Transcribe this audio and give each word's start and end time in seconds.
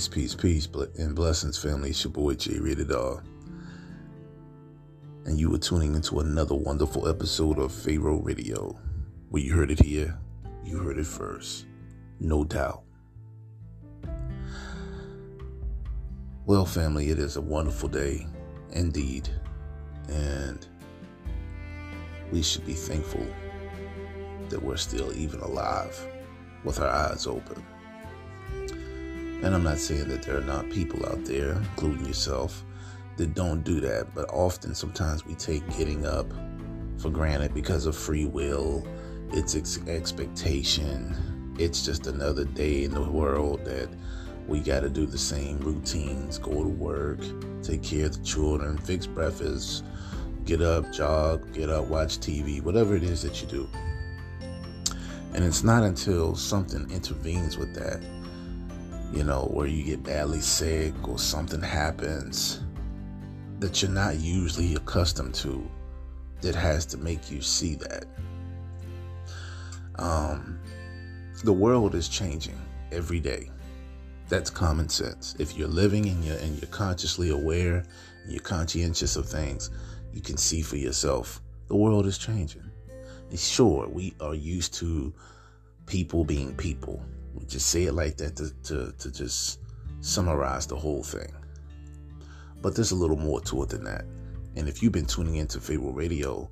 Peace, 0.00 0.08
peace, 0.08 0.34
peace, 0.34 0.68
and 0.96 1.14
blessings, 1.14 1.58
family. 1.58 1.90
It's 1.90 2.02
your 2.04 2.10
boy 2.10 2.32
Jay 2.32 2.58
Rated 2.58 2.90
R. 2.90 3.22
And 5.26 5.38
you 5.38 5.54
are 5.54 5.58
tuning 5.58 5.94
into 5.94 6.20
another 6.20 6.54
wonderful 6.54 7.06
episode 7.06 7.58
of 7.58 7.70
Pharaoh 7.70 8.22
Radio. 8.22 8.80
Where 9.28 9.42
you 9.42 9.52
heard 9.52 9.70
it 9.70 9.78
here, 9.78 10.18
you 10.64 10.78
heard 10.78 10.96
it 10.96 11.06
first. 11.06 11.66
No 12.18 12.44
doubt. 12.44 12.82
Well, 16.46 16.64
family, 16.64 17.10
it 17.10 17.18
is 17.18 17.36
a 17.36 17.42
wonderful 17.42 17.90
day 17.90 18.26
indeed. 18.70 19.28
And 20.08 20.66
we 22.32 22.40
should 22.40 22.64
be 22.64 22.72
thankful 22.72 23.26
that 24.48 24.62
we're 24.62 24.78
still 24.78 25.12
even 25.12 25.40
alive 25.40 26.06
with 26.64 26.80
our 26.80 26.88
eyes 26.88 27.26
open. 27.26 27.62
And 29.42 29.54
I'm 29.54 29.62
not 29.62 29.78
saying 29.78 30.08
that 30.08 30.22
there 30.22 30.36
are 30.36 30.42
not 30.42 30.68
people 30.68 31.06
out 31.06 31.24
there, 31.24 31.52
including 31.52 32.04
yourself, 32.04 32.64
that 33.16 33.34
don't 33.34 33.62
do 33.62 33.80
that, 33.80 34.14
but 34.14 34.28
often 34.30 34.74
sometimes 34.74 35.24
we 35.24 35.34
take 35.34 35.66
getting 35.76 36.06
up 36.06 36.30
for 36.98 37.10
granted 37.10 37.54
because 37.54 37.86
of 37.86 37.96
free 37.96 38.26
will, 38.26 38.86
it's 39.32 39.56
ex- 39.56 39.80
expectation, 39.86 41.54
it's 41.58 41.84
just 41.84 42.06
another 42.06 42.44
day 42.44 42.84
in 42.84 42.92
the 42.92 43.02
world 43.02 43.64
that 43.64 43.88
we 44.46 44.60
got 44.60 44.80
to 44.80 44.90
do 44.90 45.06
the 45.06 45.18
same 45.18 45.58
routines, 45.60 46.38
go 46.38 46.50
to 46.50 46.68
work, 46.68 47.20
take 47.62 47.82
care 47.82 48.06
of 48.06 48.18
the 48.18 48.24
children, 48.24 48.76
fix 48.76 49.06
breakfast, 49.06 49.84
get 50.44 50.60
up, 50.60 50.92
jog, 50.92 51.52
get 51.52 51.70
up, 51.70 51.86
watch 51.86 52.18
TV, 52.18 52.62
whatever 52.62 52.94
it 52.94 53.02
is 53.02 53.22
that 53.22 53.40
you 53.40 53.48
do. 53.48 53.68
And 55.32 55.44
it's 55.44 55.62
not 55.62 55.82
until 55.82 56.34
something 56.34 56.90
intervenes 56.90 57.56
with 57.56 57.74
that 57.74 58.02
you 59.12 59.24
know, 59.24 59.48
where 59.52 59.66
you 59.66 59.82
get 59.82 60.02
badly 60.02 60.40
sick 60.40 60.94
or 61.08 61.18
something 61.18 61.60
happens 61.60 62.60
that 63.58 63.82
you're 63.82 63.90
not 63.90 64.16
usually 64.18 64.74
accustomed 64.74 65.34
to 65.34 65.68
that 66.40 66.54
has 66.54 66.86
to 66.86 66.96
make 66.96 67.30
you 67.30 67.42
see 67.42 67.74
that. 67.74 68.06
Um, 69.96 70.58
the 71.44 71.52
world 71.52 71.94
is 71.94 72.08
changing 72.08 72.58
every 72.92 73.20
day. 73.20 73.50
That's 74.28 74.48
common 74.48 74.88
sense. 74.88 75.34
If 75.38 75.58
you're 75.58 75.68
living 75.68 76.06
and 76.06 76.24
you're, 76.24 76.38
and 76.38 76.60
you're 76.60 76.70
consciously 76.70 77.30
aware 77.30 77.84
and 78.22 78.32
you're 78.32 78.40
conscientious 78.40 79.16
of 79.16 79.28
things, 79.28 79.70
you 80.12 80.20
can 80.20 80.36
see 80.36 80.62
for 80.62 80.76
yourself 80.76 81.42
the 81.68 81.76
world 81.76 82.06
is 82.06 82.16
changing. 82.16 82.70
And 83.28 83.38
sure, 83.38 83.88
we 83.88 84.14
are 84.20 84.34
used 84.34 84.72
to 84.74 85.12
people 85.86 86.24
being 86.24 86.54
people 86.54 87.04
just 87.50 87.66
say 87.66 87.84
it 87.84 87.92
like 87.92 88.16
that 88.18 88.36
to, 88.36 88.50
to, 88.62 88.92
to 88.96 89.12
just 89.12 89.58
summarize 90.00 90.66
the 90.66 90.76
whole 90.76 91.02
thing. 91.02 91.32
But 92.62 92.74
there's 92.74 92.92
a 92.92 92.96
little 92.96 93.16
more 93.16 93.40
to 93.42 93.62
it 93.62 93.70
than 93.70 93.84
that. 93.84 94.04
And 94.56 94.68
if 94.68 94.82
you've 94.82 94.92
been 94.92 95.06
tuning 95.06 95.36
into 95.36 95.60
Pharaoh 95.60 95.92
Radio 95.92 96.50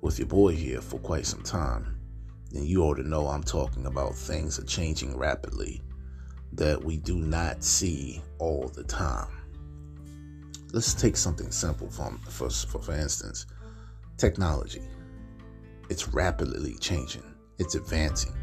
with 0.00 0.18
your 0.18 0.28
boy 0.28 0.54
here 0.54 0.80
for 0.80 0.98
quite 0.98 1.26
some 1.26 1.42
time, 1.42 1.98
then 2.50 2.64
you 2.64 2.82
ought 2.82 2.96
to 2.96 3.08
know 3.08 3.28
I'm 3.28 3.42
talking 3.42 3.86
about 3.86 4.14
things 4.14 4.58
are 4.58 4.64
changing 4.64 5.16
rapidly 5.16 5.80
that 6.52 6.82
we 6.82 6.96
do 6.96 7.16
not 7.16 7.62
see 7.62 8.20
all 8.38 8.68
the 8.74 8.84
time. 8.84 9.28
Let's 10.72 10.94
take 10.94 11.16
something 11.16 11.50
simple 11.50 11.88
from, 11.90 12.18
for, 12.28 12.50
for, 12.50 12.80
for 12.80 12.94
instance, 12.94 13.46
technology. 14.16 14.82
It's 15.88 16.08
rapidly 16.08 16.74
changing, 16.80 17.24
it's 17.58 17.74
advancing. 17.74 18.39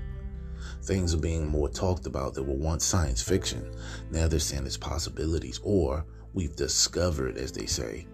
Things 0.88 1.14
are 1.14 1.18
being 1.18 1.46
more 1.46 1.68
talked 1.68 2.06
about 2.06 2.34
that 2.36 2.44
were 2.44 2.56
once 2.56 2.86
science 2.86 3.22
fiction. 3.22 3.76
Now 4.10 4.30
they're 4.30 4.40
saying 4.40 4.66
it's 4.66 4.78
possibilities, 4.78 5.60
or 5.62 6.06
we've 6.34 6.56
discovered, 6.56 7.38
as 7.38 7.52
they 7.52 7.66
say, 7.66 8.08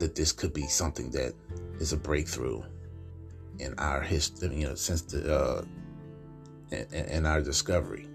that 0.00 0.16
this 0.16 0.32
could 0.32 0.52
be 0.52 0.66
something 0.66 1.12
that 1.12 1.32
is 1.78 1.92
a 1.92 1.96
breakthrough 1.96 2.60
in 3.60 3.72
our 3.78 4.00
history, 4.00 4.56
you 4.56 4.66
know, 4.66 4.74
since 4.74 5.02
the 5.02 5.32
uh, 5.32 5.64
in, 6.72 7.04
in 7.04 7.24
our 7.24 7.40
discovery 7.40 8.08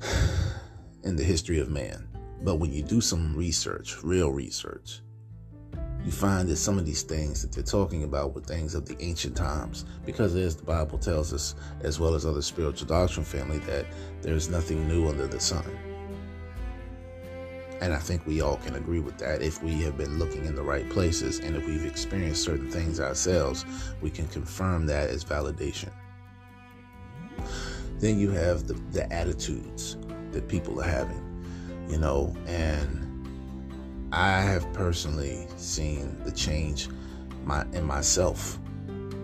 in 1.04 1.16
the 1.16 1.22
history 1.22 1.58
of 1.58 1.68
man. 1.68 2.08
But 2.44 2.54
when 2.54 2.72
you 2.72 2.82
do 2.82 3.02
some 3.02 3.36
research, 3.36 4.02
real 4.02 4.32
research, 4.32 5.02
you 6.08 6.12
find 6.12 6.48
that 6.48 6.56
some 6.56 6.78
of 6.78 6.86
these 6.86 7.02
things 7.02 7.42
that 7.42 7.52
they're 7.52 7.62
talking 7.62 8.02
about 8.02 8.34
were 8.34 8.40
things 8.40 8.74
of 8.74 8.86
the 8.86 8.96
ancient 8.98 9.36
times, 9.36 9.84
because 10.06 10.34
as 10.36 10.56
the 10.56 10.62
Bible 10.62 10.96
tells 10.96 11.34
us, 11.34 11.54
as 11.82 12.00
well 12.00 12.14
as 12.14 12.24
other 12.24 12.40
spiritual 12.40 12.88
doctrine 12.88 13.26
family, 13.26 13.58
that 13.58 13.84
there's 14.22 14.48
nothing 14.48 14.88
new 14.88 15.06
under 15.06 15.26
the 15.26 15.38
sun. 15.38 15.66
And 17.82 17.92
I 17.92 17.98
think 17.98 18.26
we 18.26 18.40
all 18.40 18.56
can 18.56 18.76
agree 18.76 19.00
with 19.00 19.18
that. 19.18 19.42
If 19.42 19.62
we 19.62 19.82
have 19.82 19.98
been 19.98 20.18
looking 20.18 20.46
in 20.46 20.54
the 20.54 20.62
right 20.62 20.88
places 20.88 21.40
and 21.40 21.54
if 21.54 21.66
we've 21.66 21.84
experienced 21.84 22.42
certain 22.42 22.70
things 22.70 23.00
ourselves, 23.00 23.66
we 24.00 24.08
can 24.08 24.26
confirm 24.28 24.86
that 24.86 25.10
as 25.10 25.22
validation. 25.22 25.90
Then 27.98 28.18
you 28.18 28.30
have 28.30 28.66
the, 28.66 28.80
the 28.92 29.12
attitudes 29.12 29.98
that 30.32 30.48
people 30.48 30.80
are 30.80 30.88
having, 30.88 31.44
you 31.90 31.98
know, 31.98 32.34
and 32.46 33.07
I 34.12 34.40
have 34.40 34.72
personally 34.72 35.46
seen 35.56 36.16
the 36.24 36.32
change 36.32 36.88
my 37.44 37.66
in 37.72 37.84
myself, 37.84 38.58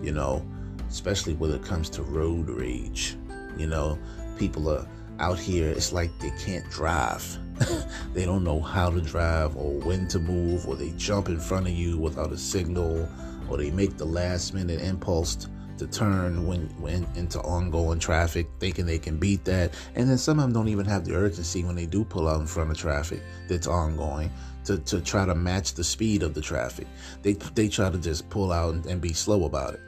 you 0.03 0.11
know, 0.11 0.45
especially 0.89 1.33
when 1.33 1.51
it 1.51 1.63
comes 1.63 1.89
to 1.91 2.03
road 2.03 2.49
rage. 2.49 3.17
You 3.57 3.65
know, 3.67 3.97
people 4.37 4.69
are 4.69 4.87
out 5.19 5.39
here, 5.39 5.69
it's 5.69 5.91
like 5.91 6.11
they 6.19 6.31
can't 6.45 6.69
drive. 6.69 7.25
they 8.13 8.25
don't 8.25 8.43
know 8.43 8.59
how 8.59 8.91
to 8.91 9.01
drive 9.01 9.55
or 9.55 9.71
when 9.79 10.07
to 10.09 10.19
move, 10.19 10.67
or 10.67 10.75
they 10.75 10.91
jump 10.91 11.29
in 11.29 11.39
front 11.39 11.67
of 11.67 11.73
you 11.73 11.97
without 11.97 12.31
a 12.31 12.37
signal, 12.37 13.09
or 13.49 13.57
they 13.57 13.71
make 13.71 13.97
the 13.97 14.05
last 14.05 14.53
minute 14.53 14.81
impulse 14.81 15.47
to 15.77 15.87
turn 15.87 16.45
when, 16.45 16.67
when 16.79 17.07
into 17.15 17.39
ongoing 17.41 17.99
traffic, 17.99 18.47
thinking 18.59 18.85
they 18.85 18.99
can 18.99 19.17
beat 19.17 19.43
that. 19.45 19.73
And 19.95 20.09
then 20.09 20.17
some 20.17 20.37
of 20.37 20.43
them 20.43 20.53
don't 20.53 20.67
even 20.67 20.85
have 20.85 21.05
the 21.05 21.15
urgency 21.15 21.63
when 21.63 21.75
they 21.75 21.85
do 21.85 22.05
pull 22.05 22.27
out 22.27 22.39
in 22.39 22.47
front 22.47 22.71
of 22.71 22.77
traffic 22.77 23.21
that's 23.47 23.67
ongoing 23.67 24.31
to, 24.65 24.77
to 24.79 25.01
try 25.01 25.25
to 25.25 25.35
match 25.35 25.73
the 25.73 25.83
speed 25.83 26.23
of 26.23 26.33
the 26.33 26.41
traffic. 26.41 26.87
They 27.21 27.33
they 27.33 27.67
try 27.67 27.89
to 27.89 27.97
just 27.97 28.29
pull 28.29 28.51
out 28.51 28.73
and, 28.73 28.85
and 28.85 29.01
be 29.01 29.13
slow 29.13 29.45
about 29.45 29.75
it. 29.75 29.81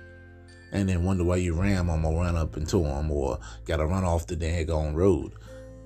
And 0.71 0.89
then 0.89 1.03
wonder 1.03 1.23
why 1.23 1.37
you 1.37 1.53
ram 1.53 1.87
them 1.87 2.05
or 2.05 2.21
run 2.21 2.35
up 2.35 2.57
into 2.57 2.79
them 2.79 3.09
or 3.09 3.39
got 3.65 3.77
to 3.77 3.85
run 3.85 4.03
off 4.03 4.27
the 4.27 4.35
daggone 4.35 4.95
road. 4.95 5.33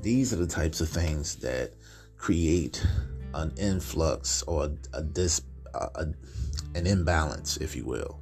These 0.01 0.33
are 0.33 0.37
the 0.37 0.47
types 0.47 0.81
of 0.81 0.89
things 0.89 1.35
that 1.37 1.73
create 2.17 2.83
an 3.33 3.53
influx 3.57 4.41
or 4.43 4.71
a, 4.93 5.01
dis 5.01 5.41
a, 5.73 6.07
an 6.75 6.87
imbalance, 6.87 7.57
if 7.57 7.75
you 7.75 7.85
will. 7.85 8.19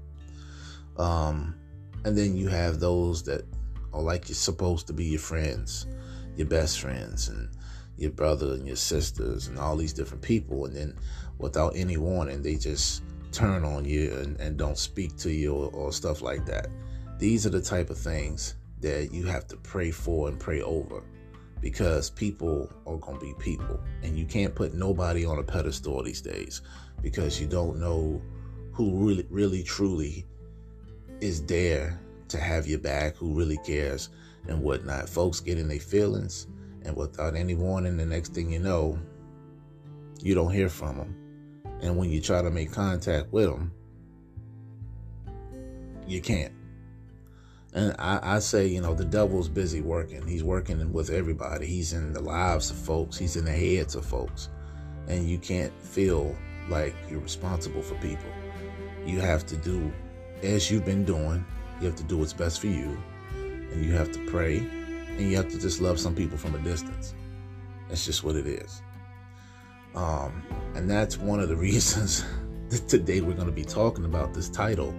Um, 0.98 1.56
and 2.04 2.18
then 2.18 2.36
you 2.36 2.50
have 2.50 2.80
those 2.80 3.24
that 3.24 3.46
are 3.94 4.02
like 4.02 4.28
you're 4.28 4.36
supposed 4.36 4.88
to 4.88 4.94
be 4.94 5.06
your 5.06 5.20
friends, 5.20 5.88
your 6.36 6.48
best 6.48 6.80
friends, 6.80 7.30
and 7.30 7.50
your 8.00 8.12
brother 8.12 8.54
and 8.54 8.66
your 8.66 8.76
sisters, 8.76 9.48
and 9.48 9.60
all 9.60 9.76
these 9.76 9.94
different 9.94 10.24
people. 10.24 10.66
And 10.66 10.76
then 10.76 10.96
without 11.38 11.74
any 11.76 11.98
warning, 11.98 12.42
they 12.42 12.56
just 12.56 13.04
turn 13.32 13.64
on 13.64 13.86
you 13.86 14.14
and, 14.16 14.40
and 14.40 14.58
don't 14.58 14.78
speak 14.78 15.16
to 15.18 15.32
you 15.32 15.54
or, 15.54 15.72
or 15.72 15.92
stuff 15.92 16.22
like 16.22 16.46
that. 16.46 16.68
These 17.18 17.46
are 17.46 17.52
the 17.52 17.62
type 17.62 17.90
of 17.90 17.98
things 17.98 18.56
that 18.82 19.14
you 19.14 19.26
have 19.26 19.48
to 19.48 19.58
pray 19.58 19.92
for 19.92 20.30
and 20.30 20.40
pray 20.40 20.62
over 20.62 21.04
because 21.62 22.10
people 22.10 22.70
are 22.88 22.98
going 22.98 23.20
to 23.20 23.26
be 23.26 23.34
people 23.40 23.80
and 24.04 24.18
you 24.18 24.26
can't 24.26 24.56
put 24.56 24.74
nobody 24.74 25.26
on 25.26 25.40
a 25.40 25.44
pedestal 25.44 26.02
these 26.02 26.22
days 26.22 26.62
because 27.02 27.40
you 27.40 27.48
don't 27.48 27.78
know 27.78 28.22
who 28.72 29.06
really 29.06 29.26
really 29.30 29.62
truly 29.62 30.26
is 31.20 31.46
there 31.46 32.00
to 32.30 32.38
have 32.38 32.66
your 32.66 32.80
back 32.80 33.16
who 33.18 33.34
really 33.34 33.58
cares 33.66 34.10
and 34.48 34.62
whatnot 34.62 35.10
folks 35.10 35.42
get 35.42 35.58
in 35.58 35.68
their 35.68 35.80
feelings 35.80 36.48
and 36.90 36.98
without 36.98 37.36
any 37.36 37.56
warning 37.56 37.96
the 37.96 38.06
next 38.06 38.34
thing 38.34 38.52
you 38.52 38.60
know 38.60 39.00
you 40.22 40.36
don't 40.36 40.52
hear 40.52 40.68
from 40.68 40.98
them 40.98 41.16
and 41.82 41.96
when 41.96 42.10
you 42.10 42.20
try 42.20 42.42
to 42.42 42.50
make 42.50 42.72
contact 42.72 43.32
with 43.32 43.46
them 43.46 43.72
you 46.08 46.20
can't 46.20 46.52
and 47.72 47.96
I, 48.00 48.20
I, 48.24 48.40
say, 48.40 48.66
you 48.66 48.82
know, 48.82 48.96
the 48.96 49.06
devil's 49.06 49.48
busy 49.48 49.82
working. 49.82 50.26
He's 50.26 50.44
working 50.44 50.92
with 50.92 51.12
everybody. 51.12 51.68
He's 51.68 51.94
in 51.94 52.14
the 52.14 52.20
lives 52.20 52.72
of 52.72 52.78
folks. 52.78 53.16
He's 53.16 53.36
in 53.36 53.46
the 53.46 53.52
heads 53.52 53.94
of 53.94 54.04
folks. 54.04 54.50
And 55.08 55.30
you 55.30 55.38
can't 55.38 55.72
feel 55.80 56.36
like 56.68 56.96
you're 57.12 57.20
responsible 57.20 57.84
for 57.84 57.94
people. 57.96 58.32
You 59.06 59.20
have 59.20 59.46
to 59.46 59.56
do 59.56 59.94
as 60.42 60.72
you've 60.72 60.84
been 60.84 61.06
doing. 61.06 61.46
You 61.80 61.86
have 61.86 61.96
to 61.98 62.04
do 62.04 62.18
what's 62.18 62.34
best 62.34 62.60
for 62.60 62.68
you. 62.68 62.98
And 63.36 63.86
you 63.86 63.92
have 63.92 64.12
to 64.14 64.26
pray. 64.26 64.68
And 65.20 65.30
you 65.30 65.36
have 65.36 65.50
to 65.50 65.60
just 65.60 65.82
love 65.82 66.00
some 66.00 66.16
people 66.16 66.38
from 66.38 66.56
a 66.56 66.60
distance. 66.60 67.14
That's 67.90 68.06
just 68.06 68.24
what 68.24 68.38
it 68.38 68.48
is. 68.48 68.82
Um, 69.94 70.42
and 70.76 70.90
that's 70.90 71.18
one 71.18 71.42
of 71.42 71.50
the 71.50 71.56
reasons 71.68 72.24
that 72.70 72.88
today 72.88 73.20
we're 73.20 73.34
going 73.34 73.46
to 73.46 73.52
be 73.52 73.66
talking 73.66 74.06
about 74.06 74.34
this 74.34 74.48
title 74.48 74.92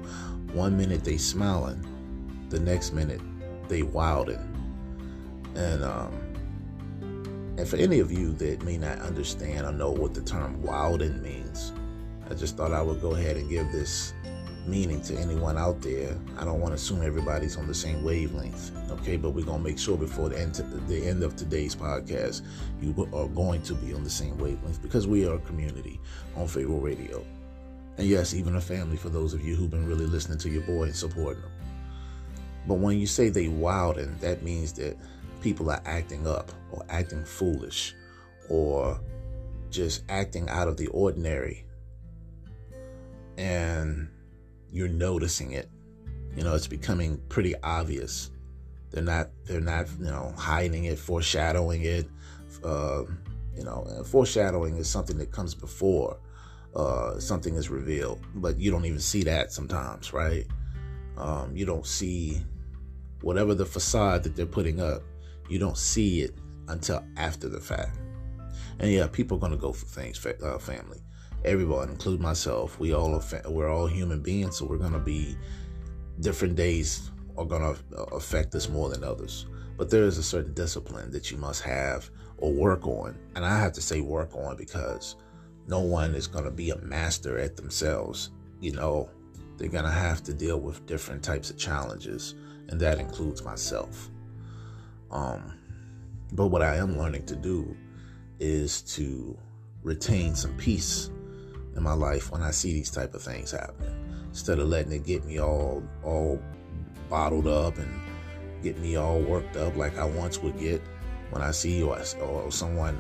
One 0.53 0.77
Minute 0.77 1.05
They 1.05 1.17
Smiling 1.17 1.87
the 2.51 2.61
next 2.61 2.93
minute 2.93 3.23
they 3.69 3.81
wildin'. 3.81 4.47
And 5.55 5.85
um, 5.85 6.13
and 7.57 7.67
for 7.67 7.77
any 7.77 8.01
of 8.01 8.13
you 8.13 8.33
that 8.35 8.63
may 8.63 8.77
not 8.77 8.99
understand 8.99 9.67
or 9.67 9.73
know 9.73 9.91
what 9.91 10.13
the 10.13 10.21
term 10.21 10.63
wildin' 10.63 11.23
means, 11.23 11.73
I 12.31 12.35
just 12.35 12.59
thought 12.59 12.73
I 12.73 12.83
would 12.83 13.01
go 13.01 13.15
ahead 13.15 13.39
and 13.39 13.49
give 13.49 13.73
this 13.73 14.13
meaning 14.71 15.03
to 15.03 15.17
anyone 15.17 15.59
out 15.59 15.83
there. 15.83 16.17
I 16.39 16.45
don't 16.45 16.61
want 16.61 16.73
to 16.73 16.77
assume 16.77 17.03
everybody's 17.03 17.57
on 17.57 17.67
the 17.67 17.75
same 17.75 18.05
wavelength, 18.05 18.71
okay? 18.91 19.17
But 19.17 19.31
we're 19.31 19.45
gonna 19.45 19.63
make 19.63 19.79
sure 19.79 19.97
before 19.97 20.29
the 20.29 20.41
end, 20.41 20.55
the 20.55 21.07
end 21.07 21.23
of 21.23 21.37
today's 21.37 21.75
podcast, 21.75 22.43
you 22.81 22.95
are 23.13 23.29
going 23.29 23.63
to 23.63 23.75
be 23.75 23.93
on 23.93 24.05
the 24.05 24.11
same 24.11 24.39
wavelength 24.39 24.81
because 24.81 25.07
we 25.07 25.27
are 25.27 25.35
a 25.35 25.41
community 25.41 26.01
on 26.37 26.47
Pharaoh 26.47 26.79
Radio, 26.79 27.25
and 27.99 28.07
yes, 28.07 28.33
even 28.33 28.57
a 28.57 28.61
family 28.61 28.97
for 28.97 29.09
those 29.09 29.35
of 29.35 29.45
you 29.45 29.57
who've 29.57 29.71
been 29.71 29.87
really 29.87 30.07
listening 30.07 30.39
to 30.39 30.49
your 30.49 30.63
boy 30.63 30.85
and 30.85 30.97
supporting 30.97 31.43
him. 31.43 31.51
But 32.67 32.75
when 32.75 32.99
you 32.99 33.07
say 33.07 33.29
they 33.29 33.47
wildin', 33.47 34.21
that 34.21 34.43
means 34.43 34.73
that 34.75 34.97
people 35.41 35.71
are 35.71 35.83
acting 35.85 36.27
up 36.27 36.53
or 36.71 36.85
acting 36.89 37.25
foolish 37.25 37.95
or 38.49 39.01
just 39.71 40.03
acting 40.09 40.49
out 40.49 40.69
of 40.69 40.77
the 40.77 40.87
ordinary. 40.89 41.65
And 43.39 44.09
you're 44.73 44.89
noticing 44.89 45.53
it. 45.53 45.69
You 46.37 46.45
know, 46.45 46.55
it's 46.55 46.69
becoming 46.69 47.21
pretty 47.29 47.55
obvious. 47.63 48.31
They're 48.91 49.03
not 49.03 49.29
they're 49.45 49.61
not, 49.61 49.87
you 49.99 50.07
know, 50.07 50.33
hiding 50.37 50.85
it, 50.85 50.99
foreshadowing 50.99 51.83
it. 51.83 52.09
Uh, 52.65 53.05
you 53.57 53.65
know, 53.65 53.85
foreshadowing 54.07 54.77
is 54.77 54.89
something 54.89 55.19
that 55.19 55.33
comes 55.33 55.55
before 55.55 56.19
uh, 56.75 57.19
something 57.19 57.57
is 57.57 57.69
revealed, 57.69 58.21
but 58.37 58.59
you 58.59 58.71
don't 58.71 58.85
even 58.85 59.01
see 59.01 59.23
that 59.25 59.53
sometimes, 59.53 60.13
right? 60.13 60.47
Um, 61.17 61.57
you 61.57 61.67
don't 61.67 61.87
see 61.87 62.41
whatever 63.23 63.55
the 63.55 63.67
facade 63.67 64.23
that 64.23 64.37
they're 64.37 64.47
putting 64.47 64.81
up, 64.81 65.03
you 65.49 65.59
don't 65.59 65.77
see 65.77 66.23
it 66.23 66.35
until 66.69 67.05
after 67.17 67.49
the 67.49 67.61
fact. 67.61 67.99
And 68.79 68.91
yeah, 68.91 69.07
people 69.09 69.37
are 69.37 69.41
going 69.41 69.53
to 69.53 69.59
go 69.59 69.73
for 69.73 69.87
things, 69.87 70.25
uh, 70.25 70.59
family. 70.59 71.01
Everyone, 71.45 71.89
include 71.89 72.21
myself, 72.21 72.79
we 72.79 72.93
all 72.93 73.15
are 73.15 73.51
we're 73.51 73.71
all 73.71 73.87
human 73.87 74.21
beings, 74.21 74.59
so 74.59 74.67
we're 74.67 74.79
to 74.93 74.99
be 74.99 75.37
different 76.21 76.55
days 76.55 77.11
are 77.39 77.47
to 77.63 77.99
uh, 77.99 78.03
affect 78.17 78.55
us 78.55 78.69
more 78.69 78.91
than 78.91 79.03
others. 79.03 79.47
But 79.77 79.89
there 79.89 80.05
is 80.05 80.19
a 80.19 80.23
certain 80.23 80.53
discipline 80.53 81.11
that 81.13 81.31
you 81.31 81.39
must 81.39 81.63
have 81.63 82.11
or 82.37 82.53
work 82.53 82.87
on, 82.87 83.19
and 83.35 83.45
I 83.45 83.59
have 83.59 83.73
to 83.73 83.81
say 83.81 84.01
work 84.01 84.35
on 84.35 84.57
because 84.57 85.17
no 85.67 85.81
one 85.81 86.15
is 86.15 86.27
to 86.45 86.51
be 86.51 86.71
a 86.71 86.77
master 86.79 87.39
at 87.39 87.57
themselves. 87.57 88.31
You 88.61 88.73
know, 88.73 89.09
they're 89.57 89.69
to 89.85 89.91
have 89.91 90.23
to 90.25 90.35
deal 90.35 90.61
with 90.61 90.85
different 90.87 91.23
types 91.23 91.49
of 91.49 91.57
challenges 91.57 92.35
and 92.71 92.81
that 92.81 92.99
includes 92.99 93.45
myself. 93.45 94.11
Um, 95.11 95.59
but 96.33 96.47
what 96.47 96.63
I 96.63 96.77
am 96.77 96.97
learning 96.97 97.27
to 97.27 97.37
do 97.37 97.77
is 98.39 98.83
to 98.95 99.37
retain 99.83 100.35
some 100.35 100.57
peace 100.57 101.11
in 101.81 101.85
my 101.85 101.95
life 101.95 102.31
when 102.31 102.43
I 102.43 102.51
see 102.51 102.73
these 102.75 102.91
type 102.91 103.15
of 103.15 103.23
things 103.23 103.51
happening, 103.51 103.95
instead 104.29 104.59
of 104.59 104.69
letting 104.69 104.93
it 104.93 105.05
get 105.05 105.25
me 105.25 105.41
all 105.41 105.83
all 106.05 106.41
bottled 107.09 107.49
up 107.49 107.79
and 107.79 107.91
get 108.63 108.79
me 108.79 108.97
all 108.97 109.21
worked 109.21 109.57
up 109.57 109.75
like 109.77 109.99
I 109.99 110.05
once 110.05 110.39
would 110.39 110.59
get 110.59 110.83
when 111.31 111.43
I 111.43 111.51
see 111.51 111.83
or, 111.83 111.99
or 112.23 112.53
someone 112.53 112.97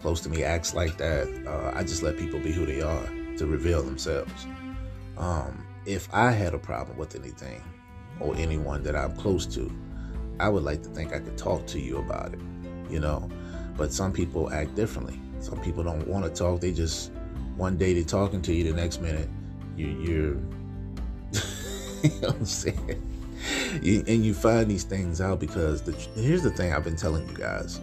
close 0.00 0.20
to 0.22 0.30
me 0.30 0.44
acts 0.44 0.72
like 0.72 0.96
that. 0.98 1.26
Uh, 1.46 1.76
I 1.76 1.82
just 1.82 2.02
let 2.02 2.16
people 2.16 2.40
be 2.40 2.52
who 2.52 2.64
they 2.64 2.80
are 2.80 3.06
to 3.36 3.46
reveal 3.46 3.82
themselves. 3.82 4.46
Um, 5.18 5.66
if 5.84 6.08
I 6.12 6.30
had 6.30 6.54
a 6.54 6.58
problem 6.58 6.96
with 6.96 7.16
anything, 7.16 7.62
or 8.20 8.36
anyone 8.36 8.82
that 8.84 8.94
I'm 8.94 9.16
close 9.16 9.46
to, 9.46 9.70
I 10.38 10.48
would 10.48 10.62
like 10.62 10.82
to 10.82 10.88
think 10.90 11.12
I 11.12 11.18
could 11.18 11.36
talk 11.36 11.66
to 11.68 11.80
you 11.80 11.98
about 11.98 12.32
it, 12.34 12.40
you 12.90 13.00
know. 13.00 13.28
But 13.76 13.92
some 13.92 14.12
people 14.12 14.52
act 14.52 14.74
differently. 14.74 15.18
Some 15.40 15.58
people 15.60 15.82
don't 15.82 16.06
want 16.06 16.24
to 16.26 16.30
talk. 16.30 16.60
They 16.60 16.72
just 16.72 17.12
one 17.60 17.76
day 17.76 17.92
they're 17.92 18.02
talking 18.02 18.40
to 18.42 18.54
you, 18.54 18.64
the 18.64 18.72
next 18.72 19.00
minute 19.00 19.28
you, 19.76 19.88
you're, 19.88 20.34
you 22.02 22.20
know 22.20 22.28
what 22.28 22.36
I'm 22.36 22.44
saying. 22.44 23.06
You, 23.82 24.02
and 24.06 24.24
you 24.24 24.34
find 24.34 24.70
these 24.70 24.84
things 24.84 25.20
out 25.20 25.40
because 25.40 25.82
the, 25.82 25.92
here's 26.20 26.42
the 26.42 26.50
thing 26.50 26.72
I've 26.72 26.84
been 26.84 26.96
telling 26.96 27.28
you 27.28 27.34
guys, 27.34 27.80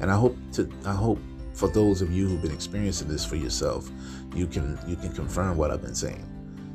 and 0.00 0.10
I 0.10 0.16
hope 0.16 0.36
to 0.52 0.70
I 0.84 0.92
hope 0.92 1.18
for 1.54 1.68
those 1.68 2.02
of 2.02 2.12
you 2.12 2.28
who've 2.28 2.42
been 2.42 2.52
experiencing 2.52 3.08
this 3.08 3.24
for 3.24 3.36
yourself, 3.36 3.90
you 4.34 4.46
can 4.46 4.78
you 4.86 4.96
can 4.96 5.12
confirm 5.12 5.56
what 5.56 5.70
I've 5.70 5.82
been 5.82 5.94
saying. 5.94 6.28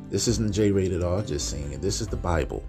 This 0.10 0.28
isn't 0.28 0.54
J 0.54 0.72
rated 0.72 1.04
R, 1.04 1.22
just 1.22 1.50
saying 1.50 1.74
it. 1.74 1.82
This 1.82 2.02
is 2.02 2.08
the 2.08 2.18
Bible 2.18 2.64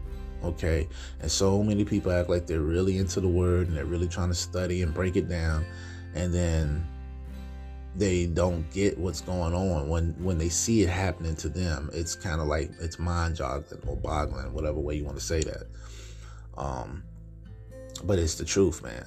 okay? 0.45 0.88
And 1.21 1.29
so 1.29 1.64
many 1.64 1.85
people 1.85 2.12
act 2.12 2.29
like 2.29 2.47
they're 2.47 2.61
really 2.61 2.99
into 2.99 3.21
the 3.21 3.26
word 3.29 3.67
and 3.67 3.76
they're 3.76 3.85
really 3.85 4.07
trying 4.07 4.29
to 4.29 4.37
study 4.37 4.83
and 4.83 4.95
break 4.95 5.17
it 5.17 5.29
down, 5.29 5.64
and 6.14 6.33
then 6.33 6.87
they 7.99 8.26
don't 8.26 8.71
get 8.71 8.97
what's 8.97 9.21
going 9.21 9.52
on 9.52 9.88
when 9.88 10.14
when 10.23 10.38
they 10.38 10.49
see 10.49 10.83
it 10.83 10.88
happening 10.88 11.35
to 11.37 11.49
them. 11.49 11.90
It's 11.93 12.14
kind 12.14 12.40
of 12.40 12.47
like 12.47 12.71
it's 12.81 12.99
mind 12.99 13.37
joggling 13.37 13.87
or 13.87 13.97
boggling, 13.97 14.52
whatever 14.52 14.78
way 14.78 14.95
you 14.95 15.05
want 15.05 15.19
to 15.19 15.25
say 15.25 15.40
that. 15.40 15.64
Um, 16.57 17.02
but 18.05 18.21
it's 18.21 18.37
the 18.37 18.45
truth, 18.45 18.85
man. 18.85 19.05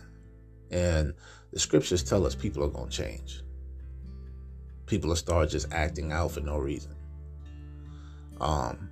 And 0.71 1.13
the 1.53 1.59
scriptures 1.59 2.03
tell 2.03 2.25
us 2.25 2.35
people 2.35 2.63
are 2.65 2.69
gonna 2.69 2.91
change. 2.91 3.41
People 4.87 5.09
will 5.09 5.15
start 5.15 5.49
just 5.49 5.71
acting 5.71 6.11
out 6.11 6.31
for 6.33 6.41
no 6.41 6.57
reason. 6.57 6.93
Um, 8.41 8.89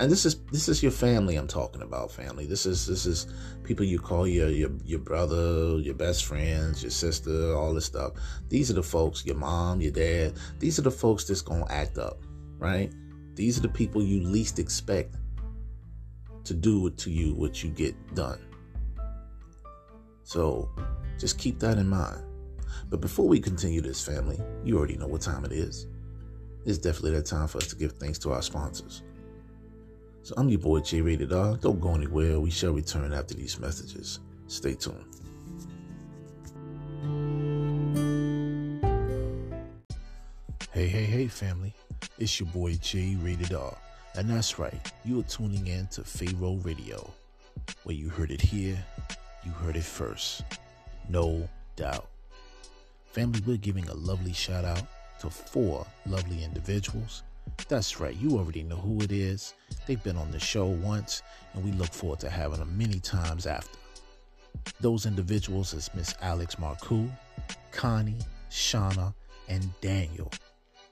and 0.00 0.10
this 0.10 0.26
is 0.26 0.40
this 0.50 0.68
is 0.68 0.82
your 0.82 0.90
family 0.90 1.36
I'm 1.36 1.46
talking 1.46 1.82
about, 1.82 2.10
family. 2.10 2.46
This 2.46 2.66
is 2.66 2.86
this 2.86 3.06
is 3.06 3.26
people 3.62 3.84
you 3.84 4.00
call 4.00 4.26
your 4.26 4.48
your 4.48 4.70
your 4.84 4.98
brother, 4.98 5.78
your 5.78 5.94
best 5.94 6.24
friends, 6.24 6.82
your 6.82 6.90
sister, 6.90 7.54
all 7.54 7.72
this 7.72 7.84
stuff. 7.84 8.12
These 8.48 8.70
are 8.70 8.74
the 8.74 8.82
folks, 8.82 9.24
your 9.24 9.36
mom, 9.36 9.80
your 9.80 9.92
dad. 9.92 10.34
These 10.58 10.78
are 10.78 10.82
the 10.82 10.90
folks 10.90 11.24
that's 11.24 11.42
gonna 11.42 11.66
act 11.70 11.98
up, 11.98 12.18
right? 12.58 12.92
These 13.34 13.58
are 13.58 13.62
the 13.62 13.68
people 13.68 14.02
you 14.02 14.20
least 14.22 14.58
expect 14.58 15.14
to 16.42 16.54
do 16.54 16.90
to 16.90 17.10
you 17.10 17.34
what 17.34 17.62
you 17.62 17.70
get 17.70 17.94
done. 18.14 18.40
So 20.24 20.70
just 21.18 21.38
keep 21.38 21.60
that 21.60 21.78
in 21.78 21.88
mind. 21.88 22.22
But 22.90 23.00
before 23.00 23.28
we 23.28 23.40
continue 23.40 23.80
this, 23.80 24.04
family, 24.04 24.40
you 24.64 24.76
already 24.76 24.96
know 24.96 25.06
what 25.06 25.20
time 25.20 25.44
it 25.44 25.52
is. 25.52 25.86
It's 26.64 26.78
definitely 26.78 27.12
that 27.12 27.26
time 27.26 27.46
for 27.46 27.58
us 27.58 27.68
to 27.68 27.76
give 27.76 27.92
thanks 27.92 28.18
to 28.20 28.32
our 28.32 28.42
sponsors. 28.42 29.02
So 30.24 30.32
I'm 30.38 30.48
your 30.48 30.58
boy 30.58 30.80
J 30.80 31.02
Rated 31.02 31.34
R. 31.34 31.54
Don't 31.58 31.78
go 31.78 31.94
anywhere. 31.94 32.40
We 32.40 32.48
shall 32.48 32.72
return 32.72 33.12
after 33.12 33.34
these 33.34 33.60
messages. 33.60 34.20
Stay 34.46 34.72
tuned. 34.72 35.04
Hey, 40.72 40.86
hey, 40.88 41.04
hey, 41.04 41.26
family. 41.26 41.74
It's 42.18 42.40
your 42.40 42.48
boy 42.48 42.72
J 42.80 43.18
Rated 43.20 43.52
R. 43.52 43.76
And 44.14 44.30
that's 44.30 44.58
right, 44.58 44.80
you 45.04 45.20
are 45.20 45.24
tuning 45.24 45.66
in 45.66 45.88
to 45.88 46.02
Pharaoh 46.02 46.58
Radio, 46.62 47.10
where 47.82 47.94
you 47.94 48.08
heard 48.08 48.30
it 48.30 48.40
here, 48.40 48.82
you 49.44 49.50
heard 49.50 49.76
it 49.76 49.84
first. 49.84 50.42
No 51.10 51.46
doubt. 51.76 52.06
Family, 53.12 53.42
we're 53.46 53.58
giving 53.58 53.86
a 53.88 53.94
lovely 53.94 54.32
shout 54.32 54.64
out 54.64 54.86
to 55.20 55.28
four 55.28 55.86
lovely 56.06 56.42
individuals. 56.42 57.24
That's 57.68 58.00
right, 58.00 58.16
you 58.16 58.38
already 58.38 58.62
know 58.62 58.76
who 58.76 59.00
it 59.00 59.12
is 59.12 59.54
They've 59.86 60.02
been 60.02 60.16
on 60.16 60.30
the 60.30 60.40
show 60.40 60.66
once, 60.66 61.22
and 61.52 61.62
we 61.62 61.72
look 61.72 61.92
forward 61.92 62.20
to 62.20 62.30
having 62.30 62.58
them 62.58 62.76
many 62.76 63.00
times 63.00 63.46
after. 63.46 63.78
Those 64.80 65.04
individuals 65.04 65.74
is 65.74 65.90
Miss 65.94 66.14
Alex 66.22 66.54
Marcoux, 66.54 67.10
Connie, 67.70 68.18
Shauna, 68.50 69.12
and 69.48 69.68
Daniel. 69.82 70.30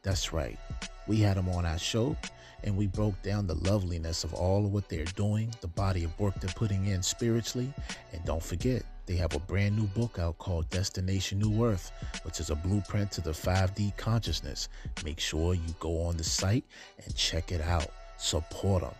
That's 0.03 0.33
right. 0.33 0.59
We 1.07 1.19
had 1.19 1.39
them 1.39 1.49
on 1.49 1.65
our 1.65 1.79
show 1.79 2.17
and 2.65 2.77
we 2.77 2.87
broke 2.87 3.21
down 3.23 3.47
the 3.47 3.55
loveliness 3.55 4.25
of 4.25 4.35
all 4.35 4.67
of 4.67 4.73
what 4.73 4.89
they're 4.89 5.05
doing, 5.05 5.53
the 5.63 5.69
body 5.69 6.05
of 6.05 6.19
work 6.21 6.35
they're 6.41 6.51
putting 6.55 6.87
in 6.87 7.03
spiritually. 7.03 7.73
And 8.13 8.25
don't 8.25 8.43
forget, 8.43 8.83
they 9.07 9.17
have 9.17 9.35
a 9.35 9.41
brand 9.41 9.77
new 9.77 9.87
book 9.89 10.19
out 10.19 10.39
called 10.39 10.71
Destination 10.71 11.39
New 11.39 11.65
Earth, 11.65 11.91
which 12.23 12.41
is 12.41 12.51
a 12.51 12.55
blueprint 12.55 13.11
to 13.13 13.21
the 13.21 13.31
5D 13.31 13.97
consciousness. 13.97 14.69
Make 15.05 15.19
sure 15.19 15.55
you 15.55 15.75
go 15.81 16.03
on 16.03 16.17
the 16.17 16.25
site 16.25 16.65
and 17.05 17.15
check 17.17 17.51
it 17.53 17.61
out. 17.61 17.89
Support 18.19 18.83
them. 18.83 18.95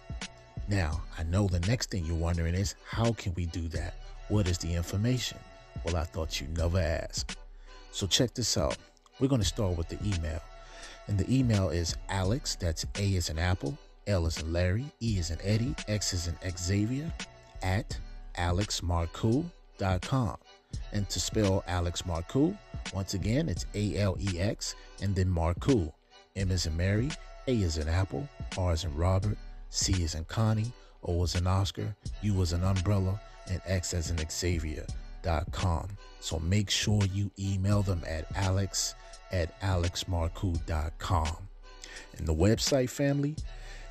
Now, 0.69 1.03
I 1.19 1.23
know 1.25 1.47
the 1.47 1.61
next 1.61 1.91
thing 1.91 2.05
you're 2.05 2.17
wondering 2.17 2.55
is 2.55 2.75
how 2.85 3.13
can 3.13 3.35
we 3.35 3.47
do 3.47 3.69
that? 3.69 3.95
What 4.29 4.49
is 4.49 4.59
the 4.59 4.75
information? 4.75 5.39
Well, 5.85 5.97
I 5.97 6.05
thought 6.05 6.41
you'd 6.41 6.57
never 6.57 6.79
ask. 6.79 7.37
So 7.91 8.07
check 8.07 8.35
this 8.35 8.57
out. 8.57 8.77
We're 9.21 9.29
going 9.29 9.41
to 9.41 9.47
start 9.47 9.77
with 9.77 9.89
the 9.89 9.99
email. 10.05 10.41
And 11.09 11.19
the 11.19 11.33
email 11.33 11.71
is 11.71 11.97
Alex, 12.09 12.57
that's 12.57 12.87
A 12.97 13.15
is 13.15 13.29
in 13.29 13.39
Apple, 13.39 13.77
L 14.07 14.27
is 14.27 14.39
in 14.41 14.53
Larry, 14.53 14.87
E 15.01 15.19
is 15.19 15.31
in 15.31 15.39
Eddie, 15.43 15.75
X 15.89 16.13
is 16.13 16.29
in 16.29 16.37
Xavier, 16.57 17.13
at 17.63 17.99
alexmarcoux.com. 19.79 20.37
And 20.93 21.09
to 21.09 21.21
spell 21.21 21.65
Alex 21.67 22.03
Marcoux, 22.03 22.57
once 22.95 23.15
again, 23.15 23.49
it's 23.49 23.67
A 23.75 23.97
L 23.99 24.17
E 24.19 24.41
X 24.41 24.75
and 25.01 25.15
then 25.15 25.29
Marcoux. 25.29 25.93
M 26.35 26.51
is 26.51 26.67
in 26.67 26.77
Mary, 26.77 27.11
A 27.47 27.53
is 27.53 27.77
in 27.79 27.89
Apple, 27.89 28.27
R 28.57 28.73
is 28.73 28.85
in 28.85 28.95
Robert, 28.97 29.37
C 29.69 30.03
is 30.03 30.15
in 30.15 30.25
Connie, 30.25 30.73
O 31.05 31.23
is 31.23 31.35
in 31.35 31.47
Oscar, 31.47 31.95
U 32.23 32.41
is 32.41 32.53
an 32.53 32.65
umbrella, 32.65 33.21
and 33.51 33.61
X 33.67 33.93
as 33.93 34.11
in 34.11 34.19
Xavier.com. 34.19 35.89
So 36.21 36.39
make 36.39 36.71
sure 36.71 37.03
you 37.13 37.31
email 37.39 37.83
them 37.83 38.03
at 38.07 38.27
alex 38.35 38.95
at 39.31 39.61
alexmarcoux.com. 39.61 41.37
And 42.17 42.27
the 42.27 42.35
website 42.35 42.91
family 42.91 43.37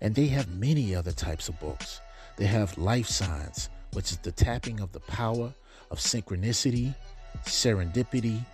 And 0.00 0.14
they 0.14 0.26
have 0.26 0.48
many 0.48 0.94
other 0.94 1.12
types 1.12 1.48
of 1.48 1.58
books. 1.60 2.00
They 2.36 2.46
have 2.46 2.76
Life 2.76 3.06
Signs, 3.06 3.70
which 3.92 4.10
is 4.10 4.18
the 4.18 4.32
tapping 4.32 4.80
of 4.80 4.92
the 4.92 5.00
power 5.00 5.54
of 5.90 5.98
synchronicity, 5.98 6.94
serendipity, 7.44 8.44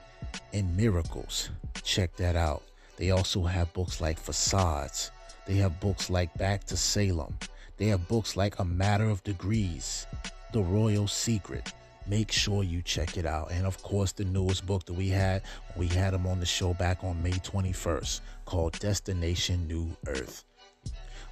and 0.53 0.77
miracles. 0.77 1.51
Check 1.83 2.15
that 2.17 2.37
out. 2.37 2.63
They 2.97 3.11
also 3.13 3.45
have 3.45 3.73
books 3.73 4.01
like 4.01 4.19
Facades. 4.19 5.11
They 5.47 5.55
have 5.55 5.81
books 5.81 6.11
like 6.11 6.37
Back 6.37 6.65
to 6.65 6.77
Salem. 6.77 7.39
They 7.79 7.87
have 7.87 8.09
books 8.09 8.37
like 8.37 8.59
A 8.59 8.65
Matter 8.65 9.09
of 9.09 9.25
Degrees, 9.25 10.07
The 10.53 10.63
Royal 10.63 11.07
Secret. 11.07 11.73
Make 12.09 12.33
sure 12.33 12.63
you 12.63 12.81
check 12.81 13.19
it 13.19 13.27
out. 13.27 13.51
And 13.51 13.67
of 13.67 13.83
course, 13.83 14.13
the 14.13 14.25
newest 14.25 14.65
book 14.65 14.87
that 14.87 14.95
we 14.95 15.09
had, 15.09 15.43
we 15.77 15.87
had 15.89 16.15
them 16.15 16.27
on 16.27 16.41
the 16.41 16.47
show 16.47 16.73
back 16.73 17.05
on 17.05 17.23
May 17.23 17.33
21st 17.33 18.21
called 18.47 18.79
Destination 18.79 19.69
New 19.69 19.95
Earth. 20.07 20.45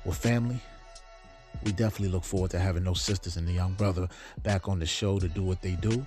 Well, 0.04 0.12
family, 0.12 0.60
we 1.64 1.72
definitely 1.72 2.10
look 2.10 2.24
forward 2.24 2.50
to 2.50 2.58
having 2.58 2.84
those 2.84 3.00
sisters 3.00 3.38
and 3.38 3.48
the 3.48 3.52
young 3.52 3.72
brother 3.72 4.06
back 4.42 4.68
on 4.68 4.78
the 4.78 4.86
show 4.86 5.18
to 5.18 5.28
do 5.28 5.42
what 5.42 5.62
they 5.62 5.72
do. 5.76 6.06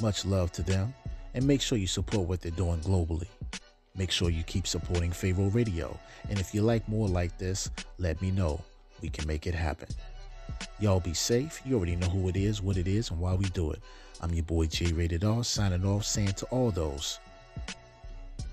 Much 0.00 0.24
love 0.24 0.52
to 0.52 0.62
them. 0.62 0.94
And 1.34 1.44
make 1.44 1.60
sure 1.60 1.76
you 1.76 1.88
support 1.88 2.28
what 2.28 2.40
they're 2.40 2.52
doing 2.52 2.78
globally. 2.80 3.26
Make 3.96 4.12
sure 4.12 4.30
you 4.30 4.44
keep 4.44 4.68
supporting 4.68 5.10
Pharaoh 5.10 5.50
Radio. 5.50 5.98
And 6.30 6.38
if 6.38 6.54
you 6.54 6.62
like 6.62 6.88
more 6.88 7.08
like 7.08 7.36
this, 7.38 7.68
let 7.98 8.22
me 8.22 8.30
know. 8.30 8.60
We 9.02 9.08
can 9.08 9.26
make 9.26 9.48
it 9.48 9.54
happen. 9.54 9.88
Y'all 10.80 11.00
be 11.00 11.14
safe. 11.14 11.62
You 11.64 11.76
already 11.76 11.96
know 11.96 12.08
who 12.08 12.28
it 12.28 12.36
is, 12.36 12.60
what 12.60 12.76
it 12.76 12.88
is, 12.88 13.10
and 13.10 13.20
why 13.20 13.34
we 13.34 13.44
do 13.46 13.70
it. 13.70 13.80
I'm 14.20 14.34
your 14.34 14.44
boy 14.44 14.66
J 14.66 14.92
Rated 14.92 15.24
R 15.24 15.44
signing 15.44 15.84
off, 15.84 16.04
saying 16.04 16.34
to 16.34 16.46
all 16.46 16.70
those 16.70 17.18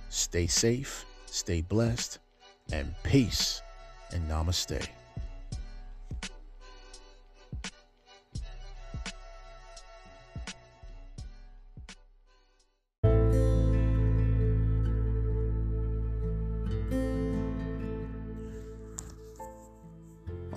stay 0.09 0.47
safe, 0.47 1.05
stay 1.25 1.61
blessed, 1.61 2.19
and 2.71 2.93
peace 3.03 3.61
and 4.11 4.29
namaste. 4.29 4.87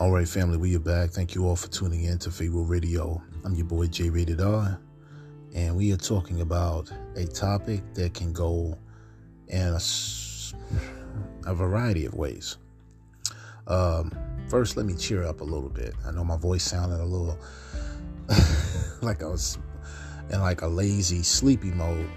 All 0.04 0.10
right, 0.10 0.28
family, 0.28 0.58
we 0.58 0.76
are 0.76 0.80
back. 0.80 1.08
Thank 1.08 1.34
you 1.34 1.48
all 1.48 1.56
for 1.56 1.68
tuning 1.68 2.04
in 2.04 2.18
to 2.18 2.30
Pharaoh 2.30 2.60
Radio. 2.60 3.22
I'm 3.42 3.54
your 3.54 3.64
boy 3.64 3.86
J 3.86 4.10
Rated 4.10 4.38
R, 4.38 4.78
and 5.54 5.74
we 5.74 5.94
are 5.94 5.96
talking 5.96 6.42
about 6.42 6.92
a 7.16 7.24
topic 7.24 7.80
that 7.94 8.12
can 8.12 8.34
go 8.34 8.76
in 9.48 9.68
a, 9.68 9.80
a 11.46 11.54
variety 11.54 12.04
of 12.04 12.12
ways. 12.12 12.58
Um, 13.66 14.12
first, 14.50 14.76
let 14.76 14.84
me 14.84 14.94
cheer 14.94 15.24
up 15.24 15.40
a 15.40 15.44
little 15.44 15.70
bit. 15.70 15.94
I 16.06 16.10
know 16.10 16.22
my 16.22 16.36
voice 16.36 16.64
sounded 16.64 17.00
a 17.00 17.06
little 17.06 17.38
like 19.00 19.22
I 19.22 19.26
was 19.26 19.56
in 20.28 20.38
like 20.42 20.60
a 20.60 20.68
lazy, 20.68 21.22
sleepy 21.22 21.70
mode, 21.70 22.10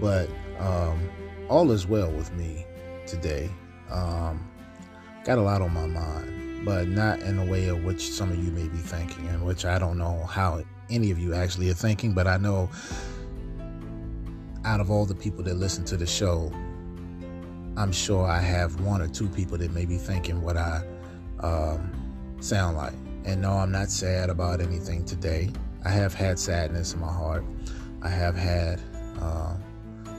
but 0.00 0.30
um, 0.60 1.10
all 1.48 1.72
is 1.72 1.84
well 1.84 2.12
with 2.12 2.32
me 2.34 2.64
today. 3.08 3.50
Um, 3.90 4.48
got 5.24 5.38
a 5.38 5.42
lot 5.42 5.62
on 5.62 5.74
my 5.74 5.86
mind 5.86 6.47
but 6.64 6.88
not 6.88 7.20
in 7.20 7.38
a 7.38 7.44
way 7.44 7.68
of 7.68 7.84
which 7.84 8.10
some 8.10 8.30
of 8.30 8.42
you 8.42 8.50
may 8.50 8.68
be 8.68 8.78
thinking, 8.78 9.26
and 9.28 9.44
which 9.44 9.64
I 9.64 9.78
don't 9.78 9.98
know 9.98 10.24
how 10.24 10.62
any 10.90 11.10
of 11.10 11.18
you 11.18 11.34
actually 11.34 11.70
are 11.70 11.74
thinking, 11.74 12.14
but 12.14 12.26
I 12.26 12.36
know 12.36 12.68
out 14.64 14.80
of 14.80 14.90
all 14.90 15.06
the 15.06 15.14
people 15.14 15.42
that 15.44 15.54
listen 15.54 15.84
to 15.86 15.96
the 15.96 16.06
show, 16.06 16.52
I'm 17.76 17.92
sure 17.92 18.26
I 18.26 18.40
have 18.40 18.80
one 18.80 19.00
or 19.00 19.08
two 19.08 19.28
people 19.28 19.56
that 19.58 19.70
may 19.72 19.84
be 19.84 19.96
thinking 19.96 20.42
what 20.42 20.56
I 20.56 20.82
um, 21.40 22.36
sound 22.40 22.76
like. 22.76 22.94
And 23.24 23.42
no, 23.42 23.52
I'm 23.52 23.70
not 23.70 23.88
sad 23.88 24.30
about 24.30 24.60
anything 24.60 25.04
today. 25.04 25.50
I 25.84 25.90
have 25.90 26.12
had 26.12 26.38
sadness 26.38 26.94
in 26.94 27.00
my 27.00 27.12
heart. 27.12 27.44
I 28.02 28.08
have 28.08 28.36
had 28.36 28.80
uh, 29.20 29.54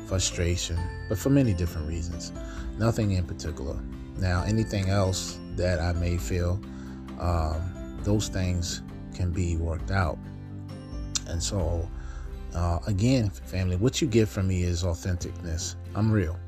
frustration, 0.07 0.79
but 1.09 1.17
for 1.17 1.29
many 1.29 1.53
different 1.53 1.87
reasons. 1.87 2.31
Nothing 2.77 3.11
in 3.11 3.25
particular. 3.25 3.77
Now, 4.17 4.43
anything 4.43 4.89
else 4.89 5.37
that 5.59 5.79
I 5.79 5.93
may 5.93 6.17
feel, 6.17 6.59
um, 7.19 7.97
those 8.03 8.29
things 8.29 8.81
can 9.13 9.31
be 9.31 9.57
worked 9.57 9.91
out. 9.91 10.17
And 11.27 11.41
so, 11.41 11.87
uh, 12.55 12.79
again, 12.87 13.29
family, 13.29 13.75
what 13.75 14.01
you 14.01 14.07
get 14.07 14.27
from 14.27 14.47
me 14.47 14.63
is 14.63 14.83
authenticness. 14.83 15.75
I'm 15.95 16.11
real. 16.11 16.39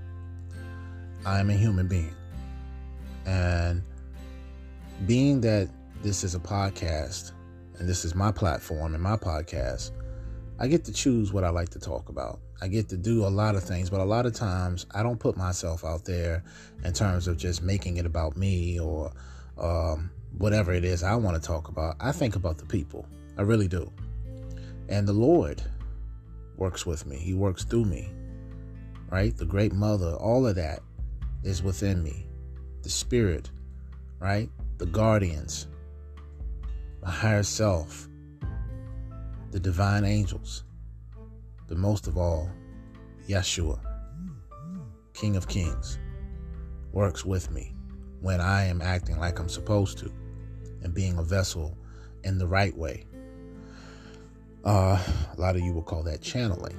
I'm 1.25 1.49
a 1.49 1.53
human 1.53 1.87
being. 1.87 2.15
And 3.25 3.83
being 5.05 5.41
that 5.41 5.69
this 6.01 6.23
is 6.23 6.33
a 6.33 6.39
podcast 6.39 7.33
and 7.77 7.87
this 7.87 8.05
is 8.05 8.15
my 8.15 8.31
platform 8.31 8.93
and 8.93 9.03
my 9.03 9.17
podcast, 9.17 9.91
I 10.59 10.67
get 10.67 10.85
to 10.85 10.93
choose 10.93 11.33
what 11.33 11.43
I 11.43 11.49
like 11.49 11.69
to 11.69 11.79
talk 11.79 12.09
about. 12.09 12.39
I 12.63 12.67
get 12.67 12.89
to 12.89 12.97
do 12.97 13.25
a 13.25 13.27
lot 13.27 13.55
of 13.55 13.63
things, 13.63 13.89
but 13.89 14.01
a 14.01 14.05
lot 14.05 14.27
of 14.27 14.35
times 14.35 14.85
I 14.93 15.01
don't 15.01 15.19
put 15.19 15.35
myself 15.35 15.83
out 15.83 16.05
there 16.05 16.43
in 16.83 16.93
terms 16.93 17.27
of 17.27 17.35
just 17.37 17.63
making 17.63 17.97
it 17.97 18.05
about 18.05 18.37
me 18.37 18.79
or 18.79 19.11
um, 19.57 20.11
whatever 20.37 20.71
it 20.71 20.85
is 20.85 21.01
I 21.01 21.15
want 21.15 21.41
to 21.41 21.45
talk 21.45 21.69
about. 21.69 21.95
I 21.99 22.11
think 22.11 22.35
about 22.35 22.59
the 22.59 22.65
people. 22.65 23.07
I 23.35 23.41
really 23.41 23.67
do. 23.67 23.91
And 24.89 25.07
the 25.07 25.13
Lord 25.13 25.63
works 26.55 26.85
with 26.85 27.07
me, 27.07 27.17
He 27.17 27.33
works 27.33 27.63
through 27.63 27.85
me, 27.85 28.11
right? 29.09 29.35
The 29.35 29.45
great 29.45 29.73
mother, 29.73 30.13
all 30.13 30.45
of 30.45 30.55
that 30.55 30.81
is 31.43 31.63
within 31.63 32.03
me. 32.03 32.27
The 32.83 32.89
Spirit, 32.89 33.49
right? 34.19 34.49
The 34.77 34.85
guardians, 34.85 35.67
my 37.01 37.09
higher 37.09 37.43
self, 37.43 38.07
the 39.49 39.59
divine 39.59 40.05
angels 40.05 40.63
but 41.71 41.77
most 41.77 42.05
of 42.05 42.17
all, 42.17 42.51
Yeshua, 43.29 43.79
King 45.13 45.37
of 45.37 45.47
Kings, 45.47 45.97
works 46.91 47.23
with 47.23 47.49
me 47.49 47.73
when 48.19 48.41
I 48.41 48.65
am 48.65 48.81
acting 48.81 49.17
like 49.17 49.39
I'm 49.39 49.47
supposed 49.47 49.97
to 49.99 50.11
and 50.83 50.93
being 50.93 51.17
a 51.17 51.23
vessel 51.23 51.77
in 52.25 52.37
the 52.37 52.45
right 52.45 52.75
way. 52.75 53.05
Uh, 54.65 55.01
a 55.37 55.39
lot 55.39 55.55
of 55.55 55.61
you 55.61 55.71
will 55.71 55.81
call 55.81 56.03
that 56.03 56.21
channeling. 56.21 56.77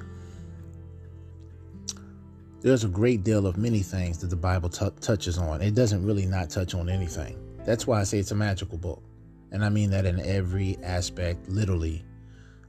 There's 2.60 2.84
a 2.84 2.88
great 2.88 3.24
deal 3.24 3.46
of 3.46 3.56
many 3.56 3.80
things 3.80 4.18
that 4.18 4.28
the 4.28 4.36
Bible 4.36 4.68
t- 4.68 4.90
touches 5.00 5.38
on. 5.38 5.62
It 5.62 5.74
doesn't 5.74 6.04
really 6.04 6.26
not 6.26 6.50
touch 6.50 6.74
on 6.74 6.90
anything. 6.90 7.38
That's 7.64 7.86
why 7.86 7.98
I 7.98 8.04
say 8.04 8.18
it's 8.18 8.32
a 8.32 8.34
magical 8.34 8.76
book. 8.76 9.02
And 9.52 9.64
I 9.64 9.70
mean 9.70 9.88
that 9.92 10.04
in 10.04 10.20
every 10.20 10.76
aspect, 10.82 11.48
literally. 11.48 12.04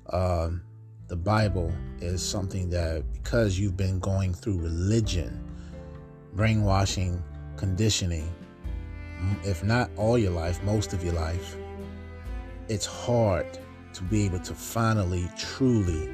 Um, 0.09 0.61
the 1.07 1.15
Bible 1.15 1.71
is 1.99 2.23
something 2.23 2.69
that 2.69 3.03
because 3.11 3.59
you've 3.59 3.75
been 3.75 3.99
going 3.99 4.33
through 4.33 4.59
religion, 4.59 5.43
brainwashing, 6.33 7.21
conditioning, 7.57 8.33
if 9.43 9.63
not 9.63 9.91
all 9.97 10.17
your 10.17 10.31
life, 10.31 10.63
most 10.63 10.93
of 10.93 11.03
your 11.03 11.13
life, 11.13 11.57
it's 12.69 12.85
hard 12.85 13.45
to 13.93 14.03
be 14.03 14.25
able 14.25 14.39
to 14.39 14.53
finally, 14.53 15.29
truly 15.37 16.09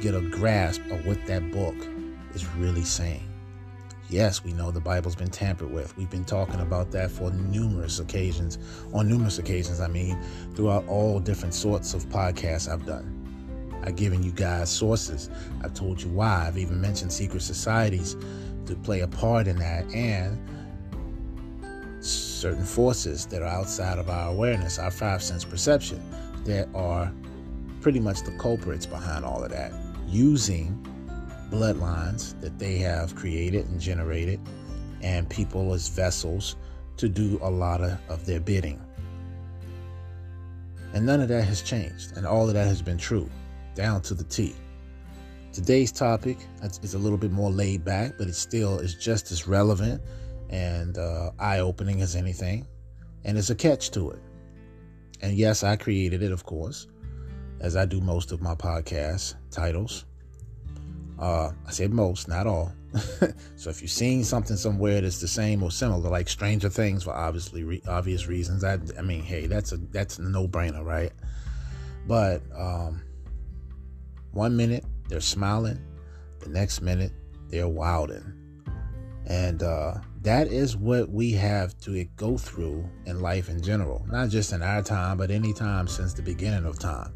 get 0.00 0.14
a 0.14 0.20
grasp 0.20 0.82
of 0.90 1.06
what 1.06 1.24
that 1.26 1.50
book 1.50 1.76
is 2.34 2.46
really 2.56 2.84
saying. 2.84 3.28
Yes, 4.10 4.44
we 4.44 4.52
know 4.52 4.70
the 4.70 4.80
Bible's 4.80 5.16
been 5.16 5.30
tampered 5.30 5.72
with. 5.72 5.96
We've 5.96 6.10
been 6.10 6.26
talking 6.26 6.60
about 6.60 6.90
that 6.90 7.10
for 7.10 7.30
numerous 7.30 7.98
occasions, 7.98 8.58
on 8.92 9.08
numerous 9.08 9.38
occasions, 9.38 9.80
I 9.80 9.88
mean, 9.88 10.22
throughout 10.54 10.86
all 10.86 11.18
different 11.18 11.54
sorts 11.54 11.94
of 11.94 12.04
podcasts 12.06 12.70
I've 12.70 12.84
done. 12.84 13.13
I've 13.84 13.96
given 13.96 14.22
you 14.22 14.32
guys 14.32 14.70
sources. 14.70 15.28
I've 15.62 15.74
told 15.74 16.02
you 16.02 16.08
why. 16.08 16.46
I've 16.46 16.58
even 16.58 16.80
mentioned 16.80 17.12
secret 17.12 17.42
societies 17.42 18.16
to 18.66 18.74
play 18.76 19.00
a 19.00 19.08
part 19.08 19.46
in 19.46 19.58
that 19.58 19.84
and 19.94 20.38
certain 22.00 22.64
forces 22.64 23.26
that 23.26 23.42
are 23.42 23.48
outside 23.48 23.98
of 23.98 24.08
our 24.08 24.30
awareness, 24.30 24.78
our 24.78 24.90
five 24.90 25.22
sense 25.22 25.44
perception, 25.44 26.02
that 26.44 26.68
are 26.74 27.12
pretty 27.80 28.00
much 28.00 28.22
the 28.22 28.32
culprits 28.38 28.86
behind 28.86 29.24
all 29.24 29.44
of 29.44 29.50
that, 29.50 29.72
using 30.06 30.80
bloodlines 31.50 32.38
that 32.40 32.58
they 32.58 32.78
have 32.78 33.14
created 33.14 33.66
and 33.66 33.78
generated 33.80 34.40
and 35.02 35.28
people 35.28 35.74
as 35.74 35.88
vessels 35.88 36.56
to 36.96 37.08
do 37.08 37.38
a 37.42 37.50
lot 37.50 37.82
of, 37.82 37.98
of 38.08 38.24
their 38.24 38.40
bidding. 38.40 38.80
And 40.94 41.04
none 41.04 41.20
of 41.20 41.28
that 41.28 41.44
has 41.44 41.60
changed, 41.60 42.16
and 42.16 42.26
all 42.26 42.48
of 42.48 42.54
that 42.54 42.66
has 42.66 42.80
been 42.80 42.96
true, 42.96 43.28
down 43.74 44.02
to 44.02 44.14
the 44.14 44.24
T. 44.24 44.54
Today's 45.52 45.92
topic 45.92 46.38
is 46.82 46.94
a 46.94 46.98
little 46.98 47.18
bit 47.18 47.30
more 47.30 47.50
laid 47.50 47.84
back, 47.84 48.14
but 48.18 48.26
it 48.26 48.34
still 48.34 48.78
is 48.80 48.94
just 48.94 49.30
as 49.30 49.46
relevant 49.46 50.02
and 50.50 50.98
uh, 50.98 51.30
eye 51.38 51.60
opening 51.60 52.00
as 52.00 52.16
anything. 52.16 52.66
And 53.24 53.36
there's 53.36 53.50
a 53.50 53.54
catch 53.54 53.90
to 53.92 54.10
it. 54.10 54.18
And 55.22 55.36
yes, 55.36 55.62
I 55.62 55.76
created 55.76 56.22
it, 56.22 56.32
of 56.32 56.44
course, 56.44 56.88
as 57.60 57.76
I 57.76 57.86
do 57.86 58.00
most 58.00 58.32
of 58.32 58.42
my 58.42 58.54
podcast 58.56 59.36
titles. 59.50 60.04
Uh, 61.18 61.52
I 61.66 61.70
said 61.70 61.92
most, 61.92 62.26
not 62.26 62.46
all. 62.46 62.72
so 63.56 63.70
if 63.70 63.80
you're 63.80 63.88
seeing 63.88 64.24
something 64.24 64.56
somewhere 64.56 65.00
that's 65.00 65.20
the 65.20 65.28
same 65.28 65.62
or 65.62 65.70
similar, 65.70 66.10
like 66.10 66.28
Stranger 66.28 66.68
Things, 66.68 67.04
for 67.04 67.12
obviously 67.14 67.62
re- 67.62 67.82
obvious 67.86 68.26
reasons, 68.26 68.64
I, 68.64 68.78
I 68.98 69.02
mean, 69.02 69.22
hey, 69.22 69.46
that's 69.46 69.70
a 69.72 69.76
that's 69.76 70.18
a 70.18 70.22
no-brainer, 70.22 70.84
right? 70.84 71.12
But 72.06 72.42
um, 72.56 73.02
one 74.34 74.56
minute 74.56 74.84
they're 75.08 75.20
smiling, 75.20 75.80
the 76.40 76.50
next 76.50 76.82
minute 76.82 77.12
they're 77.48 77.68
wilding, 77.68 78.34
and 79.26 79.62
uh, 79.62 79.94
that 80.22 80.48
is 80.48 80.76
what 80.76 81.10
we 81.10 81.32
have 81.32 81.78
to 81.80 82.04
go 82.16 82.36
through 82.36 82.88
in 83.06 83.20
life 83.20 83.48
in 83.48 83.62
general, 83.62 84.04
not 84.10 84.28
just 84.28 84.52
in 84.52 84.62
our 84.62 84.82
time, 84.82 85.16
but 85.16 85.30
any 85.30 85.52
time 85.52 85.86
since 85.86 86.12
the 86.12 86.22
beginning 86.22 86.64
of 86.64 86.78
time. 86.78 87.12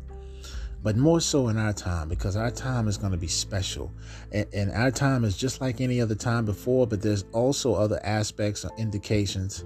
But 0.83 0.97
more 0.97 1.21
so 1.21 1.49
in 1.49 1.59
our 1.59 1.73
time 1.73 2.09
because 2.09 2.37
our 2.37 2.51
time 2.51 2.87
is 2.87 2.97
going 2.97 3.13
to 3.13 3.19
be 3.19 3.27
special. 3.27 3.93
And, 4.31 4.47
and, 4.55 4.71
our 4.73 4.93
time 4.93 5.25
is 5.25 5.37
just 5.37 5.61
like 5.61 5.81
any 5.81 6.01
other 6.01 6.15
time 6.15 6.45
before, 6.45 6.87
but 6.87 7.03
there's 7.03 7.25
also 7.33 7.75
other 7.75 7.99
aspects 8.05 8.65
or 8.65 8.71
indications 8.79 9.65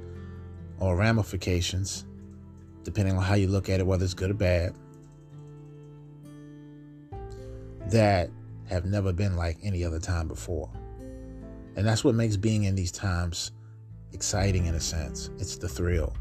or 0.79 0.97
ramifications, 0.97 2.07
depending 2.83 3.17
on 3.17 3.23
how 3.23 3.35
you 3.35 3.47
look 3.47 3.69
at 3.69 3.79
it, 3.79 3.87
whether 3.87 4.05
it's 4.05 4.15
good 4.15 4.31
or 4.31 4.35
bad, 4.35 4.75
that 7.89 8.31
have 8.69 8.85
never 8.85 9.13
been 9.13 9.37
like 9.37 9.59
any 9.63 9.85
other 9.85 9.99
time 9.99 10.29
before. 10.29 10.71
And 11.77 11.87
that's 11.87 12.05
what 12.05 12.15
makes 12.15 12.37
being 12.37 12.65
in 12.65 12.75
these 12.75 12.93
times 12.93 13.53
exciting 14.13 14.67
in 14.67 14.75
a 14.75 14.81
sense. 14.81 15.31
It's 15.39 15.57
the 15.57 15.69
thrill, 15.69 16.15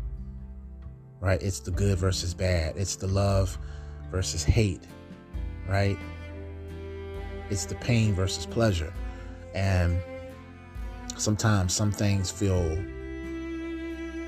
right? 1.19 1.41
It's 1.41 1.59
the 1.59 1.71
good 1.71 1.97
versus 1.97 2.33
bad, 2.33 2.77
it's 2.77 2.95
the 2.95 3.07
love 3.07 3.57
versus 4.09 4.43
hate, 4.43 4.83
right? 5.67 5.97
It's 7.49 7.65
the 7.65 7.75
pain 7.75 8.13
versus 8.13 8.45
pleasure. 8.45 8.93
And 9.53 10.01
sometimes 11.17 11.73
some 11.73 11.91
things 11.91 12.31
feel 12.31 12.63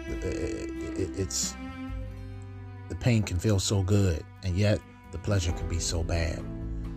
uh, 0.10 0.18
it's 0.22 1.56
the 2.90 2.96
pain 2.96 3.24
can 3.24 3.40
feel 3.40 3.60
so 3.60 3.82
good 3.82 4.24
and 4.44 4.58
yet 4.58 4.80
the 5.12 5.18
pleasure 5.18 5.54
can 5.54 5.68
be 5.70 5.80
so 5.80 6.04
bad. 6.04 6.44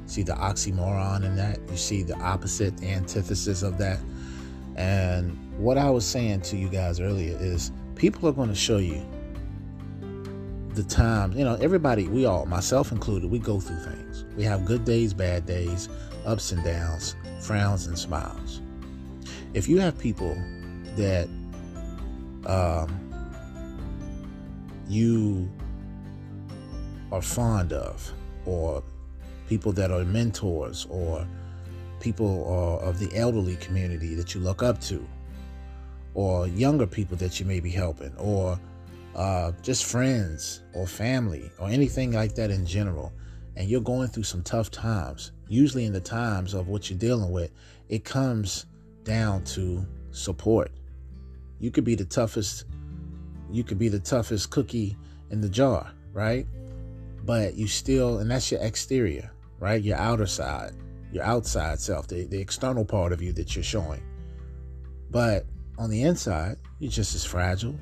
See 0.06 0.22
the 0.22 0.34
oxymoron 0.34 1.24
in 1.24 1.36
that? 1.36 1.58
You 1.70 1.76
see 1.76 2.02
the 2.02 2.16
opposite, 2.18 2.76
the 2.78 2.88
antithesis 2.88 3.62
of 3.62 3.78
that. 3.78 3.98
And 4.76 5.36
what 5.58 5.78
I 5.78 5.90
was 5.90 6.04
saying 6.04 6.42
to 6.42 6.56
you 6.56 6.68
guys 6.68 7.00
earlier 7.00 7.36
is 7.40 7.72
people 7.94 8.28
are 8.28 8.32
going 8.32 8.48
to 8.48 8.54
show 8.54 8.78
you 8.78 9.04
the 10.74 10.84
times, 10.84 11.36
you 11.36 11.44
know, 11.44 11.54
everybody, 11.54 12.06
we 12.06 12.26
all, 12.26 12.44
myself 12.46 12.92
included, 12.92 13.30
we 13.30 13.38
go 13.38 13.58
through 13.58 13.80
things. 13.80 14.24
We 14.36 14.44
have 14.44 14.66
good 14.66 14.84
days, 14.84 15.14
bad 15.14 15.46
days, 15.46 15.88
ups 16.26 16.52
and 16.52 16.62
downs, 16.62 17.16
frowns 17.40 17.86
and 17.86 17.98
smiles. 17.98 18.60
If 19.54 19.68
you 19.68 19.80
have 19.80 19.98
people 19.98 20.34
that 20.96 21.28
um, 22.44 23.00
you 24.86 25.50
are 27.10 27.22
fond 27.22 27.72
of, 27.72 28.12
or 28.44 28.82
people 29.48 29.72
that 29.72 29.90
are 29.90 30.04
mentors, 30.04 30.86
or 30.90 31.26
people 32.00 32.78
of 32.82 32.98
the 32.98 33.14
elderly 33.16 33.56
community 33.56 34.14
that 34.14 34.34
you 34.34 34.40
look 34.40 34.62
up 34.62 34.80
to, 34.80 35.06
or 36.14 36.46
younger 36.48 36.86
people 36.86 37.16
that 37.16 37.40
you 37.40 37.46
may 37.46 37.60
be 37.60 37.70
helping, 37.70 38.14
or 38.16 38.58
uh, 39.14 39.52
just 39.62 39.84
friends 39.86 40.62
or 40.74 40.86
family 40.86 41.50
or 41.58 41.68
anything 41.68 42.12
like 42.12 42.34
that 42.34 42.50
in 42.50 42.66
general, 42.66 43.12
and 43.56 43.68
you're 43.68 43.80
going 43.80 44.08
through 44.08 44.22
some 44.22 44.42
tough 44.42 44.70
times, 44.70 45.32
usually 45.48 45.86
in 45.86 45.92
the 45.92 46.00
times 46.00 46.52
of 46.52 46.68
what 46.68 46.90
you're 46.90 46.98
dealing 46.98 47.30
with, 47.30 47.50
it 47.88 48.04
comes 48.04 48.66
down 49.04 49.42
to 49.44 49.86
support. 50.10 50.70
You 51.60 51.70
could 51.70 51.84
be 51.84 51.94
the 51.94 52.04
toughest, 52.04 52.66
you 53.50 53.64
could 53.64 53.78
be 53.78 53.88
the 53.88 54.00
toughest 54.00 54.50
cookie 54.50 54.96
in 55.30 55.40
the 55.40 55.48
jar, 55.48 55.90
right? 56.12 56.46
But 57.24 57.54
you 57.54 57.66
still, 57.66 58.18
and 58.18 58.30
that's 58.30 58.52
your 58.52 58.60
exterior, 58.60 59.30
right? 59.58 59.82
Your 59.82 59.96
outer 59.96 60.26
side, 60.26 60.72
your 61.12 61.24
outside 61.24 61.80
self, 61.80 62.08
the, 62.08 62.24
the 62.24 62.40
external 62.40 62.84
part 62.84 63.12
of 63.12 63.22
you 63.22 63.32
that 63.32 63.54
you're 63.54 63.62
showing. 63.62 64.02
But 65.10 65.46
on 65.78 65.90
the 65.90 66.02
inside, 66.02 66.56
you're 66.78 66.90
just 66.90 67.14
as 67.14 67.24
fragile, 67.24 67.78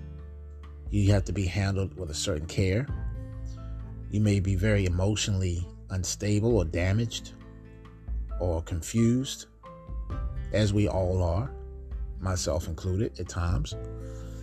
you 0.91 1.13
have 1.13 1.25
to 1.25 1.33
be 1.33 1.47
handled 1.47 1.97
with 1.99 2.11
a 2.11 2.15
certain 2.15 2.47
care. 2.47 2.87
You 4.11 4.21
may 4.21 4.41
be 4.41 4.55
very 4.55 4.87
emotionally 4.87 5.67
unstable 5.91 6.57
or 6.57 6.65
damaged 6.65 7.33
or 8.41 8.63
confused, 8.63 9.47
as 10.53 10.73
we 10.73 10.89
all 10.89 11.23
are, 11.23 11.51
myself 12.21 12.69
included 12.69 13.19
at 13.19 13.29
times. 13.29 13.75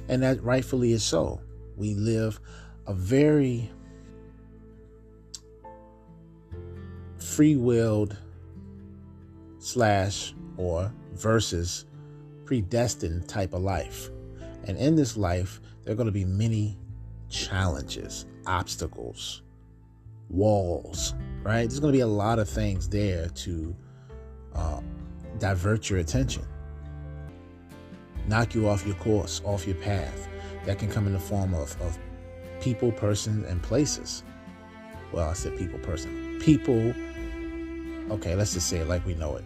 And 0.10 0.24
that 0.24 0.44
rightfully 0.44 0.91
is 0.91 1.04
so. 1.04 1.39
We 1.78 1.94
live 1.94 2.39
a 2.88 2.94
very 2.94 3.72
free 7.21 7.55
willed 7.55 8.17
slash 9.60 10.34
or 10.57 10.91
versus 11.13 11.86
predestined 12.45 13.27
type 13.27 13.53
of 13.53 13.62
life. 13.62 14.10
And 14.67 14.77
in 14.77 14.95
this 14.95 15.17
life, 15.17 15.62
there 15.84 15.93
are 15.93 15.95
going 15.95 16.07
to 16.07 16.12
be 16.12 16.25
many 16.25 16.77
challenges, 17.29 18.25
obstacles, 18.45 19.43
walls, 20.29 21.13
right? 21.43 21.67
There's 21.67 21.79
going 21.79 21.93
to 21.93 21.97
be 21.97 22.01
a 22.01 22.07
lot 22.07 22.39
of 22.39 22.49
things 22.49 22.89
there 22.89 23.29
to 23.29 23.75
uh, 24.53 24.81
divert 25.39 25.89
your 25.89 25.99
attention, 25.99 26.43
knock 28.27 28.53
you 28.53 28.67
off 28.67 28.86
your 28.86 28.95
course, 28.95 29.41
off 29.45 29.65
your 29.65 29.77
path. 29.77 30.27
That 30.65 30.77
can 30.77 30.91
come 30.91 31.07
in 31.07 31.13
the 31.13 31.19
form 31.19 31.55
of, 31.55 31.75
of 31.81 31.97
people, 32.60 32.91
persons, 32.91 33.47
and 33.47 33.63
places. 33.63 34.23
Well, 35.12 35.27
I 35.27 35.34
said 35.34 35.57
people, 35.57 35.79
person. 35.79 36.39
People, 36.39 36.93
okay, 38.12 38.36
let's 38.36 38.54
just 38.54 38.67
say 38.67 38.78
it 38.78 38.88
like 38.88 39.06
we 39.06 39.15
know 39.15 39.36
it. 39.36 39.45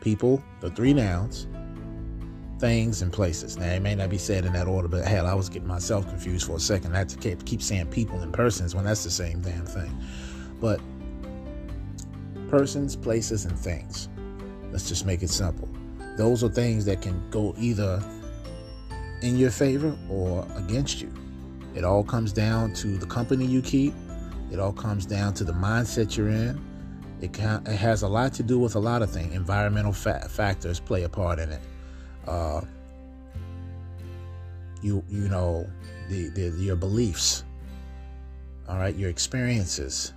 People, 0.00 0.42
the 0.60 0.70
three 0.70 0.94
nouns, 0.94 1.48
things 2.58 3.02
and 3.02 3.12
places. 3.12 3.56
Now, 3.56 3.72
it 3.72 3.82
may 3.82 3.94
not 3.94 4.08
be 4.08 4.18
said 4.18 4.44
in 4.44 4.52
that 4.52 4.66
order, 4.66 4.88
but 4.88 5.04
hell, 5.04 5.26
I 5.26 5.34
was 5.34 5.48
getting 5.48 5.68
myself 5.68 6.08
confused 6.08 6.46
for 6.46 6.56
a 6.56 6.60
second. 6.60 6.94
I 6.94 6.98
had 6.98 7.08
to 7.10 7.16
keep, 7.16 7.44
keep 7.44 7.62
saying 7.62 7.88
people 7.88 8.20
and 8.20 8.32
persons 8.32 8.74
when 8.74 8.84
that's 8.84 9.04
the 9.04 9.10
same 9.10 9.40
damn 9.40 9.66
thing. 9.66 9.96
But 10.60 10.80
persons, 12.48 12.96
places, 12.96 13.44
and 13.44 13.58
things. 13.58 14.08
Let's 14.70 14.88
just 14.88 15.04
make 15.04 15.22
it 15.22 15.30
simple. 15.30 15.68
Those 16.16 16.42
are 16.42 16.48
things 16.48 16.84
that 16.86 17.02
can 17.02 17.28
go 17.30 17.54
either 17.58 18.02
in 19.22 19.36
your 19.36 19.50
favor 19.50 19.96
or 20.10 20.46
against 20.56 21.00
you. 21.00 21.12
It 21.74 21.84
all 21.84 22.02
comes 22.02 22.32
down 22.32 22.72
to 22.74 22.96
the 22.96 23.06
company 23.06 23.44
you 23.44 23.62
keep 23.62 23.94
It 24.50 24.58
all 24.58 24.72
comes 24.72 25.06
down 25.06 25.34
to 25.34 25.44
the 25.44 25.52
mindset 25.52 26.16
you're 26.16 26.28
in. 26.28 26.60
It, 27.20 27.32
can, 27.32 27.66
it 27.66 27.76
has 27.76 28.02
a 28.02 28.08
lot 28.08 28.32
to 28.34 28.42
do 28.42 28.58
with 28.58 28.76
a 28.76 28.78
lot 28.78 29.02
of 29.02 29.10
things. 29.10 29.34
Environmental 29.34 29.92
fa- 29.92 30.26
factors 30.28 30.80
play 30.80 31.02
a 31.02 31.08
part 31.08 31.38
in 31.38 31.50
it. 31.50 31.60
Uh, 32.26 32.60
you 34.82 35.02
you 35.08 35.28
know 35.28 35.68
the, 36.08 36.28
the 36.28 36.50
your 36.58 36.76
beliefs. 36.76 37.44
All 38.68 38.76
right, 38.76 38.94
your 38.94 39.10
experiences. 39.10 40.12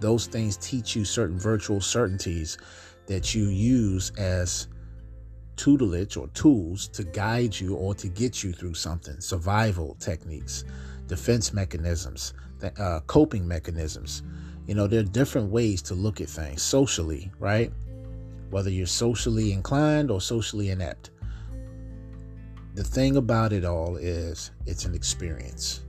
Those 0.00 0.26
things 0.26 0.56
teach 0.56 0.96
you 0.96 1.04
certain 1.04 1.38
virtual 1.38 1.80
certainties 1.80 2.56
that 3.06 3.34
you 3.34 3.44
use 3.44 4.10
as 4.16 4.68
tutelage 5.56 6.16
or 6.16 6.28
tools 6.28 6.88
to 6.88 7.04
guide 7.04 7.58
you 7.58 7.74
or 7.74 7.94
to 7.94 8.08
get 8.08 8.42
you 8.42 8.52
through 8.52 8.74
something. 8.74 9.20
Survival 9.20 9.96
techniques, 9.98 10.64
defense 11.08 11.52
mechanisms, 11.52 12.32
uh, 12.62 13.00
coping 13.06 13.46
mechanisms. 13.46 14.22
You 14.66 14.74
know, 14.74 14.86
there 14.86 15.00
are 15.00 15.04
different 15.04 15.50
ways 15.50 15.80
to 15.82 15.94
look 15.94 16.20
at 16.20 16.28
things 16.28 16.62
socially, 16.62 17.30
right? 17.38 17.72
Whether 18.50 18.70
you're 18.70 18.86
socially 18.86 19.52
inclined 19.52 20.10
or 20.10 20.20
socially 20.20 20.70
inept. 20.70 21.10
The 22.74 22.84
thing 22.84 23.16
about 23.16 23.52
it 23.52 23.64
all 23.64 23.96
is 23.96 24.50
it's 24.66 24.84
an 24.84 24.94
experience. 24.94 25.84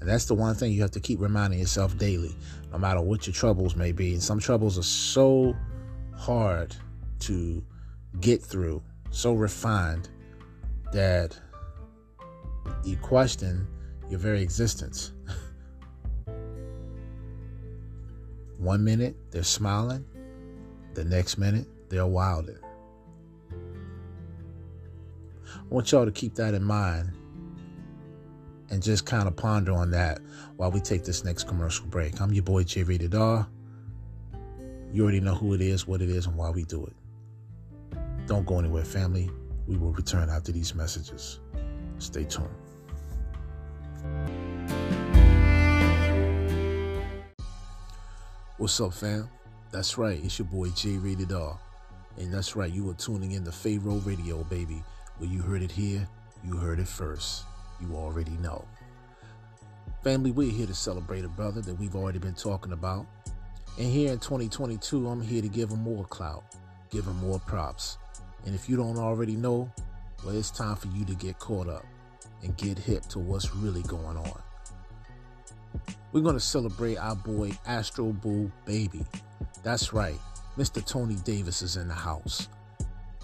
And 0.00 0.08
that's 0.08 0.26
the 0.26 0.34
one 0.34 0.54
thing 0.54 0.72
you 0.72 0.82
have 0.82 0.90
to 0.92 1.00
keep 1.00 1.20
reminding 1.20 1.58
yourself 1.58 1.98
daily, 1.98 2.34
no 2.72 2.78
matter 2.78 3.00
what 3.00 3.26
your 3.26 3.34
troubles 3.34 3.76
may 3.76 3.92
be. 3.92 4.12
And 4.14 4.22
some 4.22 4.38
troubles 4.38 4.78
are 4.78 4.82
so 4.82 5.56
hard 6.16 6.74
to 7.20 7.64
get 8.20 8.42
through, 8.42 8.82
so 9.10 9.34
refined 9.34 10.08
that 10.92 11.38
you 12.84 12.96
question 12.96 13.66
your 14.08 14.18
very 14.18 14.42
existence. 14.42 15.12
One 18.58 18.82
minute 18.82 19.16
they're 19.30 19.44
smiling, 19.44 20.04
the 20.94 21.04
next 21.04 21.38
minute 21.38 21.66
they're 21.88 22.06
wilding. 22.06 22.58
I 25.48 25.60
want 25.70 25.92
y'all 25.92 26.04
to 26.04 26.12
keep 26.12 26.34
that 26.34 26.54
in 26.54 26.64
mind 26.64 27.12
and 28.70 28.82
just 28.82 29.06
kind 29.06 29.28
of 29.28 29.36
ponder 29.36 29.72
on 29.72 29.92
that 29.92 30.18
while 30.56 30.70
we 30.70 30.80
take 30.80 31.04
this 31.04 31.24
next 31.24 31.44
commercial 31.44 31.86
break. 31.86 32.20
I'm 32.20 32.32
your 32.32 32.42
boy 32.42 32.64
J 32.64 32.82
Rated 32.82 33.14
R. 33.14 33.48
You 34.92 35.02
already 35.04 35.20
know 35.20 35.34
who 35.34 35.54
it 35.54 35.60
is, 35.60 35.86
what 35.86 36.02
it 36.02 36.10
is, 36.10 36.26
and 36.26 36.36
why 36.36 36.50
we 36.50 36.64
do 36.64 36.84
it. 36.84 36.96
Don't 38.26 38.44
go 38.44 38.58
anywhere, 38.58 38.84
family. 38.84 39.30
We 39.66 39.76
will 39.76 39.92
return 39.92 40.30
after 40.30 40.50
these 40.50 40.74
messages. 40.74 41.40
Stay 41.98 42.24
tuned. 42.24 42.48
What's 48.58 48.80
up, 48.80 48.92
fam? 48.92 49.30
That's 49.70 49.98
right, 49.98 50.18
it's 50.20 50.40
your 50.40 50.46
boy 50.48 50.70
J 50.70 50.96
Rated 50.96 51.30
R. 51.30 51.56
And 52.16 52.34
that's 52.34 52.56
right, 52.56 52.72
you 52.72 52.90
are 52.90 52.94
tuning 52.94 53.30
in 53.30 53.44
to 53.44 53.52
Pharaoh 53.52 54.02
Radio, 54.04 54.42
baby. 54.42 54.82
Where 55.18 55.30
you 55.30 55.42
heard 55.42 55.62
it 55.62 55.70
here, 55.70 56.08
you 56.44 56.56
heard 56.56 56.80
it 56.80 56.88
first. 56.88 57.44
You 57.80 57.94
already 57.94 58.32
know. 58.38 58.64
Family, 60.02 60.32
we're 60.32 60.50
here 60.50 60.66
to 60.66 60.74
celebrate 60.74 61.24
a 61.24 61.28
brother 61.28 61.60
that 61.60 61.78
we've 61.78 61.94
already 61.94 62.18
been 62.18 62.34
talking 62.34 62.72
about. 62.72 63.06
And 63.78 63.86
here 63.86 64.10
in 64.10 64.18
2022, 64.18 65.06
I'm 65.06 65.22
here 65.22 65.40
to 65.40 65.48
give 65.48 65.70
him 65.70 65.82
more 65.84 66.04
clout, 66.06 66.42
give 66.90 67.04
him 67.04 67.18
more 67.18 67.38
props. 67.38 67.96
And 68.44 68.56
if 68.56 68.68
you 68.68 68.76
don't 68.76 68.98
already 68.98 69.36
know, 69.36 69.70
well, 70.24 70.36
it's 70.36 70.50
time 70.50 70.74
for 70.74 70.88
you 70.88 71.04
to 71.04 71.14
get 71.14 71.38
caught 71.38 71.68
up 71.68 71.86
and 72.42 72.56
get 72.56 72.76
hip 72.76 73.04
to 73.10 73.20
what's 73.20 73.54
really 73.54 73.82
going 73.82 74.16
on. 74.16 74.42
We're 76.10 76.22
going 76.22 76.36
to 76.36 76.40
celebrate 76.40 76.96
our 76.96 77.14
boy 77.14 77.50
Astral 77.66 78.14
Boo 78.14 78.50
Baby. 78.64 79.04
That's 79.62 79.92
right, 79.92 80.18
Mr. 80.56 80.82
Tony 80.84 81.16
Davis 81.16 81.60
is 81.60 81.76
in 81.76 81.86
the 81.86 81.94
house. 81.94 82.48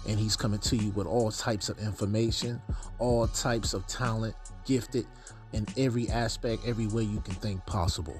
And 0.07 0.19
he's 0.19 0.35
coming 0.35 0.59
to 0.59 0.75
you 0.75 0.91
with 0.91 1.07
all 1.07 1.31
types 1.31 1.69
of 1.69 1.79
information, 1.79 2.61
all 2.99 3.27
types 3.27 3.73
of 3.73 3.87
talent, 3.87 4.35
gifted 4.65 5.07
in 5.51 5.65
every 5.77 6.09
aspect, 6.09 6.61
every 6.67 6.85
way 6.85 7.01
you 7.01 7.21
can 7.21 7.33
think 7.33 7.65
possible. 7.65 8.19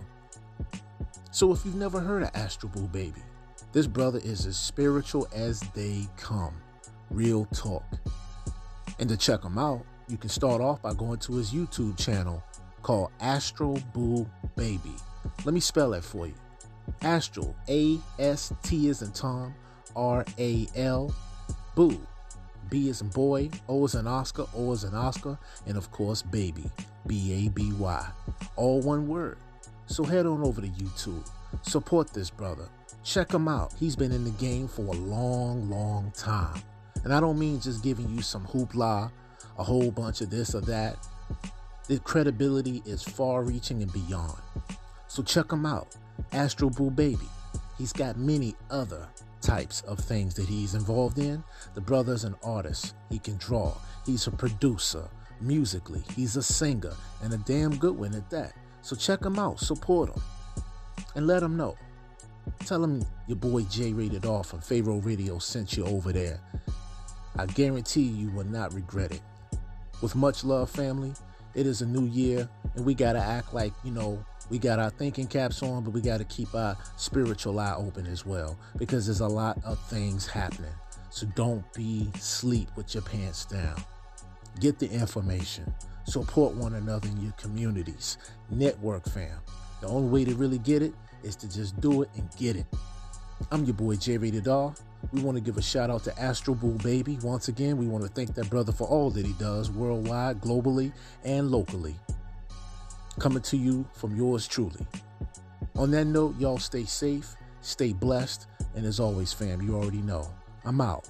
So 1.29 1.51
if 1.51 1.63
you've 1.63 1.75
never 1.75 1.99
heard 1.99 2.23
of 2.23 2.31
Astral 2.33 2.71
Boo 2.71 2.87
Baby, 2.87 3.21
this 3.71 3.85
brother 3.85 4.19
is 4.23 4.47
as 4.47 4.57
spiritual 4.57 5.27
as 5.31 5.59
they 5.75 6.07
come. 6.17 6.55
Real 7.11 7.45
talk. 7.53 7.85
And 8.97 9.07
to 9.09 9.17
check 9.17 9.43
him 9.43 9.59
out, 9.59 9.85
you 10.07 10.17
can 10.17 10.29
start 10.29 10.59
off 10.59 10.81
by 10.81 10.95
going 10.95 11.19
to 11.19 11.33
his 11.35 11.51
YouTube 11.51 11.99
channel 11.99 12.43
called 12.85 13.09
Astral 13.19 13.81
Boo 13.95 14.29
Baby. 14.55 14.93
Let 15.43 15.55
me 15.55 15.59
spell 15.59 15.89
that 15.89 16.03
for 16.03 16.27
you. 16.27 16.35
Astral, 17.01 17.55
A 17.67 17.97
S 18.19 18.53
T 18.61 18.89
is 18.89 19.01
in 19.01 19.11
Tom, 19.11 19.55
R 19.95 20.23
A 20.37 20.67
L, 20.75 21.11
Boo. 21.73 21.99
B 22.69 22.89
is 22.89 23.01
in 23.01 23.07
boy, 23.07 23.49
O 23.67 23.85
is 23.85 23.95
in 23.95 24.05
Oscar, 24.05 24.45
O 24.55 24.71
is 24.71 24.83
in 24.83 24.93
Oscar, 24.93 25.39
and 25.65 25.77
of 25.77 25.91
course, 25.91 26.21
baby, 26.21 26.69
B 27.07 27.47
A 27.47 27.49
B 27.49 27.73
Y. 27.73 28.07
All 28.55 28.81
one 28.81 29.07
word. 29.07 29.39
So 29.87 30.03
head 30.03 30.27
on 30.27 30.43
over 30.43 30.61
to 30.61 30.67
YouTube. 30.67 31.27
Support 31.63 32.13
this 32.13 32.29
brother. 32.29 32.69
Check 33.03 33.33
him 33.33 33.47
out. 33.47 33.73
He's 33.79 33.95
been 33.95 34.11
in 34.11 34.25
the 34.25 34.29
game 34.29 34.67
for 34.67 34.83
a 34.83 34.91
long, 34.91 35.71
long 35.71 36.11
time. 36.15 36.61
And 37.03 37.11
I 37.11 37.19
don't 37.19 37.39
mean 37.39 37.59
just 37.59 37.83
giving 37.83 38.09
you 38.09 38.21
some 38.21 38.45
hoopla, 38.45 39.09
a 39.57 39.63
whole 39.63 39.89
bunch 39.89 40.21
of 40.21 40.29
this 40.29 40.53
or 40.53 40.61
that. 40.61 40.97
The 41.87 41.99
credibility 41.99 42.81
is 42.85 43.03
far 43.03 43.43
reaching 43.43 43.83
and 43.83 43.93
beyond. 43.93 44.41
So 45.07 45.21
check 45.21 45.51
him 45.51 45.65
out. 45.65 45.95
Astral 46.31 46.71
Boo 46.71 46.89
Baby. 46.89 47.29
He's 47.77 47.93
got 47.93 48.17
many 48.17 48.55
other 48.71 49.07
types 49.41 49.81
of 49.81 49.99
things 49.99 50.33
that 50.35 50.47
he's 50.47 50.73
involved 50.73 51.19
in. 51.19 51.43
The 51.75 51.81
brother's 51.81 52.23
an 52.23 52.35
artist. 52.43 52.95
He 53.09 53.19
can 53.19 53.37
draw. 53.37 53.73
He's 54.05 54.25
a 54.25 54.31
producer 54.31 55.07
musically. 55.39 56.01
He's 56.15 56.35
a 56.37 56.43
singer 56.43 56.93
and 57.21 57.33
a 57.33 57.37
damn 57.37 57.75
good 57.77 57.97
one 57.97 58.15
at 58.15 58.29
that. 58.31 58.53
So 58.81 58.95
check 58.95 59.23
him 59.23 59.37
out, 59.37 59.59
support 59.59 60.09
him, 60.09 60.21
and 61.15 61.27
let 61.27 61.43
him 61.43 61.55
know. 61.55 61.75
Tell 62.65 62.83
him 62.83 63.05
your 63.27 63.37
boy 63.37 63.63
J 63.63 63.93
Rated 63.93 64.25
Off 64.25 64.47
from 64.47 64.61
Pharaoh 64.61 65.01
Radio 65.01 65.37
sent 65.39 65.77
you 65.77 65.85
over 65.85 66.11
there. 66.11 66.39
I 67.37 67.45
guarantee 67.45 68.03
you 68.03 68.31
will 68.31 68.45
not 68.45 68.73
regret 68.73 69.11
it. 69.11 69.21
With 70.01 70.15
much 70.15 70.43
love, 70.43 70.69
family, 70.69 71.13
it 71.55 71.65
is 71.65 71.81
a 71.81 71.85
new 71.85 72.05
year, 72.05 72.47
and 72.75 72.85
we 72.85 72.93
got 72.93 73.13
to 73.13 73.19
act 73.19 73.53
like, 73.53 73.73
you 73.83 73.91
know, 73.91 74.23
we 74.49 74.59
got 74.59 74.77
our 74.77 74.91
thinking 74.91 75.25
caps 75.27 75.63
on, 75.63 75.83
but 75.83 75.91
we 75.91 76.01
got 76.01 76.17
to 76.17 76.25
keep 76.25 76.53
our 76.53 76.77
spiritual 76.97 77.59
eye 77.59 77.73
open 77.75 78.05
as 78.05 78.25
well 78.25 78.57
because 78.77 79.07
there's 79.07 79.21
a 79.21 79.27
lot 79.27 79.57
of 79.65 79.79
things 79.87 80.27
happening. 80.27 80.73
So 81.09 81.25
don't 81.35 81.63
be 81.73 82.09
sleep 82.19 82.69
with 82.75 82.93
your 82.93 83.03
pants 83.03 83.45
down. 83.45 83.81
Get 84.59 84.79
the 84.79 84.89
information. 84.89 85.73
Support 86.05 86.55
one 86.55 86.75
another 86.75 87.07
in 87.07 87.21
your 87.21 87.31
communities. 87.33 88.17
Network 88.51 89.09
fam. 89.09 89.39
The 89.81 89.87
only 89.87 90.09
way 90.09 90.25
to 90.25 90.35
really 90.35 90.59
get 90.59 90.81
it 90.81 90.93
is 91.23 91.35
to 91.37 91.49
just 91.49 91.79
do 91.81 92.03
it 92.03 92.09
and 92.15 92.29
get 92.37 92.55
it. 92.55 92.65
I'm 93.51 93.63
your 93.63 93.73
boy 93.73 93.95
J 93.95 94.17
Rated. 94.17 94.47
We 95.11 95.21
want 95.21 95.37
to 95.37 95.41
give 95.41 95.57
a 95.57 95.61
shout 95.61 95.89
out 95.89 96.03
to 96.05 96.19
Astral 96.19 96.55
Boo 96.55 96.77
Baby. 96.83 97.17
Once 97.21 97.47
again, 97.47 97.77
we 97.77 97.87
want 97.87 98.03
to 98.03 98.09
thank 98.09 98.33
that 98.35 98.49
brother 98.49 98.71
for 98.71 98.87
all 98.87 99.09
that 99.11 99.25
he 99.25 99.33
does 99.33 99.71
worldwide, 99.71 100.41
globally, 100.41 100.91
and 101.23 101.51
locally. 101.51 101.95
Coming 103.19 103.41
to 103.43 103.57
you 103.57 103.87
from 103.93 104.15
yours 104.15 104.47
truly. 104.47 104.85
On 105.75 105.91
that 105.91 106.05
note, 106.05 106.37
y'all 106.39 106.57
stay 106.57 106.83
safe, 106.85 107.35
stay 107.61 107.93
blessed, 107.93 108.47
and 108.75 108.85
as 108.85 108.99
always, 108.99 109.31
fam, 109.31 109.61
you 109.61 109.75
already 109.75 110.01
know. 110.01 110.27
I'm 110.65 110.81
out. 110.81 111.07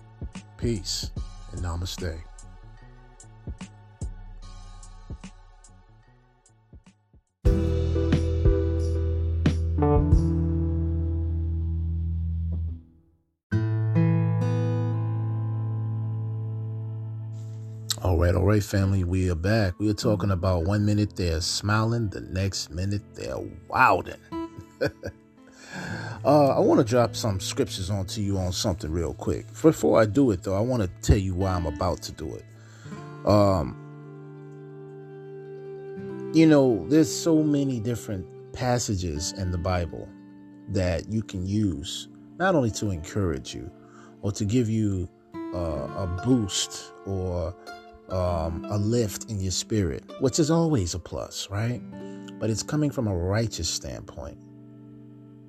Peace 0.58 1.12
and 1.52 1.62
namaste. 1.62 2.20
All 18.46 18.52
right, 18.52 18.64
family, 18.64 19.04
we 19.04 19.28
are 19.32 19.34
back. 19.34 19.74
We 19.80 19.90
are 19.90 19.96
talking 19.96 20.30
about 20.30 20.66
one 20.66 20.86
minute 20.86 21.16
they're 21.16 21.42
smiling, 21.42 22.10
the 22.10 22.22
next 22.22 22.70
minute 22.70 23.02
they're 23.16 23.40
wilding. 23.68 24.20
uh, 26.24 26.50
I 26.50 26.60
want 26.60 26.78
to 26.80 26.84
drop 26.84 27.16
some 27.16 27.40
scriptures 27.40 27.90
onto 27.90 28.22
you 28.22 28.38
on 28.38 28.52
something 28.52 28.92
real 28.92 29.16
quick. 29.16 29.48
Before 29.64 30.00
I 30.00 30.06
do 30.06 30.30
it, 30.30 30.44
though, 30.44 30.54
I 30.54 30.60
want 30.60 30.84
to 30.84 30.90
tell 31.02 31.18
you 31.18 31.34
why 31.34 31.54
I'm 31.54 31.66
about 31.66 32.04
to 32.04 32.12
do 32.12 32.36
it. 32.36 32.46
Um, 33.28 33.82
you 36.36 36.46
know, 36.46 36.86
there's 36.88 37.12
so 37.12 37.42
many 37.42 37.80
different 37.80 38.28
passages 38.54 39.32
in 39.40 39.50
the 39.50 39.58
Bible 39.58 40.08
that 40.70 41.10
you 41.10 41.24
can 41.24 41.48
use 41.48 42.10
not 42.38 42.54
only 42.54 42.70
to 42.74 42.92
encourage 42.92 43.56
you 43.56 43.72
or 44.22 44.32
to 44.34 44.46
give 44.46 44.70
you 44.70 45.10
uh, 45.34 45.88
a 45.98 46.22
boost 46.24 46.94
or 47.08 47.56
um, 48.10 48.66
a 48.70 48.78
lift 48.78 49.30
in 49.30 49.40
your 49.40 49.52
spirit, 49.52 50.04
which 50.20 50.40
is 50.40 50.52
always 50.52 50.94
a 50.94 51.00
plus, 51.00 51.50
right? 51.50 51.82
but 52.40 52.50
it's 52.50 52.64
coming 52.64 52.92
from 52.92 53.08
a 53.08 53.16
righteous 53.16 53.70
standpoint. 53.70 54.38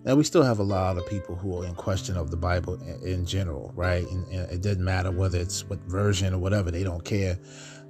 Now, 0.05 0.14
we 0.14 0.23
still 0.23 0.45
have 0.45 0.61
a 0.61 0.64
lot 0.64 0.97
of 0.97 1.07
people 1.09 1.35
who 1.35 1.61
are 1.61 1.66
in 1.66 1.75
question 1.75 2.16
of 2.16 2.31
the 2.31 2.37
Bible 2.37 2.81
in, 3.03 3.27
general, 3.27 3.73
right? 3.75 4.07
And, 4.09 4.27
and 4.29 4.51
it 4.53 4.62
doesn't 4.62 4.85
matter 4.85 5.11
whether 5.11 5.38
it's 5.38 5.69
what 5.69 5.81
version 5.81 6.33
or 6.33 6.38
whatever, 6.38 6.71
they 6.71 6.85
don't 6.85 7.05
care. 7.05 7.38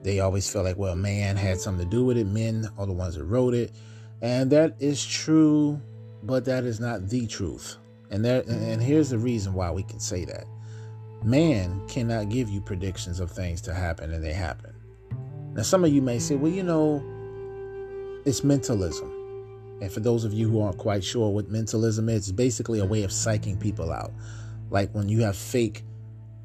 They 0.03 0.21
always 0.21 0.51
feel 0.51 0.63
like, 0.63 0.79
well, 0.79 0.97
man 0.97 1.37
had 1.37 1.61
something 1.61 1.85
to 1.85 1.91
do 1.91 2.05
with 2.05 2.17
it. 2.17 2.27
Men 2.27 2.69
are 2.79 2.87
the 2.87 2.93
ones 2.93 3.17
that 3.17 3.25
wrote 3.25 3.53
it. 3.53 3.73
And 4.23 4.51
that 4.51 4.77
is 4.81 5.05
true, 5.05 5.81
but 6.23 6.47
that 6.47 6.65
is 6.65 6.81
not 6.81 7.09
the 7.09 7.27
truth. 7.27 7.77
And 8.11 8.25
there 8.25 8.43
and 8.49 8.81
here's 8.81 9.11
the 9.11 9.19
reason 9.19 9.53
why 9.53 9.71
we 9.71 9.83
can 9.83 10.01
say 10.01 10.25
that. 10.25 10.47
Man 11.23 11.87
cannot 11.89 12.29
give 12.29 12.49
you 12.49 12.61
predictions 12.61 13.21
of 13.21 13.31
things 13.31 13.61
to 13.63 13.75
happen 13.75 14.13
and 14.13 14.23
they 14.23 14.33
happen. 14.33 14.75
Now 15.55 15.63
some 15.63 15.85
of 15.85 15.93
you 15.93 16.03
may 16.03 16.19
say, 16.19 16.37
well, 16.37 16.53
you 16.53 16.63
know, 16.63 17.03
it's 18.25 18.45
mentalism. 18.45 19.13
And 19.81 19.93
for 19.93 20.01
those 20.01 20.25
of 20.25 20.33
you 20.33 20.49
who 20.49 20.61
aren't 20.61 20.79
quite 20.79 21.05
sure 21.05 21.31
what 21.31 21.51
mentalism 21.51 22.09
is, 22.09 22.29
it's 22.29 22.33
basically 22.33 22.81
a 22.81 22.85
way 22.85 23.03
of 23.03 23.11
psyching 23.11 23.61
people 23.61 23.93
out. 23.93 24.13
Like 24.71 24.91
when 24.93 25.09
you 25.09 25.23
have 25.23 25.37
fake, 25.37 25.85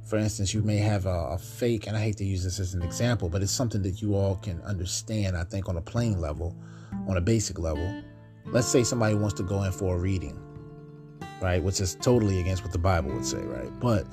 for 0.05 0.17
instance, 0.17 0.53
you 0.53 0.61
may 0.61 0.77
have 0.77 1.05
a, 1.05 1.29
a, 1.31 1.37
fake, 1.37 1.87
and 1.87 1.95
I 1.95 2.01
hate 2.01 2.17
to 2.17 2.25
use 2.25 2.43
this 2.43 2.59
as 2.59 2.73
an 2.73 2.81
example, 2.81 3.29
but 3.29 3.41
it's 3.41 3.51
something 3.51 3.81
that 3.83 4.01
you 4.01 4.15
all 4.15 4.35
can 4.35 4.61
understand, 4.63 5.37
I 5.37 5.43
think, 5.43 5.69
on 5.69 5.77
a 5.77 5.81
plain 5.81 6.19
level, 6.19 6.55
on 7.07 7.17
a 7.17 7.21
basic 7.21 7.57
level. 7.57 8.01
Let's 8.47 8.67
say 8.67 8.83
somebody 8.83 9.15
wants 9.15 9.35
to 9.35 9.43
go 9.43 9.63
in 9.63 9.71
for 9.71 9.95
a 9.95 9.99
reading, 9.99 10.37
right? 11.41 11.63
Which 11.63 11.79
is 11.79 11.95
totally 11.95 12.41
against 12.41 12.63
what 12.63 12.73
the 12.73 12.79
Bible 12.79 13.13
would 13.13 13.25
say, 13.25 13.39
right? 13.39 13.71
But 13.79 14.05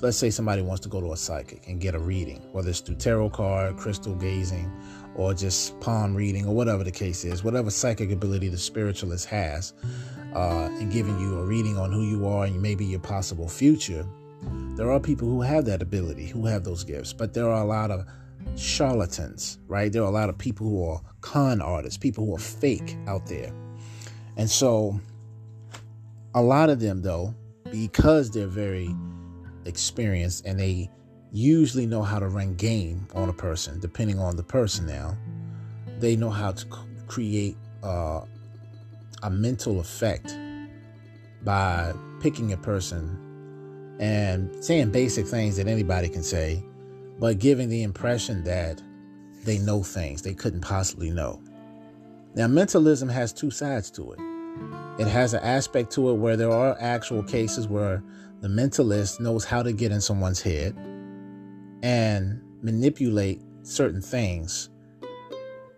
let's 0.00 0.16
say 0.16 0.30
somebody 0.30 0.62
wants 0.62 0.80
to 0.82 0.88
go 0.88 1.00
to 1.00 1.12
a 1.12 1.16
psychic 1.16 1.66
and 1.66 1.80
get 1.80 1.94
a 1.94 1.98
reading, 1.98 2.42
whether 2.52 2.70
it's 2.70 2.80
through 2.80 2.96
tarot 2.96 3.30
card, 3.30 3.76
crystal 3.76 4.14
gazing, 4.14 4.70
or 5.14 5.32
just 5.32 5.78
palm 5.80 6.14
reading, 6.14 6.46
or 6.46 6.54
whatever 6.54 6.84
the 6.84 6.90
case 6.90 7.24
is, 7.24 7.42
whatever 7.42 7.70
psychic 7.70 8.10
ability 8.10 8.48
the 8.48 8.58
spiritualist 8.58 9.26
has, 9.26 9.72
uh, 10.34 10.68
and 10.72 10.92
giving 10.92 11.18
you 11.18 11.38
a 11.38 11.42
reading 11.42 11.78
on 11.78 11.90
who 11.90 12.02
you 12.02 12.26
are 12.26 12.44
and 12.44 12.60
maybe 12.60 12.84
your 12.84 13.00
possible 13.00 13.48
future. 13.48 14.06
There 14.76 14.90
are 14.90 15.00
people 15.00 15.28
who 15.28 15.40
have 15.40 15.64
that 15.64 15.80
ability, 15.80 16.26
who 16.26 16.44
have 16.46 16.62
those 16.62 16.84
gifts, 16.84 17.14
but 17.14 17.32
there 17.32 17.48
are 17.48 17.62
a 17.62 17.66
lot 17.66 17.90
of 17.90 18.06
charlatans, 18.56 19.58
right? 19.66 19.90
There 19.90 20.02
are 20.02 20.08
a 20.08 20.10
lot 20.10 20.28
of 20.28 20.36
people 20.36 20.68
who 20.68 20.84
are 20.84 21.00
con 21.22 21.62
artists, 21.62 21.96
people 21.96 22.26
who 22.26 22.36
are 22.36 22.38
fake 22.38 22.96
out 23.06 23.26
there. 23.26 23.52
And 24.36 24.50
so, 24.50 25.00
a 26.34 26.42
lot 26.42 26.68
of 26.68 26.80
them, 26.80 27.00
though, 27.00 27.34
because 27.70 28.30
they're 28.30 28.46
very 28.46 28.94
experienced 29.66 30.46
and 30.46 30.58
they 30.58 30.90
usually 31.32 31.86
know 31.86 32.02
how 32.02 32.18
to 32.18 32.28
run 32.28 32.54
game 32.54 33.06
on 33.14 33.28
a 33.28 33.32
person, 33.32 33.78
depending 33.80 34.18
on 34.18 34.36
the 34.36 34.42
person 34.42 34.86
now. 34.86 35.16
They 35.98 36.16
know 36.16 36.30
how 36.30 36.52
to 36.52 36.66
create 37.06 37.56
uh, 37.82 38.20
a 39.22 39.30
mental 39.30 39.80
effect 39.80 40.36
by 41.42 41.92
picking 42.20 42.52
a 42.52 42.56
person 42.56 43.96
and 43.98 44.64
saying 44.64 44.90
basic 44.90 45.26
things 45.26 45.56
that 45.56 45.68
anybody 45.68 46.08
can 46.08 46.22
say, 46.22 46.62
but 47.18 47.38
giving 47.38 47.68
the 47.68 47.82
impression 47.82 48.44
that 48.44 48.82
they 49.44 49.58
know 49.58 49.82
things 49.82 50.22
they 50.22 50.34
couldn't 50.34 50.60
possibly 50.60 51.10
know. 51.10 51.40
Now, 52.34 52.48
mentalism 52.48 53.08
has 53.08 53.32
two 53.32 53.50
sides 53.50 53.90
to 53.92 54.12
it. 54.12 54.18
It 54.98 55.06
has 55.06 55.34
an 55.34 55.42
aspect 55.42 55.92
to 55.92 56.10
it 56.10 56.14
where 56.14 56.36
there 56.36 56.50
are 56.50 56.76
actual 56.80 57.22
cases 57.22 57.68
where 57.68 58.02
the 58.40 58.48
mentalist 58.48 59.20
knows 59.20 59.44
how 59.44 59.62
to 59.62 59.72
get 59.72 59.92
in 59.92 60.00
someone's 60.00 60.42
head 60.42 60.76
and 61.82 62.40
manipulate 62.62 63.40
certain 63.62 64.00
things 64.00 64.70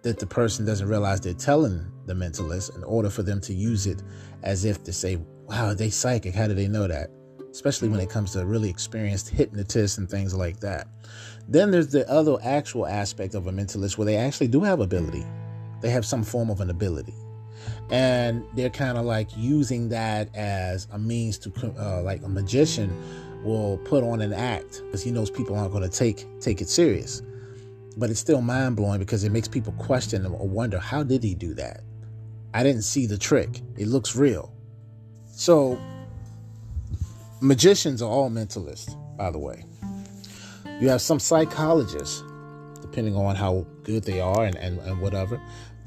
that 0.02 0.18
the 0.18 0.26
person 0.26 0.64
doesn't 0.64 0.88
realize 0.88 1.20
they're 1.20 1.34
telling 1.34 1.90
the 2.06 2.14
mentalist 2.14 2.74
in 2.76 2.84
order 2.84 3.10
for 3.10 3.22
them 3.22 3.40
to 3.40 3.52
use 3.52 3.86
it 3.86 4.02
as 4.42 4.64
if 4.64 4.82
to 4.84 4.92
say, 4.92 5.18
wow, 5.46 5.74
they 5.74 5.90
psychic. 5.90 6.34
How 6.34 6.46
do 6.46 6.54
they 6.54 6.68
know 6.68 6.86
that? 6.86 7.10
Especially 7.50 7.88
when 7.88 8.00
it 8.00 8.10
comes 8.10 8.32
to 8.32 8.44
really 8.44 8.70
experienced 8.70 9.28
hypnotists 9.28 9.98
and 9.98 10.08
things 10.08 10.34
like 10.34 10.60
that. 10.60 10.86
Then 11.48 11.70
there's 11.70 11.88
the 11.88 12.08
other 12.10 12.36
actual 12.42 12.86
aspect 12.86 13.34
of 13.34 13.46
a 13.46 13.52
mentalist 13.52 13.98
where 13.98 14.04
they 14.04 14.16
actually 14.16 14.48
do 14.48 14.62
have 14.62 14.80
ability. 14.80 15.24
They 15.80 15.90
have 15.90 16.04
some 16.04 16.22
form 16.22 16.50
of 16.50 16.60
an 16.60 16.70
ability. 16.70 17.14
And 17.90 18.44
they're 18.54 18.70
kind 18.70 18.98
of 18.98 19.04
like 19.04 19.28
using 19.36 19.88
that 19.90 20.34
as 20.34 20.86
a 20.92 20.98
means 20.98 21.38
to, 21.38 21.74
uh, 21.78 22.02
like 22.02 22.22
a 22.22 22.28
magician 22.28 22.94
will 23.44 23.78
put 23.78 24.04
on 24.04 24.20
an 24.20 24.32
act 24.32 24.82
because 24.86 25.02
he 25.02 25.10
knows 25.10 25.30
people 25.30 25.56
aren't 25.56 25.72
going 25.72 25.88
to 25.88 25.96
take 25.96 26.26
take 26.40 26.60
it 26.60 26.68
serious. 26.68 27.22
But 27.96 28.10
it's 28.10 28.20
still 28.20 28.42
mind 28.42 28.76
blowing 28.76 28.98
because 28.98 29.24
it 29.24 29.32
makes 29.32 29.48
people 29.48 29.72
question 29.74 30.24
or 30.26 30.46
wonder 30.46 30.78
how 30.78 31.02
did 31.02 31.22
he 31.22 31.34
do 31.34 31.54
that? 31.54 31.82
I 32.54 32.62
didn't 32.62 32.82
see 32.82 33.06
the 33.06 33.18
trick. 33.18 33.60
It 33.76 33.88
looks 33.88 34.16
real. 34.16 34.52
So 35.26 35.80
magicians 37.40 38.02
are 38.02 38.10
all 38.10 38.30
mentalists, 38.30 38.96
by 39.16 39.30
the 39.30 39.38
way. 39.38 39.64
You 40.80 40.88
have 40.88 41.00
some 41.00 41.18
psychologists, 41.18 42.22
depending 42.80 43.16
on 43.16 43.34
how 43.34 43.66
good 43.82 44.04
they 44.04 44.20
are 44.20 44.44
and, 44.44 44.56
and, 44.56 44.78
and 44.80 45.00
whatever, 45.00 45.40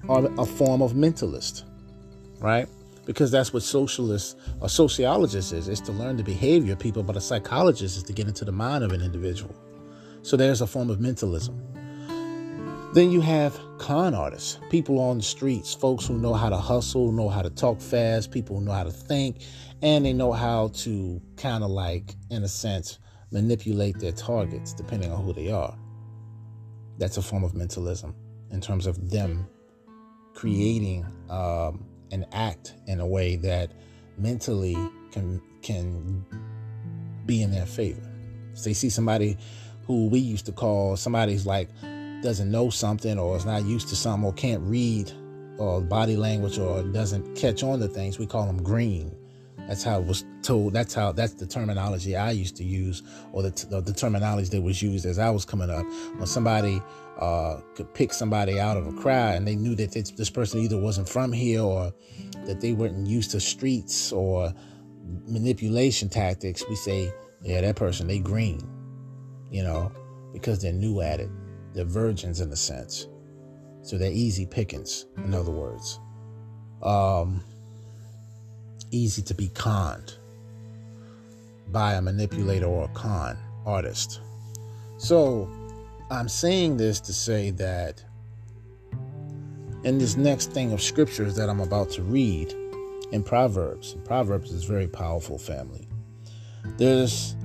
are 0.10 0.26
a 0.38 0.46
form 0.46 0.82
of 0.82 0.94
mentalist, 0.94 1.64
right? 2.42 2.68
because 3.06 3.32
that's 3.32 3.52
what 3.52 3.64
socialists 3.64 4.36
or 4.60 4.70
sociologists 4.70 5.52
is. 5.52 5.68
Is 5.68 5.82
to 5.82 5.92
learn 5.92 6.18
the 6.18 6.24
behavior 6.24 6.74
of 6.74 6.80
people 6.80 7.04
but 7.04 7.18
a 7.18 7.22
psychologist 7.22 7.98
is 7.98 8.04
to 8.04 8.14
get 8.14 8.28
into 8.28 8.46
the 8.46 8.52
mind 8.52 8.84
of 8.84 8.92
an 8.92 9.02
individual. 9.02 9.56
So 10.22 10.38
there's 10.38 10.62
a 10.62 10.68
form 10.68 10.90
of 10.90 11.00
mentalism. 11.00 11.60
Then 12.94 13.10
you 13.10 13.22
have 13.22 13.60
con 13.78 14.14
artists 14.14 14.60
people 14.70 15.00
on 15.00 15.18
the 15.18 15.24
streets 15.24 15.74
folks 15.74 16.06
who 16.06 16.18
know 16.18 16.34
how 16.34 16.50
to 16.50 16.58
hustle 16.58 17.12
know 17.12 17.30
how 17.30 17.42
to 17.42 17.50
talk 17.50 17.82
fast 17.82 18.32
people 18.32 18.60
who 18.60 18.66
know 18.66 18.74
how 18.74 18.84
to 18.84 18.92
think 18.92 19.38
and 19.82 20.06
they 20.06 20.14
know 20.14 20.32
how 20.32 20.68
to 20.70 21.20
kind 21.38 21.64
of 21.64 21.72
like 21.72 22.16
in 22.30 22.44
a 22.44 22.48
sense 22.48 23.00
manipulate 23.32 23.98
their 24.00 24.12
targets 24.12 24.74
depending 24.74 25.12
on 25.12 25.24
who 25.24 25.34
they 25.34 25.50
are. 25.50 25.76
That's 26.98 27.18
a 27.18 27.22
form 27.22 27.44
of 27.44 27.56
mentalism 27.56 28.14
in 28.52 28.62
terms 28.62 28.86
of 28.86 29.10
them 29.10 29.48
creating 30.34 31.06
um, 31.30 31.86
and 32.12 32.26
act 32.32 32.74
in 32.88 33.00
a 33.00 33.06
way 33.06 33.36
that 33.38 33.72
mentally 34.18 34.78
can 35.12 35.42
can 35.62 36.26
be 37.26 37.42
in 37.42 37.52
their 37.52 37.66
favor. 37.66 38.02
So 38.54 38.70
they 38.70 38.74
see 38.74 38.90
somebody 38.90 39.38
who 39.86 40.08
we 40.08 40.20
used 40.20 40.46
to 40.48 40.52
call 40.52 40.98
somebody's 40.98 41.46
like 41.46 41.70
doesn't 42.22 42.52
know 42.52 42.70
something 42.70 43.18
or 43.18 43.36
is 43.36 43.46
not 43.46 43.66
used 43.66 43.90
to 43.90 43.96
something 43.96 44.26
or 44.26 44.34
can't 44.34 44.62
read 44.64 45.12
or 45.58 45.82
body 45.82 46.16
language 46.16 46.58
or 46.58 46.84
doesn't 46.84 47.36
catch 47.36 47.64
on 47.64 47.80
to 47.80 47.88
things, 47.88 48.18
we 48.18 48.26
call 48.26 48.46
them 48.46 48.62
green. 48.62 49.16
That's 49.68 49.84
how 49.84 50.00
it 50.00 50.06
was 50.06 50.26
told. 50.42 50.74
That's 50.74 50.94
how 50.94 51.12
that's 51.12 51.34
the 51.34 51.46
terminology 51.46 52.16
I 52.16 52.32
used 52.32 52.56
to 52.58 52.64
use, 52.64 53.04
or 53.32 53.44
the, 53.44 53.82
the, 53.82 53.94
terminology 53.94 54.50
that 54.50 54.62
was 54.62 54.82
used 54.82 55.06
as 55.06 55.20
I 55.20 55.30
was 55.30 55.46
coming 55.46 55.70
up. 55.70 55.86
When 56.18 56.26
somebody 56.26 56.82
uh, 57.20 57.58
could 57.76 57.94
pick 57.94 58.14
somebody 58.14 58.60
out 58.60 58.78
of 58.78 58.88
a 58.88 58.94
crowd 58.94 59.36
and 59.36 59.48
they 59.48 59.56
knew 59.56 59.76
that 59.76 59.92
this, 59.92 60.12
this 60.12 60.30
person 60.30 60.60
either 60.60 60.80
wasn't 60.80 61.08
from 61.08 61.32
here 61.32 61.62
or 61.62 61.94
that 62.46 62.60
they 62.62 62.74
weren't 62.74 63.08
used 63.08 63.32
to 63.32 63.40
streets 63.40 64.12
or 64.12 64.54
manipulation 65.28 66.10
tactics, 66.10 66.64
we 66.68 66.76
say, 66.76 67.12
yeah, 67.44 67.62
that 67.62 67.76
person, 67.76 68.08
they 68.08 68.20
green, 68.20 68.62
you 69.50 69.64
know, 69.64 69.92
because 70.34 70.62
they're 70.62 70.74
new 70.74 71.02
at 71.02 71.20
it. 71.20 71.30
They're 71.74 71.86
virgins 71.86 72.42
in 72.42 72.52
a 72.52 72.56
sense. 72.56 73.08
So 73.84 73.98
they're 73.98 74.12
easy 74.12 74.46
pickings, 74.46 75.06
in 75.18 75.34
other 75.34 75.52
words. 75.52 76.00
Um, 76.84 77.44
easy 78.92 79.22
to 79.24 79.34
be 79.34 79.50
conned 79.50 80.16
by 81.70 81.94
a 81.94 82.02
manipulator 82.02 82.66
or 82.66 82.86
a 82.86 82.90
con 82.90 83.38
artist. 83.66 84.22
So 84.98 85.50
I'm 86.10 86.30
saying 86.30 86.78
this 86.78 87.00
to 87.02 87.14
say 87.14 87.52
that 87.52 88.04
in 89.84 89.98
this 89.98 90.16
next 90.18 90.52
thing 90.52 90.74
of 90.74 90.82
scriptures 90.82 91.36
that 91.36 91.50
I'm 91.50 91.60
about 91.60 91.90
to 91.92 92.04
read 92.04 92.54
in 93.12 93.24
Proverbs, 93.24 93.96
Proverbs 94.06 94.52
is 94.52 94.64
very 94.64 94.88
powerful 94.88 95.38
family. 95.38 95.88
There's 96.78 97.36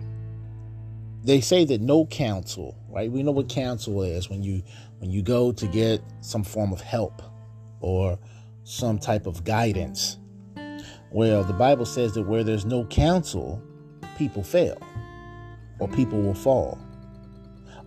they 1.24 1.40
say 1.40 1.64
that 1.64 1.80
no 1.80 2.06
counsel, 2.06 2.76
right? 2.88 3.10
We 3.10 3.22
know 3.22 3.32
what 3.32 3.48
counsel 3.48 4.02
is 4.02 4.30
when 4.30 4.42
you 4.42 4.62
when 4.98 5.10
you 5.10 5.22
go 5.22 5.52
to 5.52 5.66
get 5.66 6.02
some 6.20 6.44
form 6.44 6.72
of 6.72 6.80
help 6.80 7.22
or 7.80 8.18
some 8.64 8.98
type 8.98 9.26
of 9.26 9.44
guidance 9.44 10.18
well, 11.16 11.42
the 11.42 11.54
Bible 11.54 11.86
says 11.86 12.12
that 12.12 12.24
where 12.24 12.44
there's 12.44 12.66
no 12.66 12.84
counsel, 12.84 13.62
people 14.18 14.42
fail 14.42 14.76
or 15.78 15.88
people 15.88 16.20
will 16.20 16.34
fall. 16.34 16.78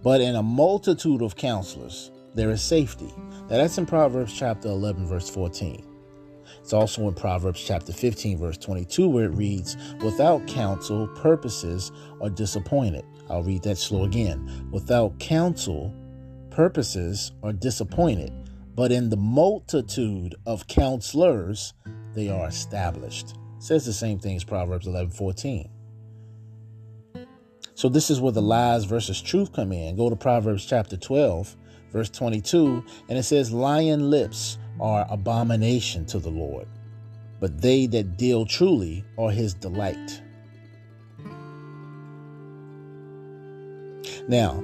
But 0.02 0.20
in 0.20 0.36
a 0.36 0.42
multitude 0.42 1.22
of 1.22 1.36
counselors, 1.36 2.10
there 2.34 2.50
is 2.50 2.63
safety. 2.63 3.13
Now, 3.42 3.58
that's 3.58 3.78
in 3.78 3.86
Proverbs 3.86 4.34
chapter 4.34 4.70
11, 4.70 5.06
verse 5.06 5.30
14. 5.30 5.86
It's 6.58 6.74
also 6.74 7.08
in 7.08 7.13
Proverbs 7.13 7.63
chapter 7.63 7.94
15, 7.94 8.39
verse 8.39 8.58
22, 8.58 9.08
where 9.08 9.26
it 9.26 9.36
reads, 9.36 9.78
Without 10.04 10.48
counsel, 10.48 11.08
purposes 11.10 11.92
are 12.22 12.32
disappointed. 12.32 13.06
I'll 13.30 13.44
read 13.44 13.62
that 13.62 13.78
slow 13.78 14.06
again. 14.06 14.70
Without 14.72 15.20
counsel, 15.20 15.94
purposes 16.50 17.34
are 17.44 17.54
disappointed, 17.54 18.34
but 18.74 18.92
in 18.92 19.12
the 19.12 19.18
multitude 19.18 20.34
of 20.48 20.65
counselors 20.65 21.76
they 22.13 22.30
are 22.30 22.48
established. 22.48 23.32
It 23.58 23.63
says 23.63 23.86
the 23.86 23.93
same 23.93 24.19
thing 24.19 24.36
as 24.36 24.43
Proverbs 24.43 24.88
11 24.88 25.12
14. 25.12 25.69
So 27.74 27.88
this 27.88 28.10
is 28.10 28.19
where 28.19 28.34
the 28.34 28.41
lies 28.41 28.84
versus 28.84 29.22
truth 29.22 29.54
come 29.54 29.72
in. 29.72 29.95
Go 29.95 30.10
to 30.10 30.15
Proverbs 30.15 30.65
chapter 30.65 30.98
12, 30.98 31.56
verse 31.93 32.10
22, 32.10 32.84
and 33.08 33.17
it 33.17 33.24
says, 33.24 33.54
Lion 33.54 34.10
lips 34.10 34.58
are 34.82 35.08
abomination 35.10 36.06
to 36.08 36.19
the 36.19 36.30
Lord, 36.30 36.67
but 37.39 37.62
they 37.62 37.86
that 37.88 38.17
deal 38.17 38.45
truly 38.45 39.06
are 39.17 39.32
his 39.32 39.54
delight. 39.54 40.22
Now, 44.28 44.62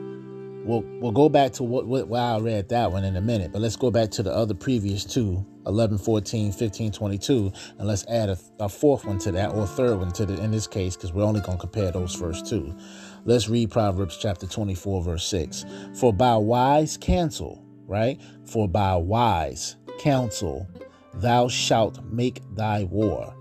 we'll 0.65 0.83
we'll 0.99 1.11
go 1.11 1.29
back 1.29 1.53
to 1.53 1.63
what, 1.63 1.85
what 1.85 2.07
why 2.07 2.19
I 2.19 2.39
read 2.39 2.69
that 2.69 2.91
one 2.91 3.03
in 3.03 3.15
a 3.15 3.21
minute, 3.21 3.51
but 3.51 3.61
let's 3.61 3.75
go 3.75 3.91
back 3.91 4.11
to 4.11 4.23
the 4.23 4.33
other 4.33 4.53
previous 4.53 5.05
two, 5.05 5.45
11, 5.65 5.99
14, 5.99 6.51
15, 6.51 6.91
22, 6.91 7.51
and 7.77 7.87
let's 7.87 8.05
add 8.07 8.29
a, 8.29 8.37
a 8.59 8.67
fourth 8.67 9.05
one 9.05 9.19
to 9.19 9.31
that, 9.31 9.51
or 9.53 9.65
third 9.67 9.99
one 9.99 10.11
to 10.13 10.25
the 10.25 10.41
in 10.43 10.51
this 10.51 10.67
case, 10.67 10.95
because 10.95 11.13
we're 11.13 11.23
only 11.23 11.41
going 11.41 11.57
to 11.57 11.61
compare 11.61 11.91
those 11.91 12.13
first 12.13 12.47
two. 12.47 12.75
Let's 13.23 13.47
read 13.47 13.71
Proverbs 13.71 14.17
chapter 14.17 14.47
24, 14.47 15.03
verse 15.03 15.27
6. 15.27 15.65
For 15.99 16.11
by 16.11 16.35
wise 16.35 16.97
counsel, 16.97 17.63
right? 17.85 18.19
For 18.45 18.67
by 18.67 18.95
wise 18.95 19.77
counsel 19.99 20.67
thou 21.13 21.47
shalt 21.47 22.03
make 22.05 22.41
thy 22.55 22.83
war, 22.85 23.33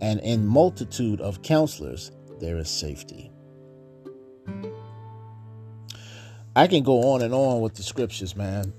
and 0.00 0.20
in 0.20 0.46
multitude 0.46 1.20
of 1.20 1.42
counselors 1.42 2.12
there 2.40 2.58
is 2.58 2.68
safety. 2.70 3.27
I 6.58 6.66
can 6.66 6.82
go 6.82 7.12
on 7.12 7.22
and 7.22 7.32
on 7.32 7.60
with 7.60 7.74
the 7.74 7.84
scriptures, 7.84 8.34
man. 8.34 8.72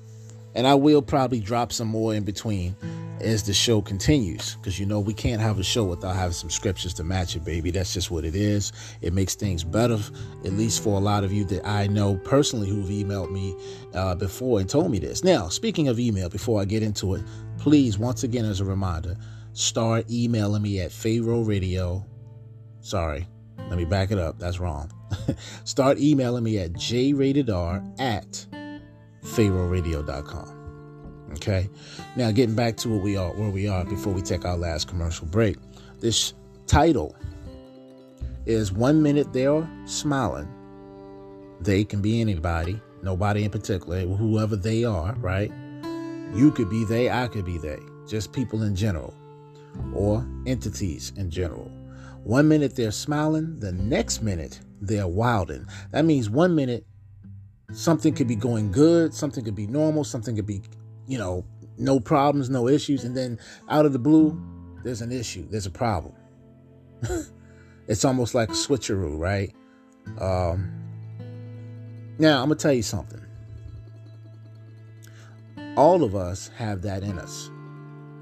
And 0.54 0.68
I 0.68 0.76
will 0.76 1.02
probably 1.02 1.40
drop 1.40 1.72
some 1.72 1.88
more 1.88 2.14
in 2.14 2.24
between 2.24 2.76
as 3.22 3.44
the 3.44 3.54
show 3.54 3.82
continues. 3.82 4.56
Because, 4.56 4.78
you 4.78 4.86
know, 4.86 5.00
we 5.00 5.14
can't 5.14 5.40
have 5.40 5.60
a 5.60 5.64
show 5.64 5.86
without 5.86 6.14
having 6.14 6.34
some 6.34 6.50
scriptures 6.50 6.94
to 6.96 7.06
match 7.06 7.38
it, 7.38 7.46
baby. 7.46 7.72
That's 7.72 7.94
just 7.94 8.12
what 8.12 8.26
it 8.26 8.36
is. 8.36 8.74
It 9.00 9.14
makes 9.14 9.34
things 9.34 9.64
better, 9.64 9.98
at 10.44 10.52
least 10.52 10.84
for 10.84 10.98
a 10.98 11.00
lot 11.00 11.24
of 11.24 11.32
you 11.32 11.46
that 11.46 11.66
I 11.66 11.88
know 11.88 12.18
personally 12.18 12.68
who've 12.68 12.90
emailed 12.90 13.32
me 13.32 13.56
uh, 13.94 14.14
before 14.16 14.60
and 14.60 14.70
told 14.70 14.92
me 14.92 15.00
this. 15.00 15.24
Now, 15.24 15.48
speaking 15.48 15.88
of 15.88 16.02
email, 16.02 16.28
before 16.28 16.60
I 16.60 16.66
get 16.66 16.84
into 16.84 17.16
it, 17.16 17.24
please, 17.60 17.98
once 17.98 18.24
again, 18.24 18.44
as 18.44 18.60
a 18.60 18.66
reminder, 18.66 19.16
start 19.54 20.12
emailing 20.12 20.64
me 20.64 20.82
at 20.82 20.92
Pharaoh 20.92 21.44
Radio. 21.44 22.06
Sorry, 22.82 23.26
let 23.70 23.78
me 23.78 23.86
back 23.86 24.12
it 24.12 24.18
up. 24.18 24.38
That's 24.38 24.60
wrong. 24.60 24.92
Start 25.66 26.00
emailing 26.00 26.44
me 26.44 26.60
at 26.60 26.74
jratedr 26.74 28.00
at 28.00 28.46
pharaohradio.com. 29.24 30.56
Okay. 31.34 31.70
Now 32.16 32.32
getting 32.32 32.56
back 32.56 32.78
to 32.78 32.90
what 32.90 33.04
we 33.04 33.16
are 33.16 33.32
where 33.34 33.50
we 33.50 33.68
are 33.68 33.86
before 33.86 34.14
we 34.14 34.22
take 34.22 34.46
our 34.46 34.58
last 34.58 34.88
commercial 34.88 35.28
break. 35.28 35.58
This 36.00 36.34
title 36.68 37.16
is 38.46 38.72
one 38.72 39.02
minute 39.04 39.32
they're 39.34 39.70
smiling. 39.86 40.48
They 41.62 41.84
can 41.84 42.02
be 42.02 42.22
anybody, 42.22 42.82
nobody 43.04 43.44
in 43.44 43.52
particular, 43.52 44.02
whoever 44.02 44.56
they 44.56 44.84
are, 44.86 45.14
right? 45.16 45.52
You 46.34 46.52
could 46.52 46.70
be 46.70 46.86
they, 46.86 47.10
I 47.10 47.28
could 47.28 47.46
be 47.46 47.58
they, 47.58 47.80
just 48.08 48.32
people 48.32 48.64
in 48.64 48.76
general, 48.76 49.14
or 49.94 50.26
entities 50.46 51.12
in 51.18 51.30
general. 51.30 51.72
One 52.24 52.48
minute 52.48 52.76
they're 52.76 52.92
smiling, 52.92 53.60
the 53.60 53.72
next 53.72 54.22
minute 54.22 54.62
they're 54.82 55.08
wilding. 55.08 55.66
That 55.92 56.06
means 56.06 56.30
one 56.30 56.56
minute 56.56 56.86
something 57.72 58.14
could 58.14 58.28
be 58.28 58.36
going 58.36 58.72
good, 58.72 59.14
something 59.14 59.44
could 59.44 59.56
be 59.56 59.68
normal, 59.68 60.04
something 60.04 60.36
could 60.36 60.46
be, 60.46 60.62
you 61.08 61.18
know, 61.18 61.46
no 61.78 62.00
problems, 62.00 62.50
no 62.50 62.68
issues, 62.68 63.04
and 63.04 63.16
then 63.16 63.40
out 63.70 63.86
of 63.86 63.94
the 63.94 64.00
blue, 64.00 64.40
there's 64.84 65.02
an 65.02 65.12
issue, 65.12 65.48
there's 65.50 65.66
a 65.66 65.72
problem. 65.72 66.14
it's 67.88 68.04
almost 68.04 68.36
like 68.36 68.50
a 68.50 68.54
switcheroo, 68.54 69.18
right? 69.18 69.54
Um, 70.20 70.72
now, 72.18 72.42
I'm 72.42 72.50
gonna 72.50 72.56
tell 72.56 72.74
you 72.74 72.84
something. 72.84 73.22
All 75.78 76.04
of 76.04 76.16
us 76.16 76.50
have 76.58 76.82
that 76.82 77.04
in 77.04 77.18
us. 77.18 77.50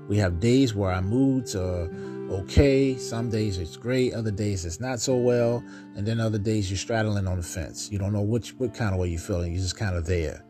We 0.07 0.17
have 0.17 0.39
days 0.39 0.75
where 0.75 0.91
our 0.91 1.01
moods 1.01 1.55
are 1.55 1.89
okay. 2.29 2.97
Some 2.97 3.29
days 3.29 3.57
it's 3.57 3.77
great, 3.77 4.13
other 4.13 4.31
days 4.31 4.65
it's 4.65 4.79
not 4.79 4.99
so 4.99 5.15
well, 5.15 5.63
and 5.95 6.05
then 6.05 6.19
other 6.19 6.37
days 6.37 6.69
you're 6.69 6.77
straddling 6.77 7.27
on 7.27 7.37
the 7.37 7.43
fence. 7.43 7.91
You 7.91 7.99
don't 7.99 8.13
know 8.13 8.21
which 8.21 8.53
what 8.53 8.73
kind 8.73 8.93
of 8.93 8.99
way 8.99 9.09
you're 9.09 9.19
feeling. 9.19 9.53
You're 9.53 9.61
just 9.61 9.77
kind 9.77 9.95
of 9.95 10.05
there. 10.05 10.43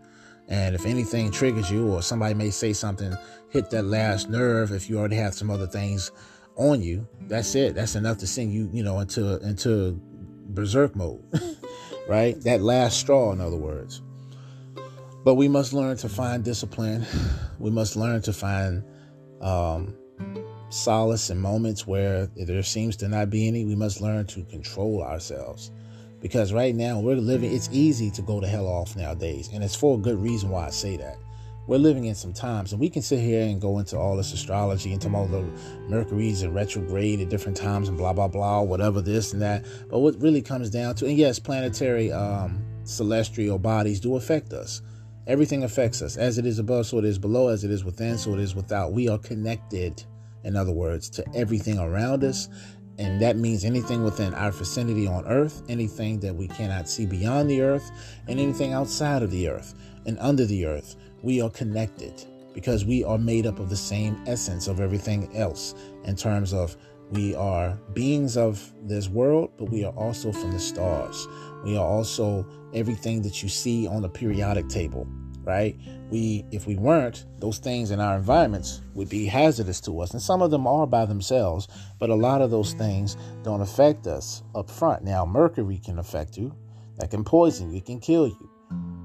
And 0.48 0.76
if 0.76 0.86
anything 0.86 1.32
triggers 1.32 1.70
you, 1.70 1.92
or 1.92 2.02
somebody 2.02 2.34
may 2.34 2.50
say 2.52 2.74
something, 2.74 3.14
hit 3.50 3.70
that 3.72 3.84
last 3.84 4.30
nerve. 4.30 4.72
If 4.72 4.90
you 4.90 4.98
already 4.98 5.18
have 5.18 5.34
some 5.34 5.50
other 5.50 5.68
things 5.68 6.12
on 6.56 6.82
you, 6.82 7.08
that's 7.22 7.54
it. 7.56 7.76
That's 7.76 7.96
enough 7.96 8.18
to 8.20 8.28
send 8.28 8.54
you, 8.54 8.70
you 8.72 8.84
know, 8.84 9.00
into 9.00 9.38
into 9.46 10.00
berserk 10.50 10.96
mode, 10.96 11.22
right? 12.08 12.40
That 12.42 12.62
last 12.62 13.00
straw, 13.00 13.34
in 13.34 13.42
other 13.42 13.58
words. 13.58 14.02
But 15.26 15.36
we 15.36 15.50
must 15.50 15.74
learn 15.74 15.98
to 15.98 16.10
find 16.10 16.44
discipline. 16.44 17.06
We 17.60 17.70
must 17.70 17.98
learn 17.98 18.22
to 18.22 18.32
find 18.32 18.84
um, 19.42 19.97
solace 20.70 21.30
in 21.30 21.40
moments 21.40 21.88
where 21.88 22.28
there 22.36 22.64
seems 22.64 22.96
to 22.98 23.08
not 23.08 23.30
be 23.30 23.48
any. 23.48 23.66
We 23.66 23.76
must 23.76 24.02
learn 24.02 24.26
to 24.28 24.44
control 24.44 25.02
ourselves. 25.02 25.72
Because 26.20 26.52
right 26.52 26.74
now 26.74 27.00
we're 27.00 27.16
living, 27.16 27.54
it's 27.54 27.70
easy 27.72 28.10
to 28.12 28.22
go 28.22 28.40
to 28.40 28.48
hell 28.48 28.68
off 28.68 28.96
nowadays. 28.96 29.50
And 29.54 29.64
it's 29.64 29.76
for 29.76 29.96
a 29.96 30.02
good 30.02 30.22
reason 30.22 30.50
why 30.50 30.66
I 30.66 30.70
say 30.72 30.98
that. 30.98 31.18
We're 31.68 31.78
living 31.80 32.06
in 32.06 32.16
some 32.16 32.32
times, 32.32 32.72
and 32.72 32.80
we 32.80 32.90
can 32.90 33.02
sit 33.02 33.20
here 33.20 33.46
and 33.46 33.60
go 33.60 33.80
into 33.80 33.98
all 33.98 34.16
this 34.16 34.32
astrology, 34.32 34.94
into 34.94 35.14
all 35.14 35.28
the 35.28 35.44
Mercury's 35.90 36.42
and 36.42 36.56
retrograde 36.56 37.20
at 37.20 37.28
different 37.28 37.58
times, 37.58 37.90
and 37.90 37.98
blah 37.98 38.14
blah 38.14 38.30
blah, 38.30 38.62
whatever 38.62 39.02
this 39.02 39.34
and 39.34 39.42
that. 39.42 39.66
But 39.90 40.00
what 40.00 40.16
really 40.22 40.42
comes 40.42 40.70
down 40.70 40.96
to, 40.96 41.08
and 41.08 41.18
yes, 41.18 41.40
planetary, 41.40 42.10
um, 42.10 42.64
celestial 42.86 43.60
bodies 43.60 44.00
do 44.00 44.16
affect 44.16 44.54
us. 44.54 44.82
Everything 45.28 45.66
affects 45.66 46.02
us. 46.02 46.16
As 46.16 46.38
it 46.38 46.46
is 46.46 46.58
above, 46.58 46.88
so 46.88 47.00
it 47.00 47.06
is 47.06 47.20
below. 47.20 47.50
As 47.50 47.66
it 47.66 47.72
is 47.72 47.84
within, 47.84 48.18
so 48.18 48.34
it 48.34 48.40
is 48.40 48.56
without. 48.56 48.94
We 48.94 49.10
are 49.10 49.18
connected 49.18 50.06
in 50.48 50.56
other 50.56 50.72
words, 50.72 51.10
to 51.10 51.26
everything 51.36 51.78
around 51.78 52.24
us. 52.24 52.48
And 52.98 53.22
that 53.22 53.36
means 53.36 53.64
anything 53.64 54.04
within 54.04 54.34
our 54.34 54.52
vicinity 54.52 55.06
on 55.06 55.28
earth, 55.28 55.62
anything 55.70 56.20
that 56.22 56.34
we 56.34 56.48
cannot 56.48 56.90
see 56.90 57.06
beyond 57.06 57.50
the 57.50 57.62
earth, 57.62 57.92
and 58.28 58.40
anything 58.40 58.74
outside 58.74 59.22
of 59.22 59.30
the 59.30 59.50
earth 59.50 59.76
and 60.08 60.18
under 60.20 60.46
the 60.46 60.66
earth. 60.66 60.96
We 61.22 61.42
are 61.42 61.50
connected 61.50 62.26
because 62.54 62.86
we 62.86 63.04
are 63.04 63.18
made 63.18 63.46
up 63.46 63.60
of 63.60 63.70
the 63.70 63.76
same 63.76 64.24
essence 64.26 64.68
of 64.68 64.80
everything 64.80 65.36
else 65.36 65.76
in 66.06 66.16
terms 66.16 66.54
of 66.54 66.76
we 67.12 67.36
are 67.36 67.78
beings 67.94 68.36
of 68.36 68.74
this 68.84 69.10
world, 69.10 69.52
but 69.58 69.70
we 69.70 69.84
are 69.84 69.94
also 69.94 70.32
from 70.32 70.52
the 70.52 70.60
stars. 70.60 71.28
We 71.64 71.78
are 71.78 71.86
also 71.86 72.48
everything 72.74 73.22
that 73.22 73.44
you 73.44 73.50
see 73.50 73.86
on 73.86 74.02
the 74.02 74.10
periodic 74.10 74.70
table 74.70 75.08
right? 75.48 75.80
We, 76.12 76.46
if 76.52 76.68
we 76.68 76.76
weren't, 76.76 77.26
those 77.40 77.58
things 77.58 77.92
in 77.92 78.02
our 78.02 78.18
environments 78.18 78.82
would 78.94 79.08
be 79.08 79.26
hazardous 79.26 79.80
to 79.82 80.02
us. 80.02 80.12
And 80.12 80.22
some 80.22 80.42
of 80.42 80.52
them 80.52 80.68
are 80.68 80.86
by 80.86 81.06
themselves, 81.06 81.70
but 82.00 82.10
a 82.10 82.16
lot 82.16 82.42
of 82.42 82.52
those 82.52 82.74
things 82.74 83.16
don't 83.44 83.62
affect 83.62 84.08
us 84.08 84.44
up 84.54 84.70
front. 84.70 85.04
Now, 85.04 85.26
mercury 85.26 85.80
can 85.84 86.00
affect 86.00 86.38
you, 86.38 86.54
that 86.98 87.10
can 87.10 87.24
poison 87.24 87.72
you, 87.72 87.78
it 87.78 87.86
can 87.86 88.02
kill 88.02 88.28
you. 88.28 88.50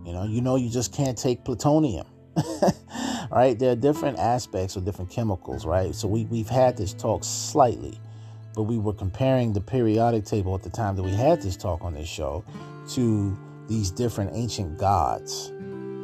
You 0.05 0.13
know, 0.13 0.25
you 0.25 0.41
know, 0.41 0.57
you 0.57 0.69
just 0.69 0.93
can't 0.93 1.17
take 1.17 1.45
plutonium. 1.45 2.07
right? 3.31 3.57
There 3.57 3.71
are 3.71 3.77
different 3.77 4.19
aspects 4.19 4.75
of 4.75 4.85
different 4.85 5.11
chemicals, 5.11 5.65
right? 5.65 5.95
So 5.95 6.09
we, 6.09 6.25
we've 6.25 6.49
had 6.49 6.77
this 6.77 6.93
talk 6.93 7.23
slightly, 7.23 8.01
but 8.55 8.65
we 8.65 8.79
were 8.79 8.95
comparing 8.95 9.53
the 9.53 9.61
periodic 9.61 10.25
table 10.25 10.55
at 10.57 10.65
the 10.65 10.71
time 10.71 10.97
that 10.97 11.05
we 11.05 11.13
had 11.13 11.41
this 11.41 11.57
talk 11.57 11.85
on 11.85 11.95
this 11.95 12.09
show 12.09 12.45
to 12.91 13.39
these 13.69 13.93
different 13.93 14.33
ancient 14.35 14.77
gods 14.77 15.53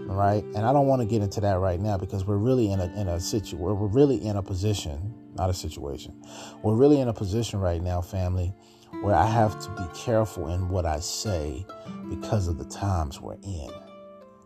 right? 0.08 0.42
And 0.42 0.58
I 0.58 0.72
don't 0.72 0.86
want 0.86 1.02
to 1.02 1.06
get 1.06 1.22
into 1.22 1.40
that 1.42 1.58
right 1.58 1.78
now 1.80 1.98
because 1.98 2.24
we're 2.24 2.38
really 2.38 2.70
in 2.72 2.80
a 2.80 2.86
in 2.98 3.08
a 3.08 3.20
situation 3.20 3.58
we're 3.58 3.74
really 3.74 4.16
in 4.24 4.36
a 4.36 4.42
position, 4.42 5.14
not 5.34 5.50
a 5.50 5.54
situation. 5.54 6.14
We're 6.62 6.76
really 6.76 7.00
in 7.00 7.08
a 7.08 7.12
position 7.12 7.60
right 7.60 7.82
now, 7.82 8.00
family, 8.00 8.54
where 9.02 9.14
I 9.14 9.26
have 9.26 9.58
to 9.60 9.70
be 9.70 9.98
careful 9.98 10.48
in 10.48 10.68
what 10.68 10.86
I 10.86 11.00
say 11.00 11.66
because 12.08 12.48
of 12.48 12.58
the 12.58 12.64
times 12.64 13.20
we're 13.20 13.36
in. 13.42 13.70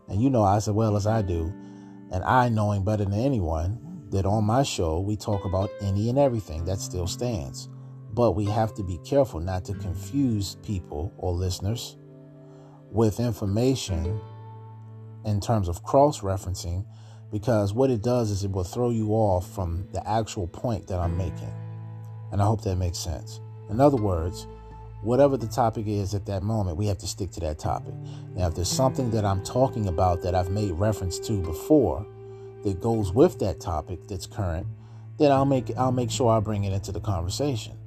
And 0.09 0.21
you 0.21 0.29
know 0.29 0.45
as 0.45 0.69
well 0.69 0.97
as 0.97 1.07
I 1.07 1.21
do, 1.21 1.53
and 2.11 2.23
I 2.23 2.49
knowing 2.49 2.83
better 2.83 3.05
than 3.05 3.13
anyone, 3.13 3.79
that 4.09 4.25
on 4.25 4.43
my 4.43 4.63
show 4.63 4.99
we 4.99 5.15
talk 5.15 5.45
about 5.45 5.71
any 5.81 6.09
and 6.09 6.19
everything 6.19 6.65
that 6.65 6.79
still 6.79 7.07
stands. 7.07 7.69
But 8.13 8.33
we 8.33 8.45
have 8.45 8.75
to 8.75 8.83
be 8.83 8.99
careful 8.99 9.39
not 9.39 9.65
to 9.65 9.73
confuse 9.73 10.55
people 10.61 11.11
or 11.17 11.31
listeners 11.31 11.97
with 12.91 13.19
information 13.19 14.21
in 15.25 15.39
terms 15.39 15.67
of 15.67 15.83
cross 15.83 16.21
referencing 16.21 16.85
because 17.31 17.73
what 17.73 17.89
it 17.89 18.03
does 18.03 18.29
is 18.29 18.43
it 18.43 18.51
will 18.51 18.63
throw 18.63 18.91
you 18.91 19.09
off 19.09 19.51
from 19.53 19.87
the 19.91 20.07
actual 20.07 20.47
point 20.47 20.87
that 20.87 20.99
I'm 20.99 21.17
making. 21.17 21.51
And 22.31 22.41
I 22.41 22.45
hope 22.45 22.61
that 22.63 22.75
makes 22.75 22.99
sense. 22.99 23.39
In 23.69 23.81
other 23.81 23.97
words, 23.97 24.45
whatever 25.01 25.35
the 25.35 25.47
topic 25.47 25.87
is 25.87 26.13
at 26.13 26.25
that 26.27 26.43
moment, 26.43 26.77
we 26.77 26.87
have 26.87 26.99
to 26.99 27.07
stick 27.07 27.31
to 27.31 27.39
that 27.41 27.57
topic. 27.57 27.93
Now, 28.35 28.47
if 28.47 28.55
there's 28.55 28.71
something 28.71 29.11
that 29.11 29.25
I'm 29.25 29.43
talking 29.43 29.87
about 29.87 30.21
that 30.21 30.35
I've 30.35 30.51
made 30.51 30.71
reference 30.73 31.19
to 31.21 31.41
before, 31.41 32.05
that 32.63 32.79
goes 32.79 33.11
with 33.11 33.39
that 33.39 33.59
topic 33.59 34.07
that's 34.07 34.25
current, 34.25 34.67
then 35.17 35.31
I'll 35.31 35.45
make 35.45 35.75
I'll 35.77 35.91
make 35.91 36.09
sure 36.09 36.31
I 36.31 36.39
bring 36.39 36.63
it 36.63 36.73
into 36.73 36.91
the 36.91 37.01
conversation. 37.01 37.77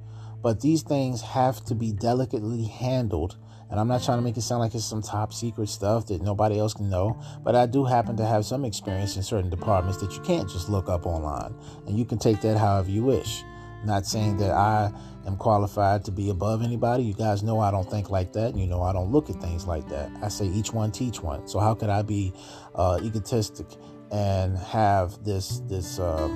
But 0.41 0.61
these 0.61 0.83
things 0.83 1.21
have 1.21 1.63
to 1.65 1.75
be 1.75 1.91
delicately 1.91 2.65
handled. 2.65 3.37
And 3.69 3.79
I'm 3.79 3.87
not 3.87 4.03
trying 4.03 4.17
to 4.17 4.21
make 4.21 4.37
it 4.37 4.41
sound 4.41 4.61
like 4.61 4.73
it's 4.75 4.85
some 4.85 5.01
top 5.01 5.33
secret 5.33 5.67
stuff 5.67 6.07
that 6.07 6.21
nobody 6.21 6.57
else 6.57 6.73
can 6.73 6.89
know, 6.89 7.21
but 7.43 7.55
I 7.55 7.65
do 7.65 7.83
happen 7.83 8.15
to 8.17 8.25
have 8.25 8.45
some 8.45 8.63
experience 8.63 9.17
in 9.17 9.23
certain 9.23 9.49
departments 9.49 9.99
that 9.99 10.13
you 10.13 10.21
can't 10.21 10.49
just 10.49 10.69
look 10.69 10.87
up 10.87 11.05
online. 11.05 11.53
And 11.85 11.97
you 11.97 12.05
can 12.05 12.17
take 12.17 12.41
that 12.41 12.57
however 12.57 12.89
you 12.89 13.03
wish. 13.03 13.43
Not 13.85 14.05
saying 14.05 14.37
that 14.37 14.51
I 14.51 14.91
am 15.25 15.37
qualified 15.37 16.03
to 16.05 16.11
be 16.11 16.29
above 16.29 16.63
anybody. 16.63 17.03
You 17.03 17.13
guys 17.13 17.43
know 17.43 17.59
I 17.59 17.69
don't 17.69 17.89
think 17.89 18.09
like 18.09 18.33
that. 18.33 18.55
You 18.55 18.65
know 18.65 18.81
I 18.81 18.91
don't 18.91 19.11
look 19.11 19.29
at 19.29 19.39
things 19.41 19.67
like 19.67 19.87
that. 19.89 20.09
I 20.21 20.29
say 20.29 20.45
each 20.45 20.73
one 20.73 20.91
teach 20.91 21.21
one. 21.21 21.47
So 21.47 21.59
how 21.59 21.75
could 21.75 21.89
I 21.89 22.01
be 22.01 22.33
uh, 22.75 22.99
egotistic 23.03 23.67
and 24.11 24.57
have 24.57 25.23
this 25.23 25.59
this 25.67 25.99
uh, 25.99 26.27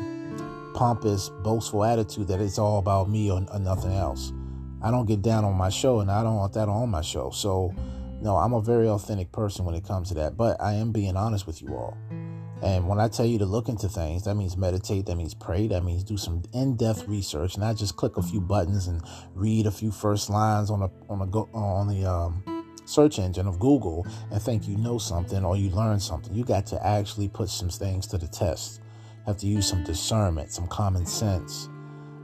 pompous, 0.75 1.29
boastful 1.43 1.83
attitude 1.83 2.27
that 2.27 2.41
it's 2.41 2.59
all 2.59 2.79
about 2.79 3.09
me 3.09 3.31
or, 3.31 3.43
or 3.51 3.59
nothing 3.59 3.93
else? 3.93 4.31
I 4.83 4.91
don't 4.91 5.05
get 5.05 5.21
down 5.21 5.45
on 5.45 5.55
my 5.55 5.69
show, 5.69 5.99
and 5.99 6.11
I 6.11 6.23
don't 6.23 6.35
want 6.35 6.53
that 6.53 6.69
on 6.69 6.89
my 6.89 7.01
show. 7.01 7.29
So, 7.31 7.73
no, 8.21 8.37
I'm 8.37 8.53
a 8.53 8.61
very 8.61 8.87
authentic 8.87 9.31
person 9.31 9.65
when 9.65 9.75
it 9.75 9.85
comes 9.85 10.09
to 10.09 10.13
that. 10.15 10.37
But 10.37 10.61
I 10.61 10.73
am 10.73 10.91
being 10.91 11.15
honest 11.15 11.47
with 11.47 11.61
you 11.61 11.69
all. 11.69 11.97
And 12.61 12.87
when 12.87 12.99
I 12.99 13.07
tell 13.07 13.25
you 13.25 13.39
to 13.39 13.45
look 13.45 13.69
into 13.69 13.89
things, 13.89 14.23
that 14.25 14.35
means 14.35 14.55
meditate, 14.55 15.07
that 15.07 15.15
means 15.15 15.33
pray, 15.33 15.67
that 15.67 15.83
means 15.83 16.03
do 16.03 16.15
some 16.15 16.43
in-depth 16.53 17.07
research, 17.07 17.57
not 17.57 17.75
just 17.75 17.95
click 17.95 18.17
a 18.17 18.21
few 18.21 18.39
buttons 18.39 18.85
and 18.87 19.01
read 19.33 19.65
a 19.65 19.71
few 19.71 19.91
first 19.91 20.29
lines 20.29 20.69
on 20.69 20.83
a 20.83 20.89
on 21.09 21.21
a 21.21 21.37
on 21.55 21.87
the 21.87 22.05
um, 22.05 22.43
search 22.85 23.17
engine 23.17 23.47
of 23.47 23.59
Google 23.59 24.05
and 24.31 24.39
think 24.39 24.67
you 24.67 24.77
know 24.77 24.99
something 24.99 25.43
or 25.43 25.57
you 25.57 25.71
learn 25.71 25.99
something. 25.99 26.35
You 26.35 26.43
got 26.43 26.67
to 26.67 26.85
actually 26.85 27.29
put 27.29 27.49
some 27.49 27.69
things 27.69 28.05
to 28.07 28.19
the 28.19 28.27
test. 28.27 28.81
have 29.25 29.37
to 29.37 29.47
use 29.47 29.67
some 29.67 29.83
discernment, 29.83 30.51
some 30.51 30.67
common 30.67 31.07
sense, 31.07 31.67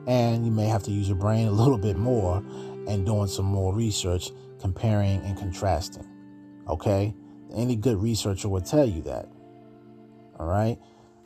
and 0.08 0.46
you 0.46 0.52
may 0.52 0.66
have 0.66 0.84
to 0.84 0.92
use 0.92 1.08
your 1.08 1.18
brain 1.18 1.48
a 1.48 1.52
little 1.52 1.78
bit 1.78 1.98
more 1.98 2.38
and 2.88 3.06
doing 3.06 3.28
some 3.28 3.46
more 3.46 3.74
research, 3.74 4.32
comparing 4.60 5.22
and 5.22 5.38
contrasting. 5.38 6.08
Okay, 6.68 7.14
any 7.54 7.76
good 7.76 8.02
researcher 8.02 8.50
would 8.50 8.66
tell 8.66 8.86
you 8.86 9.02
that. 9.04 9.28
All 10.40 10.48
right. 10.48 10.78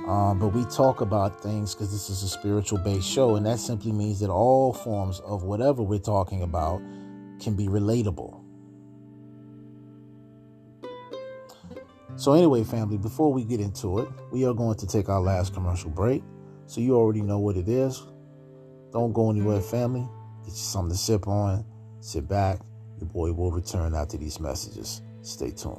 Um, 0.08 0.40
but 0.40 0.48
we 0.48 0.66
talk 0.66 1.02
about 1.02 1.44
things 1.44 1.76
because 1.76 1.92
this 1.92 2.10
is 2.10 2.24
a 2.24 2.28
spiritual 2.28 2.80
based 2.80 3.08
show, 3.08 3.36
and 3.36 3.46
that 3.46 3.60
simply 3.60 3.92
means 3.92 4.20
that 4.22 4.30
all 4.30 4.74
forms 4.74 5.20
of 5.20 5.44
whatever 5.44 5.84
we're 5.84 6.00
talking 6.00 6.42
about 6.42 6.80
can 7.40 7.56
be 7.56 7.68
relatable. 7.68 8.42
So, 12.16 12.34
anyway, 12.34 12.64
family, 12.64 12.98
before 12.98 13.32
we 13.32 13.44
get 13.44 13.60
into 13.60 14.00
it, 14.00 14.10
we 14.32 14.46
are 14.46 14.54
going 14.54 14.78
to 14.78 14.88
take 14.88 15.08
our 15.08 15.22
last 15.22 15.54
commercial 15.54 15.90
break. 15.90 16.24
So, 16.66 16.82
you 16.82 16.96
already 16.96 17.22
know 17.22 17.40
what 17.40 17.58
it 17.58 17.70
is. 17.70 18.04
Don't 18.92 19.14
go 19.14 19.30
anywhere, 19.30 19.60
mm-hmm. 19.60 19.70
family. 19.70 20.10
Get 20.44 20.52
you 20.52 20.58
something 20.58 20.92
to 20.92 20.98
sip 20.98 21.28
on, 21.28 21.66
sit 22.02 22.28
back. 22.28 22.60
Your 23.00 23.08
boy 23.08 23.32
will 23.32 23.52
return 23.52 23.96
after 23.96 24.18
these 24.18 24.39
messages. 24.39 25.02
Stay 25.22 25.52
tuned. 25.52 25.78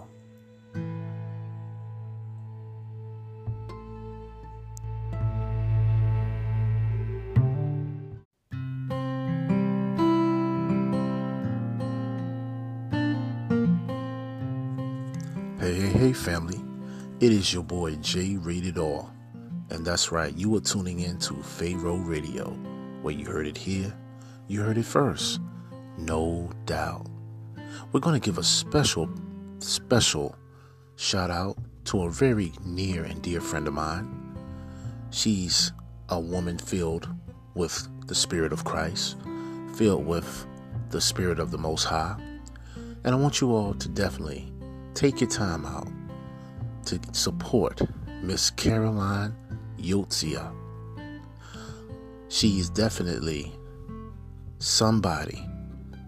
Hey, 15.61 15.75
hey, 15.75 15.89
hey, 15.91 16.13
family. 16.13 16.61
It 17.21 17.31
is 17.31 17.53
your 17.53 17.63
boy 17.63 17.97
J 17.97 18.37
Rated 18.37 18.79
R. 18.79 19.09
And 19.71 19.87
that's 19.87 20.11
right, 20.13 20.35
you 20.37 20.55
are 20.57 20.61
tuning 20.61 21.01
in 21.01 21.19
to 21.19 21.35
Pharaoh 21.35 21.97
Radio, 21.97 22.57
where 23.03 23.15
you 23.15 23.27
heard 23.27 23.47
it 23.47 23.59
here, 23.59 23.93
you 24.49 24.63
heard 24.63 24.79
it 24.79 24.85
first. 24.85 25.41
No 25.99 26.51
doubt. 26.67 27.07
We're 27.93 28.01
going 28.01 28.19
to 28.19 28.25
give 28.25 28.39
a 28.39 28.43
special, 28.43 29.09
special 29.59 30.37
shout 30.97 31.31
out 31.31 31.57
to 31.85 32.03
a 32.03 32.11
very 32.11 32.53
near 32.65 33.05
and 33.05 33.21
dear 33.23 33.41
friend 33.41 33.67
of 33.67 33.75
mine. 33.75 34.37
She's 35.11 35.73
a 36.09 36.19
woman 36.19 36.59
filled 36.59 37.09
with 37.55 37.89
the 38.07 38.15
Spirit 38.15 38.53
of 38.53 38.65
Christ, 38.65 39.17
filled 39.75 40.07
with 40.07 40.47
the 40.91 41.01
Spirit 41.01 41.39
of 41.39 41.51
the 41.51 41.59
Most 41.59 41.85
High. 41.85 42.17
And 43.05 43.15
I 43.15 43.19
want 43.19 43.41
you 43.41 43.55
all 43.55 43.75
to 43.75 43.89
definitely 43.89 44.53
take 44.95 45.21
your 45.21 45.31
time 45.31 45.67
out 45.67 45.89
to 46.87 47.01
support 47.13 47.81
Miss 48.23 48.51
Caroline 48.51 49.35
Yotzia. 49.79 50.53
She 52.33 52.59
is 52.59 52.71
definitely 52.71 53.53
somebody 54.59 55.47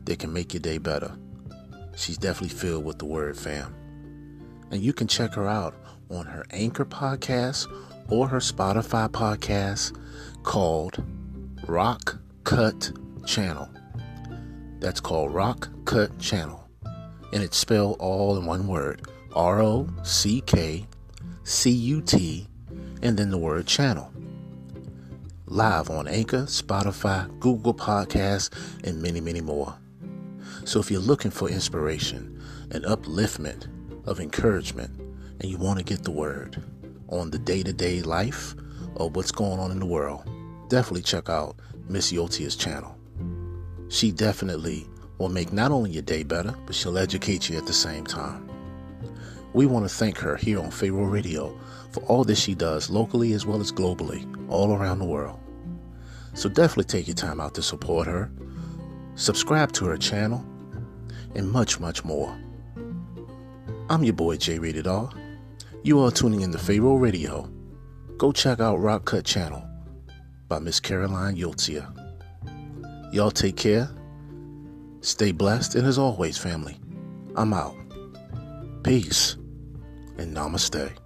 that 0.06 0.18
can 0.18 0.32
make 0.32 0.54
your 0.54 0.60
day 0.60 0.78
better. 0.78 1.14
She's 1.94 2.16
definitely 2.16 2.56
filled 2.56 2.84
with 2.84 2.98
the 2.98 3.04
word 3.04 3.36
fam. 3.36 3.74
And 4.70 4.82
you 4.82 4.92
can 4.92 5.06
check 5.06 5.34
her 5.34 5.46
out 5.46 5.74
on 6.10 6.24
her 6.24 6.46
Anchor 6.50 6.86
podcast 6.86 7.70
or 8.08 8.26
her 8.26 8.38
Spotify 8.38 9.08
podcast 9.08 9.96
called 10.42 11.04
Rock 11.68 12.18
Cut 12.44 12.90
Channel. 13.26 13.68
That's 14.80 15.00
called 15.00 15.34
Rock 15.34 15.68
Cut 15.84 16.18
Channel 16.18 16.64
and 17.34 17.42
it's 17.42 17.56
spelled 17.56 17.96
all 17.98 18.38
in 18.38 18.46
one 18.46 18.66
word 18.66 19.02
R 19.34 19.60
O 19.60 19.88
C 20.04 20.40
K 20.40 20.86
C 21.42 21.70
U 21.70 22.00
T, 22.00 22.46
and 23.02 23.18
then 23.18 23.30
the 23.30 23.36
word 23.36 23.66
channel. 23.66 24.13
Live 25.46 25.90
on 25.90 26.08
Anchor, 26.08 26.44
Spotify, 26.44 27.28
Google 27.38 27.74
Podcasts, 27.74 28.48
and 28.82 29.02
many, 29.02 29.20
many 29.20 29.42
more. 29.42 29.74
So 30.64 30.80
if 30.80 30.90
you're 30.90 31.02
looking 31.02 31.30
for 31.30 31.50
inspiration 31.50 32.42
and 32.70 32.82
upliftment 32.84 33.68
of 34.06 34.20
encouragement, 34.20 34.98
and 35.40 35.50
you 35.50 35.58
want 35.58 35.78
to 35.78 35.84
get 35.84 36.02
the 36.02 36.10
word 36.10 36.62
on 37.10 37.30
the 37.30 37.38
day 37.38 37.62
to 37.62 37.74
day 37.74 38.00
life 38.00 38.54
of 38.96 39.16
what's 39.16 39.32
going 39.32 39.60
on 39.60 39.70
in 39.70 39.80
the 39.80 39.86
world, 39.86 40.26
definitely 40.70 41.02
check 41.02 41.28
out 41.28 41.56
Miss 41.90 42.10
Yotia's 42.10 42.56
channel. 42.56 42.96
She 43.90 44.12
definitely 44.12 44.86
will 45.18 45.28
make 45.28 45.52
not 45.52 45.72
only 45.72 45.90
your 45.90 46.02
day 46.02 46.22
better, 46.22 46.54
but 46.64 46.74
she'll 46.74 46.96
educate 46.96 47.50
you 47.50 47.58
at 47.58 47.66
the 47.66 47.72
same 47.74 48.06
time. 48.06 48.48
We 49.52 49.66
want 49.66 49.84
to 49.84 49.94
thank 49.94 50.16
her 50.18 50.36
here 50.36 50.58
on 50.58 50.70
Pharaoh 50.70 51.04
Radio 51.04 51.54
for 51.94 52.00
all 52.02 52.24
that 52.24 52.34
she 52.34 52.54
does 52.54 52.90
locally 52.90 53.32
as 53.32 53.46
well 53.46 53.60
as 53.60 53.72
globally, 53.72 54.26
all 54.50 54.74
around 54.74 54.98
the 54.98 55.04
world. 55.04 55.38
So 56.34 56.48
definitely 56.48 56.84
take 56.84 57.06
your 57.06 57.14
time 57.14 57.40
out 57.40 57.54
to 57.54 57.62
support 57.62 58.06
her, 58.06 58.30
subscribe 59.14 59.72
to 59.72 59.86
her 59.86 59.96
channel, 59.96 60.44
and 61.34 61.50
much, 61.50 61.80
much 61.80 62.04
more. 62.04 62.36
I'm 63.88 64.02
your 64.02 64.14
boy 64.14 64.36
J 64.36 64.58
Rated 64.58 64.86
R. 64.86 65.10
You 65.84 66.00
are 66.00 66.10
tuning 66.10 66.40
in 66.40 66.52
to 66.52 66.58
Pharaoh 66.58 66.96
Radio. 66.96 67.48
Go 68.18 68.32
check 68.32 68.58
out 68.58 68.80
Rock 68.80 69.04
Cut 69.04 69.24
Channel 69.24 69.62
by 70.48 70.58
Miss 70.58 70.80
Caroline 70.80 71.36
Yotzia. 71.36 71.90
Y'all 73.12 73.30
take 73.30 73.56
care 73.56 73.88
Stay 75.04 75.32
blessed, 75.32 75.74
and 75.74 75.86
as 75.86 75.98
always, 75.98 76.38
family, 76.38 76.80
I'm 77.36 77.52
out. 77.52 77.76
Peace 78.82 79.36
and 80.16 80.34
namaste. 80.34 81.03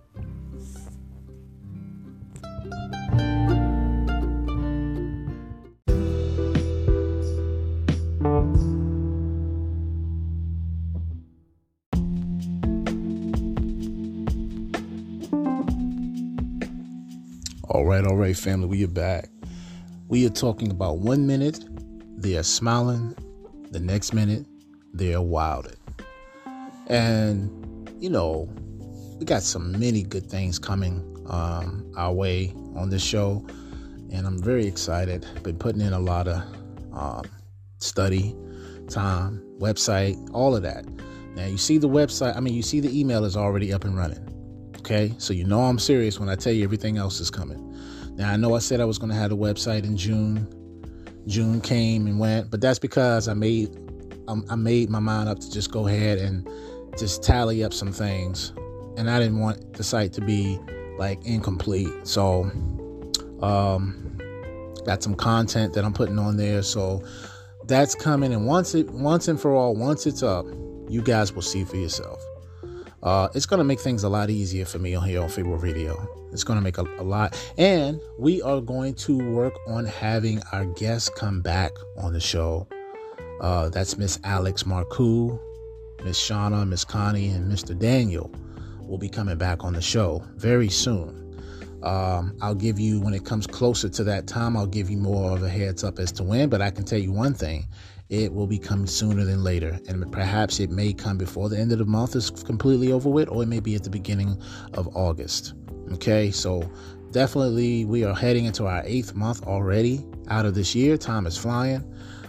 Right, 18.29 18.37
family, 18.37 18.67
we 18.67 18.85
are 18.85 18.89
back. 18.89 19.31
We 20.09 20.27
are 20.27 20.31
talking 20.31 20.71
about 20.71 20.99
one 20.99 21.27
minute, 21.27 21.65
they 22.19 22.37
are 22.37 22.43
smiling, 22.43 23.15
the 23.71 23.81
next 23.81 24.13
minute, 24.13 24.45
they're 24.93 25.23
wilded. 25.23 25.79
And, 26.89 27.91
you 27.99 28.11
know, 28.11 28.51
we 29.19 29.25
got 29.25 29.43
some 29.43 29.73
many 29.73 30.03
good 30.03 30.27
things 30.31 30.59
coming 30.59 31.03
um, 31.31 31.91
our 31.97 32.13
way 32.13 32.53
on 32.77 32.91
this 32.91 33.03
show. 33.03 33.47
And 34.13 34.27
I'm 34.27 34.43
very 34.43 34.67
excited. 34.67 35.27
Been 35.43 35.57
putting 35.57 35.81
in 35.81 35.95
a 35.95 35.99
lot 35.99 36.29
of 36.29 36.43
um, 36.93 37.25
study, 37.79 38.37
time, 38.91 39.43
website, 39.59 40.17
all 40.35 40.55
of 40.55 40.63
that. 40.65 40.85
Now, 41.35 41.47
you 41.47 41.57
see 41.57 41.79
the 41.79 41.89
website, 41.89 42.37
I 42.37 42.41
mean, 42.41 42.53
you 42.53 42.63
see 42.63 42.81
the 42.81 42.99
email 42.99 43.25
is 43.25 43.39
already 43.39 43.73
up 43.73 43.85
and 43.85 43.97
running. 43.97 44.23
Okay, 44.81 45.15
so 45.17 45.33
you 45.33 45.45
know 45.45 45.61
I'm 45.61 45.79
serious 45.79 46.21
when 46.21 46.29
I 46.29 46.35
tell 46.35 46.53
you 46.53 46.65
everything 46.65 46.99
else 46.99 47.21
is 47.21 47.31
coming. 47.31 47.68
Now, 48.19 48.33
I 48.33 48.37
know 48.37 48.55
I 48.55 48.59
said 48.59 48.81
I 48.81 48.85
was 48.85 48.99
going 48.99 49.11
to 49.11 49.17
have 49.17 49.31
a 49.31 49.37
website 49.37 49.85
in 49.85 49.97
June 49.97 50.47
June 51.29 51.61
came 51.61 52.07
and 52.07 52.19
went, 52.19 52.51
but 52.51 52.61
that's 52.61 52.79
because 52.79 53.29
I 53.29 53.35
made 53.35 53.77
um, 54.27 54.45
I 54.51 54.57
made 54.57 54.91
my 54.91 54.99
mind 54.99 55.29
up 55.29 55.39
to 55.39 55.51
just 55.51 55.71
go 55.71 55.87
ahead 55.87 56.19
and 56.19 56.49
just 56.99 57.23
tally 57.23 57.63
up 57.63 57.73
some 57.73 57.93
things, 57.93 58.53
and 58.97 59.09
I 59.09 59.21
didn't 59.21 59.39
want 59.39 59.75
the 59.75 59.85
site 59.85 60.13
to 60.15 60.21
be 60.21 60.59
like 60.99 61.25
incomplete. 61.25 61.93
So, 62.03 62.51
um, 63.41 64.19
got 64.85 65.03
some 65.03 65.15
content 65.15 65.75
that 65.75 65.85
I'm 65.85 65.93
putting 65.93 66.19
on 66.19 66.37
there. 66.37 66.63
So 66.63 67.05
that's 67.67 67.95
coming, 67.95 68.33
and 68.33 68.47
once 68.47 68.75
it 68.75 68.91
once 68.91 69.29
and 69.29 69.41
for 69.41 69.55
all, 69.55 69.77
once 69.77 70.07
it's 70.07 70.23
up, 70.23 70.45
you 70.89 71.03
guys 71.03 71.33
will 71.33 71.43
see 71.43 71.65
for 71.65 71.77
yourself. 71.77 72.21
Uh, 73.03 73.29
it's 73.35 73.47
going 73.47 73.59
to 73.59 73.65
make 73.65 73.81
things 73.81 74.03
a 74.03 74.09
lot 74.09 74.29
easier 74.29 74.65
for 74.65 74.79
me 74.79 74.95
on 74.95 75.07
here 75.07 75.23
on 75.23 75.29
Pharaoh 75.29 75.57
Radio. 75.57 76.09
It's 76.33 76.45
going 76.45 76.59
to 76.59 76.63
make 76.63 76.79
a, 76.79 76.83
a, 76.99 77.05
lot. 77.05 77.39
And 77.57 78.01
we 78.19 78.43
are 78.43 78.61
going 78.61 78.95
to 78.95 79.17
work 79.33 79.55
on 79.67 79.85
having 79.85 80.43
our 80.53 80.65
guests 80.65 81.09
come 81.09 81.41
back 81.41 81.73
on 81.97 82.13
the 82.13 82.21
show. 82.21 82.67
Uh, 83.41 83.69
that's 83.69 83.97
Miss 83.97 84.19
Alex 84.25 84.65
Marcoux, 84.65 85.39
Miss 86.05 86.21
Shauna, 86.21 86.69
Miss 86.69 86.85
Connie, 86.85 87.29
and 87.29 87.51
Mr. 87.51 87.79
Daniel 87.79 88.33
will 88.81 88.99
be 88.99 89.09
coming 89.09 89.39
back 89.39 89.63
on 89.65 89.75
the 89.75 89.83
show 89.83 90.25
very 90.37 90.69
soon. 90.69 91.19
Um, 91.83 92.37
I'll 92.43 92.57
give 92.57 92.81
you, 92.81 93.01
when 93.01 93.15
it 93.15 93.25
comes 93.25 93.47
closer 93.47 93.89
to 93.89 94.05
that 94.05 94.27
time, 94.27 94.57
I'll 94.57 94.67
give 94.67 94.91
you 94.91 94.97
more 94.97 95.31
of 95.33 95.45
a 95.45 95.49
heads 95.49 95.85
up 95.85 96.01
as 96.01 96.11
to 96.13 96.25
when. 96.25 96.49
But 96.49 96.61
I 96.61 96.73
can 96.73 96.85
tell 96.85 96.99
you 96.99 97.13
one 97.13 97.35
thing 97.35 97.69
it 98.09 98.33
will 98.33 98.47
be 98.47 98.59
coming 98.59 98.87
sooner 98.87 99.25
than 99.25 99.45
later. 99.45 99.79
And 99.89 100.11
perhaps 100.13 100.61
it 100.61 100.71
may 100.71 100.93
come 100.93 101.19
before 101.19 101.49
the 101.49 101.59
end 101.59 101.73
of 101.73 101.79
the 101.79 101.85
month 101.85 102.17
is 102.17 102.31
completely 102.31 102.93
over 102.93 103.09
with, 103.09 103.29
or 103.29 103.43
it 103.43 103.47
may 103.47 103.61
be 103.61 103.75
at 103.75 103.85
the 103.85 103.91
beginning 103.91 104.41
of 104.75 104.95
August. 104.97 105.55
Okay, 105.93 106.31
so 106.31 106.71
definitely 107.11 107.85
we 107.85 108.05
are 108.05 108.15
heading 108.15 108.47
into 108.47 108.67
our 108.67 108.83
eighth 108.85 109.15
month 109.15 109.43
already 109.47 110.05
out 110.29 110.47
of 110.47 110.55
this 110.55 110.75
year. 110.75 110.97
Time 110.97 111.27
is 111.27 111.37
flying. 111.37 111.85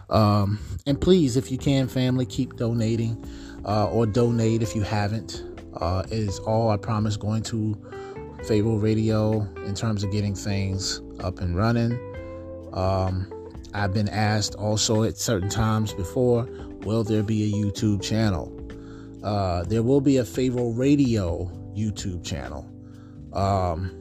Um, 0.09 0.59
and 0.85 0.99
please, 0.99 1.37
if 1.37 1.51
you 1.51 1.57
can, 1.57 1.87
family, 1.87 2.25
keep 2.25 2.55
donating 2.55 3.23
uh, 3.65 3.89
or 3.89 4.05
donate 4.05 4.61
if 4.61 4.75
you 4.75 4.81
haven't. 4.81 5.43
Uh, 5.79 6.03
is 6.09 6.39
all 6.39 6.71
I 6.71 6.77
promise 6.77 7.15
going 7.15 7.43
to 7.43 7.79
Pharaoh 8.47 8.77
Radio 8.77 9.41
in 9.65 9.75
terms 9.75 10.03
of 10.03 10.11
getting 10.11 10.33
things 10.33 11.01
up 11.23 11.39
and 11.39 11.55
running. 11.55 11.93
Um, 12.73 13.31
I've 13.73 13.93
been 13.93 14.09
asked 14.09 14.55
also 14.55 15.03
at 15.03 15.17
certain 15.17 15.49
times 15.49 15.93
before, 15.93 16.47
will 16.81 17.03
there 17.03 17.23
be 17.23 17.43
a 17.43 17.53
YouTube 17.55 18.01
channel? 18.01 18.55
Uh, 19.23 19.63
there 19.63 19.83
will 19.83 20.01
be 20.01 20.17
a 20.17 20.25
Pharaoh 20.25 20.71
Radio 20.71 21.51
YouTube 21.75 22.23
channel. 22.23 22.69
Um, 23.33 23.95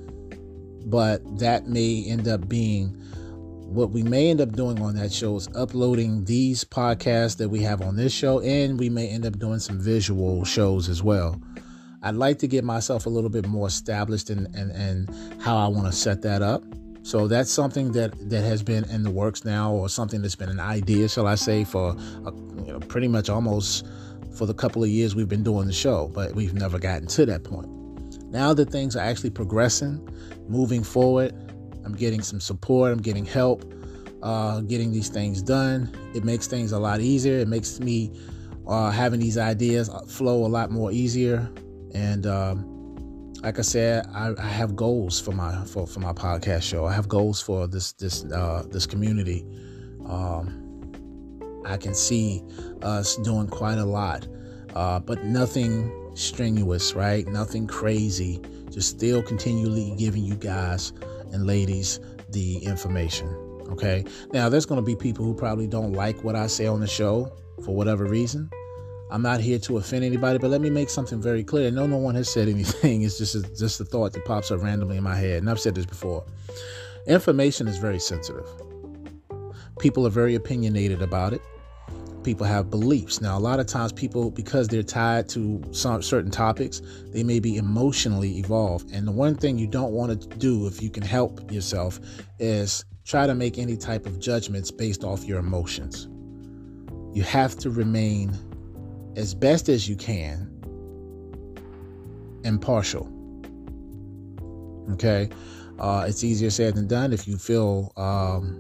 but 0.87 1.21
that 1.39 1.67
may 1.67 2.05
end 2.07 2.29
up 2.29 2.49
being 2.49 2.97
what 3.69 3.91
we 3.91 4.03
may 4.03 4.31
end 4.31 4.41
up 4.41 4.53
doing 4.53 4.81
on 4.81 4.95
that 4.97 5.13
show 5.13 5.37
is 5.37 5.47
uploading 5.55 6.25
these 6.25 6.65
podcasts 6.65 7.37
that 7.37 7.51
we 7.51 7.61
have 7.61 7.83
on 7.83 7.97
this 7.97 8.15
show, 8.15 8.41
and 8.41 8.79
we 8.79 8.89
may 8.89 9.09
end 9.09 9.27
up 9.27 9.39
doing 9.39 9.59
some 9.59 9.79
visual 9.79 10.43
shows 10.45 10.89
as 10.89 11.03
well. 11.03 11.39
I'd 12.03 12.15
like 12.15 12.39
to 12.39 12.47
get 12.47 12.65
myself 12.65 13.05
a 13.05 13.11
little 13.11 13.29
bit 13.29 13.47
more 13.47 13.67
established 13.67 14.31
in, 14.31 14.47
in 14.55 15.07
how 15.41 15.59
I 15.59 15.69
want 15.69 15.87
to 15.87 15.93
set 15.93 16.23
that 16.23 16.41
up. 16.41 16.63
So 17.09 17.27
that's 17.27 17.51
something 17.51 17.93
that 17.93 18.29
that 18.29 18.43
has 18.43 18.63
been 18.63 18.85
in 18.91 19.03
the 19.03 19.11
works 19.11 19.43
now, 19.43 19.73
or 19.73 19.89
something 19.89 20.21
that's 20.21 20.35
been 20.35 20.51
an 20.51 20.61
idea, 20.61 21.09
shall 21.09 21.27
I 21.27 21.37
say, 21.37 21.65
for 21.65 21.97
a, 22.27 22.33
you 22.67 22.71
know 22.71 22.81
pretty 22.81 23.09
much 23.09 23.31
almost 23.31 23.87
for 24.37 24.45
the 24.45 24.53
couple 24.53 24.85
of 24.85 24.91
years 24.91 25.17
we've 25.17 25.27
been 25.27 25.43
doing 25.43 25.67
the 25.67 25.73
show, 25.73 26.09
but 26.09 26.35
we've 26.35 26.53
never 26.53 26.79
gotten 26.79 27.09
to 27.09 27.25
that 27.25 27.45
point. 27.45 27.67
Now 28.31 28.53
that 28.53 28.69
things 28.69 28.95
are 28.95 29.03
actually 29.03 29.31
progressing, 29.31 30.07
moving 30.49 30.85
forward, 30.85 31.33
I'm 31.83 31.95
getting 31.95 32.21
some 32.21 32.41
support, 32.41 32.93
I'm 32.93 33.01
getting 33.01 33.25
help, 33.25 33.65
uh, 34.23 34.61
getting 34.61 34.93
these 34.93 35.09
things 35.09 35.41
done. 35.41 35.91
It 36.15 36.25
makes 36.25 36.47
things 36.47 36.73
a 36.73 36.79
lot 36.79 37.01
easier. 37.01 37.39
It 37.39 37.49
makes 37.49 37.81
me 37.81 38.13
uh, 38.67 38.91
having 38.91 39.19
these 39.19 39.39
ideas 39.39 39.89
flow 40.09 40.45
a 40.45 40.51
lot 40.59 40.71
more 40.71 40.93
easier. 40.93 41.51
And 41.95 42.27
um, 42.27 42.78
like 43.43 43.59
I 43.59 43.63
said, 43.63 44.07
I, 44.13 44.35
I, 44.39 44.47
have 44.47 44.75
goals 44.75 45.21
for 45.21 45.33
my 45.33 45.65
for, 45.65 45.87
for 45.87 46.01
my 46.01 46.13
podcast 46.13 46.63
show. 46.63 46.87
I 46.87 46.93
have 46.93 47.09
goals 47.09 47.41
for 47.41 47.67
this 47.67 47.93
this 47.93 48.25
uh, 48.25 48.65
this 48.69 48.87
community. 48.87 49.47
Um, 50.07 50.65
I 51.65 51.77
can 51.77 51.95
see 51.95 52.43
us 52.83 53.17
doing 53.17 53.47
quite 53.47 53.79
a 53.79 53.85
lot, 53.85 54.27
uh, 54.75 54.99
but 55.01 55.25
nothing 55.25 55.93
strenuous, 56.15 56.95
right? 56.95 57.27
Nothing 57.27 57.67
crazy. 57.67 58.41
Just 58.71 58.91
still 58.91 59.23
continually 59.23 59.95
giving 59.97 60.25
you 60.25 60.35
guys 60.35 60.93
and 61.33 61.47
ladies 61.47 62.01
the 62.31 62.57
information. 62.59 63.29
Okay. 63.71 64.05
Now, 64.33 64.49
there's 64.49 64.67
going 64.67 64.81
to 64.81 64.85
be 64.85 64.97
people 64.97 65.25
who 65.25 65.35
probably 65.35 65.67
don't 65.67 65.93
like 65.93 66.25
what 66.25 66.35
I 66.35 66.47
say 66.47 66.67
on 66.67 66.81
the 66.81 66.87
show 66.87 67.33
for 67.65 67.75
whatever 67.75 68.07
reason. 68.07 68.51
I'm 69.11 69.23
not 69.23 69.41
here 69.41 69.59
to 69.61 69.79
offend 69.79 70.05
anybody, 70.05 70.39
but 70.39 70.51
let 70.51 70.61
me 70.61 70.69
make 70.69 70.91
something 70.91 71.21
very 71.21 71.43
clear. 71.43 71.71
No, 71.71 71.87
no 71.87 71.97
one 71.97 72.15
has 72.15 72.29
said 72.29 72.49
anything. 72.49 73.03
It's 73.09 73.17
just 73.17 73.35
a, 73.35 73.43
just 73.57 73.81
a 73.81 73.85
thought 73.85 74.13
that 74.13 74.25
pops 74.25 74.51
up 74.51 74.63
randomly 74.63 74.99
in 74.99 75.03
my 75.03 75.15
head, 75.15 75.39
and 75.39 75.51
I've 75.51 75.61
said 75.61 75.75
this 75.75 75.87
before. 75.87 76.25
Information 77.07 77.69
is 77.69 77.79
very 77.79 77.99
sensitive. 77.99 78.47
People 79.79 80.07
are 80.07 80.11
very 80.11 80.35
opinionated 80.35 81.01
about 81.01 81.33
it. 81.33 81.41
People 82.23 82.45
have 82.45 82.69
beliefs. 82.69 83.23
Now, 83.23 83.39
a 83.39 83.41
lot 83.41 83.61
of 83.61 83.67
times, 83.67 83.93
people 83.93 84.31
because 84.31 84.69
they're 84.69 84.83
tied 84.83 85.29
to 85.31 85.63
some 85.71 86.03
certain 86.03 86.31
topics, 86.31 86.83
they 87.07 87.23
may 87.23 87.41
be 87.41 87.57
emotionally 87.57 88.39
evolved. 88.39 88.91
And 88.91 89.07
the 89.07 89.13
one 89.13 89.37
thing 89.37 89.57
you 89.57 89.67
don't 89.67 89.93
want 89.93 90.21
to 90.21 90.29
do, 90.37 90.67
if 90.67 90.83
you 90.83 90.91
can 90.91 91.03
help 91.03 91.51
yourself, 91.51 91.99
is 92.39 92.85
try 93.07 93.27
to 93.27 93.35
make 93.35 93.57
any 93.57 93.77
type 93.77 94.05
of 94.05 94.19
judgments 94.19 94.71
based 94.71 95.05
off 95.05 95.25
your 95.25 95.39
emotions. 95.39 96.09
You 97.15 97.23
have 97.23 97.57
to 97.61 97.71
remain 97.71 98.37
as 99.17 99.35
best 99.35 99.69
as 99.69 99.89
you 99.89 99.97
can 99.97 100.51
impartial. 102.45 103.13
Okay, 104.93 105.29
uh, 105.79 106.07
it's 106.09 106.25
easier 106.25 106.51
said 106.51 106.75
than 106.75 106.87
done. 106.87 107.13
If 107.13 107.29
you 107.29 107.37
feel, 107.37 107.93
um, 107.97 108.59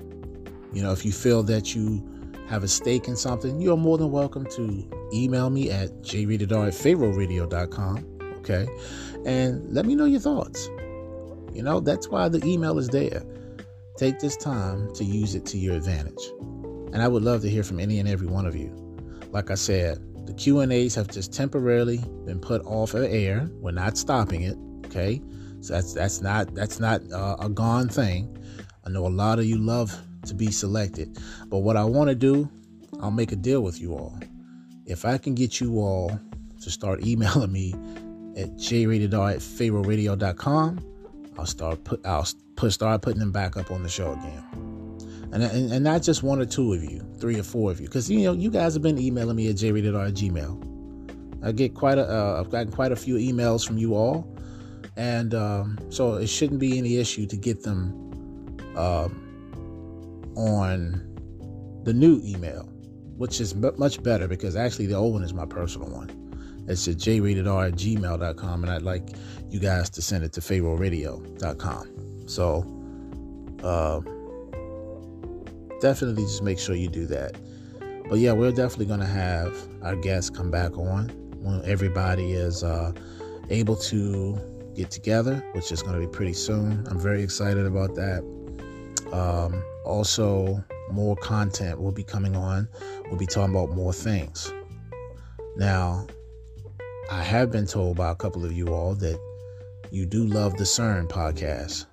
you 0.72 0.82
know, 0.82 0.92
if 0.92 1.04
you 1.04 1.12
feel 1.12 1.42
that 1.44 1.74
you 1.74 2.06
have 2.48 2.62
a 2.62 2.68
stake 2.68 3.08
in 3.08 3.16
something, 3.16 3.60
you 3.60 3.72
are 3.72 3.76
more 3.76 3.98
than 3.98 4.10
welcome 4.10 4.44
to 4.46 4.88
email 5.12 5.50
me 5.50 5.70
at 5.70 5.90
jratedr 6.02 6.66
at 6.68 6.74
pharaohradio.com. 6.74 8.18
Okay, 8.38 8.68
and 9.24 9.72
let 9.72 9.86
me 9.86 9.94
know 9.94 10.04
your 10.04 10.20
thoughts. 10.20 10.68
You 11.52 11.62
know, 11.62 11.80
that's 11.80 12.08
why 12.08 12.28
the 12.28 12.44
email 12.44 12.78
is 12.78 12.88
there. 12.88 13.22
Take 13.96 14.20
this 14.20 14.36
time 14.36 14.94
to 14.94 15.04
use 15.04 15.34
it 15.34 15.44
to 15.46 15.58
your 15.58 15.74
advantage. 15.74 16.22
And 16.92 17.02
I 17.02 17.08
would 17.08 17.22
love 17.22 17.42
to 17.42 17.50
hear 17.50 17.64
from 17.64 17.80
any 17.80 17.98
and 17.98 18.08
every 18.08 18.28
one 18.28 18.46
of 18.46 18.54
you. 18.54 18.70
Like 19.32 19.50
I 19.50 19.56
said, 19.56 19.98
the 20.28 20.34
Q&As 20.34 20.94
have 20.94 21.08
just 21.08 21.32
temporarily 21.32 21.96
been 22.26 22.38
put 22.38 22.62
off 22.66 22.92
of 22.92 23.02
air. 23.04 23.48
We're 23.54 23.70
not 23.70 23.96
stopping 23.96 24.42
it, 24.42 24.58
okay? 24.86 25.22
So 25.62 25.72
that's 25.72 25.94
that's 25.94 26.20
not 26.20 26.54
that's 26.54 26.78
not 26.78 27.00
uh, 27.10 27.36
a 27.40 27.48
gone 27.48 27.88
thing. 27.88 28.36
I 28.86 28.90
know 28.90 29.06
a 29.06 29.08
lot 29.08 29.38
of 29.38 29.46
you 29.46 29.56
love 29.56 29.98
to 30.26 30.34
be 30.34 30.50
selected, 30.50 31.18
but 31.46 31.60
what 31.60 31.76
I 31.76 31.84
want 31.84 32.10
to 32.10 32.14
do, 32.14 32.48
I'll 33.00 33.10
make 33.10 33.32
a 33.32 33.36
deal 33.36 33.62
with 33.62 33.80
you 33.80 33.94
all. 33.94 34.18
If 34.84 35.06
I 35.06 35.16
can 35.16 35.34
get 35.34 35.60
you 35.60 35.78
all 35.78 36.20
to 36.60 36.70
start 36.70 37.02
emailing 37.04 37.50
me 37.50 37.72
at 38.36 38.54
jrated 38.56 39.14
at 39.14 39.38
pharaohradio.com, 39.38 40.80
I'll 41.38 41.46
start 41.46 41.84
put 41.84 42.04
I'll 42.06 42.28
put 42.56 42.72
start 42.72 43.00
putting 43.00 43.20
them 43.20 43.32
back 43.32 43.56
up 43.56 43.70
on 43.70 43.82
the 43.82 43.88
show 43.88 44.12
again 44.12 44.67
and, 45.32 45.42
and, 45.42 45.72
and 45.72 45.84
not 45.84 46.02
just 46.02 46.22
one 46.22 46.40
or 46.40 46.46
two 46.46 46.72
of 46.72 46.82
you, 46.82 47.00
three 47.18 47.38
or 47.38 47.42
four 47.42 47.70
of 47.70 47.80
you, 47.80 47.86
because 47.86 48.10
you 48.10 48.20
know 48.20 48.32
you 48.32 48.50
guys 48.50 48.74
have 48.74 48.82
been 48.82 48.98
emailing 48.98 49.36
me 49.36 49.48
at 49.48 49.56
jrated 49.56 49.94
at 49.94 50.14
gmail. 50.14 51.44
I 51.44 51.52
get 51.52 51.74
quite 51.74 51.98
a 51.98 52.08
uh, 52.08 52.40
I've 52.40 52.50
gotten 52.50 52.72
quite 52.72 52.92
a 52.92 52.96
few 52.96 53.16
emails 53.16 53.66
from 53.66 53.78
you 53.78 53.94
all, 53.94 54.36
and 54.96 55.34
um, 55.34 55.78
so 55.90 56.14
it 56.14 56.28
shouldn't 56.28 56.60
be 56.60 56.78
any 56.78 56.96
issue 56.96 57.26
to 57.26 57.36
get 57.36 57.62
them 57.62 57.92
um, 58.76 60.32
on 60.36 61.04
the 61.84 61.92
new 61.92 62.20
email, 62.24 62.64
which 63.16 63.40
is 63.40 63.52
m- 63.52 63.74
much 63.76 64.02
better 64.02 64.26
because 64.26 64.56
actually 64.56 64.86
the 64.86 64.94
old 64.94 65.12
one 65.12 65.22
is 65.22 65.34
my 65.34 65.46
personal 65.46 65.90
one. 65.90 66.10
It's 66.68 66.86
at 66.88 66.96
jratedr 66.96 67.68
at 67.68 67.74
gmail.com, 67.74 68.62
and 68.62 68.72
I'd 68.72 68.82
like 68.82 69.10
you 69.48 69.58
guys 69.58 69.88
to 69.90 70.02
send 70.02 70.24
it 70.24 70.32
to 70.34 70.40
pharaohradio.com. 70.40 72.28
So, 72.28 72.64
uh, 73.62 74.00
definitely 75.80 76.24
just 76.24 76.42
make 76.42 76.58
sure 76.58 76.74
you 76.74 76.88
do 76.88 77.06
that. 77.06 77.36
But 78.08 78.18
yeah, 78.18 78.32
we're 78.32 78.52
definitely 78.52 78.86
going 78.86 79.00
to 79.00 79.06
have 79.06 79.54
our 79.82 79.96
guests 79.96 80.30
come 80.30 80.50
back 80.50 80.76
on 80.76 81.08
when 81.40 81.62
everybody 81.64 82.32
is 82.32 82.64
uh, 82.64 82.92
able 83.50 83.76
to 83.76 84.38
get 84.74 84.90
together, 84.90 85.44
which 85.52 85.72
is 85.72 85.82
going 85.82 86.00
to 86.00 86.06
be 86.06 86.10
pretty 86.10 86.32
soon. 86.32 86.86
I'm 86.88 86.98
very 86.98 87.22
excited 87.22 87.66
about 87.66 87.94
that. 87.96 88.22
Um, 89.12 89.62
also, 89.84 90.62
more 90.90 91.16
content 91.16 91.80
will 91.80 91.92
be 91.92 92.04
coming 92.04 92.36
on. 92.36 92.68
We'll 93.06 93.18
be 93.18 93.26
talking 93.26 93.54
about 93.54 93.70
more 93.70 93.92
things. 93.92 94.52
Now, 95.56 96.06
I 97.10 97.22
have 97.22 97.50
been 97.50 97.66
told 97.66 97.96
by 97.96 98.10
a 98.10 98.14
couple 98.14 98.44
of 98.44 98.52
you 98.52 98.68
all 98.68 98.94
that 98.96 99.18
you 99.90 100.06
do 100.06 100.24
love 100.24 100.56
the 100.56 100.64
CERN 100.64 101.08
podcast. 101.08 101.86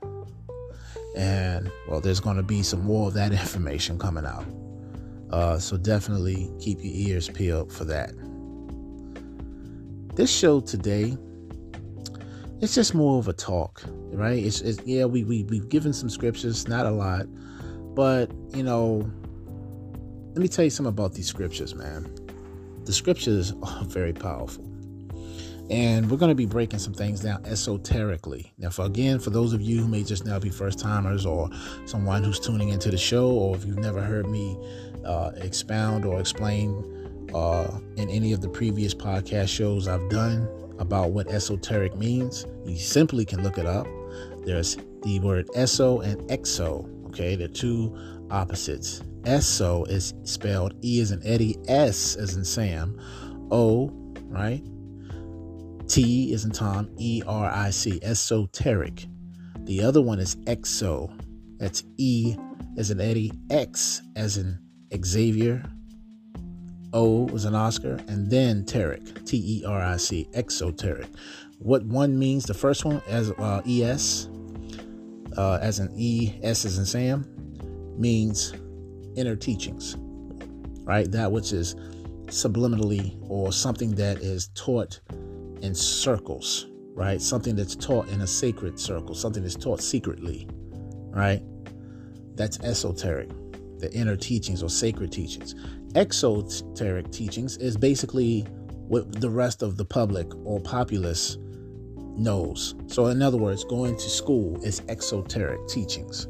And 1.16 1.72
well, 1.88 2.02
there's 2.02 2.20
going 2.20 2.38
to 2.38 2.44
be 2.44 2.64
some 2.64 2.84
more 2.84 3.08
of 3.08 3.14
that 3.14 3.32
information 3.44 3.98
coming 3.98 4.26
out. 4.26 4.46
Uh, 5.32 5.58
so 5.58 5.78
definitely 5.78 6.52
keep 6.60 6.80
your 6.82 6.94
ears 6.94 7.30
peeled 7.30 7.72
for 7.72 7.86
that. 7.86 8.12
This 10.16 10.32
show 10.32 10.62
today 10.62 11.18
it's 12.62 12.74
just 12.74 12.96
more 12.96 13.20
of 13.20 13.28
a 13.28 13.34
talk, 13.34 13.84
right? 14.12 14.44
It's, 14.44 14.62
it's 14.62 14.82
yeah, 14.86 15.06
we, 15.06 15.24
we 15.24 15.44
we've 15.44 15.68
given 15.68 15.94
some 15.94 16.10
scriptures, 16.10 16.68
not 16.68 16.86
a 16.86 16.92
lot, 16.92 17.26
but 17.96 18.32
you 18.54 18.64
know, 18.64 19.10
let 20.30 20.38
me 20.38 20.48
tell 20.48 20.64
you 20.64 20.72
something 20.72 20.90
about 20.90 21.14
these 21.14 21.28
scriptures, 21.28 21.76
man. 21.76 22.10
The 22.86 22.94
scriptures 22.94 23.54
are 23.64 23.84
very 23.86 24.14
powerful. 24.14 24.66
And 25.70 26.10
we're 26.12 26.18
going 26.18 26.30
to 26.30 26.36
be 26.36 26.46
breaking 26.46 26.80
some 26.80 26.94
things 26.94 27.22
down 27.22 27.44
esoterically. 27.46 28.54
Now, 28.58 28.70
for 28.70 28.86
again, 28.86 29.20
for 29.20 29.32
those 29.32 29.54
of 29.54 29.62
you 29.62 29.82
who 29.82 29.88
may 29.88 30.04
just 30.04 30.26
now 30.26 30.40
be 30.40 30.50
first 30.50 30.78
timers 30.80 31.26
or 31.26 31.50
someone 31.86 32.24
who's 32.24 32.40
tuning 32.40 32.70
into 32.70 32.92
the 32.92 32.98
show, 32.98 33.32
or 33.32 33.56
if 33.56 33.66
you've 33.66 33.80
never 33.80 34.02
heard 34.02 34.28
me 34.28 34.58
uh, 35.04 35.32
expound 35.38 36.06
or 36.06 36.20
explain 36.20 37.30
uh, 37.34 37.80
in 37.98 38.10
any 38.10 38.32
of 38.32 38.42
the 38.42 38.50
previous 38.50 38.94
podcast 38.94 39.50
shows 39.50 39.88
I've 39.88 40.08
done, 40.10 40.48
about 40.80 41.12
what 41.12 41.28
esoteric 41.30 41.96
means, 41.96 42.46
you 42.66 42.78
simply 42.78 43.26
can 43.26 43.44
look 43.44 43.58
it 43.58 43.66
up. 43.66 43.88
There's 44.46 44.78
the 45.04 45.20
word 45.20 45.48
eso 45.56 46.02
and 46.02 46.20
exo. 46.30 46.92
Okay, 47.08 47.36
they're 47.36 47.48
two 47.48 47.96
opposites. 48.30 49.02
Eso 49.26 49.86
is 49.86 50.14
spelled 50.24 50.74
E 50.84 51.00
as 51.02 51.12
in 51.12 51.26
Eddie, 51.26 51.58
S 51.68 52.16
as 52.16 52.36
in 52.36 52.44
Sam, 52.44 53.00
O, 53.52 53.90
right? 54.26 54.62
T 55.88 56.34
is 56.34 56.46
in 56.46 56.52
Tom, 56.52 56.90
E 56.98 57.22
R 57.26 57.50
I 57.50 57.70
C, 57.70 58.00
esoteric. 58.02 59.06
The 59.66 59.84
other 59.84 60.02
one 60.02 60.20
is 60.20 60.36
exo. 60.48 61.12
That's 61.58 61.84
E 61.98 62.36
as 62.78 62.92
in 62.92 63.00
Eddie, 63.00 63.32
X 63.50 64.02
as 64.16 64.38
in 64.38 64.60
Xavier, 65.04 65.64
O 66.94 67.24
was 67.26 67.46
an 67.46 67.56
Oscar, 67.56 68.00
and 68.08 68.30
then 68.30 68.64
Teric, 68.64 69.26
T 69.26 69.38
E 69.38 69.66
R 69.66 69.82
I 69.82 69.98
C, 69.98 70.28
exoteric. 70.34 71.08
What 71.60 71.84
one 71.86 72.18
means, 72.18 72.46
the 72.46 72.54
first 72.54 72.86
one 72.86 73.02
as 73.08 73.32
uh, 73.32 73.62
ES, 73.68 74.30
uh, 75.38 75.60
as 75.62 75.80
an 75.80 75.94
E, 75.96 76.40
S 76.42 76.66
as 76.66 76.78
in 76.78 76.86
Sam, 76.86 77.26
means 77.98 78.54
inner 79.16 79.36
teachings, 79.36 79.96
right? 80.84 81.12
That 81.12 81.32
which 81.32 81.52
is 81.52 81.76
subliminally 82.28 83.18
or 83.30 83.52
something 83.52 83.96
that 83.96 84.18
is 84.18 84.48
taught 84.56 85.00
in 85.62 85.76
circles, 85.76 86.68
right? 86.94 87.22
Something 87.22 87.56
that's 87.56 87.76
taught 87.76 88.08
in 88.10 88.22
a 88.22 88.28
sacred 88.28 88.80
circle, 88.80 89.16
something 89.16 89.44
that's 89.44 89.56
taught 89.56 89.82
secretly, 89.82 90.48
right? 91.12 91.42
That's 92.36 92.60
esoteric, 92.60 93.30
the 93.80 93.92
inner 93.94 94.16
teachings 94.16 94.62
or 94.64 94.70
sacred 94.70 95.12
teachings 95.12 95.56
exoteric 95.96 97.10
teachings 97.12 97.58
is 97.58 97.78
basically 97.78 98.42
what 98.88 99.20
the 99.20 99.30
rest 99.30 99.64
of 99.64 99.78
the 99.78 99.86
public 99.86 100.28
or 100.44 100.60
populace 100.60 101.38
knows. 101.96 102.76
So, 102.88 103.08
in 103.08 103.22
other 103.22 103.38
words, 103.38 103.64
going 103.64 103.96
to 103.96 104.10
school 104.10 104.62
is 104.64 104.82
exoteric 104.90 105.68
teachings. 105.68 106.28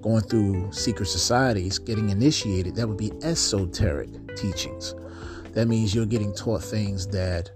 Going 0.00 0.22
through 0.22 0.72
secret 0.72 1.06
societies, 1.06 1.78
getting 1.78 2.10
initiated, 2.10 2.74
that 2.76 2.88
would 2.88 2.98
be 2.98 3.12
esoteric 3.22 4.36
teachings. 4.36 4.94
That 5.52 5.68
means 5.68 5.94
you're 5.94 6.06
getting 6.06 6.34
taught 6.34 6.64
things 6.64 7.06
that 7.08 7.50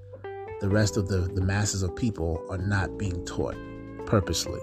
the 0.61 0.69
rest 0.69 0.97
of 0.97 1.09
the, 1.09 1.19
the 1.19 1.41
masses 1.41 1.83
of 1.83 1.95
people 1.95 2.45
are 2.51 2.59
not 2.59 2.99
being 2.99 3.25
taught 3.25 3.57
purposely. 4.07 4.61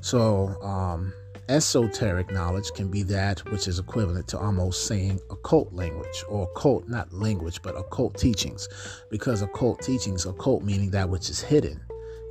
So, 0.00 0.60
um, 0.62 1.12
Esoteric 1.48 2.30
knowledge 2.30 2.72
can 2.72 2.88
be 2.88 3.02
that 3.02 3.40
which 3.50 3.68
is 3.68 3.78
equivalent 3.78 4.26
to 4.28 4.38
almost 4.38 4.86
saying 4.86 5.20
occult 5.30 5.70
language 5.74 6.24
or 6.26 6.44
occult, 6.44 6.88
not 6.88 7.12
language, 7.12 7.60
but 7.60 7.76
occult 7.76 8.16
teachings. 8.16 8.66
Because 9.10 9.42
occult 9.42 9.82
teachings, 9.82 10.24
occult 10.24 10.62
meaning 10.62 10.90
that 10.92 11.08
which 11.08 11.28
is 11.28 11.42
hidden. 11.42 11.78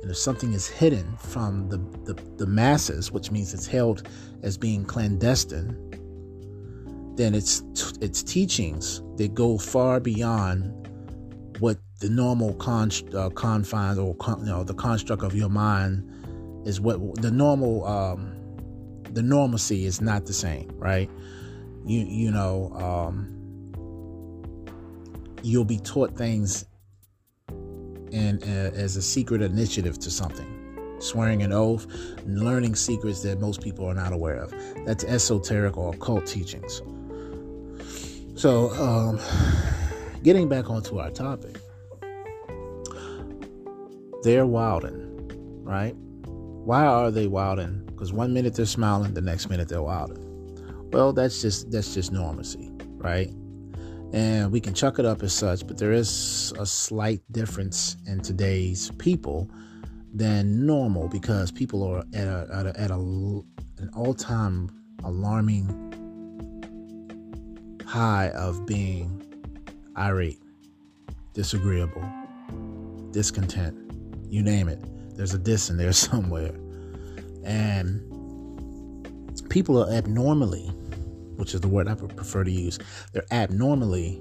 And 0.02 0.10
if 0.10 0.16
something 0.16 0.52
is 0.52 0.66
hidden 0.66 1.16
from 1.16 1.68
the, 1.68 1.78
the, 2.12 2.20
the 2.36 2.46
masses, 2.46 3.12
which 3.12 3.30
means 3.30 3.54
it's 3.54 3.68
held 3.68 4.08
as 4.42 4.58
being 4.58 4.84
clandestine, 4.84 5.78
then 7.14 7.34
it's 7.34 7.62
it's 8.00 8.24
teachings 8.24 9.00
that 9.16 9.32
go 9.34 9.56
far 9.56 10.00
beyond 10.00 10.88
what 11.60 11.78
the 12.00 12.10
normal 12.10 12.50
uh, 12.60 13.30
confines 13.30 13.98
or 13.98 14.14
con, 14.16 14.40
you 14.40 14.46
know 14.46 14.64
the 14.64 14.74
construct 14.74 15.22
of 15.22 15.34
your 15.34 15.48
mind 15.48 16.10
is 16.66 16.80
what 16.80 16.98
the 17.22 17.30
normal 17.30 17.86
um, 17.86 18.34
the 19.12 19.22
normalcy 19.22 19.84
is 19.84 20.00
not 20.00 20.26
the 20.26 20.32
same, 20.32 20.70
right? 20.76 21.08
You 21.86 22.00
you 22.00 22.30
know, 22.30 22.72
um, 22.74 23.30
you'll 25.42 25.64
be 25.64 25.78
taught 25.78 26.16
things 26.16 26.66
and 28.12 28.42
uh, 28.42 28.76
as 28.76 28.96
a 28.96 29.02
secret 29.02 29.42
initiative 29.42 29.98
to 30.00 30.10
something 30.10 30.54
swearing 31.00 31.42
an 31.42 31.52
oath, 31.52 31.86
learning 32.26 32.74
secrets 32.74 33.22
that 33.22 33.40
most 33.40 33.60
people 33.60 33.86
are 33.86 33.94
not 33.94 34.12
aware 34.12 34.36
of. 34.36 34.54
That's 34.86 35.04
esoteric 35.04 35.76
or 35.76 35.94
occult 35.94 36.26
teachings. 36.26 36.82
So, 38.36 38.70
um, 38.74 39.20
getting 40.22 40.48
back 40.48 40.70
onto 40.70 40.98
our 40.98 41.10
topic, 41.10 41.58
they're 44.24 44.46
wilding, 44.46 45.30
right? 45.62 45.94
Why 46.24 46.86
are 46.86 47.10
they 47.10 47.26
wilding? 47.26 47.82
Because 47.84 48.10
one 48.10 48.32
minute 48.32 48.54
they're 48.54 48.64
smiling, 48.64 49.12
the 49.12 49.20
next 49.20 49.50
minute 49.50 49.68
they're 49.68 49.82
wilding. 49.82 50.18
Well, 50.90 51.12
that's 51.12 51.42
just 51.42 51.70
that's 51.70 51.92
just 51.92 52.10
normalcy, 52.10 52.72
right? 52.96 53.28
And 54.14 54.50
we 54.50 54.60
can 54.60 54.72
chuck 54.72 54.98
it 54.98 55.04
up 55.04 55.22
as 55.22 55.34
such, 55.34 55.66
but 55.66 55.76
there 55.76 55.92
is 55.92 56.54
a 56.58 56.64
slight 56.64 57.20
difference 57.32 57.96
in 58.06 58.20
today's 58.20 58.90
people 58.92 59.50
than 60.14 60.64
normal 60.64 61.08
because 61.08 61.50
people 61.50 61.82
are 61.82 61.98
at 62.14 62.26
a, 62.26 62.48
at, 62.52 62.66
a, 62.66 62.80
at 62.80 62.90
a 62.90 62.94
an 62.94 63.90
all-time 63.94 64.70
alarming 65.02 65.66
high 67.86 68.30
of 68.30 68.64
being 68.64 69.20
irate, 69.98 70.40
disagreeable, 71.34 72.08
discontent, 73.10 73.83
you 74.34 74.42
name 74.42 74.68
it. 74.68 74.80
There's 75.16 75.32
a 75.32 75.38
diss 75.38 75.70
in 75.70 75.76
there 75.76 75.92
somewhere. 76.08 76.52
And 77.44 78.00
people 79.48 79.82
are 79.82 79.90
abnormally, 79.92 80.66
which 81.36 81.54
is 81.54 81.60
the 81.60 81.68
word 81.68 81.86
I 81.86 81.94
prefer 81.94 82.42
to 82.42 82.50
use, 82.50 82.78
they're 83.12 83.26
abnormally 83.30 84.20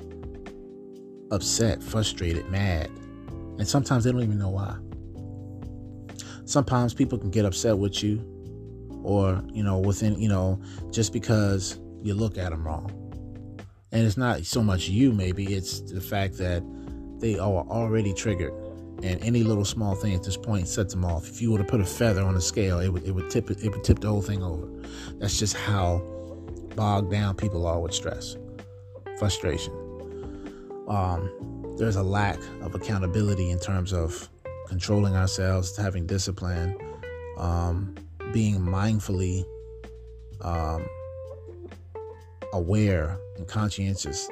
upset, 1.32 1.82
frustrated, 1.82 2.48
mad. 2.50 2.92
And 3.58 3.68
sometimes 3.68 4.04
they 4.04 4.12
don't 4.12 4.22
even 4.22 4.38
know 4.38 4.50
why. 4.50 4.78
Sometimes 6.46 6.94
people 6.94 7.18
can 7.18 7.32
get 7.32 7.46
upset 7.46 7.78
with 7.78 8.04
you 8.04 8.30
or, 9.04 9.42
you 9.52 9.64
know, 9.64 9.80
within, 9.80 10.20
you 10.20 10.30
know, 10.30 10.62
just 10.92 11.12
because 11.12 11.80
you 12.04 12.14
look 12.14 12.38
at 12.38 12.52
them 12.52 12.68
wrong. 12.68 12.92
And 13.92 14.06
it's 14.06 14.18
not 14.18 14.46
so 14.46 14.62
much 14.62 14.90
you, 14.90 15.12
maybe, 15.12 15.54
it's 15.54 15.80
the 15.80 16.02
fact 16.02 16.38
that 16.38 16.64
they 17.20 17.40
are 17.40 17.64
already 17.68 18.14
triggered 18.14 18.54
and 19.04 19.22
any 19.22 19.44
little 19.44 19.66
small 19.66 19.96
thing 19.96 20.14
at 20.14 20.24
this 20.24 20.38
point 20.38 20.68
sets 20.68 20.94
them 20.94 21.04
off. 21.04 21.28
If 21.28 21.42
you 21.42 21.52
were 21.52 21.58
to 21.58 21.64
put 21.64 21.82
a 21.82 21.86
feather 21.86 22.24
on 22.24 22.36
a 22.36 22.42
scale, 22.42 22.80
it 22.80 22.88
would 22.88 23.04
it 23.04 23.12
would 23.12 23.30
tip 23.30 23.52
it, 23.52 23.62
would 23.64 23.84
tip 23.84 24.00
the 24.00 24.08
whole 24.08 24.22
thing 24.22 24.42
over. 24.42 24.68
That's 25.20 25.38
just 25.38 25.56
how 25.56 26.02
bogged 26.76 27.12
down 27.12 27.36
people 27.36 27.68
are 27.68 27.80
with 27.80 27.94
stress, 27.94 28.38
frustration. 29.20 29.74
Um, 30.88 31.76
there's 31.78 31.98
a 31.98 32.04
lack 32.04 32.40
of 32.62 32.76
accountability 32.76 33.52
in 33.52 33.60
terms 33.60 33.94
of 33.94 34.30
controlling 34.68 35.16
ourselves, 35.16 35.76
having 35.76 36.06
discipline, 36.06 36.78
um, 37.38 37.96
being 38.32 38.60
mindfully 38.60 39.46
um, 40.42 40.86
aware 42.54 43.18
and 43.38 43.48
conscientious 43.48 44.30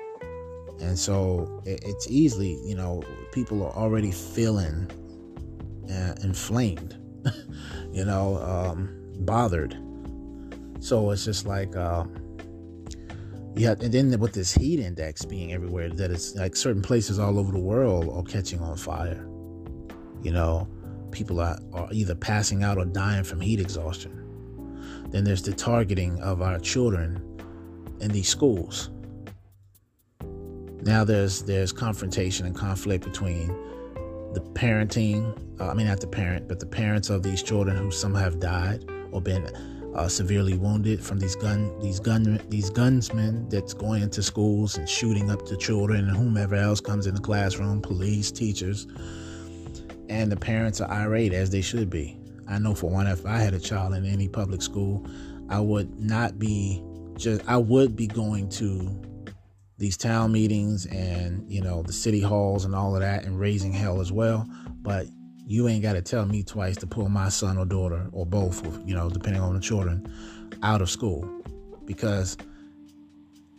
and 0.82 0.98
so 0.98 1.62
it's 1.66 2.10
easily, 2.10 2.60
you 2.66 2.76
know, 2.76 3.04
people 3.32 3.64
are 3.64 3.74
already 3.74 4.12
feeling 4.12 4.90
uh, 5.90 6.16
inflamed, 6.24 6.98
you 7.94 8.04
know, 8.04 8.38
um, 8.38 8.90
bothered. 9.20 9.78
So 10.80 11.12
it's 11.12 11.24
just 11.24 11.46
like, 11.46 11.76
uh, 11.76 12.06
yeah, 13.54 13.76
and 13.80 13.94
then 13.94 14.20
with 14.20 14.34
this 14.34 14.54
heat 14.54 14.80
index 14.80 15.24
being 15.24 15.54
everywhere, 15.54 15.90
that 15.90 16.10
it's 16.10 16.36
like 16.36 16.56
certain 16.56 16.82
places 16.82 17.20
all 17.20 17.38
over 17.38 17.52
the 17.52 17.60
world 17.60 18.10
are 18.10 18.24
catching 18.24 18.60
on 18.60 18.76
fire. 18.76 19.28
You 20.24 20.32
know, 20.32 20.68
people 21.12 21.40
are, 21.40 21.60
are 21.74 21.90
either 21.92 22.16
passing 22.16 22.64
out 22.64 22.78
or 22.78 22.86
dying 22.86 23.24
from 23.24 23.40
heat 23.40 23.60
exhaustion. 23.60 24.18
Then 25.10 25.26
there's 25.26 25.44
the 25.44 25.54
targeting 25.54 26.20
of 26.22 26.42
our 26.42 26.60
children 26.60 27.22
in 28.00 28.12
these 28.12 28.30
schools 28.30 28.90
now 30.82 31.04
there's 31.04 31.42
there's 31.44 31.72
confrontation 31.72 32.46
and 32.46 32.56
conflict 32.56 33.04
between 33.04 33.48
the 34.34 34.42
parenting 34.54 35.38
uh, 35.60 35.70
i 35.70 35.74
mean 35.74 35.88
not 35.88 36.00
the 36.00 36.08
parent 36.08 36.48
but 36.48 36.60
the 36.60 36.66
parents 36.66 37.10
of 37.10 37.24
these 37.24 37.44
children 37.44 37.76
who 37.78 37.92
some 37.92 38.14
have 38.14 38.40
died 38.40 38.84
or 39.12 39.22
been 39.22 39.46
uh, 39.96 40.08
severely 40.08 40.58
wounded 40.58 41.04
from 41.04 41.20
these 41.20 41.36
gun 41.36 41.78
these 41.82 42.00
gun 42.00 42.40
these 42.50 42.70
gunsmen 42.70 43.50
that's 43.50 43.74
going 43.74 44.02
into 44.02 44.24
schools 44.24 44.78
and 44.78 44.88
shooting 44.88 45.30
up 45.30 45.46
the 45.48 45.58
children 45.58 46.08
and 46.08 46.16
whomever 46.16 46.56
else 46.56 46.80
comes 46.80 47.08
in 47.08 47.16
the 47.16 47.22
classroom 47.22 47.82
police 47.82 48.32
teachers 48.32 48.88
and 50.12 50.30
the 50.30 50.36
parents 50.36 50.82
are 50.82 50.92
irate 50.92 51.34
as 51.34 51.50
they 51.50 51.62
should 51.62 51.90
be. 51.90 52.18
I 52.48 52.60
know 52.60 52.76
for 52.76 52.90
one, 52.90 53.08
if 53.08 53.26
I 53.26 53.38
had 53.38 53.54
a 53.54 53.60
child 53.60 53.94
in 53.94 54.06
any 54.06 54.28
public 54.28 54.62
school, 54.62 55.08
I 55.50 55.62
would 55.62 55.98
not 56.00 56.38
be 56.38 56.84
just, 57.16 57.42
I 57.48 57.56
would 57.56 57.96
be 57.96 58.08
going 58.08 58.50
to 58.50 59.02
these 59.82 59.98
town 59.98 60.32
meetings 60.32 60.86
and, 60.86 61.44
you 61.52 61.60
know, 61.60 61.82
the 61.82 61.92
city 61.92 62.22
halls 62.22 62.66
and 62.66 62.76
all 62.76 62.94
of 62.94 63.02
that 63.02 63.24
and 63.26 63.40
raising 63.40 63.74
hell 63.74 64.00
as 64.00 64.12
well. 64.12 64.48
But 64.84 65.08
you 65.48 65.68
ain't 65.68 65.82
got 65.82 65.94
to 65.94 66.04
tell 66.04 66.24
me 66.24 66.44
twice 66.44 66.78
to 66.78 66.88
pull 66.88 67.10
my 67.10 67.30
son 67.30 67.58
or 67.58 67.66
daughter 67.66 68.08
or 68.12 68.28
both, 68.28 68.64
you 68.88 68.94
know, 68.94 69.10
depending 69.10 69.42
on 69.42 69.56
the 69.56 69.60
children, 69.60 70.08
out 70.62 70.84
of 70.84 70.90
school 70.92 71.28
because 71.86 72.38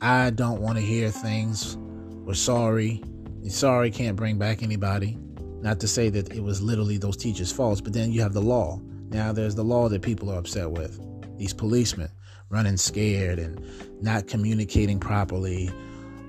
I 0.00 0.30
don't 0.30 0.62
want 0.62 0.78
to 0.78 0.84
hear 0.84 1.10
things. 1.10 1.76
We're 2.24 2.34
sorry. 2.34 3.02
Sorry 3.48 3.90
can't 3.90 4.14
bring 4.14 4.38
back 4.38 4.62
anybody. 4.62 5.18
Not 5.60 5.80
to 5.80 5.88
say 5.88 6.08
that 6.10 6.32
it 6.32 6.40
was 6.40 6.62
literally 6.62 6.98
those 6.98 7.16
teachers' 7.16 7.50
faults, 7.50 7.80
but 7.80 7.92
then 7.92 8.12
you 8.12 8.22
have 8.22 8.32
the 8.32 8.40
law. 8.40 8.80
Now 9.08 9.32
there's 9.32 9.56
the 9.56 9.64
law 9.64 9.88
that 9.88 10.02
people 10.02 10.30
are 10.30 10.38
upset 10.38 10.70
with. 10.70 11.00
These 11.36 11.52
policemen 11.52 12.10
running 12.48 12.76
scared 12.76 13.40
and 13.40 13.60
not 14.00 14.28
communicating 14.28 15.00
properly 15.00 15.68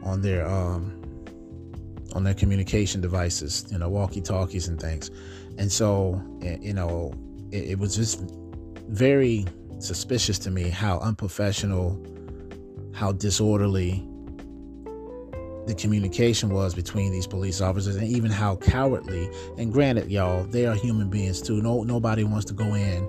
on 0.04 0.22
their 0.22 0.48
um, 0.48 1.00
on 2.14 2.24
their 2.24 2.34
communication 2.34 3.02
devices, 3.02 3.66
you 3.72 3.78
know, 3.78 3.90
walkie-talkies 3.90 4.68
and 4.68 4.80
things. 4.80 5.10
And 5.58 5.72
so, 5.72 6.22
you 6.62 6.74
know, 6.74 7.14
it, 7.52 7.72
it 7.72 7.80
was 7.80 7.96
just 7.96 8.22
very 8.88 9.46
suspicious 9.80 10.38
to 10.40 10.52
me 10.52 10.70
how 10.70 11.00
unprofessional, 11.00 12.02
how 12.94 13.12
disorderly 13.12 14.08
the 15.66 15.74
communication 15.74 16.50
was 16.50 16.76
between 16.76 17.12
these 17.12 17.26
police 17.26 17.62
officers 17.62 17.96
and 17.96 18.08
even 18.08 18.30
how 18.30 18.58
cowardly 18.58 19.30
and 19.58 19.72
granted 19.72 20.12
y'all 20.12 20.44
they 20.44 20.66
are 20.66 20.76
human 20.76 21.10
beings 21.10 21.42
too 21.42 21.62
no 21.62 21.84
nobody 21.84 22.26
wants 22.26 22.44
to 22.44 22.54
go 22.54 22.74
in 22.74 23.08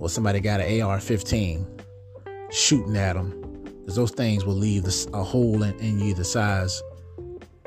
or 0.00 0.08
somebody 0.08 0.40
got 0.40 0.60
an 0.60 0.82
AR-15 0.82 1.64
shooting 2.50 2.96
at 2.96 3.12
them 3.12 3.37
because 3.88 3.96
those 3.96 4.10
things 4.10 4.44
will 4.44 4.52
leave 4.52 4.84
a 5.14 5.24
hole 5.24 5.62
in, 5.62 5.74
in 5.78 5.98
you 5.98 6.12
the 6.12 6.22
size 6.22 6.82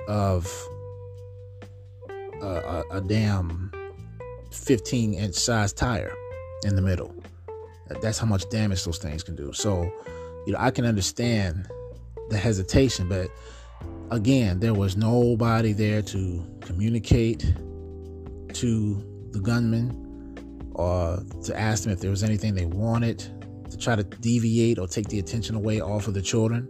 of 0.08 0.48
a, 2.40 2.46
a, 2.46 2.84
a 2.92 3.02
damn 3.02 3.72
15 4.52 5.16
inch 5.16 5.34
size 5.34 5.74
tire 5.74 6.14
in 6.64 6.76
the 6.76 6.82
middle. 6.84 7.12
That's 8.04 8.20
how 8.20 8.28
much 8.28 8.48
damage 8.52 8.86
those 8.86 9.00
things 9.00 9.24
can 9.24 9.36
do. 9.36 9.52
So 9.52 9.92
you 10.46 10.54
know 10.54 10.60
I 10.60 10.70
can 10.70 10.86
understand 10.86 11.68
the 12.30 12.38
hesitation 12.38 13.10
but 13.10 13.32
again, 14.12 14.60
there 14.60 14.76
was 14.76 14.96
nobody 14.96 15.74
there 15.74 16.04
to 16.04 16.46
communicate 16.62 17.52
to 18.54 19.28
the 19.32 19.40
gunman 19.40 20.70
or 20.74 21.24
to 21.46 21.60
ask 21.60 21.86
them 21.86 21.94
if 21.94 22.00
there 22.00 22.12
was 22.12 22.22
anything 22.22 22.54
they 22.54 22.66
wanted, 22.66 23.28
try 23.82 23.96
to 23.96 24.04
deviate 24.04 24.80
or 24.80 24.88
take 24.88 25.08
the 25.08 25.20
attention 25.20 25.56
away 25.56 25.82
off 25.82 26.08
of 26.08 26.14
the 26.14 26.22
children. 26.22 26.68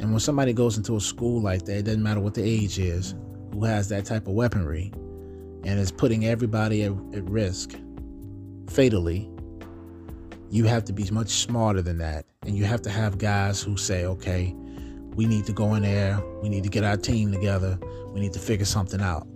And 0.00 0.10
when 0.10 0.20
somebody 0.20 0.52
goes 0.52 0.76
into 0.76 0.96
a 0.96 1.00
school 1.00 1.40
like 1.40 1.64
that, 1.64 1.78
it 1.78 1.82
doesn't 1.84 2.02
matter 2.02 2.20
what 2.20 2.34
the 2.34 2.42
age 2.42 2.78
is, 2.78 3.14
who 3.52 3.64
has 3.64 3.88
that 3.88 4.04
type 4.04 4.26
of 4.26 4.34
weaponry 4.34 4.92
and 5.64 5.78
is 5.78 5.90
putting 5.90 6.26
everybody 6.26 6.84
at, 6.84 6.92
at 7.12 7.24
risk 7.24 7.74
fatally, 8.70 9.28
you 10.50 10.64
have 10.64 10.84
to 10.84 10.92
be 10.92 11.08
much 11.10 11.30
smarter 11.30 11.82
than 11.82 11.98
that. 11.98 12.26
And 12.42 12.56
you 12.56 12.64
have 12.64 12.82
to 12.82 12.90
have 12.90 13.18
guys 13.18 13.62
who 13.62 13.76
say, 13.76 14.04
okay, 14.04 14.54
we 15.14 15.26
need 15.26 15.46
to 15.46 15.52
go 15.52 15.74
in 15.74 15.82
there. 15.82 16.22
We 16.42 16.48
need 16.48 16.62
to 16.62 16.70
get 16.70 16.84
our 16.84 16.96
team 16.96 17.32
together. 17.32 17.78
We 18.12 18.20
need 18.20 18.32
to 18.34 18.38
figure 18.38 18.64
something 18.64 19.00
out. 19.00 19.26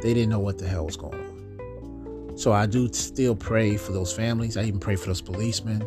They 0.00 0.14
didn't 0.14 0.30
know 0.30 0.38
what 0.38 0.58
the 0.58 0.66
hell 0.66 0.86
was 0.86 0.96
going 0.96 1.14
on. 1.14 2.38
So 2.38 2.52
I 2.52 2.66
do 2.66 2.90
still 2.92 3.36
pray 3.36 3.76
for 3.76 3.92
those 3.92 4.12
families. 4.12 4.56
I 4.56 4.62
even 4.62 4.80
pray 4.80 4.96
for 4.96 5.06
those 5.06 5.20
policemen 5.20 5.86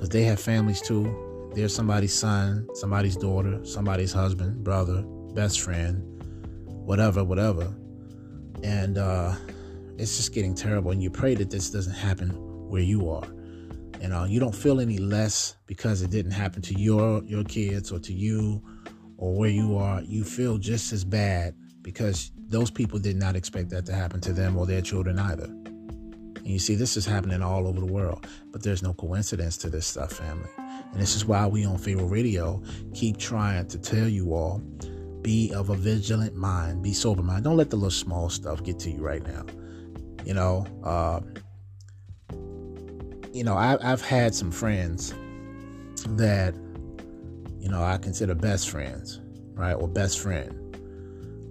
because 0.00 0.08
they 0.08 0.22
have 0.22 0.40
families 0.40 0.80
too. 0.80 1.50
They're 1.54 1.68
somebody's 1.68 2.14
son, 2.14 2.66
somebody's 2.72 3.16
daughter, 3.16 3.62
somebody's 3.66 4.14
husband, 4.14 4.64
brother, 4.64 5.02
best 5.34 5.60
friend, 5.60 6.02
whatever, 6.64 7.22
whatever. 7.22 7.70
And 8.62 8.96
uh, 8.96 9.34
it's 9.98 10.16
just 10.16 10.32
getting 10.32 10.54
terrible. 10.54 10.90
And 10.90 11.02
you 11.02 11.10
pray 11.10 11.34
that 11.34 11.50
this 11.50 11.68
doesn't 11.68 11.92
happen 11.92 12.30
where 12.70 12.80
you 12.80 13.10
are. 13.10 13.26
You 14.00 14.08
know, 14.08 14.24
you 14.24 14.40
don't 14.40 14.54
feel 14.54 14.80
any 14.80 14.96
less 14.96 15.56
because 15.66 16.00
it 16.00 16.10
didn't 16.10 16.32
happen 16.32 16.62
to 16.62 16.80
your 16.80 17.22
your 17.24 17.44
kids 17.44 17.92
or 17.92 17.98
to 17.98 18.14
you 18.14 18.62
or 19.18 19.36
where 19.36 19.50
you 19.50 19.76
are. 19.76 20.00
You 20.00 20.24
feel 20.24 20.56
just 20.56 20.94
as 20.94 21.04
bad 21.04 21.54
because 21.82 22.32
those 22.48 22.70
people 22.70 22.98
did 22.98 23.16
not 23.16 23.36
expect 23.36 23.68
that 23.70 23.84
to 23.84 23.92
happen 23.92 24.22
to 24.22 24.32
them 24.32 24.56
or 24.56 24.64
their 24.64 24.80
children 24.80 25.18
either. 25.18 25.54
And 26.40 26.48
you 26.48 26.58
see, 26.58 26.74
this 26.74 26.96
is 26.96 27.06
happening 27.06 27.42
all 27.42 27.66
over 27.66 27.80
the 27.80 27.86
world, 27.92 28.26
but 28.50 28.62
there's 28.62 28.82
no 28.82 28.92
coincidence 28.94 29.56
to 29.58 29.70
this 29.70 29.86
stuff, 29.86 30.12
family. 30.12 30.48
And 30.58 31.00
this 31.00 31.14
is 31.14 31.24
why 31.24 31.46
we 31.46 31.64
on 31.64 31.78
Pharaoh 31.78 32.06
Radio 32.06 32.62
keep 32.94 33.18
trying 33.18 33.68
to 33.68 33.78
tell 33.78 34.08
you 34.08 34.34
all 34.34 34.62
be 35.22 35.52
of 35.52 35.68
a 35.70 35.76
vigilant 35.76 36.34
mind, 36.34 36.82
be 36.82 36.92
sober 36.92 37.22
mind. 37.22 37.44
Don't 37.44 37.56
let 37.56 37.70
the 37.70 37.76
little 37.76 37.90
small 37.90 38.30
stuff 38.30 38.62
get 38.64 38.78
to 38.80 38.90
you 38.90 39.00
right 39.00 39.22
now. 39.26 39.44
You 40.24 40.34
know, 40.34 40.66
uh, 40.82 41.20
you 43.32 43.44
know, 43.44 43.54
I, 43.54 43.78
I've 43.82 44.02
had 44.02 44.34
some 44.34 44.50
friends 44.50 45.14
that, 46.08 46.54
you 47.58 47.68
know, 47.68 47.82
I 47.82 47.98
consider 47.98 48.34
best 48.34 48.70
friends, 48.70 49.20
right? 49.54 49.74
Or 49.74 49.88
best 49.88 50.18
friend. 50.18 50.56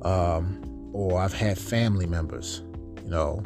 Um, 0.01 0.91
or 0.93 1.19
I've 1.19 1.33
had 1.33 1.57
family 1.57 2.07
members, 2.07 2.63
you 3.03 3.09
know, 3.09 3.43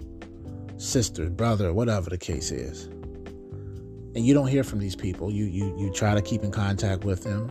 sister, 0.84 1.30
brother, 1.30 1.74
whatever 1.74 2.10
the 2.10 2.18
case 2.18 2.52
is. 2.52 2.86
And 4.16 4.26
you 4.26 4.34
don't 4.34 4.48
hear 4.48 4.64
from 4.64 4.80
these 4.80 4.96
people. 4.96 5.32
You 5.32 5.46
you 5.46 5.76
you 5.78 5.92
try 5.92 6.14
to 6.14 6.22
keep 6.22 6.44
in 6.44 6.52
contact 6.52 7.04
with 7.04 7.24
them 7.24 7.50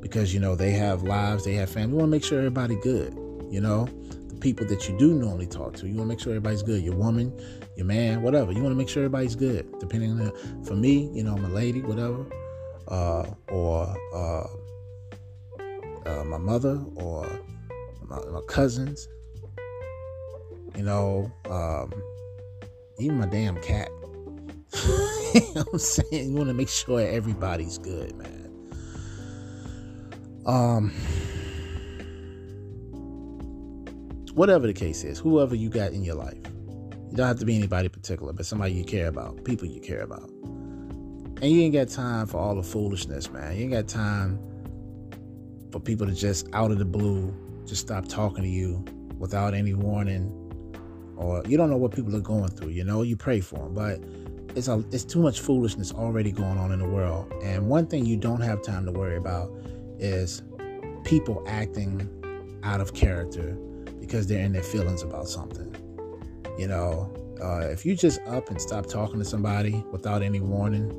because 0.00 0.32
you 0.32 0.40
know 0.40 0.54
they 0.54 0.70
have 0.70 1.02
lives, 1.02 1.44
they 1.44 1.54
have 1.54 1.68
family. 1.68 1.90
You 1.90 1.96
want 1.96 2.08
to 2.08 2.16
make 2.16 2.24
sure 2.24 2.38
everybody 2.38 2.76
good, 2.76 3.12
you 3.50 3.60
know? 3.60 3.86
The 4.28 4.36
people 4.36 4.66
that 4.66 4.88
you 4.88 4.96
do 4.98 5.12
normally 5.12 5.46
talk 5.46 5.74
to. 5.74 5.88
You 5.88 5.96
want 5.96 6.08
to 6.08 6.14
make 6.14 6.20
sure 6.20 6.32
everybody's 6.32 6.62
good. 6.62 6.82
Your 6.82 6.94
woman, 6.94 7.38
your 7.76 7.86
man, 7.86 8.22
whatever. 8.22 8.52
You 8.52 8.62
want 8.62 8.72
to 8.72 8.76
make 8.76 8.88
sure 8.88 9.02
everybody's 9.02 9.34
good. 9.34 9.66
Depending 9.78 10.12
on, 10.12 10.18
the, 10.18 10.64
for 10.64 10.74
me, 10.74 11.10
you 11.12 11.24
know, 11.24 11.34
a 11.34 11.48
lady, 11.48 11.82
whatever, 11.82 12.24
uh, 12.88 13.26
or 13.48 13.94
uh, 14.14 14.46
uh, 16.06 16.24
my 16.24 16.38
mother, 16.38 16.82
or 16.94 17.26
my, 18.02 18.18
my 18.30 18.40
cousins. 18.46 19.08
You 20.76 20.82
know, 20.82 21.32
um, 21.48 21.92
even 22.98 23.18
my 23.18 23.26
damn 23.26 23.60
cat. 23.62 23.88
you 25.34 25.54
know 25.54 25.64
I'm 25.72 25.78
saying? 25.78 26.30
You 26.30 26.36
want 26.36 26.48
to 26.48 26.54
make 26.54 26.68
sure 26.68 27.00
everybody's 27.00 27.78
good, 27.78 28.14
man. 28.16 28.50
Um 30.44 30.92
whatever 34.36 34.66
the 34.66 34.72
case 34.72 35.02
is, 35.02 35.18
whoever 35.18 35.54
you 35.54 35.70
got 35.70 35.92
in 35.92 36.04
your 36.04 36.14
life. 36.14 36.36
You 37.10 37.16
don't 37.16 37.26
have 37.26 37.38
to 37.38 37.46
be 37.46 37.56
anybody 37.56 37.88
particular, 37.88 38.34
but 38.34 38.44
somebody 38.44 38.74
you 38.74 38.84
care 38.84 39.08
about, 39.08 39.42
people 39.44 39.66
you 39.66 39.80
care 39.80 40.02
about. 40.02 40.28
And 41.40 41.44
you 41.44 41.62
ain't 41.62 41.72
got 41.72 41.88
time 41.88 42.26
for 42.26 42.36
all 42.38 42.54
the 42.54 42.62
foolishness, 42.62 43.30
man. 43.30 43.56
You 43.56 43.62
ain't 43.62 43.72
got 43.72 43.88
time 43.88 44.38
for 45.72 45.80
people 45.80 46.06
to 46.06 46.14
just 46.14 46.48
out 46.52 46.70
of 46.70 46.78
the 46.78 46.84
blue 46.84 47.34
just 47.64 47.80
stop 47.80 48.06
talking 48.06 48.42
to 48.42 48.48
you 48.48 48.84
without 49.18 49.54
any 49.54 49.72
warning 49.72 50.45
or 51.16 51.42
you 51.46 51.56
don't 51.56 51.70
know 51.70 51.76
what 51.76 51.92
people 51.92 52.14
are 52.14 52.20
going 52.20 52.48
through, 52.48 52.68
you 52.68 52.84
know, 52.84 53.02
you 53.02 53.16
pray 53.16 53.40
for 53.40 53.56
them, 53.56 53.74
but 53.74 54.00
it's 54.56 54.68
a 54.68 54.82
it's 54.90 55.04
too 55.04 55.20
much 55.20 55.40
foolishness 55.40 55.92
already 55.92 56.32
going 56.32 56.58
on 56.58 56.72
in 56.72 56.78
the 56.78 56.88
world. 56.88 57.32
And 57.42 57.68
one 57.68 57.86
thing 57.86 58.06
you 58.06 58.16
don't 58.16 58.40
have 58.40 58.62
time 58.62 58.84
to 58.86 58.92
worry 58.92 59.16
about 59.16 59.50
is 59.98 60.42
people 61.04 61.42
acting 61.46 62.08
out 62.62 62.80
of 62.80 62.94
character 62.94 63.56
because 64.00 64.26
they're 64.26 64.44
in 64.44 64.52
their 64.52 64.62
feelings 64.62 65.02
about 65.02 65.28
something. 65.28 65.74
You 66.58 66.68
know, 66.68 67.12
uh, 67.42 67.68
if 67.70 67.84
you 67.84 67.94
just 67.94 68.20
up 68.26 68.48
and 68.50 68.60
stop 68.60 68.86
talking 68.86 69.18
to 69.18 69.24
somebody 69.24 69.84
without 69.92 70.22
any 70.22 70.40
warning, 70.40 70.90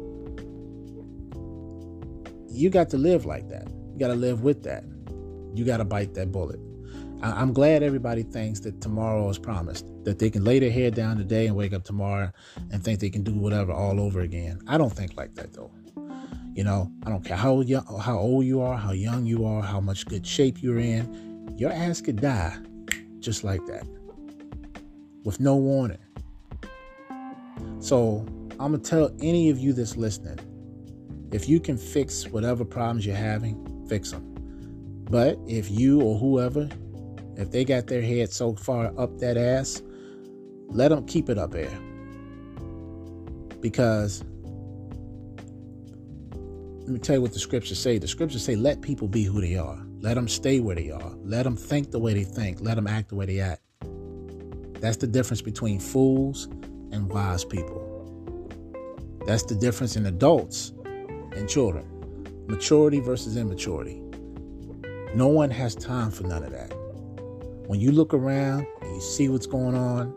you 2.49 2.70
got 2.70 2.89
to 2.89 2.97
live 2.97 3.26
like 3.26 3.49
that. 3.49 3.68
You 3.93 3.99
got 3.99 4.07
to 4.09 4.15
live 4.15 4.41
with 4.41 4.63
that. 4.63 4.84
You 5.53 5.65
got 5.65 5.78
to 5.78 5.86
bite 5.86 6.13
that 6.13 6.32
bullet. 6.32 6.59
I- 7.22 7.41
am 7.41 7.53
glad 7.53 7.84
everybody 7.84 8.24
thinks 8.24 8.59
that 8.61 8.82
tomorrow 8.82 9.30
is 9.30 9.38
promised, 9.39 9.86
that 10.03 10.20
they 10.20 10.30
can 10.30 10.43
lay 10.43 10.59
their 10.59 10.72
head 10.72 10.95
down 10.95 11.18
today 11.18 11.47
and 11.47 11.55
wake 11.55 11.74
up 11.74 11.84
tomorrow 11.84 12.32
and 12.72 12.84
think 12.84 12.99
they 12.99 13.09
can 13.09 13.24
do 13.24 13.34
whatever 13.34 13.72
all 13.72 13.99
over 13.99 14.22
again. 14.22 14.59
I 14.68 14.78
don't 14.78 14.93
think 14.93 15.18
like 15.18 15.36
that 15.36 15.53
though. 15.53 15.72
You 16.53 16.63
know, 16.63 16.91
I 17.05 17.09
don't 17.09 17.24
care 17.24 17.38
how 17.38 17.61
young, 17.61 17.86
how 17.99 18.18
old 18.18 18.45
you 18.45 18.61
are, 18.61 18.78
how 18.78 18.91
young 18.91 19.26
you 19.26 19.45
are, 19.45 19.61
how 19.61 19.80
much 19.80 20.05
good 20.05 20.26
shape 20.26 20.61
you're 20.61 20.80
in. 20.80 21.53
Your 21.55 21.72
ass 21.72 22.01
could 22.01 22.22
die 22.22 22.57
just 23.20 23.43
like 23.43 23.65
that 23.68 23.86
with 25.24 25.39
no 25.39 25.55
warning. 25.55 25.99
So 27.80 28.26
I'm 28.59 28.72
to 28.74 28.80
tell 28.80 29.11
any 29.22 29.49
of 29.49 29.59
you 29.59 29.74
that's 29.74 29.97
listening 29.97 30.39
if 31.32 31.49
you 31.49 31.59
can 31.59 31.78
fix 31.78 32.28
whatever 32.28 32.63
problems 32.63 33.05
you're 33.05 33.15
having, 33.15 33.86
fix 33.88 34.11
them. 34.11 34.24
But 35.09 35.38
if 35.47 35.70
you 35.70 36.01
or 36.01 36.18
whoever, 36.18 36.70
if 37.38 37.52
they 37.52 37.64
got 37.64 37.88
their 37.88 38.02
head 38.02 38.32
so 38.32 38.56
far 38.56 38.92
up 38.98 39.18
that 39.20 39.38
ass 39.38 39.82
let 40.70 40.90
them 40.90 41.06
keep 41.06 41.30
it 41.30 41.38
up 41.38 41.52
there. 41.52 41.80
Because 43.62 44.24
let 46.82 46.90
me 46.90 47.00
tell 47.00 47.16
you 47.16 47.22
what 47.22 47.34
the 47.34 47.40
scriptures 47.40 47.80
say. 47.80 47.98
The 47.98 48.08
scriptures 48.08 48.44
say, 48.44 48.56
let 48.56 48.82
people 48.82 49.08
be 49.08 49.24
who 49.24 49.42
they 49.42 49.56
are. 49.56 49.78
Let 50.00 50.16
them 50.16 50.28
stay 50.28 50.60
where 50.60 50.76
they 50.76 50.92
are. 50.92 51.14
Let 51.24 51.44
them 51.44 51.56
think 51.56 51.92
the 51.92 52.00
way 52.00 52.14
they 52.14 52.24
think. 52.24 52.60
Let 52.62 52.76
them 52.76 52.88
act 52.88 53.10
the 53.10 53.16
way 53.16 53.26
they 53.26 53.40
act. 53.40 53.62
That's 54.80 54.98
the 54.98 55.08
difference 55.08 55.42
between 55.42 55.80
fools 55.80 56.46
and 56.92 57.10
wise 57.10 57.44
people. 57.44 57.84
That's 59.26 59.44
the 59.44 59.56
difference 59.56 59.96
in 59.96 60.06
adults 60.06 60.72
and 61.36 61.50
children. 61.50 61.86
Maturity 62.48 63.00
versus 63.00 63.36
immaturity. 63.36 64.02
No 65.16 65.28
one 65.28 65.50
has 65.50 65.76
time 65.76 66.12
for 66.12 66.24
none 66.24 66.44
of 66.44 66.52
that. 66.52 66.77
When 67.68 67.82
you 67.82 67.91
look 67.91 68.13
around 68.13 68.65
and 68.82 68.95
you 68.95 69.01
see 69.01 69.28
what's 69.28 69.45
going 69.45 69.76
on 69.76 70.13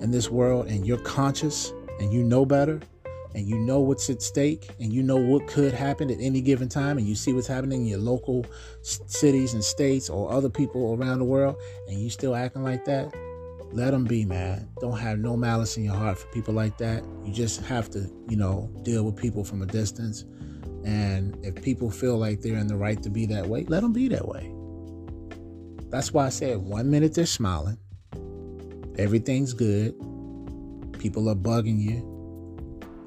in 0.00 0.10
this 0.10 0.30
world 0.30 0.66
and 0.66 0.84
you're 0.84 0.98
conscious 0.98 1.72
and 2.00 2.12
you 2.12 2.24
know 2.24 2.44
better 2.44 2.80
and 3.36 3.46
you 3.46 3.56
know 3.56 3.78
what's 3.78 4.10
at 4.10 4.20
stake 4.20 4.68
and 4.80 4.92
you 4.92 5.04
know 5.04 5.16
what 5.16 5.46
could 5.46 5.72
happen 5.72 6.10
at 6.10 6.18
any 6.18 6.40
given 6.40 6.68
time 6.68 6.98
and 6.98 7.06
you 7.06 7.14
see 7.14 7.32
what's 7.32 7.46
happening 7.46 7.82
in 7.82 7.86
your 7.86 8.00
local 8.00 8.44
cities 8.82 9.54
and 9.54 9.62
states 9.62 10.10
or 10.10 10.32
other 10.32 10.48
people 10.48 10.96
around 10.96 11.20
the 11.20 11.24
world 11.24 11.54
and 11.86 12.00
you 12.00 12.10
still 12.10 12.34
acting 12.34 12.64
like 12.64 12.84
that, 12.84 13.14
let 13.70 13.92
them 13.92 14.04
be, 14.04 14.24
man. 14.24 14.68
Don't 14.80 14.98
have 14.98 15.20
no 15.20 15.36
malice 15.36 15.76
in 15.76 15.84
your 15.84 15.94
heart 15.94 16.18
for 16.18 16.26
people 16.32 16.52
like 16.52 16.78
that. 16.78 17.04
You 17.24 17.32
just 17.32 17.60
have 17.66 17.88
to, 17.90 18.10
you 18.28 18.36
know, 18.36 18.68
deal 18.82 19.04
with 19.04 19.14
people 19.14 19.44
from 19.44 19.62
a 19.62 19.66
distance. 19.66 20.24
And 20.84 21.38
if 21.44 21.62
people 21.62 21.92
feel 21.92 22.18
like 22.18 22.40
they're 22.40 22.56
in 22.56 22.66
the 22.66 22.76
right 22.76 23.00
to 23.04 23.08
be 23.08 23.24
that 23.26 23.46
way, 23.46 23.66
let 23.68 23.82
them 23.82 23.92
be 23.92 24.08
that 24.08 24.26
way. 24.26 24.52
That's 25.90 26.12
why 26.12 26.26
I 26.26 26.28
said 26.28 26.58
one 26.58 26.90
minute 26.90 27.14
they're 27.14 27.26
smiling, 27.26 27.78
everything's 28.98 29.54
good, 29.54 29.94
people 30.98 31.28
are 31.28 31.34
bugging 31.34 31.80
you 31.80 32.18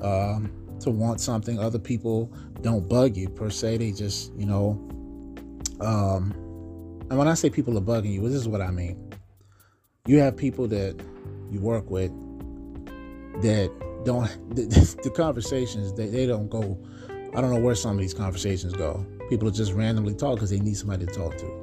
um, 0.01 0.51
to 0.79 0.89
want 0.89 1.21
something. 1.21 1.59
Other 1.59 1.79
people 1.79 2.33
don't 2.61 2.87
bug 2.87 3.15
you 3.15 3.29
per 3.29 3.49
se, 3.49 3.77
they 3.77 3.91
just, 3.91 4.33
you 4.35 4.45
know. 4.45 4.71
Um, 5.79 6.33
and 7.09 7.17
when 7.17 7.27
I 7.27 7.33
say 7.33 7.49
people 7.49 7.77
are 7.77 7.81
bugging 7.81 8.13
you, 8.13 8.21
this 8.21 8.33
is 8.33 8.47
what 8.47 8.61
I 8.61 8.71
mean. 8.71 9.13
You 10.07 10.19
have 10.19 10.35
people 10.35 10.67
that 10.69 10.99
you 11.51 11.59
work 11.59 11.89
with 11.89 12.11
that 13.41 13.71
don't, 14.05 14.25
the, 14.55 14.97
the 15.03 15.09
conversations, 15.11 15.93
they, 15.93 16.07
they 16.07 16.25
don't 16.25 16.49
go, 16.49 16.79
I 17.35 17.41
don't 17.41 17.53
know 17.53 17.59
where 17.59 17.75
some 17.75 17.91
of 17.91 17.99
these 17.99 18.13
conversations 18.13 18.73
go. 18.73 19.05
People 19.29 19.51
just 19.51 19.73
randomly 19.73 20.15
talk 20.15 20.35
because 20.35 20.49
they 20.49 20.59
need 20.59 20.77
somebody 20.77 21.05
to 21.05 21.13
talk 21.13 21.37
to. 21.37 21.60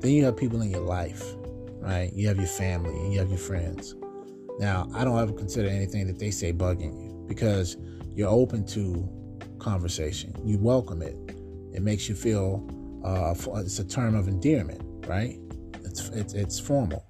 Then 0.00 0.12
you 0.12 0.24
have 0.24 0.36
people 0.36 0.62
in 0.62 0.70
your 0.70 0.80
life, 0.80 1.34
right? 1.80 2.12
You 2.12 2.28
have 2.28 2.36
your 2.36 2.46
family 2.46 2.94
and 2.94 3.12
you 3.12 3.18
have 3.18 3.28
your 3.28 3.38
friends. 3.38 3.94
Now, 4.58 4.88
I 4.94 5.04
don't 5.04 5.18
ever 5.18 5.32
consider 5.32 5.68
anything 5.68 6.06
that 6.06 6.18
they 6.18 6.30
say 6.30 6.52
bugging 6.52 7.02
you 7.02 7.24
because 7.26 7.76
you're 8.14 8.28
open 8.28 8.66
to 8.68 9.08
conversation. 9.58 10.34
You 10.44 10.58
welcome 10.58 11.02
it. 11.02 11.16
It 11.72 11.82
makes 11.82 12.08
you 12.08 12.14
feel 12.14 12.68
uh, 13.04 13.34
it's 13.60 13.78
a 13.78 13.84
term 13.84 14.14
of 14.14 14.28
endearment, 14.28 14.82
right? 15.06 15.38
It's 15.84 16.08
it's, 16.08 16.34
it's 16.34 16.60
formal, 16.60 17.04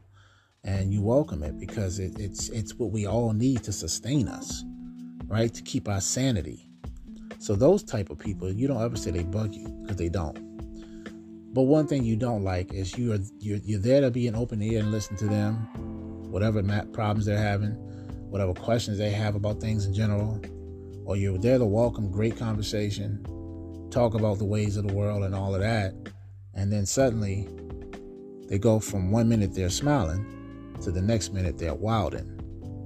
and 0.64 0.92
you 0.92 1.02
welcome 1.02 1.42
it 1.42 1.58
because 1.58 1.98
it, 1.98 2.18
it's 2.20 2.48
it's 2.50 2.74
what 2.74 2.92
we 2.92 3.06
all 3.06 3.32
need 3.32 3.62
to 3.64 3.72
sustain 3.72 4.28
us, 4.28 4.62
right? 5.26 5.52
To 5.52 5.62
keep 5.62 5.88
our 5.88 6.00
sanity. 6.00 6.68
So 7.38 7.56
those 7.56 7.82
type 7.82 8.10
of 8.10 8.18
people, 8.18 8.52
you 8.52 8.68
don't 8.68 8.82
ever 8.82 8.96
say 8.96 9.10
they 9.10 9.24
bug 9.24 9.54
you 9.54 9.68
because 9.82 9.96
they 9.96 10.10
don't. 10.10 10.38
But 11.52 11.62
one 11.62 11.88
thing 11.88 12.04
you 12.04 12.14
don't 12.14 12.44
like 12.44 12.72
is 12.72 12.96
you 12.96 13.12
are 13.12 13.18
you're, 13.40 13.58
you're 13.58 13.80
there 13.80 14.00
to 14.02 14.10
be 14.10 14.28
an 14.28 14.36
open 14.36 14.62
ear 14.62 14.78
and 14.78 14.92
listen 14.92 15.16
to 15.16 15.26
them, 15.26 15.56
whatever 16.30 16.62
problems 16.92 17.26
they're 17.26 17.36
having, 17.36 17.72
whatever 18.30 18.54
questions 18.54 18.98
they 18.98 19.10
have 19.10 19.34
about 19.34 19.60
things 19.60 19.84
in 19.84 19.92
general, 19.92 20.40
or 21.04 21.16
you're 21.16 21.38
there 21.38 21.58
to 21.58 21.64
welcome 21.64 22.08
great 22.08 22.36
conversation, 22.36 23.24
talk 23.90 24.14
about 24.14 24.38
the 24.38 24.44
ways 24.44 24.76
of 24.76 24.86
the 24.86 24.94
world 24.94 25.24
and 25.24 25.34
all 25.34 25.52
of 25.52 25.60
that, 25.60 25.92
and 26.54 26.72
then 26.72 26.86
suddenly 26.86 27.48
they 28.48 28.58
go 28.58 28.78
from 28.78 29.10
one 29.10 29.28
minute 29.28 29.52
they're 29.52 29.70
smiling 29.70 30.24
to 30.82 30.92
the 30.92 31.02
next 31.02 31.32
minute 31.32 31.58
they're 31.58 31.74
wilding, 31.74 32.28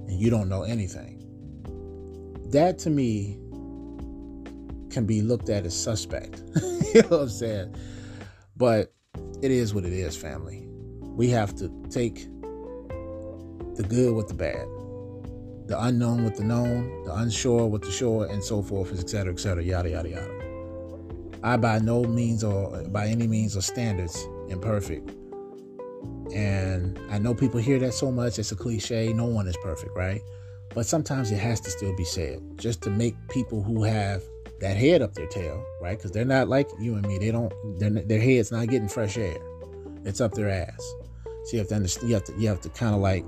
and 0.07 0.19
you 0.19 0.31
don't 0.31 0.49
know 0.49 0.63
anything. 0.63 1.21
That 2.49 2.79
to 2.79 2.89
me 2.89 3.37
can 4.89 5.05
be 5.05 5.21
looked 5.21 5.49
at 5.49 5.65
as 5.67 5.79
suspect. 5.79 6.41
you 6.95 7.03
know 7.03 7.09
what 7.09 7.21
I'm 7.21 7.29
saying? 7.29 7.75
But 8.55 8.93
it 9.41 9.51
is 9.51 9.73
what 9.73 9.85
it 9.85 9.93
is, 9.93 10.15
family. 10.15 10.67
We 11.01 11.29
have 11.29 11.55
to 11.57 11.69
take 11.89 12.27
the 13.75 13.83
good 13.87 14.15
with 14.15 14.27
the 14.27 14.33
bad, 14.33 14.67
the 15.67 15.77
unknown 15.77 16.23
with 16.23 16.35
the 16.37 16.43
known, 16.43 17.03
the 17.03 17.13
unsure 17.13 17.67
with 17.67 17.81
the 17.81 17.91
sure, 17.91 18.25
and 18.25 18.43
so 18.43 18.61
forth, 18.61 18.97
et 18.97 19.09
cetera, 19.09 19.33
et 19.33 19.39
cetera, 19.39 19.63
yada, 19.63 19.89
yada, 19.89 20.09
yada. 20.09 20.31
I 21.43 21.57
by 21.57 21.79
no 21.79 22.03
means 22.03 22.43
or 22.43 22.83
by 22.89 23.07
any 23.07 23.27
means 23.27 23.55
or 23.55 23.61
standards 23.61 24.27
imperfect. 24.49 25.11
And 26.33 26.99
I 27.11 27.19
know 27.19 27.35
people 27.35 27.59
hear 27.59 27.77
that 27.79 27.93
so 27.93 28.11
much, 28.11 28.39
it's 28.39 28.51
a 28.51 28.55
cliche. 28.55 29.13
No 29.13 29.25
one 29.25 29.47
is 29.47 29.55
perfect, 29.57 29.95
right? 29.95 30.21
But 30.73 30.85
sometimes 30.85 31.31
it 31.31 31.37
has 31.37 31.59
to 31.61 31.69
still 31.69 31.95
be 31.95 32.03
said 32.03 32.41
just 32.57 32.81
to 32.83 32.89
make 32.89 33.15
people 33.29 33.61
who 33.61 33.83
have 33.83 34.23
that 34.59 34.77
head 34.77 35.01
up 35.01 35.13
their 35.13 35.27
tail, 35.27 35.65
right? 35.81 35.97
Because 35.97 36.11
they're 36.11 36.25
not 36.25 36.47
like 36.47 36.69
you 36.79 36.95
and 36.95 37.05
me. 37.07 37.17
They 37.17 37.31
don't. 37.31 37.51
their 37.79 38.19
head's 38.19 38.51
not 38.51 38.67
getting 38.67 38.87
fresh 38.87 39.17
air. 39.17 39.37
It's 40.03 40.21
up 40.21 40.33
their 40.33 40.49
ass. 40.49 40.93
So 41.45 41.53
you 41.53 41.59
have 41.59 41.67
to 41.69 41.75
understand. 41.75 42.09
You 42.09 42.15
have 42.15 42.23
to. 42.25 42.33
You 42.37 42.47
have 42.47 42.61
to 42.61 42.69
kind 42.69 42.95
of 42.95 43.01
like 43.01 43.25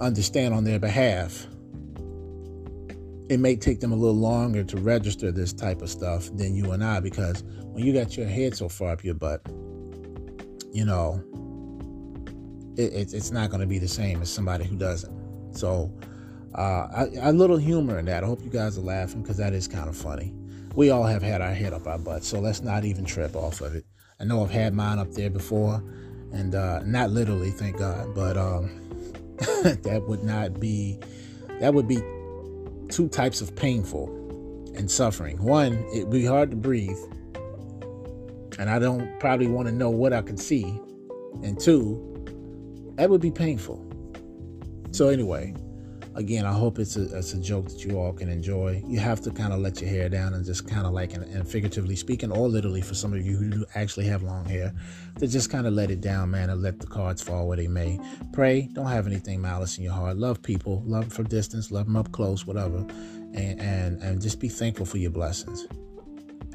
understand 0.00 0.54
on 0.54 0.64
their 0.64 0.78
behalf. 0.78 1.46
It 3.28 3.40
may 3.40 3.56
take 3.56 3.80
them 3.80 3.92
a 3.92 3.96
little 3.96 4.16
longer 4.16 4.62
to 4.62 4.76
register 4.76 5.32
this 5.32 5.52
type 5.52 5.82
of 5.82 5.90
stuff 5.90 6.30
than 6.36 6.54
you 6.54 6.70
and 6.72 6.84
I, 6.84 7.00
because 7.00 7.42
when 7.72 7.84
you 7.84 7.92
got 7.92 8.16
your 8.16 8.26
head 8.26 8.56
so 8.56 8.68
far 8.68 8.92
up 8.92 9.02
your 9.02 9.14
butt, 9.14 9.42
you 10.72 10.84
know, 10.84 11.22
it, 12.76 12.92
it, 12.92 13.14
it's 13.14 13.32
not 13.32 13.50
going 13.50 13.60
to 13.60 13.66
be 13.66 13.78
the 13.78 13.88
same 13.88 14.22
as 14.22 14.30
somebody 14.30 14.64
who 14.64 14.76
doesn't. 14.76 15.56
So 15.56 15.92
uh, 16.56 17.30
little 17.32 17.58
humor 17.58 17.98
in 17.98 18.06
that. 18.06 18.24
I 18.24 18.26
hope 18.26 18.42
you 18.42 18.50
guys 18.50 18.78
are 18.78 18.82
laughing 18.82 19.22
because 19.22 19.36
that 19.36 19.52
is 19.52 19.68
kind 19.68 19.88
of 19.88 19.96
funny. 19.96 20.32
We 20.74 20.90
all 20.90 21.04
have 21.04 21.22
had 21.22 21.40
our 21.40 21.54
head 21.54 21.72
up 21.72 21.86
our 21.86 21.98
butt, 21.98 22.24
so 22.24 22.38
let's 22.40 22.62
not 22.62 22.84
even 22.84 23.04
trip 23.04 23.36
off 23.36 23.60
of 23.60 23.74
it. 23.74 23.84
I 24.18 24.24
know 24.24 24.42
I've 24.42 24.50
had 24.50 24.74
mine 24.74 24.98
up 24.98 25.12
there 25.12 25.30
before, 25.30 25.82
and 26.32 26.54
uh, 26.54 26.80
not 26.84 27.10
literally, 27.10 27.50
thank 27.50 27.78
God, 27.78 28.14
but 28.14 28.36
um, 28.36 28.70
that 29.38 30.04
would 30.06 30.24
not 30.24 30.58
be. 30.58 30.98
That 31.60 31.72
would 31.72 31.88
be 31.88 32.02
two 32.88 33.08
types 33.08 33.40
of 33.40 33.54
painful 33.56 34.08
and 34.76 34.90
suffering. 34.90 35.42
One, 35.42 35.84
it'd 35.94 36.10
be 36.10 36.24
hard 36.24 36.50
to 36.50 36.56
breathe, 36.56 36.98
and 38.58 38.70
I 38.70 38.78
don't 38.78 39.18
probably 39.20 39.46
want 39.46 39.68
to 39.68 39.74
know 39.74 39.90
what 39.90 40.12
I 40.12 40.22
can 40.22 40.36
see. 40.36 40.64
And 41.42 41.58
two, 41.58 42.02
that 42.96 43.10
would 43.10 43.20
be 43.20 43.30
painful. 43.30 43.82
So 44.92 45.08
anyway, 45.08 45.54
again, 46.16 46.46
I 46.46 46.52
hope 46.52 46.78
it's 46.78 46.96
a, 46.96 47.16
it's 47.16 47.32
a 47.32 47.40
joke 47.40 47.68
that 47.68 47.84
you 47.84 47.98
all 47.98 48.12
can 48.12 48.28
enjoy. 48.28 48.82
You 48.86 48.98
have 48.98 49.20
to 49.22 49.30
kind 49.30 49.52
of 49.52 49.60
let 49.60 49.80
your 49.80 49.90
hair 49.90 50.08
down 50.08 50.34
and 50.34 50.44
just 50.44 50.68
kind 50.68 50.86
of 50.86 50.92
like, 50.92 51.14
and, 51.14 51.24
and, 51.24 51.46
figuratively 51.46 51.94
speaking, 51.94 52.32
or 52.32 52.48
literally 52.48 52.80
for 52.80 52.94
some 52.94 53.12
of 53.12 53.24
you 53.24 53.36
who 53.36 53.64
actually 53.74 54.06
have 54.06 54.22
long 54.22 54.44
hair, 54.46 54.72
to 55.18 55.26
just 55.26 55.50
kind 55.50 55.66
of 55.66 55.74
let 55.74 55.90
it 55.90 56.00
down, 56.00 56.30
man, 56.30 56.50
and 56.50 56.62
let 56.62 56.80
the 56.80 56.86
cards 56.86 57.22
fall 57.22 57.46
where 57.46 57.56
they 57.56 57.68
may. 57.68 58.00
Pray, 58.32 58.68
don't 58.72 58.86
have 58.86 59.06
anything 59.06 59.40
malice 59.40 59.78
in 59.78 59.84
your 59.84 59.92
heart. 59.92 60.16
Love 60.16 60.42
people, 60.42 60.82
love 60.86 61.02
them 61.02 61.10
from 61.10 61.26
distance, 61.26 61.70
love 61.70 61.86
them 61.86 61.96
up 61.96 62.10
close, 62.12 62.46
whatever, 62.46 62.78
and 63.34 63.60
and 63.60 64.02
and 64.02 64.20
just 64.20 64.40
be 64.40 64.48
thankful 64.48 64.86
for 64.86 64.98
your 64.98 65.10
blessings. 65.10 65.66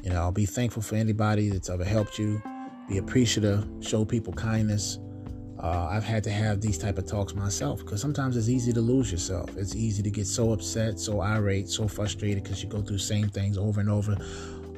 You 0.02 0.10
know, 0.10 0.20
I'll 0.20 0.32
be 0.32 0.46
thankful 0.46 0.82
for 0.82 0.96
anybody 0.96 1.48
that's 1.48 1.70
ever 1.70 1.84
helped 1.84 2.18
you. 2.18 2.42
Be 2.88 2.98
appreciative. 2.98 3.66
Show 3.80 4.04
people 4.04 4.32
kindness 4.32 4.98
uh, 5.62 5.88
I've 5.88 6.02
had 6.02 6.24
to 6.24 6.30
have 6.30 6.60
these 6.60 6.76
type 6.76 6.98
of 6.98 7.06
talks 7.06 7.34
myself 7.34 7.78
because 7.80 8.00
sometimes 8.00 8.36
it's 8.36 8.48
easy 8.48 8.72
to 8.72 8.80
lose 8.80 9.12
yourself. 9.12 9.56
It's 9.56 9.76
easy 9.76 10.02
to 10.02 10.10
get 10.10 10.26
so 10.26 10.52
upset, 10.52 10.98
so 10.98 11.20
irate, 11.20 11.68
so 11.68 11.86
frustrated 11.86 12.42
because 12.42 12.62
you 12.64 12.68
go 12.68 12.82
through 12.82 12.98
same 12.98 13.28
things 13.28 13.56
over 13.56 13.80
and 13.80 13.88
over. 13.88 14.16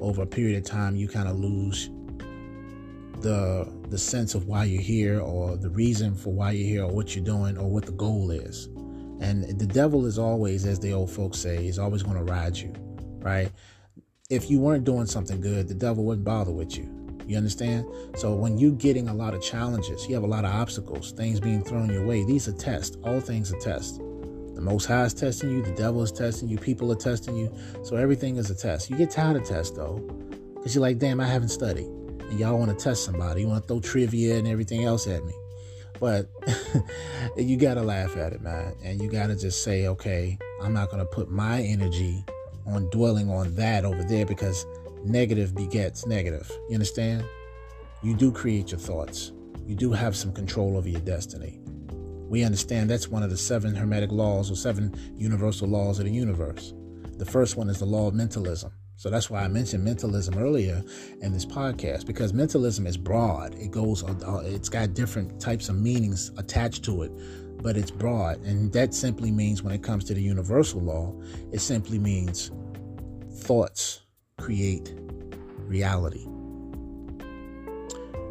Over 0.01 0.23
a 0.23 0.27
period 0.27 0.59
of 0.59 0.65
time, 0.65 0.95
you 0.95 1.09
kind 1.09 1.29
of 1.29 1.39
lose 1.39 1.89
the 3.21 3.67
the 3.89 3.97
sense 3.97 4.35
of 4.35 4.47
why 4.47 4.65
you're 4.65 4.83
here, 4.83 5.21
or 5.21 5.57
the 5.57 5.71
reason 5.71 6.15
for 6.15 6.35
why 6.35 6.51
you're 6.51 6.69
here, 6.69 6.85
or 6.85 6.93
what 6.93 7.17
you're 7.17 7.25
doing, 7.25 7.57
or 7.57 7.71
what 7.71 7.87
the 7.87 7.93
goal 7.93 8.31
is. 8.31 8.67
And 9.21 9.59
the 9.59 9.67
devil 9.67 10.05
is 10.05 10.19
always, 10.19 10.67
as 10.67 10.79
the 10.81 10.93
old 10.93 11.11
folks 11.11 11.39
say, 11.39 11.67
is 11.67 11.79
always 11.79 12.03
going 12.03 12.19
to 12.19 12.25
ride 12.25 12.59
you, 12.59 12.75
right? 13.21 13.51
If 14.29 14.51
you 14.51 14.59
weren't 14.61 14.85
doing 14.85 15.07
something 15.07 15.41
good, 15.41 15.69
the 15.69 15.75
devil 15.75 16.05
wouldn't 16.05 16.27
bother 16.27 16.53
with 16.53 16.77
you 16.77 17.04
you 17.27 17.37
understand? 17.37 17.87
So 18.17 18.35
when 18.35 18.59
you're 18.59 18.73
getting 18.73 19.09
a 19.09 19.15
lot 19.15 19.35
of 19.35 19.43
challenges, 19.43 20.09
you 20.09 20.15
have 20.15 20.25
a 20.25 20.29
lot 20.29 20.45
of 20.45 20.55
obstacles, 20.55 21.13
things 21.13 21.41
being 21.41 21.63
thrown 21.63 21.91
your 21.91 22.07
way. 22.07 22.25
These 22.25 22.49
are 22.49 22.53
tests. 22.53 22.97
All 23.05 23.21
things 23.21 23.53
are 23.53 23.59
tests. 23.59 23.99
The 23.99 24.61
Most 24.61 24.87
High 24.87 25.05
is 25.05 25.15
testing 25.15 25.51
you. 25.51 25.63
The 25.63 25.73
devil 25.73 26.03
is 26.03 26.13
testing 26.13 26.49
you. 26.49 26.59
People 26.59 26.93
are 26.93 26.97
testing 26.97 27.37
you. 27.37 27.53
So 27.83 27.97
everything 27.97 28.37
is 28.37 28.51
a 28.51 28.55
test. 28.55 28.89
You 28.91 28.97
get 28.97 29.11
tired 29.11 29.37
of 29.37 29.45
tests 29.45 29.77
though, 29.77 29.99
because 30.55 30.75
you're 30.75 30.83
like, 30.83 30.99
damn, 30.99 31.21
I 31.21 31.27
haven't 31.27 31.49
studied. 31.49 31.87
And 31.87 32.39
y'all 32.39 32.59
want 32.59 32.77
to 32.77 32.83
test 32.83 33.05
somebody. 33.05 33.43
You 33.43 33.49
want 33.49 33.65
to 33.65 33.69
throw 33.69 33.81
trivia 33.81 34.39
and 34.39 34.47
everything 34.47 34.85
else 34.85 35.07
at 35.07 35.25
me. 35.25 35.35
But 36.01 36.29
you 37.37 37.57
got 37.57 37.75
to 37.75 37.83
laugh 37.83 38.17
at 38.17 38.33
it, 38.33 38.43
man. 38.43 38.75
And 38.83 39.01
you 39.01 39.11
got 39.11 39.29
to 39.29 39.37
just 39.37 39.63
say, 39.63 39.87
okay, 39.89 40.39
I'm 40.63 40.73
not 40.73 40.91
to 40.91 41.05
put 41.05 41.31
my 41.31 41.61
energy 41.63 42.25
on 42.67 42.89
dwelling 42.91 43.31
on 43.31 43.55
that 43.57 43.85
over 43.85 44.03
there 44.05 44.27
because 44.27 44.67
negative 45.05 45.55
begets 45.55 46.07
negative. 46.07 46.51
You 46.69 46.75
understand? 46.75 47.25
You 48.03 48.15
do 48.15 48.33
create 48.33 48.71
your 48.71 48.81
thoughts, 48.81 49.33
you 49.67 49.75
do 49.75 49.93
have 49.93 50.17
some 50.17 50.33
control 50.33 50.77
over 50.77 50.89
your 50.89 51.01
destiny. 51.01 51.61
We 52.29 52.43
understand 52.43 52.91
that's 52.91 53.09
one 53.09 53.23
of 53.23 53.31
the 53.31 53.37
seven 53.37 53.75
hermetic 53.75 54.11
laws 54.11 54.51
or 54.51 54.57
seven 54.57 54.95
universal 55.17 55.69
laws 55.69 55.99
of 55.99 56.07
the 56.07 56.11
universe. 56.11 56.75
The 57.19 57.25
first 57.25 57.57
one 57.57 57.69
is 57.69 57.79
the 57.79 57.85
law 57.85 58.09
of 58.09 58.15
mentalism. 58.15 58.73
So 58.97 59.11
that's 59.11 59.29
why 59.29 59.43
I 59.43 59.49
mentioned 59.49 59.85
mentalism 59.85 60.39
earlier 60.39 60.83
in 61.21 61.33
this 61.33 61.45
podcast 61.45 62.07
because 62.07 62.33
mentalism 62.33 62.87
is 62.87 62.97
broad. 62.97 63.55
It 63.55 63.71
goes, 63.71 64.05
uh, 64.05 64.43
it's 64.45 64.69
got 64.69 64.95
different 64.95 65.41
types 65.41 65.69
of 65.69 65.77
meanings 65.77 66.31
attached 66.37 66.85
to 66.85 67.03
it, 67.03 67.13
but 67.63 67.77
it's 67.77 67.91
broad. 67.91 68.41
And 68.45 68.73
that 68.73 68.95
simply 68.95 69.31
means 69.31 69.63
when 69.63 69.75
it 69.75 69.83
comes 69.83 70.05
to 70.05 70.15
the 70.15 70.23
universal 70.23 70.81
law, 70.81 71.15
it 71.53 71.61
simply 71.61 71.99
means 71.99 72.51
thoughts 73.33 74.04
create 74.39 74.95
reality. 75.61 76.27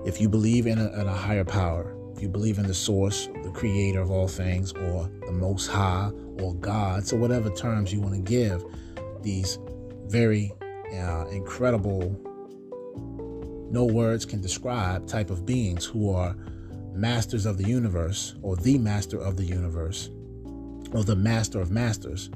If 0.05 0.21
you 0.21 0.29
believe 0.29 0.67
in 0.67 0.77
a, 0.77 0.91
in 1.01 1.07
a 1.07 1.13
higher 1.13 1.43
power, 1.43 1.95
if 2.15 2.21
you 2.21 2.29
believe 2.29 2.59
in 2.59 2.67
the 2.67 2.73
source, 2.73 3.27
the 3.43 3.51
creator 3.51 4.01
of 4.01 4.11
all 4.11 4.27
things, 4.27 4.73
or 4.73 5.09
the 5.25 5.31
most 5.31 5.67
high, 5.67 6.11
or 6.39 6.53
God, 6.55 7.07
so 7.07 7.17
whatever 7.17 7.49
terms 7.49 7.91
you 7.91 7.99
want 7.99 8.13
to 8.13 8.21
give 8.21 8.63
these 9.21 9.57
very 10.05 10.51
uh, 10.93 11.25
incredible, 11.31 12.15
no 13.71 13.85
words 13.85 14.25
can 14.25 14.39
describe 14.39 15.07
type 15.07 15.31
of 15.31 15.45
beings 15.45 15.83
who 15.85 16.13
are 16.13 16.35
masters 16.93 17.47
of 17.47 17.57
the 17.57 17.67
universe, 17.67 18.35
or 18.43 18.55
the 18.55 18.77
master 18.77 19.19
of 19.19 19.35
the 19.35 19.45
universe, 19.45 20.11
or 20.91 21.03
the 21.03 21.15
master 21.15 21.59
of 21.59 21.71
masters, 21.71 22.29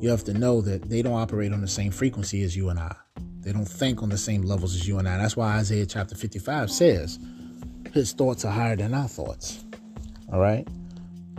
you 0.00 0.08
have 0.08 0.24
to 0.24 0.34
know 0.34 0.60
that 0.60 0.88
they 0.88 1.02
don't 1.02 1.14
operate 1.20 1.52
on 1.52 1.60
the 1.60 1.68
same 1.68 1.92
frequency 1.92 2.42
as 2.42 2.56
you 2.56 2.68
and 2.68 2.80
I. 2.80 2.96
They 3.42 3.52
don't 3.52 3.66
think 3.66 4.02
on 4.02 4.08
the 4.08 4.18
same 4.18 4.42
levels 4.42 4.74
as 4.74 4.86
you 4.86 4.98
and 4.98 5.08
I. 5.08 5.18
That's 5.18 5.36
why 5.36 5.56
Isaiah 5.56 5.86
chapter 5.86 6.14
55 6.14 6.70
says, 6.70 7.18
His 7.92 8.12
thoughts 8.12 8.44
are 8.44 8.52
higher 8.52 8.76
than 8.76 8.94
our 8.94 9.08
thoughts. 9.08 9.64
All 10.32 10.40
right? 10.40 10.66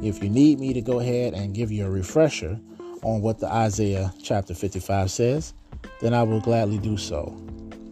If 0.02 0.22
you 0.22 0.30
need 0.30 0.60
me 0.60 0.74
to 0.74 0.82
go 0.82 1.00
ahead 1.00 1.34
and 1.34 1.56
give 1.56 1.72
you 1.72 1.86
a 1.86 1.90
refresher 1.90 2.60
on 3.04 3.22
what 3.22 3.40
the 3.40 3.48
Isaiah 3.48 4.14
chapter 4.22 4.54
55 4.54 5.12
says, 5.12 5.54
then 6.02 6.14
I 6.14 6.24
will 6.24 6.42
gladly 6.42 6.78
do 6.78 6.98
so. 6.98 7.38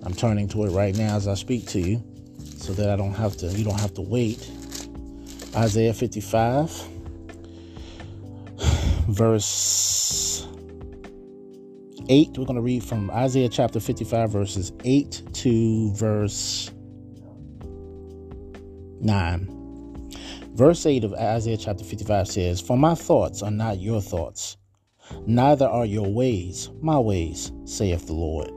I'm 0.03 0.13
turning 0.13 0.47
to 0.49 0.65
it 0.65 0.71
right 0.71 0.95
now 0.95 1.15
as 1.15 1.27
I 1.27 1.35
speak 1.35 1.67
to 1.67 1.79
you 1.79 2.03
so 2.57 2.73
that 2.73 2.89
I 2.89 2.95
don't 2.95 3.13
have 3.13 3.37
to 3.37 3.47
you 3.47 3.63
don't 3.63 3.79
have 3.79 3.93
to 3.95 4.01
wait. 4.01 4.49
Isaiah 5.55 5.93
55 5.93 6.71
verse 9.09 9.45
8. 12.11 12.37
We're 12.37 12.43
going 12.43 12.57
to 12.57 12.61
read 12.61 12.83
from 12.83 13.09
Isaiah 13.09 13.47
chapter 13.47 13.79
55 13.79 14.29
verses 14.29 14.73
8 14.83 15.23
to 15.31 15.93
verse 15.93 16.69
9. 18.99 20.11
Verse 20.53 20.85
8 20.85 21.05
of 21.05 21.13
Isaiah 21.13 21.55
chapter 21.55 21.85
55 21.85 22.27
says, 22.27 22.59
For 22.59 22.75
my 22.77 22.95
thoughts 22.95 23.41
are 23.41 23.49
not 23.49 23.79
your 23.79 24.01
thoughts, 24.01 24.57
neither 25.25 25.65
are 25.65 25.85
your 25.85 26.11
ways 26.11 26.69
my 26.81 26.99
ways, 26.99 27.53
saith 27.63 28.07
the 28.07 28.13
Lord. 28.13 28.51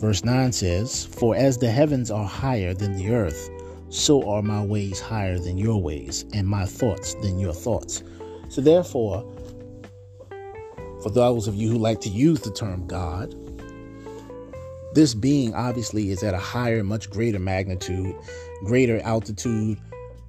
Verse 0.00 0.24
9 0.24 0.52
says, 0.52 1.04
For 1.04 1.34
as 1.34 1.58
the 1.58 1.72
heavens 1.72 2.12
are 2.12 2.24
higher 2.24 2.74
than 2.74 2.96
the 2.96 3.10
earth, 3.12 3.50
so 3.88 4.22
are 4.30 4.42
my 4.42 4.64
ways 4.64 5.00
higher 5.00 5.40
than 5.40 5.58
your 5.58 5.82
ways, 5.82 6.26
and 6.32 6.46
my 6.46 6.64
thoughts 6.64 7.14
than 7.14 7.40
your 7.40 7.54
thoughts. 7.54 8.04
So 8.50 8.60
therefore, 8.60 9.24
for 11.08 11.14
those 11.14 11.48
of 11.48 11.54
you 11.54 11.70
who 11.70 11.78
like 11.78 12.00
to 12.02 12.10
use 12.10 12.40
the 12.42 12.50
term 12.50 12.86
God, 12.86 13.34
this 14.94 15.14
being 15.14 15.54
obviously 15.54 16.10
is 16.10 16.22
at 16.22 16.34
a 16.34 16.38
higher, 16.38 16.84
much 16.84 17.08
greater 17.08 17.38
magnitude, 17.38 18.14
greater 18.66 19.00
altitude, 19.00 19.78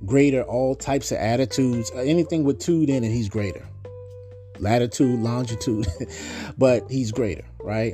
greater 0.06 0.42
all 0.44 0.76
types 0.76 1.12
of 1.12 1.18
attitudes. 1.18 1.92
Anything 1.96 2.46
with 2.46 2.60
tude 2.60 2.90
in 2.90 3.04
it, 3.04 3.10
he's 3.12 3.28
greater 3.28 3.68
latitude, 4.60 5.20
longitude, 5.20 5.88
but 6.58 6.90
he's 6.90 7.12
greater, 7.12 7.46
right? 7.62 7.94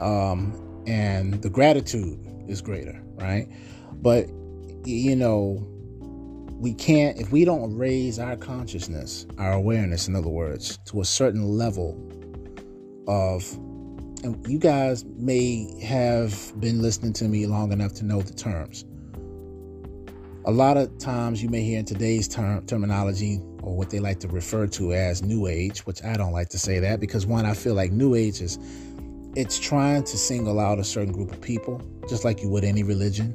Um, 0.00 0.82
and 0.86 1.42
the 1.42 1.50
gratitude 1.50 2.18
is 2.48 2.60
greater, 2.60 3.00
right? 3.14 3.46
But 3.92 4.28
you 4.84 5.14
know, 5.14 5.64
we 6.64 6.72
can't 6.72 7.20
if 7.20 7.30
we 7.30 7.44
don't 7.44 7.76
raise 7.76 8.18
our 8.18 8.36
consciousness, 8.36 9.26
our 9.36 9.52
awareness, 9.52 10.08
in 10.08 10.16
other 10.16 10.30
words, 10.30 10.78
to 10.86 11.02
a 11.02 11.04
certain 11.04 11.44
level 11.44 11.90
of 13.06 13.44
and 14.24 14.42
you 14.48 14.58
guys 14.58 15.04
may 15.04 15.78
have 15.82 16.58
been 16.60 16.80
listening 16.80 17.12
to 17.12 17.24
me 17.24 17.46
long 17.46 17.70
enough 17.70 17.92
to 17.92 18.04
know 18.06 18.22
the 18.22 18.32
terms. 18.32 18.86
A 20.46 20.50
lot 20.50 20.78
of 20.78 20.96
times 20.96 21.42
you 21.42 21.50
may 21.50 21.60
hear 21.62 21.78
in 21.78 21.84
today's 21.84 22.26
term, 22.26 22.64
terminology 22.64 23.40
or 23.62 23.76
what 23.76 23.90
they 23.90 24.00
like 24.00 24.20
to 24.20 24.28
refer 24.28 24.66
to 24.68 24.94
as 24.94 25.22
New 25.22 25.46
Age, 25.46 25.80
which 25.80 26.02
I 26.02 26.14
don't 26.14 26.32
like 26.32 26.48
to 26.48 26.58
say 26.58 26.78
that 26.78 26.98
because 26.98 27.26
one, 27.26 27.44
I 27.44 27.52
feel 27.52 27.74
like 27.74 27.92
New 27.92 28.14
Age 28.14 28.40
is 28.40 28.58
it's 29.36 29.58
trying 29.58 30.04
to 30.04 30.16
single 30.16 30.58
out 30.58 30.78
a 30.78 30.84
certain 30.84 31.12
group 31.12 31.30
of 31.30 31.42
people, 31.42 31.82
just 32.08 32.24
like 32.24 32.40
you 32.40 32.48
would 32.48 32.64
any 32.64 32.82
religion. 32.82 33.34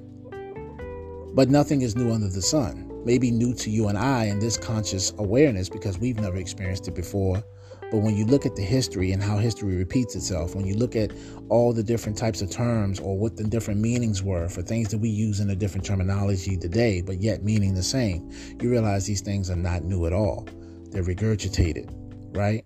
But 1.35 1.51
nothing 1.51 1.83
is 1.83 1.95
new 1.95 2.11
under 2.11 2.27
the 2.27 2.41
sun. 2.41 2.88
Maybe 3.05 3.31
new 3.31 3.53
to 3.55 3.69
you 3.69 3.87
and 3.87 3.97
I 3.97 4.25
in 4.25 4.39
this 4.39 4.57
conscious 4.57 5.13
awareness 5.17 5.69
because 5.69 5.97
we've 5.97 6.19
never 6.19 6.37
experienced 6.37 6.87
it 6.87 6.95
before 6.95 7.43
but 7.91 7.99
when 7.99 8.15
you 8.15 8.25
look 8.25 8.45
at 8.45 8.55
the 8.55 8.61
history 8.61 9.11
and 9.13 9.23
how 9.23 9.37
history 9.37 9.75
repeats 9.75 10.15
itself, 10.15 10.53
when 10.53 10.65
you 10.65 10.75
look 10.75 10.95
at 10.95 11.11
all 11.49 11.73
the 11.73 11.81
different 11.81 12.17
types 12.17 12.41
of 12.41 12.51
terms 12.51 12.99
or 12.99 13.17
what 13.17 13.35
the 13.35 13.43
different 13.43 13.81
meanings 13.81 14.21
were 14.21 14.47
for 14.47 14.61
things 14.61 14.89
that 14.89 14.99
we 14.99 15.09
use 15.09 15.39
in 15.39 15.49
a 15.49 15.55
different 15.55 15.85
terminology 15.85 16.55
today, 16.55 17.01
but 17.01 17.19
yet 17.19 17.43
meaning 17.43 17.73
the 17.73 17.81
same, 17.81 18.29
you 18.61 18.69
realize 18.69 19.07
these 19.07 19.21
things 19.21 19.49
are 19.49 19.55
not 19.55 19.83
new 19.83 20.05
at 20.05 20.13
all. 20.13 20.47
They're 20.91 21.03
regurgitated, 21.03 21.89
right? 22.35 22.63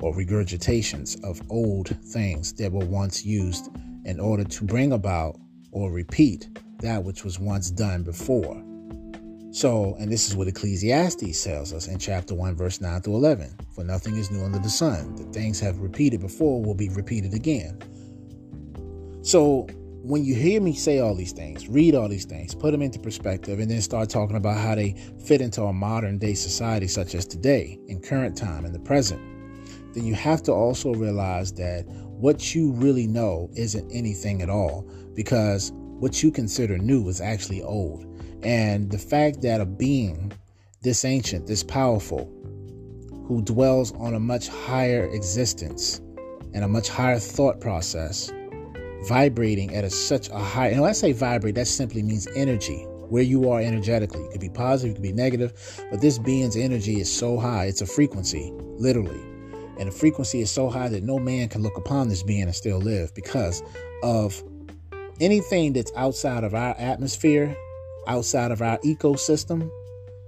Or 0.00 0.14
regurgitations 0.14 1.22
of 1.24 1.40
old 1.50 1.88
things 2.08 2.52
that 2.54 2.70
were 2.70 2.84
once 2.84 3.24
used 3.24 3.70
in 4.04 4.20
order 4.20 4.44
to 4.44 4.64
bring 4.64 4.92
about 4.92 5.36
or 5.72 5.90
repeat 5.90 6.48
that 6.80 7.02
which 7.02 7.24
was 7.24 7.38
once 7.38 7.70
done 7.70 8.02
before. 8.02 8.62
So, 9.52 9.96
and 9.98 10.10
this 10.10 10.28
is 10.28 10.36
what 10.36 10.46
Ecclesiastes 10.46 11.42
tells 11.42 11.72
us 11.72 11.88
in 11.88 11.98
chapter 11.98 12.34
1, 12.34 12.54
verse 12.54 12.80
9 12.80 13.00
through 13.02 13.16
11. 13.16 13.52
For 13.74 13.82
nothing 13.82 14.16
is 14.16 14.30
new 14.30 14.44
under 14.44 14.60
the 14.60 14.70
sun. 14.70 15.16
The 15.16 15.24
things 15.32 15.58
have 15.58 15.78
repeated 15.78 16.20
before 16.20 16.62
will 16.62 16.74
be 16.74 16.88
repeated 16.88 17.34
again. 17.34 17.80
So, 19.22 19.66
when 20.02 20.24
you 20.24 20.34
hear 20.34 20.60
me 20.60 20.72
say 20.72 21.00
all 21.00 21.14
these 21.14 21.32
things, 21.32 21.68
read 21.68 21.94
all 21.94 22.08
these 22.08 22.24
things, 22.24 22.54
put 22.54 22.70
them 22.70 22.80
into 22.80 22.98
perspective, 22.98 23.58
and 23.58 23.70
then 23.70 23.82
start 23.82 24.08
talking 24.08 24.36
about 24.36 24.56
how 24.56 24.76
they 24.76 24.94
fit 25.26 25.40
into 25.40 25.62
a 25.64 25.72
modern 25.72 26.16
day 26.16 26.34
society 26.34 26.86
such 26.86 27.14
as 27.14 27.26
today, 27.26 27.78
in 27.88 28.00
current 28.00 28.36
time, 28.36 28.64
in 28.64 28.72
the 28.72 28.78
present, 28.78 29.20
then 29.94 30.06
you 30.06 30.14
have 30.14 30.42
to 30.44 30.52
also 30.52 30.94
realize 30.94 31.52
that 31.54 31.84
what 31.86 32.54
you 32.54 32.72
really 32.72 33.06
know 33.06 33.50
isn't 33.56 33.90
anything 33.90 34.42
at 34.42 34.48
all 34.48 34.88
because 35.14 35.72
what 35.74 36.22
you 36.22 36.30
consider 36.30 36.78
new 36.78 37.08
is 37.08 37.20
actually 37.20 37.62
old. 37.62 38.09
And 38.42 38.90
the 38.90 38.98
fact 38.98 39.42
that 39.42 39.60
a 39.60 39.66
being 39.66 40.32
this 40.82 41.04
ancient, 41.04 41.46
this 41.46 41.62
powerful, 41.62 42.24
who 43.26 43.42
dwells 43.42 43.92
on 43.92 44.14
a 44.14 44.20
much 44.20 44.48
higher 44.48 45.04
existence 45.12 46.00
and 46.52 46.64
a 46.64 46.68
much 46.68 46.88
higher 46.88 47.18
thought 47.18 47.60
process, 47.60 48.32
vibrating 49.06 49.74
at 49.74 49.84
a, 49.84 49.90
such 49.90 50.28
a 50.30 50.38
high, 50.38 50.68
and 50.68 50.80
when 50.80 50.90
I 50.90 50.94
say 50.94 51.12
vibrate, 51.12 51.54
that 51.54 51.66
simply 51.68 52.02
means 52.02 52.26
energy, 52.34 52.86
where 53.08 53.22
you 53.22 53.50
are 53.50 53.60
energetically. 53.60 54.22
It 54.22 54.32
could 54.32 54.40
be 54.40 54.48
positive, 54.48 54.92
it 54.92 54.94
could 54.94 55.02
be 55.02 55.12
negative, 55.12 55.52
but 55.90 56.00
this 56.00 56.18
being's 56.18 56.56
energy 56.56 57.00
is 57.00 57.12
so 57.12 57.38
high, 57.38 57.66
it's 57.66 57.82
a 57.82 57.86
frequency, 57.86 58.50
literally. 58.78 59.20
And 59.78 59.88
the 59.88 59.92
frequency 59.92 60.40
is 60.40 60.50
so 60.50 60.68
high 60.68 60.88
that 60.88 61.04
no 61.04 61.18
man 61.18 61.48
can 61.48 61.62
look 61.62 61.76
upon 61.76 62.08
this 62.08 62.22
being 62.22 62.42
and 62.42 62.54
still 62.54 62.78
live 62.78 63.14
because 63.14 63.62
of 64.02 64.42
anything 65.20 65.72
that's 65.72 65.92
outside 65.96 66.44
of 66.44 66.54
our 66.54 66.74
atmosphere 66.78 67.56
outside 68.06 68.50
of 68.50 68.62
our 68.62 68.78
ecosystem 68.78 69.70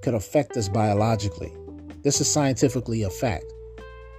could 0.03 0.15
affect 0.15 0.57
us 0.57 0.69
biologically. 0.69 1.53
This 2.03 2.21
is 2.21 2.31
scientifically 2.31 3.03
a 3.05 3.11
fact. 3.11 3.45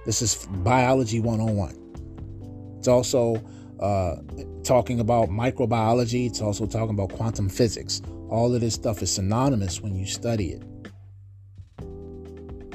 This 0.06 0.22
is 0.22 0.46
biology 0.62 1.20
101. 1.20 2.76
It's 2.78 2.88
also 2.88 3.42
uh, 3.80 4.16
talking 4.62 5.00
about 5.00 5.28
microbiology, 5.28 6.26
it's 6.26 6.40
also 6.40 6.66
talking 6.66 6.94
about 6.94 7.10
quantum 7.10 7.48
physics. 7.48 8.02
All 8.28 8.54
of 8.54 8.60
this 8.60 8.74
stuff 8.74 9.02
is 9.02 9.12
synonymous 9.12 9.80
when 9.80 9.94
you 9.94 10.06
study 10.06 10.52
it. 10.52 10.62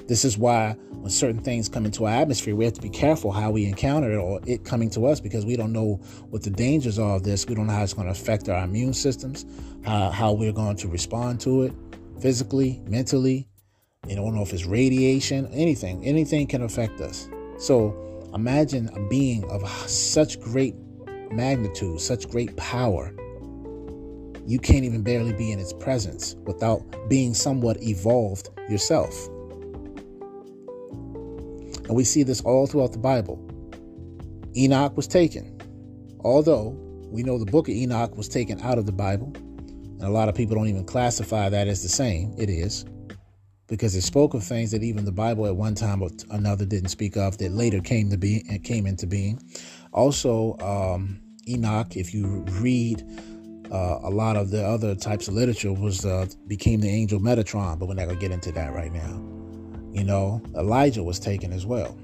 This 0.07 0.25
is 0.25 0.37
why 0.37 0.75
when 1.01 1.09
certain 1.09 1.41
things 1.41 1.69
come 1.69 1.85
into 1.85 2.05
our 2.05 2.13
atmosphere, 2.13 2.55
we 2.55 2.65
have 2.65 2.73
to 2.73 2.81
be 2.81 2.89
careful 2.89 3.31
how 3.31 3.51
we 3.51 3.65
encounter 3.65 4.11
it 4.11 4.17
or 4.17 4.41
it 4.45 4.65
coming 4.65 4.89
to 4.91 5.05
us 5.05 5.21
because 5.21 5.45
we 5.45 5.55
don't 5.55 5.71
know 5.71 5.95
what 6.29 6.43
the 6.43 6.49
dangers 6.49 6.99
are 6.99 7.15
of 7.15 7.23
this. 7.23 7.47
We 7.47 7.55
don't 7.55 7.67
know 7.67 7.73
how 7.73 7.83
it's 7.83 7.93
going 7.93 8.07
to 8.07 8.11
affect 8.11 8.49
our 8.49 8.63
immune 8.65 8.93
systems, 8.93 9.45
how, 9.85 10.09
how 10.09 10.33
we're 10.33 10.51
going 10.51 10.75
to 10.77 10.89
respond 10.89 11.39
to 11.41 11.63
it, 11.63 11.73
physically, 12.21 12.81
mentally. 12.85 13.47
You 14.07 14.17
don't 14.17 14.35
know 14.35 14.41
if 14.41 14.53
it's 14.53 14.65
radiation, 14.65 15.47
anything. 15.53 16.05
Anything 16.05 16.47
can 16.47 16.63
affect 16.63 16.99
us. 16.99 17.29
So 17.57 18.29
imagine 18.33 18.89
a 18.89 19.07
being 19.07 19.43
of 19.49 19.67
such 19.89 20.39
great 20.41 20.75
magnitude, 21.31 22.01
such 22.01 22.29
great 22.29 22.55
power. 22.57 23.13
You 24.45 24.59
can't 24.59 24.83
even 24.83 25.03
barely 25.03 25.31
be 25.31 25.51
in 25.51 25.59
its 25.59 25.73
presence 25.73 26.35
without 26.45 26.81
being 27.07 27.33
somewhat 27.33 27.81
evolved 27.81 28.49
yourself. 28.67 29.29
And 31.89 31.97
we 31.97 32.03
see 32.03 32.21
this 32.21 32.39
all 32.41 32.67
throughout 32.67 32.91
the 32.91 32.99
Bible. 32.99 33.43
Enoch 34.55 34.95
was 34.95 35.07
taken. 35.07 35.59
Although 36.19 36.77
we 37.11 37.23
know 37.23 37.39
the 37.39 37.49
book 37.49 37.67
of 37.67 37.73
Enoch 37.73 38.15
was 38.15 38.29
taken 38.29 38.61
out 38.61 38.77
of 38.77 38.85
the 38.85 38.91
Bible, 38.91 39.33
and 39.35 40.03
a 40.03 40.09
lot 40.09 40.29
of 40.29 40.35
people 40.35 40.55
don't 40.55 40.67
even 40.67 40.85
classify 40.85 41.49
that 41.49 41.67
as 41.67 41.81
the 41.81 41.89
same. 41.89 42.35
It 42.37 42.47
is. 42.47 42.85
Because 43.65 43.95
it 43.95 44.03
spoke 44.03 44.35
of 44.35 44.43
things 44.43 44.69
that 44.69 44.83
even 44.83 45.03
the 45.03 45.11
Bible 45.11 45.47
at 45.47 45.55
one 45.55 45.73
time 45.73 46.03
or 46.03 46.09
another 46.29 46.63
didn't 46.63 46.89
speak 46.89 47.17
of 47.17 47.39
that 47.39 47.53
later 47.53 47.79
came 47.79 48.11
to 48.11 48.17
be 48.17 48.45
and 48.47 48.63
came 48.63 48.85
into 48.85 49.07
being. 49.07 49.41
Also, 49.91 50.57
um, 50.59 51.19
Enoch, 51.47 51.97
if 51.97 52.13
you 52.13 52.45
read 52.59 53.03
uh, 53.71 53.97
a 54.03 54.11
lot 54.11 54.37
of 54.37 54.51
the 54.51 54.63
other 54.63 54.93
types 54.93 55.27
of 55.27 55.33
literature, 55.33 55.73
was 55.73 56.05
uh, 56.05 56.27
became 56.45 56.81
the 56.81 56.89
angel 56.89 57.19
Metatron, 57.19 57.79
but 57.79 57.87
we're 57.87 57.95
not 57.95 58.07
gonna 58.07 58.19
get 58.19 58.31
into 58.31 58.51
that 58.51 58.75
right 58.75 58.93
now. 58.93 59.38
You 59.91 60.03
know, 60.03 60.41
Elijah 60.55 61.03
was 61.03 61.19
taken 61.19 61.51
as 61.51 61.65
well. 61.65 61.97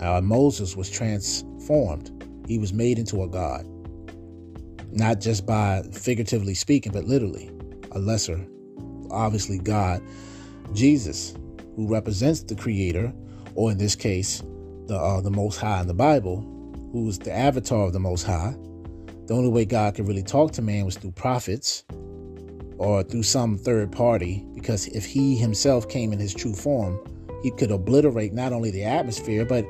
Uh, 0.00 0.20
Moses 0.20 0.76
was 0.76 0.90
transformed. 0.90 2.10
He 2.48 2.58
was 2.58 2.72
made 2.72 2.98
into 2.98 3.22
a 3.22 3.28
god, 3.28 3.66
not 4.92 5.20
just 5.20 5.46
by 5.46 5.82
figuratively 5.92 6.54
speaking, 6.54 6.92
but 6.92 7.04
literally 7.04 7.50
a 7.92 7.98
lesser, 7.98 8.44
obviously 9.10 9.58
God. 9.58 10.02
Jesus, 10.72 11.34
who 11.76 11.86
represents 11.86 12.42
the 12.42 12.54
Creator, 12.54 13.12
or 13.54 13.70
in 13.70 13.78
this 13.78 13.94
case, 13.94 14.42
the 14.86 14.96
uh, 14.96 15.20
the 15.20 15.30
Most 15.30 15.58
High 15.58 15.80
in 15.80 15.86
the 15.86 15.94
Bible, 15.94 16.40
who 16.92 17.08
is 17.08 17.18
the 17.18 17.32
avatar 17.32 17.86
of 17.86 17.92
the 17.92 18.00
Most 18.00 18.24
High. 18.24 18.54
The 19.26 19.34
only 19.34 19.50
way 19.50 19.64
God 19.64 19.94
could 19.94 20.08
really 20.08 20.24
talk 20.24 20.52
to 20.52 20.62
man 20.62 20.84
was 20.84 20.96
through 20.96 21.12
prophets 21.12 21.84
or 22.80 23.02
through 23.02 23.22
some 23.22 23.56
third 23.56 23.92
party, 23.92 24.44
because 24.54 24.86
if 24.88 25.04
he 25.04 25.36
himself 25.36 25.88
came 25.88 26.12
in 26.12 26.18
his 26.18 26.34
true 26.34 26.54
form, 26.54 26.98
he 27.42 27.50
could 27.50 27.70
obliterate 27.70 28.32
not 28.32 28.52
only 28.52 28.70
the 28.70 28.84
atmosphere, 28.84 29.44
but 29.44 29.64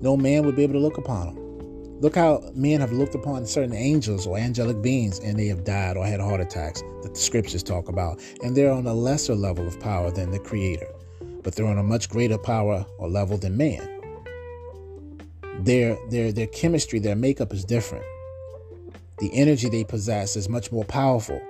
no 0.00 0.16
man 0.16 0.44
would 0.44 0.56
be 0.56 0.62
able 0.62 0.74
to 0.74 0.80
look 0.80 0.98
upon 0.98 1.28
him. 1.28 2.00
Look 2.00 2.14
how 2.14 2.42
men 2.54 2.80
have 2.80 2.92
looked 2.92 3.14
upon 3.14 3.46
certain 3.46 3.74
angels 3.74 4.26
or 4.26 4.36
angelic 4.36 4.82
beings 4.82 5.18
and 5.20 5.38
they 5.38 5.46
have 5.46 5.64
died 5.64 5.96
or 5.96 6.04
had 6.04 6.20
heart 6.20 6.40
attacks 6.40 6.82
that 7.02 7.14
the 7.14 7.20
scriptures 7.20 7.62
talk 7.62 7.88
about. 7.88 8.20
And 8.42 8.54
they're 8.54 8.70
on 8.70 8.86
a 8.86 8.92
lesser 8.92 9.34
level 9.34 9.66
of 9.66 9.80
power 9.80 10.10
than 10.10 10.30
the 10.30 10.38
creator, 10.38 10.92
but 11.42 11.54
they're 11.54 11.66
on 11.66 11.78
a 11.78 11.82
much 11.82 12.10
greater 12.10 12.36
power 12.36 12.84
or 12.98 13.08
level 13.08 13.38
than 13.38 13.56
man 13.56 13.96
their 15.60 15.96
their 16.10 16.32
their 16.32 16.46
chemistry, 16.48 16.98
their 16.98 17.16
makeup 17.16 17.52
is 17.52 17.64
different. 17.64 18.04
The 19.18 19.30
energy 19.32 19.68
they 19.68 19.84
possess 19.84 20.36
is 20.36 20.48
much 20.48 20.70
more 20.70 20.84
powerful. 20.84 21.40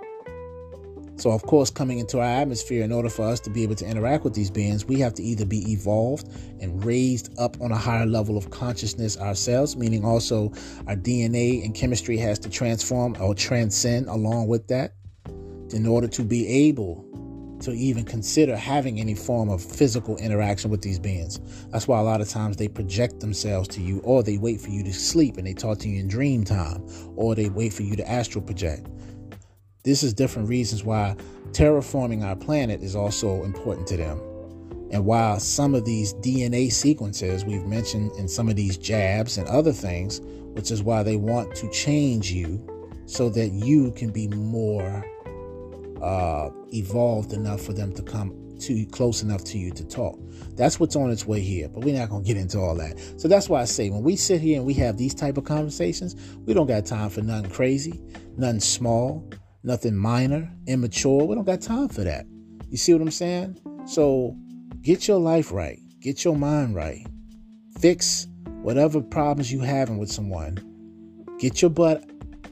So, 1.16 1.30
of 1.30 1.42
course, 1.42 1.70
coming 1.70 1.98
into 1.98 2.18
our 2.20 2.24
atmosphere, 2.24 2.84
in 2.84 2.92
order 2.92 3.08
for 3.08 3.22
us 3.22 3.40
to 3.40 3.50
be 3.50 3.62
able 3.62 3.74
to 3.76 3.86
interact 3.86 4.22
with 4.22 4.34
these 4.34 4.50
beings, 4.50 4.84
we 4.84 5.00
have 5.00 5.14
to 5.14 5.22
either 5.22 5.46
be 5.46 5.72
evolved 5.72 6.28
and 6.60 6.84
raised 6.84 7.36
up 7.38 7.58
on 7.60 7.72
a 7.72 7.76
higher 7.76 8.04
level 8.04 8.36
of 8.36 8.50
consciousness 8.50 9.18
ourselves, 9.18 9.76
meaning 9.76 10.04
also 10.04 10.52
our 10.86 10.94
DNA 10.94 11.64
and 11.64 11.74
chemistry 11.74 12.18
has 12.18 12.38
to 12.40 12.50
transform 12.50 13.16
or 13.18 13.34
transcend 13.34 14.08
along 14.08 14.46
with 14.48 14.68
that 14.68 14.92
in 15.72 15.86
order 15.86 16.06
to 16.06 16.22
be 16.22 16.46
able 16.68 17.02
to 17.60 17.72
even 17.72 18.04
consider 18.04 18.54
having 18.54 19.00
any 19.00 19.14
form 19.14 19.48
of 19.48 19.62
physical 19.62 20.18
interaction 20.18 20.70
with 20.70 20.82
these 20.82 20.98
beings. 20.98 21.40
That's 21.70 21.88
why 21.88 21.98
a 21.98 22.02
lot 22.02 22.20
of 22.20 22.28
times 22.28 22.58
they 22.58 22.68
project 22.68 23.20
themselves 23.20 23.68
to 23.68 23.80
you, 23.80 24.00
or 24.00 24.22
they 24.22 24.36
wait 24.36 24.60
for 24.60 24.68
you 24.68 24.84
to 24.84 24.92
sleep 24.92 25.38
and 25.38 25.46
they 25.46 25.54
talk 25.54 25.78
to 25.78 25.88
you 25.88 25.98
in 25.98 26.08
dream 26.08 26.44
time, 26.44 26.86
or 27.16 27.34
they 27.34 27.48
wait 27.48 27.72
for 27.72 27.82
you 27.82 27.96
to 27.96 28.08
astral 28.08 28.44
project. 28.44 28.86
This 29.86 30.02
is 30.02 30.12
different 30.12 30.48
reasons 30.48 30.82
why 30.82 31.14
terraforming 31.52 32.24
our 32.24 32.34
planet 32.34 32.82
is 32.82 32.96
also 32.96 33.44
important 33.44 33.86
to 33.86 33.96
them. 33.96 34.20
And 34.90 35.06
while 35.06 35.38
some 35.38 35.76
of 35.76 35.84
these 35.84 36.12
DNA 36.14 36.72
sequences 36.72 37.44
we've 37.44 37.64
mentioned 37.64 38.10
in 38.18 38.26
some 38.26 38.48
of 38.48 38.56
these 38.56 38.76
jabs 38.76 39.38
and 39.38 39.46
other 39.46 39.72
things, 39.72 40.20
which 40.54 40.72
is 40.72 40.82
why 40.82 41.04
they 41.04 41.14
want 41.14 41.54
to 41.54 41.70
change 41.70 42.32
you 42.32 42.60
so 43.06 43.28
that 43.30 43.50
you 43.50 43.92
can 43.92 44.10
be 44.10 44.26
more 44.26 45.06
uh, 46.02 46.50
evolved 46.74 47.32
enough 47.32 47.60
for 47.60 47.72
them 47.72 47.94
to 47.94 48.02
come 48.02 48.34
to 48.58 48.86
close 48.86 49.22
enough 49.22 49.44
to 49.44 49.58
you 49.58 49.70
to 49.70 49.84
talk. 49.84 50.18
That's 50.56 50.80
what's 50.80 50.96
on 50.96 51.12
its 51.12 51.26
way 51.26 51.40
here, 51.40 51.68
but 51.68 51.84
we're 51.84 51.96
not 51.96 52.08
gonna 52.08 52.24
get 52.24 52.36
into 52.36 52.58
all 52.58 52.74
that. 52.74 52.98
So 53.18 53.28
that's 53.28 53.48
why 53.48 53.60
I 53.60 53.66
say 53.66 53.90
when 53.90 54.02
we 54.02 54.16
sit 54.16 54.40
here 54.40 54.56
and 54.56 54.66
we 54.66 54.74
have 54.74 54.96
these 54.96 55.14
type 55.14 55.36
of 55.36 55.44
conversations, 55.44 56.16
we 56.44 56.54
don't 56.54 56.66
got 56.66 56.86
time 56.86 57.08
for 57.08 57.20
nothing 57.20 57.50
crazy, 57.50 58.02
nothing 58.36 58.60
small, 58.60 59.28
nothing 59.66 59.96
minor, 59.96 60.50
immature. 60.66 61.26
We 61.26 61.34
don't 61.34 61.44
got 61.44 61.60
time 61.60 61.88
for 61.88 62.04
that. 62.04 62.24
You 62.70 62.78
see 62.78 62.92
what 62.92 63.02
I'm 63.02 63.10
saying? 63.10 63.60
So 63.86 64.36
get 64.80 65.06
your 65.08 65.18
life 65.18 65.52
right, 65.52 65.80
get 66.00 66.24
your 66.24 66.36
mind 66.36 66.74
right, 66.74 67.04
fix 67.80 68.28
whatever 68.62 69.00
problems 69.00 69.52
you 69.52 69.60
having 69.60 69.98
with 69.98 70.10
someone. 70.10 70.58
Get 71.38 71.60
your 71.60 71.70
butt 71.70 72.08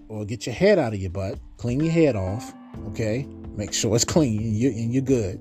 or 0.08 0.24
get 0.24 0.44
your 0.44 0.54
head 0.54 0.78
out 0.78 0.92
of 0.92 1.00
your 1.00 1.10
butt, 1.10 1.38
clean 1.56 1.80
your 1.80 1.92
head 1.92 2.16
off, 2.16 2.52
okay? 2.88 3.26
Make 3.56 3.72
sure 3.72 3.94
it's 3.94 4.04
clean 4.14 4.40
and 4.40 4.56
you're, 4.56 4.72
and 4.72 4.92
you're 4.92 5.02
good. 5.02 5.40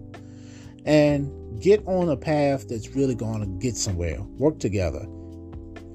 And 0.86 1.62
get 1.62 1.84
on 1.88 2.10
a 2.10 2.18
path 2.18 2.68
that's 2.68 2.90
really 2.96 3.16
going 3.16 3.42
to 3.42 3.48
get 3.60 3.76
somewhere. 3.76 4.22
Work 4.38 4.60
together. 4.60 5.06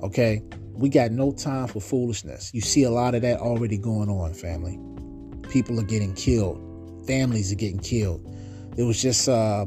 Okay? 0.02 0.42
We 0.72 0.88
got 0.88 1.10
no 1.10 1.32
time 1.32 1.66
for 1.68 1.80
foolishness. 1.80 2.52
You 2.54 2.60
see 2.60 2.84
a 2.84 2.90
lot 2.90 3.14
of 3.14 3.22
that 3.22 3.40
already 3.40 3.78
going 3.78 4.08
on, 4.08 4.32
family. 4.32 4.78
People 5.50 5.78
are 5.80 5.84
getting 5.84 6.14
killed. 6.14 7.04
Families 7.06 7.50
are 7.52 7.56
getting 7.56 7.78
killed. 7.78 8.24
It 8.76 8.82
was 8.82 9.00
just, 9.00 9.28
uh, 9.28 9.66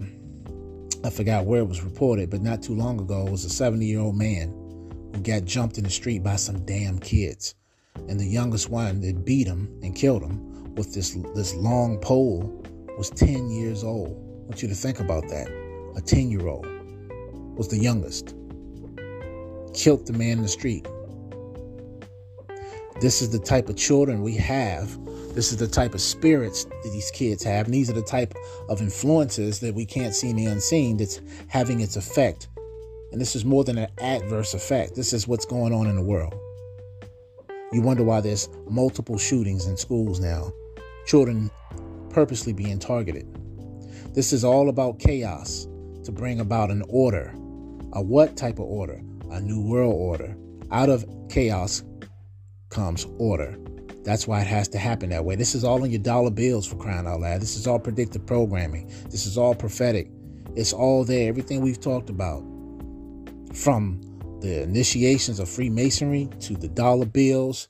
I 1.03 1.09
forgot 1.09 1.45
where 1.45 1.61
it 1.61 1.67
was 1.67 1.84
reported, 1.84 2.29
but 2.29 2.41
not 2.41 2.61
too 2.61 2.75
long 2.75 2.99
ago, 2.99 3.25
it 3.25 3.32
was 3.32 3.45
a 3.45 3.49
70 3.49 3.86
year 3.86 3.99
old 3.99 4.15
man 4.15 4.49
who 5.13 5.21
got 5.21 5.45
jumped 5.45 5.77
in 5.77 5.84
the 5.84 5.89
street 5.89 6.23
by 6.23 6.36
some 6.36 6.63
damn 6.65 6.99
kids. 6.99 7.55
And 8.07 8.19
the 8.19 8.25
youngest 8.25 8.69
one 8.69 9.01
that 9.01 9.25
beat 9.25 9.47
him 9.47 9.79
and 9.84 9.95
killed 9.95 10.21
him 10.21 10.75
with 10.75 10.93
this 10.93 11.17
this 11.36 11.53
long 11.55 11.99
pole 11.99 12.63
was 12.97 13.09
10 13.09 13.49
years 13.49 13.83
old. 13.83 14.09
I 14.09 14.43
want 14.45 14.62
you 14.62 14.67
to 14.70 14.75
think 14.75 14.99
about 14.99 15.28
that. 15.29 15.47
A 15.95 16.01
10 16.01 16.29
year 16.29 16.47
old 16.47 16.66
was 17.58 17.67
the 17.67 17.78
youngest. 17.78 18.36
Killed 19.74 20.05
the 20.05 20.13
man 20.13 20.37
in 20.37 20.41
the 20.43 20.47
street. 20.47 20.87
This 23.01 23.21
is 23.21 23.29
the 23.32 23.39
type 23.39 23.67
of 23.67 23.75
children 23.75 24.21
we 24.21 24.36
have. 24.36 24.95
This 25.33 25.51
is 25.51 25.58
the 25.58 25.67
type 25.67 25.93
of 25.93 26.01
spirits 26.01 26.66
that 26.66 26.91
these 26.91 27.12
kids 27.12 27.43
have. 27.43 27.66
And 27.66 27.74
these 27.74 27.89
are 27.89 27.93
the 27.93 28.01
type 28.01 28.33
of 28.70 28.82
influences 28.82 29.59
that 29.62 29.74
we 29.74 29.86
can't 29.86 30.13
see 30.13 30.29
in 30.29 30.36
the 30.36 30.45
unseen 30.45 30.97
that's 30.97 31.21
having 31.47 31.79
its 31.79 31.95
effect. 31.95 32.49
And 33.12 33.20
this 33.20 33.36
is 33.36 33.45
more 33.45 33.63
than 33.63 33.78
an 33.78 33.89
adverse 33.99 34.53
effect. 34.53 34.95
This 34.95 35.13
is 35.13 35.28
what's 35.28 35.45
going 35.45 35.74
on 35.74 35.87
in 35.87 35.95
the 35.95 36.03
world. 36.03 36.33
You 37.71 37.82
wonder 37.82 38.03
why 38.03 38.20
there's 38.20 38.49
multiple 38.70 39.17
shootings 39.17 39.66
in 39.67 39.78
schools 39.78 40.20
now 40.20 40.51
children 41.05 41.49
purposely 42.09 42.53
being 42.53 42.79
targeted. 42.79 43.28
This 44.13 44.33
is 44.33 44.43
all 44.43 44.70
about 44.70 44.99
chaos 44.99 45.67
to 46.03 46.12
bring 46.12 46.39
about 46.39 46.71
an 46.71 46.83
order. 46.89 47.33
A 47.93 48.01
what 48.01 48.37
type 48.37 48.59
of 48.59 48.66
order? 48.66 49.01
A 49.32 49.39
new 49.39 49.62
world 49.62 49.95
order. 49.95 50.36
Out 50.71 50.89
of 50.89 51.05
chaos 51.29 51.83
comes 52.70 53.05
order. 53.17 53.58
That's 54.03 54.28
why 54.28 54.41
it 54.41 54.47
has 54.47 54.67
to 54.69 54.78
happen 54.78 55.09
that 55.09 55.25
way. 55.25 55.36
This 55.36 55.53
is 55.53 55.63
all 55.63 55.83
in 55.83 55.91
your 55.91 56.01
dollar 56.01 56.32
bills 56.32 56.65
for 56.65 56.75
crying 56.75 57.07
out 57.07 57.21
loud. 57.21 57.41
This 57.41 57.55
is 57.55 57.67
all 57.67 57.79
predictive 57.79 58.25
programming. 58.25 58.87
This 59.09 59.25
is 59.25 59.37
all 59.37 59.53
prophetic. 59.53 60.09
It's 60.55 60.73
all 60.73 61.05
there. 61.05 61.29
Everything 61.29 61.61
we've 61.61 61.79
talked 61.79 62.09
about. 62.09 62.43
From 63.53 64.01
the 64.41 64.63
initiations 64.63 65.39
of 65.39 65.47
Freemasonry 65.47 66.29
to 66.39 66.55
the 66.55 66.67
dollar 66.67 67.05
bills 67.05 67.67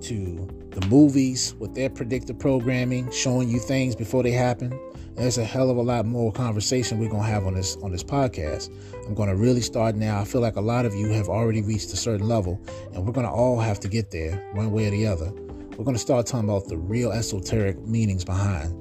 to 0.00 0.48
the 0.70 0.86
movies 0.86 1.54
with 1.58 1.74
their 1.74 1.90
predictive 1.90 2.38
programming, 2.38 3.10
showing 3.10 3.48
you 3.48 3.58
things 3.58 3.96
before 3.96 4.22
they 4.22 4.30
happen. 4.30 4.78
There's 5.16 5.38
a 5.38 5.44
hell 5.44 5.70
of 5.70 5.76
a 5.76 5.82
lot 5.82 6.06
more 6.06 6.32
conversation 6.32 6.98
we're 6.98 7.08
gonna 7.08 7.22
have 7.22 7.46
on 7.46 7.54
this 7.54 7.76
on 7.76 7.92
this 7.92 8.02
podcast. 8.02 8.70
I'm 9.06 9.14
gonna 9.14 9.36
really 9.36 9.60
start 9.60 9.94
now. 9.94 10.20
I 10.20 10.24
feel 10.24 10.40
like 10.40 10.56
a 10.56 10.60
lot 10.60 10.86
of 10.86 10.94
you 10.94 11.08
have 11.08 11.28
already 11.28 11.62
reached 11.62 11.92
a 11.92 11.96
certain 11.96 12.26
level, 12.26 12.60
and 12.92 13.06
we're 13.06 13.12
gonna 13.12 13.32
all 13.32 13.60
have 13.60 13.78
to 13.80 13.88
get 13.88 14.10
there 14.10 14.36
one 14.54 14.72
way 14.72 14.88
or 14.88 14.90
the 14.90 15.06
other. 15.06 15.32
We're 15.76 15.84
gonna 15.84 15.98
start 15.98 16.26
talking 16.26 16.48
about 16.48 16.68
the 16.68 16.78
real 16.78 17.10
esoteric 17.10 17.84
meanings 17.84 18.24
behind 18.24 18.72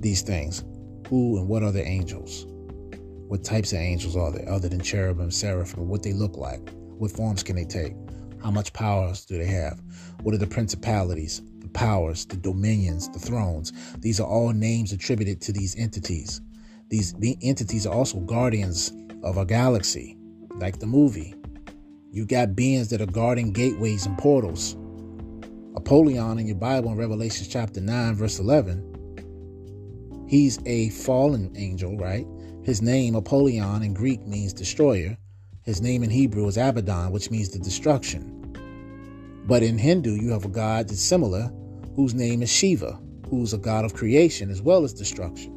these 0.00 0.22
things. 0.22 0.64
Who 1.08 1.36
and 1.36 1.46
what 1.48 1.62
are 1.62 1.70
the 1.70 1.84
angels? 1.86 2.46
What 3.28 3.44
types 3.44 3.72
of 3.72 3.78
angels 3.78 4.16
are 4.16 4.32
there 4.32 4.48
other 4.48 4.70
than 4.70 4.80
cherubim, 4.80 5.30
seraphim? 5.30 5.86
What 5.86 6.02
they 6.02 6.14
look 6.14 6.38
like? 6.38 6.70
What 6.96 7.10
forms 7.10 7.42
can 7.42 7.56
they 7.56 7.66
take? 7.66 7.92
How 8.42 8.50
much 8.50 8.72
power 8.72 9.12
do 9.28 9.36
they 9.36 9.44
have? 9.44 9.82
What 10.22 10.34
are 10.34 10.38
the 10.38 10.46
principalities, 10.46 11.42
the 11.58 11.68
powers, 11.68 12.24
the 12.24 12.38
dominions, 12.38 13.10
the 13.10 13.18
thrones. 13.18 13.72
These 13.98 14.20
are 14.20 14.26
all 14.26 14.50
names 14.50 14.92
attributed 14.92 15.42
to 15.42 15.52
these 15.52 15.76
entities. 15.76 16.40
These 16.88 17.14
entities 17.42 17.86
are 17.86 17.94
also 17.94 18.20
guardians 18.20 18.92
of 19.22 19.36
a 19.36 19.44
galaxy, 19.44 20.16
like 20.56 20.78
the 20.78 20.86
movie. 20.86 21.34
You 22.12 22.24
got 22.24 22.56
beings 22.56 22.88
that 22.88 23.02
are 23.02 23.06
guarding 23.06 23.52
gateways 23.52 24.06
and 24.06 24.16
portals. 24.16 24.76
Apollyon 25.76 26.38
in 26.38 26.46
your 26.46 26.56
Bible 26.56 26.92
in 26.92 26.96
Revelation 26.96 27.46
chapter 27.50 27.80
9, 27.80 28.14
verse 28.14 28.38
11, 28.38 30.24
he's 30.28 30.60
a 30.66 30.90
fallen 30.90 31.52
angel, 31.56 31.96
right? 31.98 32.26
His 32.62 32.80
name, 32.80 33.16
Apollyon, 33.16 33.82
in 33.82 33.92
Greek 33.92 34.24
means 34.24 34.52
destroyer. 34.52 35.16
His 35.62 35.82
name 35.82 36.04
in 36.04 36.10
Hebrew 36.10 36.46
is 36.46 36.56
Abaddon, 36.56 37.10
which 37.10 37.30
means 37.30 37.50
the 37.50 37.58
destruction. 37.58 38.30
But 39.46 39.64
in 39.64 39.76
Hindu, 39.76 40.12
you 40.12 40.30
have 40.30 40.44
a 40.44 40.48
god 40.48 40.88
that's 40.88 41.00
similar, 41.00 41.52
whose 41.96 42.14
name 42.14 42.42
is 42.42 42.50
Shiva, 42.50 42.98
who's 43.28 43.52
a 43.52 43.58
god 43.58 43.84
of 43.84 43.94
creation 43.94 44.50
as 44.50 44.62
well 44.62 44.84
as 44.84 44.94
destruction. 44.94 45.50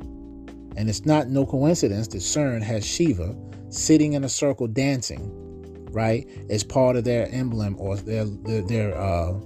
And 0.75 0.89
it's 0.89 1.05
not 1.05 1.29
no 1.29 1.45
coincidence 1.45 2.07
that 2.09 2.17
CERN 2.17 2.63
has 2.63 2.85
Shiva 2.85 3.35
sitting 3.69 4.13
in 4.13 4.23
a 4.23 4.29
circle 4.29 4.67
dancing, 4.67 5.31
right, 5.91 6.27
as 6.49 6.63
part 6.63 6.95
of 6.95 7.03
their 7.03 7.29
emblem 7.31 7.75
or 7.79 7.95
their 7.97 8.25
their, 8.25 8.61
their 8.61 8.97
uh, 8.97 9.39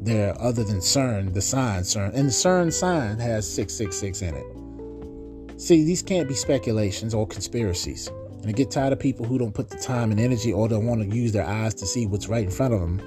there 0.00 0.40
other 0.40 0.64
than 0.64 0.78
CERN, 0.78 1.34
the 1.34 1.42
sign 1.42 1.82
CERN. 1.82 2.14
And 2.14 2.28
the 2.28 2.32
CERN 2.32 2.72
sign 2.72 3.18
has 3.18 3.50
666 3.52 4.22
in 4.22 4.34
it. 4.34 5.60
See, 5.60 5.84
these 5.84 6.02
can't 6.02 6.28
be 6.28 6.34
speculations 6.34 7.14
or 7.14 7.26
conspiracies. 7.26 8.08
And 8.40 8.48
I 8.48 8.52
get 8.52 8.70
tired 8.70 8.92
of 8.92 9.00
people 9.00 9.26
who 9.26 9.38
don't 9.38 9.54
put 9.54 9.70
the 9.70 9.76
time 9.76 10.12
and 10.12 10.20
energy 10.20 10.52
or 10.52 10.68
don't 10.68 10.86
want 10.86 11.02
to 11.02 11.16
use 11.16 11.32
their 11.32 11.46
eyes 11.46 11.74
to 11.74 11.86
see 11.86 12.06
what's 12.06 12.28
right 12.28 12.44
in 12.44 12.50
front 12.50 12.74
of 12.74 12.80
them, 12.80 13.00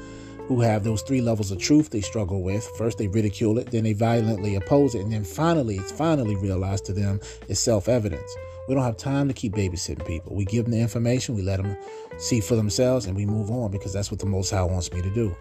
who 0.47 0.59
have 0.59 0.84
those 0.84 1.01
three 1.01 1.22
levels 1.22 1.51
of 1.51 1.59
truth 1.59 1.89
they 1.89 2.01
struggle 2.01 2.43
with. 2.43 2.69
First, 2.77 2.97
they 2.97 3.07
ridicule 3.07 3.57
it, 3.57 3.72
then 3.72 3.85
they 3.85 3.93
violently 3.93 4.55
oppose 4.55 4.95
it, 4.95 5.01
and 5.01 5.13
then 5.13 5.23
finally, 5.23 5.77
it's 5.77 5.93
finally 5.93 6.35
realized 6.35 6.85
to 6.85 6.93
them 6.93 7.22
it's 7.47 7.61
self 7.61 7.88
evidence. 7.88 8.35
We 8.68 8.76
don't 8.76 8.84
have 8.84 8.97
time 8.97 9.30
to 9.30 9.34
keep 9.34 9.53
babysitting 9.53 10.05
people. 10.05 10.35
We 10.35 10.45
give 10.45 10.65
them 10.65 10.73
the 10.73 10.81
information, 10.81 11.35
we 11.35 11.41
let 11.41 11.61
them 11.61 11.77
see 12.18 12.41
for 12.41 12.55
themselves, 12.55 13.05
and 13.05 13.15
we 13.15 13.26
move 13.26 13.49
on 13.49 13.72
because 13.72 13.93
that's 13.93 14.11
what 14.11 14.19
the 14.19 14.26
Most 14.26 14.51
High 14.51 14.63
wants 14.63 14.91
me 14.91 15.01
to 15.01 15.09
do. 15.09 15.35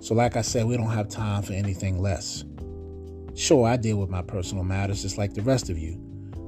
So, 0.00 0.14
like 0.14 0.36
I 0.36 0.42
said, 0.42 0.66
we 0.66 0.76
don't 0.76 0.90
have 0.90 1.08
time 1.08 1.42
for 1.42 1.52
anything 1.52 1.98
less. 1.98 2.44
Sure, 3.34 3.66
I 3.66 3.76
deal 3.76 3.98
with 3.98 4.10
my 4.10 4.22
personal 4.22 4.64
matters 4.64 5.02
just 5.02 5.18
like 5.18 5.34
the 5.34 5.42
rest 5.42 5.70
of 5.70 5.78
you. 5.78 5.96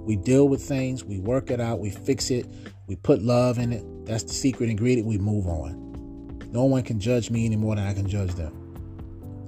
We 0.07 0.17
deal 0.17 0.49
with 0.49 0.63
things, 0.63 1.05
we 1.05 1.19
work 1.19 1.51
it 1.51 1.61
out, 1.61 1.79
we 1.79 1.91
fix 1.91 2.31
it, 2.31 2.47
we 2.87 2.97
put 2.97 3.23
love 3.23 3.59
in 3.59 3.73
it. 3.73 3.85
That's 4.07 4.25
the 4.25 4.33
secret 4.33 4.71
ingredient. 4.71 5.07
We 5.07 5.19
move 5.19 5.47
on. 5.47 6.49
No 6.51 6.65
one 6.65 6.83
can 6.83 6.99
judge 6.99 7.31
me 7.31 7.47
any 7.47 7.57
more 7.57 7.77
than 7.77 7.87
I 7.87 7.95
can 7.95 8.09
judge 8.09 8.35
them. 8.35 8.57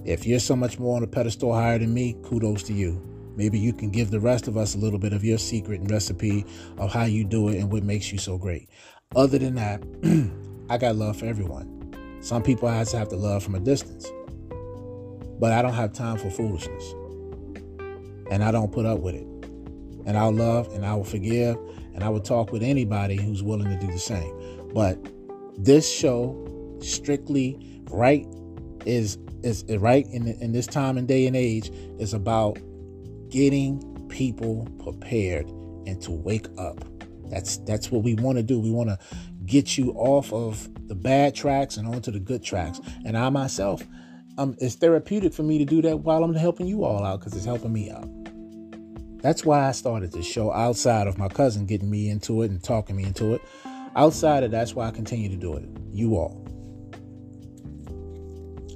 If 0.05 0.27
you're 0.27 0.39
so 0.39 0.55
much 0.55 0.79
more 0.79 0.97
on 0.97 1.03
a 1.03 1.07
pedestal 1.07 1.53
higher 1.53 1.79
than 1.79 1.93
me, 1.93 2.17
kudos 2.23 2.63
to 2.65 2.73
you. 2.73 3.01
Maybe 3.35 3.59
you 3.59 3.73
can 3.73 3.91
give 3.91 4.11
the 4.11 4.21
rest 4.21 4.47
of 4.47 4.57
us 4.57 4.75
a 4.75 4.79
little 4.79 4.99
bit 4.99 5.13
of 5.13 5.25
your 5.25 5.39
secret 5.39 5.81
and 5.81 5.91
recipe 5.91 6.45
of 6.79 6.93
how 6.93 7.05
you 7.05 7.25
do 7.25 7.49
it 7.49 7.59
and 7.59 7.73
what 7.73 7.83
makes 7.83 8.13
you 8.13 8.19
so 8.19 8.39
great. 8.39 8.69
Other 9.17 9.39
than 9.39 9.55
that, 9.57 9.83
I 10.71 10.79
got 10.79 10.97
love 10.97 11.17
for 11.17 11.27
everyone. 11.27 11.82
Some 12.23 12.43
people 12.43 12.69
I 12.69 12.81
just 12.81 12.95
have 12.95 13.09
to 13.09 13.17
love 13.17 13.43
from 13.43 13.57
a 13.57 13.61
distance. 13.61 14.11
But 15.41 15.53
I 15.53 15.61
don't 15.61 15.75
have 15.75 15.93
time 15.93 16.19
for 16.19 16.31
foolishness. 16.31 16.95
And 18.31 18.45
I 18.45 18.53
don't 18.53 18.71
put 18.73 18.87
up 18.87 19.01
with 19.01 19.17
it. 19.17 19.27
And 20.07 20.17
I'll 20.17 20.33
love 20.33 20.73
and 20.73 20.87
I 20.87 20.95
will 20.95 21.05
forgive 21.05 21.57
and 21.95 22.03
I 22.03 22.09
will 22.09 22.21
talk 22.21 22.53
with 22.53 22.63
anybody 22.63 23.17
who's 23.17 23.43
willing 23.43 23.69
to 23.69 23.87
do 23.87 23.93
the 23.93 23.99
same. 23.99 24.71
But 24.73 24.99
this 25.59 25.91
show, 25.91 26.79
strictly 26.81 27.83
right, 27.91 28.27
is 28.87 29.19
is 29.43 29.65
right 29.79 30.07
in 30.07 30.29
in 30.29 30.53
this 30.53 30.67
time 30.67 30.97
and 30.97 31.07
day 31.07 31.27
and 31.27 31.37
age 31.37 31.71
is 31.99 32.15
about 32.15 32.59
getting 33.29 34.07
people 34.09 34.69
prepared 34.83 35.47
and 35.87 36.01
to 36.03 36.13
wake 36.13 36.47
up. 36.59 36.85
That's 37.29 37.59
that's 37.59 37.91
what 37.91 38.03
we 38.03 38.15
want 38.15 38.39
to 38.39 38.43
do. 38.43 38.61
We 38.61 38.71
want 38.71 38.91
to 38.91 38.99
get 39.47 39.77
you 39.77 39.93
off 39.93 40.33
of 40.33 40.69
the 40.89 40.95
bad 40.95 41.35
tracks 41.35 41.77
and 41.77 41.87
onto 41.87 42.11
the 42.11 42.21
good 42.21 42.43
tracks. 42.43 42.81
And 43.05 43.17
I 43.17 43.29
myself, 43.31 43.83
um, 44.39 44.57
it's 44.59 44.75
therapeutic 44.75 45.33
for 45.33 45.43
me 45.43 45.59
to 45.59 45.65
do 45.65 45.83
that 45.83 45.99
while 46.01 46.25
I'm 46.25 46.35
helping 46.35 46.67
you 46.67 46.85
all 46.85 47.05
out 47.05 47.21
because 47.21 47.35
it's 47.35 47.45
helping 47.45 47.73
me 47.73 47.91
out. 47.91 48.09
That's 49.23 49.45
why 49.45 49.69
I 49.69 49.73
started 49.73 50.13
this 50.13 50.27
show 50.27 50.53
outside 50.53 51.07
of 51.07 51.17
my 51.17 51.29
cousin 51.29 51.67
getting 51.67 51.91
me 51.91 52.11
into 52.11 52.43
it 52.43 52.51
and 52.51 52.63
talking 52.63 52.97
me 52.97 53.05
into 53.05 53.35
it. 53.35 53.43
Outside 53.95 54.43
of 54.43 54.51
that's 54.51 54.75
why 54.75 54.89
I 54.89 54.91
continue 54.91 55.29
to 55.29 55.37
do 55.37 55.55
it. 55.57 55.65
You 55.93 56.17
all. 56.17 56.43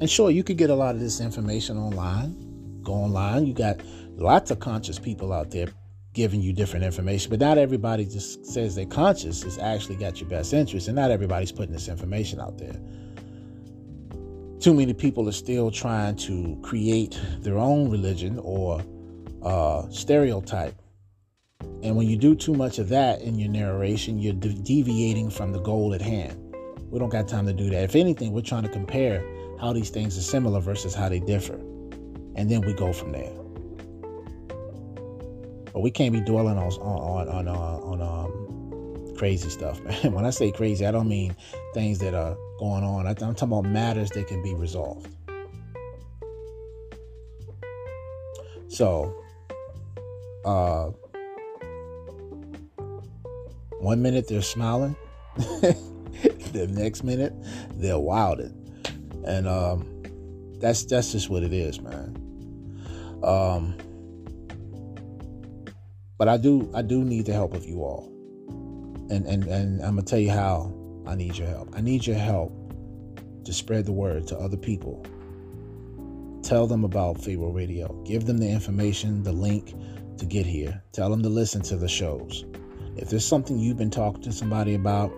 And 0.00 0.10
sure, 0.10 0.30
you 0.30 0.44
could 0.44 0.58
get 0.58 0.70
a 0.70 0.74
lot 0.74 0.94
of 0.94 1.00
this 1.00 1.20
information 1.20 1.78
online. 1.78 2.82
Go 2.82 2.92
online. 2.92 3.46
You 3.46 3.54
got 3.54 3.80
lots 4.14 4.50
of 4.50 4.60
conscious 4.60 4.98
people 4.98 5.32
out 5.32 5.50
there 5.50 5.68
giving 6.16 6.40
you 6.40 6.50
different 6.50 6.82
information. 6.82 7.28
But 7.28 7.40
not 7.40 7.58
everybody 7.58 8.06
just 8.06 8.46
says 8.46 8.74
they're 8.74 8.86
conscious 8.86 9.42
has 9.42 9.58
actually 9.58 9.96
got 9.96 10.18
your 10.18 10.30
best 10.30 10.54
interest, 10.54 10.88
and 10.88 10.96
not 10.96 11.10
everybody's 11.10 11.52
putting 11.52 11.72
this 11.72 11.88
information 11.88 12.40
out 12.40 12.56
there. 12.56 12.80
Too 14.58 14.72
many 14.72 14.94
people 14.94 15.28
are 15.28 15.32
still 15.32 15.70
trying 15.70 16.16
to 16.16 16.58
create 16.62 17.20
their 17.40 17.58
own 17.58 17.90
religion 17.90 18.40
or 18.42 18.82
uh, 19.42 19.88
stereotype. 19.90 20.74
And 21.82 21.94
when 21.96 22.08
you 22.08 22.16
do 22.16 22.34
too 22.34 22.54
much 22.54 22.78
of 22.78 22.88
that 22.88 23.20
in 23.20 23.38
your 23.38 23.50
narration, 23.50 24.18
you're 24.18 24.32
de- 24.32 24.54
deviating 24.54 25.28
from 25.28 25.52
the 25.52 25.60
goal 25.60 25.92
at 25.92 26.00
hand. 26.00 26.42
We 26.90 26.98
don't 26.98 27.10
got 27.10 27.28
time 27.28 27.44
to 27.46 27.52
do 27.52 27.68
that. 27.68 27.84
If 27.84 27.94
anything, 27.94 28.32
we're 28.32 28.40
trying 28.40 28.62
to 28.62 28.70
compare 28.70 29.22
how 29.60 29.74
these 29.74 29.90
things 29.90 30.16
are 30.16 30.22
similar 30.22 30.60
versus 30.60 30.94
how 30.94 31.10
they 31.10 31.20
differ. 31.20 31.56
And 32.36 32.50
then 32.50 32.62
we 32.62 32.72
go 32.72 32.94
from 32.94 33.12
there. 33.12 33.45
But 35.76 35.82
we 35.82 35.90
can't 35.90 36.14
be 36.14 36.22
dwelling 36.22 36.56
on 36.56 36.72
on 36.72 37.28
on 37.28 37.48
on, 37.48 38.00
on 38.00 38.00
um, 38.00 39.14
crazy 39.14 39.50
stuff, 39.50 39.78
man. 39.84 40.14
When 40.14 40.24
I 40.24 40.30
say 40.30 40.50
crazy, 40.50 40.86
I 40.86 40.90
don't 40.90 41.06
mean 41.06 41.36
things 41.74 41.98
that 41.98 42.14
are 42.14 42.34
going 42.58 42.82
on. 42.82 43.06
I'm 43.06 43.14
talking 43.14 43.42
about 43.42 43.66
matters 43.66 44.08
that 44.12 44.26
can 44.26 44.42
be 44.42 44.54
resolved. 44.54 45.06
So, 48.68 49.22
uh, 50.46 50.92
one 53.78 54.00
minute 54.00 54.28
they're 54.28 54.40
smiling, 54.40 54.96
the 55.36 56.70
next 56.70 57.04
minute 57.04 57.34
they're 57.74 57.98
wilded, 57.98 58.54
and 59.26 59.46
um, 59.46 60.02
that's 60.58 60.86
that's 60.86 61.12
just 61.12 61.28
what 61.28 61.42
it 61.42 61.52
is, 61.52 61.82
man. 61.82 62.16
Um, 63.22 63.76
but 66.18 66.28
I 66.28 66.36
do 66.36 66.70
I 66.74 66.82
do 66.82 67.04
need 67.04 67.26
the 67.26 67.32
help 67.32 67.54
of 67.54 67.64
you 67.64 67.82
all. 67.82 68.12
And 69.10 69.26
and 69.26 69.44
and 69.44 69.82
I'm 69.82 69.96
gonna 69.96 70.02
tell 70.02 70.18
you 70.18 70.30
how 70.30 70.74
I 71.06 71.14
need 71.14 71.36
your 71.36 71.48
help. 71.48 71.74
I 71.74 71.80
need 71.80 72.06
your 72.06 72.16
help 72.16 72.52
to 73.44 73.52
spread 73.52 73.86
the 73.86 73.92
word 73.92 74.26
to 74.28 74.38
other 74.38 74.56
people. 74.56 75.04
Tell 76.42 76.66
them 76.66 76.84
about 76.84 77.22
Pharaoh 77.22 77.50
Radio. 77.50 77.92
Give 78.04 78.24
them 78.24 78.38
the 78.38 78.48
information, 78.48 79.22
the 79.22 79.32
link 79.32 79.74
to 80.18 80.26
get 80.26 80.46
here. 80.46 80.82
Tell 80.92 81.10
them 81.10 81.22
to 81.22 81.28
listen 81.28 81.62
to 81.62 81.76
the 81.76 81.88
shows. 81.88 82.44
If 82.96 83.10
there's 83.10 83.24
something 83.24 83.58
you've 83.58 83.76
been 83.76 83.90
talking 83.90 84.22
to 84.22 84.32
somebody 84.32 84.74
about, 84.74 85.08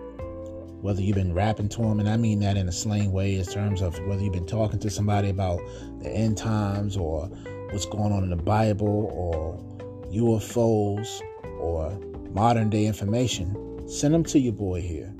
whether 0.81 1.01
you've 1.01 1.15
been 1.15 1.33
rapping 1.33 1.69
to 1.69 1.81
them, 1.81 1.99
and 1.99 2.09
I 2.09 2.17
mean 2.17 2.39
that 2.39 2.57
in 2.57 2.67
a 2.67 2.71
slang 2.71 3.11
way, 3.11 3.35
in 3.35 3.45
terms 3.45 3.81
of 3.81 3.97
whether 4.05 4.21
you've 4.21 4.33
been 4.33 4.45
talking 4.45 4.79
to 4.79 4.89
somebody 4.89 5.29
about 5.29 5.59
the 6.01 6.09
end 6.09 6.37
times 6.37 6.97
or 6.97 7.27
what's 7.71 7.85
going 7.85 8.11
on 8.11 8.23
in 8.23 8.29
the 8.29 8.35
Bible 8.35 9.11
or 9.13 9.68
UFOs, 10.11 11.21
or 11.59 11.97
modern 12.31 12.69
day 12.69 12.85
information, 12.85 13.87
send 13.87 14.13
them 14.13 14.23
to 14.25 14.39
your 14.39 14.53
boy 14.53 14.81
here. 14.81 15.13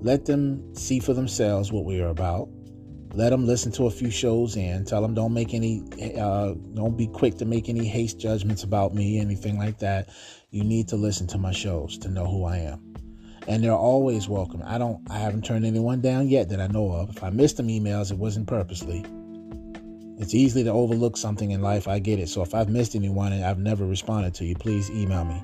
Let 0.00 0.26
them 0.26 0.74
see 0.74 1.00
for 1.00 1.14
themselves 1.14 1.72
what 1.72 1.84
we 1.84 2.00
are 2.00 2.08
about. 2.08 2.48
Let 3.14 3.30
them 3.30 3.46
listen 3.46 3.72
to 3.72 3.86
a 3.86 3.90
few 3.90 4.10
shows 4.10 4.56
and 4.56 4.86
Tell 4.86 5.00
them 5.00 5.14
don't 5.14 5.32
make 5.32 5.54
any, 5.54 5.82
uh, 6.18 6.54
don't 6.74 6.96
be 6.96 7.06
quick 7.06 7.38
to 7.38 7.44
make 7.44 7.68
any 7.68 7.86
haste 7.86 8.18
judgments 8.18 8.62
about 8.62 8.94
me, 8.94 9.18
anything 9.18 9.58
like 9.58 9.78
that. 9.78 10.10
You 10.50 10.64
need 10.64 10.88
to 10.88 10.96
listen 10.96 11.26
to 11.28 11.38
my 11.38 11.52
shows 11.52 11.96
to 11.98 12.08
know 12.08 12.26
who 12.26 12.44
I 12.44 12.58
am 12.58 12.96
and 13.48 13.62
they're 13.62 13.72
always 13.72 14.28
welcome. 14.28 14.62
I 14.64 14.78
don't 14.78 15.00
I 15.10 15.18
haven't 15.18 15.44
turned 15.44 15.64
anyone 15.64 16.00
down 16.00 16.28
yet 16.28 16.48
that 16.50 16.60
I 16.60 16.66
know 16.66 16.90
of. 16.92 17.10
If 17.10 17.22
I 17.22 17.30
missed 17.30 17.56
them 17.56 17.68
emails, 17.68 18.10
it 18.10 18.18
wasn't 18.18 18.46
purposely. 18.48 19.04
It's 20.18 20.34
easy 20.34 20.64
to 20.64 20.70
overlook 20.70 21.16
something 21.16 21.50
in 21.50 21.60
life. 21.60 21.86
I 21.86 21.98
get 21.98 22.18
it. 22.18 22.28
So 22.28 22.42
if 22.42 22.54
I've 22.54 22.68
missed 22.68 22.94
anyone 22.94 23.32
and 23.32 23.44
I've 23.44 23.58
never 23.58 23.84
responded 23.84 24.34
to 24.34 24.44
you, 24.44 24.54
please 24.54 24.90
email 24.90 25.24
me. 25.24 25.42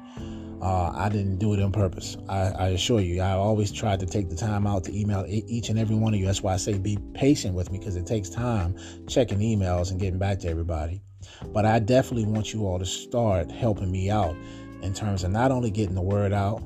Uh, 0.63 0.93
I 0.95 1.09
didn't 1.09 1.39
do 1.39 1.53
it 1.55 1.61
on 1.61 1.73
purpose. 1.73 2.17
I, 2.29 2.39
I, 2.39 2.69
assure 2.69 3.01
you. 3.01 3.21
I 3.21 3.33
always 3.33 3.73
tried 3.73 3.99
to 4.01 4.07
take 4.07 4.31
the 4.31 4.37
time 4.37 4.67
out 4.67 4.85
to 4.85 4.97
email 4.97 5.25
each 5.29 5.69
and 5.69 5.79
every 5.79 5.97
one 5.97 6.15
of 6.15 6.21
you. 6.21 6.27
That's 6.27 6.43
why 6.43 6.55
I 6.55 6.57
say 6.57 6.79
be 6.79 6.97
patient 7.15 7.55
with 7.55 7.73
me 7.73 7.79
because 7.79 7.97
it 7.97 8.07
takes 8.07 8.31
time 8.31 8.77
checking 9.09 9.41
emails 9.41 9.91
and 9.91 9.99
getting 9.99 10.21
back 10.21 10.39
to 10.41 10.49
everybody. 10.49 11.03
But 11.47 11.67
I 11.67 11.81
definitely 11.81 12.27
want 12.27 12.55
you 12.55 12.67
all 12.67 12.79
to 12.79 12.87
start 12.87 13.51
helping 13.51 13.91
me 13.91 14.09
out 14.09 14.37
in 14.83 14.95
terms 14.95 15.25
of 15.25 15.33
not 15.33 15.51
only 15.51 15.71
getting 15.71 15.97
the 15.97 16.03
word 16.03 16.33
out, 16.33 16.63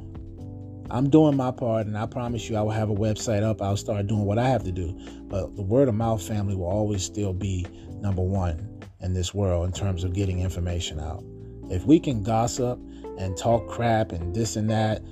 I'm 0.90 1.10
doing 1.10 1.36
my 1.36 1.50
part, 1.50 1.86
and 1.86 1.98
I 1.98 2.06
promise 2.06 2.48
you, 2.48 2.56
I 2.56 2.62
will 2.62 2.70
have 2.70 2.90
a 2.90 2.94
website 2.94 3.42
up. 3.42 3.60
I'll 3.60 3.76
start 3.76 4.06
doing 4.06 4.24
what 4.24 4.38
I 4.38 4.48
have 4.48 4.62
to 4.64 4.72
do. 4.72 4.96
But 5.22 5.56
the 5.56 5.62
word 5.62 5.88
of 5.88 5.94
mouth 5.94 6.22
family 6.22 6.54
will 6.54 6.68
always 6.68 7.02
still 7.02 7.32
be 7.32 7.66
number 8.06 8.22
one 8.22 8.80
in 9.00 9.14
this 9.14 9.34
world 9.34 9.66
in 9.66 9.72
terms 9.72 10.04
of 10.04 10.12
getting 10.12 10.40
information 10.40 11.00
out. 11.00 11.24
If 11.70 11.84
we 11.84 11.98
can 11.98 12.22
gossip 12.22 12.78
and 13.18 13.36
talk 13.36 13.66
crap 13.68 14.12
and 14.12 14.32
this 14.32 14.54
and 14.54 14.70
that, 14.70 15.02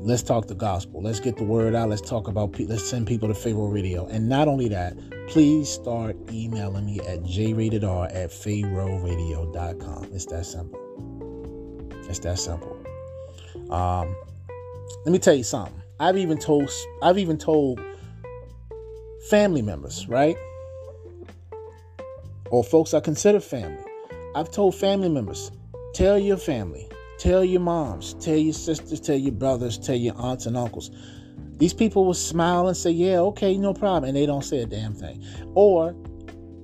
let's 0.00 0.22
talk 0.22 0.46
the 0.46 0.54
gospel. 0.54 1.02
Let's 1.02 1.20
get 1.20 1.36
the 1.36 1.44
word 1.44 1.74
out. 1.74 1.90
Let's 1.90 2.00
talk 2.00 2.28
about, 2.28 2.58
let's 2.58 2.88
send 2.88 3.06
people 3.06 3.28
to 3.28 3.34
Pharaoh 3.34 3.66
Radio. 3.66 4.06
And 4.06 4.26
not 4.26 4.48
only 4.48 4.68
that, 4.68 4.96
please 5.28 5.68
start 5.68 6.16
emailing 6.32 6.86
me 6.86 7.00
at 7.00 7.22
jratedr 7.24 8.06
at 8.06 8.30
pharaohradio.com. 8.30 10.04
It's 10.14 10.24
that 10.26 10.46
simple. 10.46 10.80
It's 12.08 12.20
that 12.20 12.38
simple. 12.38 12.82
Um, 13.70 14.16
let 15.04 15.12
me 15.12 15.18
tell 15.18 15.34
you 15.34 15.44
something. 15.44 15.74
I've 16.00 16.16
even 16.16 16.38
told, 16.38 16.70
I've 17.02 17.18
even 17.18 17.36
told 17.36 17.78
family 19.28 19.60
members, 19.60 20.08
right? 20.08 20.36
Or 22.50 22.62
folks 22.64 22.94
I 22.94 23.00
consider 23.00 23.40
family. 23.40 23.84
I've 24.34 24.50
told 24.50 24.74
family 24.74 25.08
members, 25.08 25.50
tell 25.94 26.18
your 26.18 26.36
family, 26.36 26.88
Tell 27.20 27.44
your 27.44 27.60
moms, 27.60 28.14
tell 28.14 28.34
your 28.34 28.54
sisters, 28.54 28.98
tell 28.98 29.14
your 29.14 29.34
brothers, 29.34 29.76
tell 29.76 29.94
your 29.94 30.14
aunts 30.16 30.46
and 30.46 30.56
uncles. 30.56 30.90
These 31.58 31.74
people 31.74 32.06
will 32.06 32.14
smile 32.14 32.66
and 32.66 32.74
say, 32.74 32.92
Yeah, 32.92 33.18
okay, 33.18 33.58
no 33.58 33.74
problem. 33.74 34.04
And 34.04 34.16
they 34.16 34.24
don't 34.24 34.42
say 34.42 34.62
a 34.62 34.66
damn 34.66 34.94
thing. 34.94 35.22
Or 35.54 35.94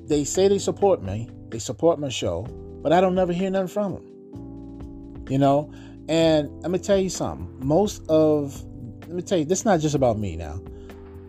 they 0.06 0.24
say 0.24 0.48
they 0.48 0.58
support 0.58 1.02
me, 1.02 1.28
they 1.50 1.58
support 1.58 1.98
my 1.98 2.08
show, 2.08 2.46
but 2.82 2.90
I 2.90 3.02
don't 3.02 3.14
never 3.14 3.34
hear 3.34 3.50
nothing 3.50 3.68
from 3.68 3.92
them. 3.92 5.26
You 5.28 5.36
know? 5.36 5.70
And 6.08 6.48
let 6.62 6.70
me 6.70 6.78
tell 6.78 6.96
you 6.96 7.10
something. 7.10 7.54
Most 7.60 8.02
of, 8.08 8.64
let 9.00 9.10
me 9.10 9.20
tell 9.20 9.36
you, 9.36 9.44
this 9.44 9.58
is 9.58 9.64
not 9.66 9.80
just 9.80 9.94
about 9.94 10.18
me 10.18 10.36
now. 10.36 10.58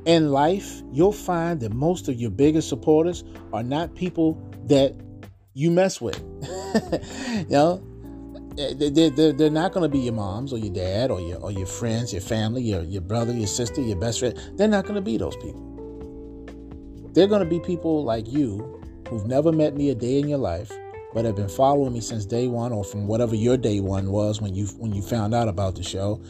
In 0.06 0.32
life, 0.32 0.84
you'll 0.94 1.12
find 1.12 1.60
that 1.60 1.74
most 1.74 2.08
of 2.08 2.16
your 2.16 2.32
biggest 2.32 2.70
supporters 2.70 3.26
are 3.52 3.64
not 3.64 3.94
people 3.94 4.42
that 4.68 4.96
you 5.54 5.72
mess 5.72 6.00
with. 6.00 6.20
you 7.38 7.46
know, 7.50 7.84
eh, 8.58 8.74
they're, 8.78 9.10
they're, 9.10 9.34
they're 9.34 9.50
not 9.50 9.74
going 9.74 9.84
to 9.84 9.90
be 9.90 10.00
your 10.00 10.14
moms 10.14 10.54
or 10.54 10.58
your 10.58 10.74
dad 10.74 11.10
or 11.10 11.20
your, 11.20 11.40
or 11.40 11.52
your 11.52 11.66
friends, 11.66 12.14
your 12.14 12.22
family, 12.22 12.62
your, 12.62 12.84
your 12.84 13.02
brother, 13.02 13.34
your 13.34 13.48
sister, 13.48 13.82
your 13.82 13.98
best 13.98 14.20
friend. 14.20 14.40
They're 14.56 14.68
not 14.68 14.84
going 14.84 14.96
to 14.96 15.02
be 15.02 15.18
those 15.18 15.36
people. 15.38 15.64
They're 17.14 17.28
going 17.28 17.44
to 17.44 17.50
be 17.50 17.60
people 17.60 18.04
like 18.04 18.28
you 18.32 18.80
who've 19.10 19.26
never 19.26 19.52
met 19.52 19.76
me 19.76 19.90
a 19.90 19.96
day 19.96 20.20
in 20.20 20.28
your 20.28 20.38
life, 20.38 20.72
but 21.14 21.26
have 21.26 21.36
been 21.36 21.50
following 21.50 21.94
me 21.94 22.02
since 22.02 22.26
day 22.26 22.48
one 22.48 22.72
or 22.72 22.84
from 22.84 23.08
whatever 23.08 23.34
your 23.34 23.58
day 23.58 23.80
one 23.80 24.12
was 24.12 24.40
when 24.40 24.54
you 24.54 24.68
when 24.78 24.94
you 24.94 25.02
found 25.02 25.34
out 25.34 25.48
about 25.48 25.76
the 25.76 25.82
show. 25.82 26.22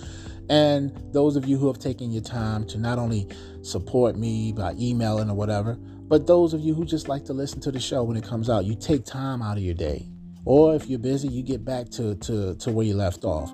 And 0.50 0.96
those 1.12 1.36
of 1.36 1.46
you 1.46 1.58
who 1.58 1.68
have 1.68 1.80
taken 1.80 2.12
your 2.12 2.22
time 2.22 2.66
to 2.68 2.78
not 2.78 3.00
only 3.00 3.28
support 3.64 4.16
me 4.16 4.54
by 4.54 4.76
emailing 4.80 5.30
or 5.30 5.36
whatever, 5.36 5.78
but 6.08 6.28
those 6.28 6.54
of 6.54 6.62
you 6.62 6.74
who 6.74 6.86
just 6.86 7.08
like 7.08 7.26
to 7.26 7.34
listen 7.34 7.60
to 7.62 7.72
the 7.72 7.80
show 7.80 8.04
when 8.04 8.18
it 8.18 8.24
comes 8.24 8.50
out, 8.50 8.66
you 8.66 8.76
take 8.76 9.06
time 9.06 9.42
out 9.42 9.58
of 9.58 9.64
your 9.64 9.76
day 9.76 10.08
or 10.50 10.76
if 10.76 10.88
you're 10.88 10.98
busy, 10.98 11.28
you 11.28 11.44
get 11.44 11.66
back 11.66 11.90
to, 11.90 12.16
to, 12.16 12.56
to 12.56 12.72
where 12.72 12.86
you 12.86 12.94
left 12.94 13.26
off. 13.26 13.54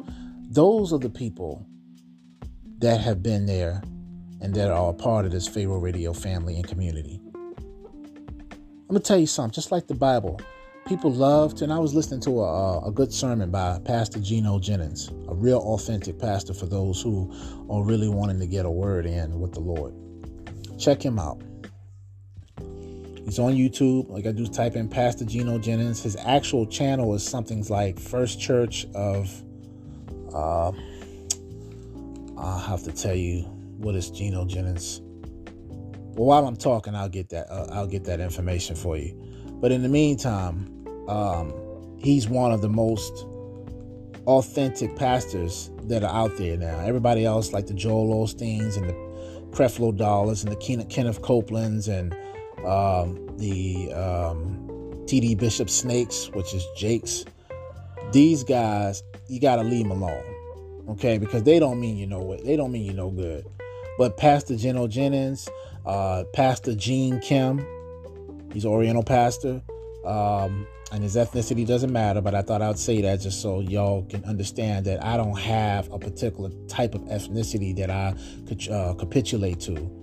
Those 0.52 0.94
are 0.94 1.00
the 1.00 1.10
people 1.10 1.66
that 2.78 3.02
have 3.02 3.24
been 3.24 3.48
there 3.48 3.82
and 4.42 4.54
that 4.54 4.70
are 4.70 4.92
a 4.92 4.94
part 4.94 5.26
of 5.26 5.32
this 5.32 5.48
Pharaoh 5.48 5.80
Radio 5.80 6.14
family 6.14 6.56
and 6.56 6.68
community. 6.68 7.20
I'm 7.34 8.90
going 8.90 9.02
to 9.02 9.08
tell 9.08 9.18
you 9.18 9.26
something, 9.26 9.56
just 9.56 9.72
like 9.72 9.88
the 9.88 9.96
Bible, 9.96 10.40
people 10.86 11.12
loved, 11.12 11.64
and 11.64 11.74
I 11.74 11.80
was 11.80 11.96
listening 11.96 12.22
to 12.22 12.42
a, 12.42 12.88
a 12.88 12.92
good 12.92 13.12
sermon 13.12 13.50
by 13.50 13.80
Pastor 13.84 14.20
Gino 14.20 14.60
Jennings, 14.60 15.10
a 15.28 15.34
real 15.34 15.62
authentic 15.62 16.20
pastor 16.20 16.54
for 16.54 16.68
those 16.68 17.02
who 17.02 17.34
are 17.72 17.84
really 17.84 18.08
wanting 18.08 18.40
to 18.40 18.46
get 18.46 18.68
a 18.68 18.72
word 18.72 19.08
in 19.08 19.40
with 19.40 19.54
the 19.54 19.62
Lord. 19.62 19.96
Check 20.78 21.04
him 21.04 21.18
out. 21.18 21.42
He's 23.26 23.40
on 23.40 23.54
YouTube. 23.54 24.10
Like 24.10 24.26
I 24.26 24.32
do 24.32 24.46
type 24.48 24.76
in 24.76 24.90
Pastor 24.90 25.26
Gino 25.26 25.58
Jennings. 25.58 26.04
His 26.04 26.16
actual 26.18 26.66
channel 26.66 27.14
is 27.14 27.24
something 27.24 27.64
like 27.70 28.00
First 28.00 28.40
Church 28.40 28.86
of. 28.94 29.44
Uh, 30.34 30.72
I'll 32.38 32.60
have 32.60 32.84
to 32.84 32.92
tell 32.92 33.16
you 33.16 33.44
what 33.78 33.96
is 33.96 34.10
Gino 34.10 34.46
Jennings. 34.46 35.02
Well, 36.16 36.28
while 36.28 36.48
I'm 36.48 36.58
talking, 36.58 36.96
I'll 36.96 37.10
get 37.10 37.30
that. 37.30 37.50
Uh, 37.50 37.68
I'll 37.72 37.88
get 37.88 38.04
that 38.06 38.20
information 38.20 38.76
for 38.76 38.98
you. 38.98 39.18
But 39.62 39.72
in 39.72 39.82
the 39.82 39.90
meantime, 39.90 40.86
um, 41.08 41.54
he's 41.98 42.28
one 42.28 42.52
of 42.52 42.62
the 42.62 42.70
most 42.70 43.26
authentic 44.28 44.96
pastors 44.96 45.72
that 45.84 46.04
are 46.04 46.14
out 46.14 46.38
there 46.38 46.58
now. 46.58 46.80
Everybody 46.80 47.26
else, 47.26 47.54
like 47.54 47.68
the 47.68 47.74
Joel 47.74 48.26
Osteens 48.26 48.78
and 48.78 48.90
the 48.90 48.94
Creflo 49.56 49.96
Dollars 49.96 50.44
and 50.44 50.52
the 50.52 50.56
Kenneth 50.58 51.22
Copelands 51.22 51.88
and 51.88 52.16
um, 52.66 53.38
the 53.38 53.92
um, 53.94 54.64
TD 55.06 55.38
Bishop 55.38 55.70
Snakes, 55.70 56.30
which 56.34 56.54
is 56.54 56.66
Jakes. 56.76 57.26
These 58.12 58.44
guys, 58.44 59.04
you 59.28 59.40
got 59.40 59.58
to 59.58 59.64
leave 59.64 59.88
them 59.88 60.02
alone, 60.02 60.86
okay? 60.90 61.18
Because 61.18 61.44
they 61.44 61.60
don't 61.60 61.80
mean 61.80 61.98
you 61.98 62.08
know 62.08 62.20
what 62.20 62.44
they 62.44 62.56
don't 62.56 62.72
mean 62.72 62.84
you 62.84 62.94
no 62.94 63.10
good. 63.10 63.46
But 63.98 64.18
Pastor 64.18 64.56
Gino 64.56 64.88
Jennings, 64.88 65.48
uh, 65.86 66.24
Pastor 66.34 66.76
Gene 66.76 67.20
Kim, 67.20 67.66
he's 68.54 68.66
Oriental 68.66 69.04
pastor, 69.04 69.62
um, 70.06 70.68
and 70.92 71.04
his 71.04 71.16
ethnicity 71.16 71.66
doesn't 71.66 71.92
matter. 71.92 72.22
But 72.22 72.36
I 72.36 72.42
thought 72.42 72.62
I'd 72.62 72.80
say 72.80 73.02
that 73.02 73.22
just 73.22 73.42
so 73.42 73.60
y'all 73.60 74.04
can 74.06 74.24
understand 74.26 74.86
that 74.86 75.04
I 75.04 75.18
don't 75.18 75.38
have 75.38 75.92
a 75.92 76.00
particular 76.00 76.50
type 76.68 76.96
of 76.96 77.02
ethnicity 77.02 77.76
that 77.78 77.90
I 77.90 78.16
could 78.48 78.68
uh, 78.70 78.94
capitulate 78.94 79.60
to. 79.62 80.03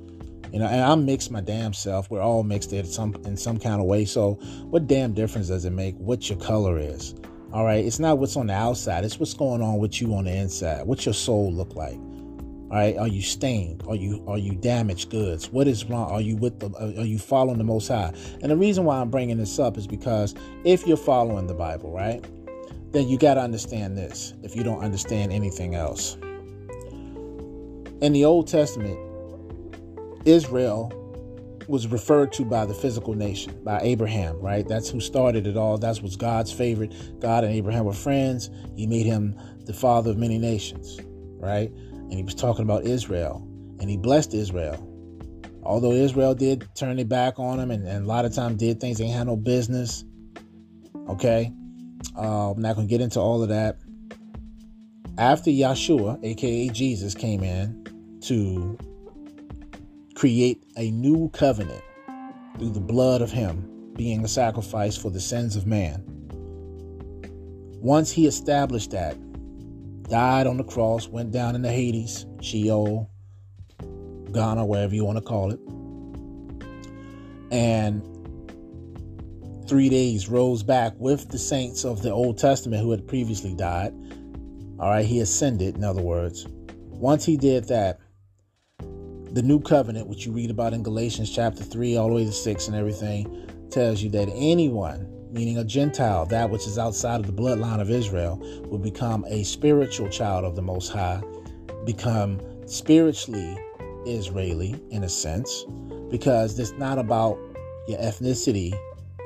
You 0.53 0.59
know, 0.59 0.67
and 0.67 0.81
I'm 0.81 1.05
mixed 1.05 1.31
my 1.31 1.41
damn 1.41 1.73
self. 1.73 2.11
We're 2.11 2.23
all 2.23 2.43
mixed 2.43 2.73
in 2.73 2.87
some 2.87 3.15
in 3.25 3.37
some 3.37 3.59
kind 3.59 3.81
of 3.81 3.87
way. 3.87 4.05
So 4.05 4.35
what 4.71 4.87
damn 4.87 5.13
difference 5.13 5.49
does 5.49 5.65
it 5.65 5.71
make 5.71 5.97
what 5.97 6.29
your 6.29 6.39
color 6.39 6.79
is? 6.79 7.15
All 7.53 7.65
right. 7.65 7.85
It's 7.85 7.99
not 7.99 8.19
what's 8.19 8.37
on 8.37 8.47
the 8.49 8.55
outside, 8.55 9.05
it's 9.05 9.19
what's 9.19 9.35
going 9.35 9.63
on 9.63 9.79
with 9.79 10.01
you 10.01 10.15
on 10.15 10.25
the 10.25 10.33
inside. 10.33 10.87
What's 10.87 11.05
your 11.05 11.15
soul 11.15 11.53
look 11.53 11.75
like? 11.75 11.99
All 12.71 12.77
right, 12.77 12.97
are 12.97 13.09
you 13.09 13.21
stained? 13.21 13.83
Are 13.89 13.97
you 13.97 14.25
are 14.29 14.39
you 14.39 14.55
damaged 14.55 15.11
goods? 15.11 15.51
What 15.51 15.67
is 15.67 15.85
wrong? 15.87 16.09
Are 16.09 16.21
you 16.21 16.37
with 16.37 16.61
the? 16.61 16.71
Are 17.01 17.05
you 17.05 17.19
following 17.19 17.59
the 17.59 17.65
Most 17.65 17.89
High? 17.89 18.13
And 18.43 18.53
the 18.53 18.57
reason 18.57 18.85
why 18.85 19.01
I'm 19.01 19.11
bringing 19.11 19.39
this 19.39 19.59
up 19.59 19.77
is 19.77 19.89
because 19.89 20.37
if 20.65 20.87
you're 20.87 20.97
following 20.97 21.49
the 21.49 21.55
Bible, 21.55 21.91
right, 21.91 22.25
then 22.93 23.09
you 23.09 23.19
got 23.19 23.35
to 23.35 23.41
understand 23.41 23.99
this. 23.99 24.35
If 24.45 24.55
you 24.55 24.63
don't 24.63 24.79
understand 24.85 25.33
anything 25.33 25.75
else, 25.75 26.15
in 28.01 28.13
the 28.13 28.25
Old 28.25 28.47
Testament, 28.47 28.97
Israel 30.25 30.93
was 31.69 31.87
referred 31.87 32.33
to 32.33 32.45
by 32.45 32.67
the 32.67 32.75
physical 32.75 33.15
nation, 33.15 33.63
by 33.63 33.81
Abraham, 33.83 34.39
right? 34.41 34.67
That's 34.67 34.89
who 34.89 35.01
started 35.01 35.47
it 35.47 35.57
all. 35.57 35.79
That 35.79 36.03
was 36.03 36.17
God's 36.17 36.53
favorite. 36.53 37.21
God 37.21 37.45
and 37.45 37.53
Abraham 37.53 37.85
were 37.85 37.93
friends. 37.93 38.51
He 38.77 38.87
made 38.87 39.07
him 39.07 39.39
the 39.67 39.73
father 39.73 40.11
of 40.11 40.19
many 40.19 40.37
nations, 40.39 40.99
right? 41.39 41.71
And 41.71 42.13
he 42.13 42.25
was 42.25 42.35
talking 42.35 42.65
about 42.65 42.85
Israel, 42.85 43.47
and 43.79 43.89
he 43.89 43.97
blessed 43.97 44.35
Israel. 44.35 44.87
Although 45.63 45.93
Israel 45.93 46.35
did 46.35 46.69
turn 46.75 46.97
their 46.97 47.05
back 47.05 47.39
on 47.39 47.61
him 47.61 47.71
and, 47.71 47.87
and 47.87 48.05
a 48.05 48.09
lot 48.09 48.25
of 48.25 48.35
times 48.35 48.57
did 48.57 48.81
things 48.81 48.99
they 48.99 49.07
had 49.07 49.27
no 49.27 49.37
business, 49.37 50.05
okay? 51.09 51.53
Uh, 52.17 52.51
I'm 52.51 52.61
not 52.61 52.77
going 52.77 52.89
to 52.89 52.91
get 52.91 53.01
into 53.01 53.21
all 53.21 53.43
of 53.43 53.51
that. 53.51 53.79
After 55.19 55.51
Yeshua, 55.51 56.19
aka 56.25 56.69
Jesus, 56.71 57.15
came 57.15 57.45
in 57.45 58.19
to 58.23 58.79
create 60.21 60.63
a 60.77 60.91
new 60.91 61.31
covenant 61.31 61.83
through 62.59 62.69
the 62.69 62.79
blood 62.79 63.23
of 63.23 63.33
him 63.33 63.91
being 63.97 64.23
a 64.23 64.29
sacrifice 64.29 64.95
for 64.95 65.09
the 65.09 65.19
sins 65.19 65.57
of 65.57 65.67
man. 65.67 66.05
Once 67.81 68.11
he 68.11 68.27
established 68.27 68.91
that, 68.91 69.17
died 70.11 70.47
on 70.47 70.59
the 70.59 70.65
cross, 70.65 71.09
went 71.09 71.33
down 71.33 71.57
into 71.57 71.71
Hades, 71.71 72.27
Sheol, 72.43 73.09
Gehenna, 74.31 74.67
wherever 74.67 74.95
you 74.95 75.07
want 75.07 75.17
to 75.17 75.25
call 75.25 75.53
it, 75.53 75.61
and 77.51 78.03
three 79.67 79.89
days 79.89 80.29
rose 80.29 80.63
back 80.63 80.93
with 80.99 81.31
the 81.31 81.39
saints 81.39 81.83
of 81.83 82.03
the 82.03 82.11
Old 82.11 82.37
Testament 82.37 82.83
who 82.83 82.91
had 82.91 83.09
previously 83.09 83.55
died. 83.55 83.95
All 84.79 84.91
right, 84.91 85.07
he 85.07 85.21
ascended, 85.21 85.77
in 85.77 85.83
other 85.83 86.03
words. 86.03 86.47
Once 86.91 87.25
he 87.25 87.39
did 87.39 87.69
that, 87.69 88.01
the 89.33 89.43
new 89.43 89.61
covenant, 89.61 90.09
which 90.09 90.27
you 90.27 90.33
read 90.33 90.51
about 90.51 90.73
in 90.73 90.83
Galatians 90.83 91.31
chapter 91.31 91.63
3, 91.63 91.97
all 91.97 92.09
the 92.09 92.15
way 92.15 92.25
to 92.25 92.33
6 92.33 92.67
and 92.67 92.77
everything, 92.77 93.47
tells 93.71 94.03
you 94.03 94.11
that 94.11 94.29
anyone, 94.35 95.09
meaning 95.31 95.59
a 95.59 95.65
Gentile, 95.65 96.27
that 96.27 96.51
which 96.51 96.67
is 96.67 96.79
outside 96.79 97.21
of 97.21 97.27
the 97.27 97.33
bloodline 97.33 97.81
of 97.81 97.91
Israel, 97.91 98.39
will 98.69 98.79
become 98.79 99.25
a 99.29 99.45
spiritual 99.45 100.09
child 100.09 100.45
of 100.45 100.57
the 100.57 100.63
Most 100.63 100.91
High, 100.91 101.23
become 101.85 102.41
spiritually 102.67 103.57
Israeli 104.07 104.75
in 104.91 105.05
a 105.05 105.09
sense, 105.09 105.65
because 106.11 106.59
it's 106.59 106.73
not 106.73 106.99
about 106.99 107.39
your 107.87 107.99
ethnicity 108.01 108.73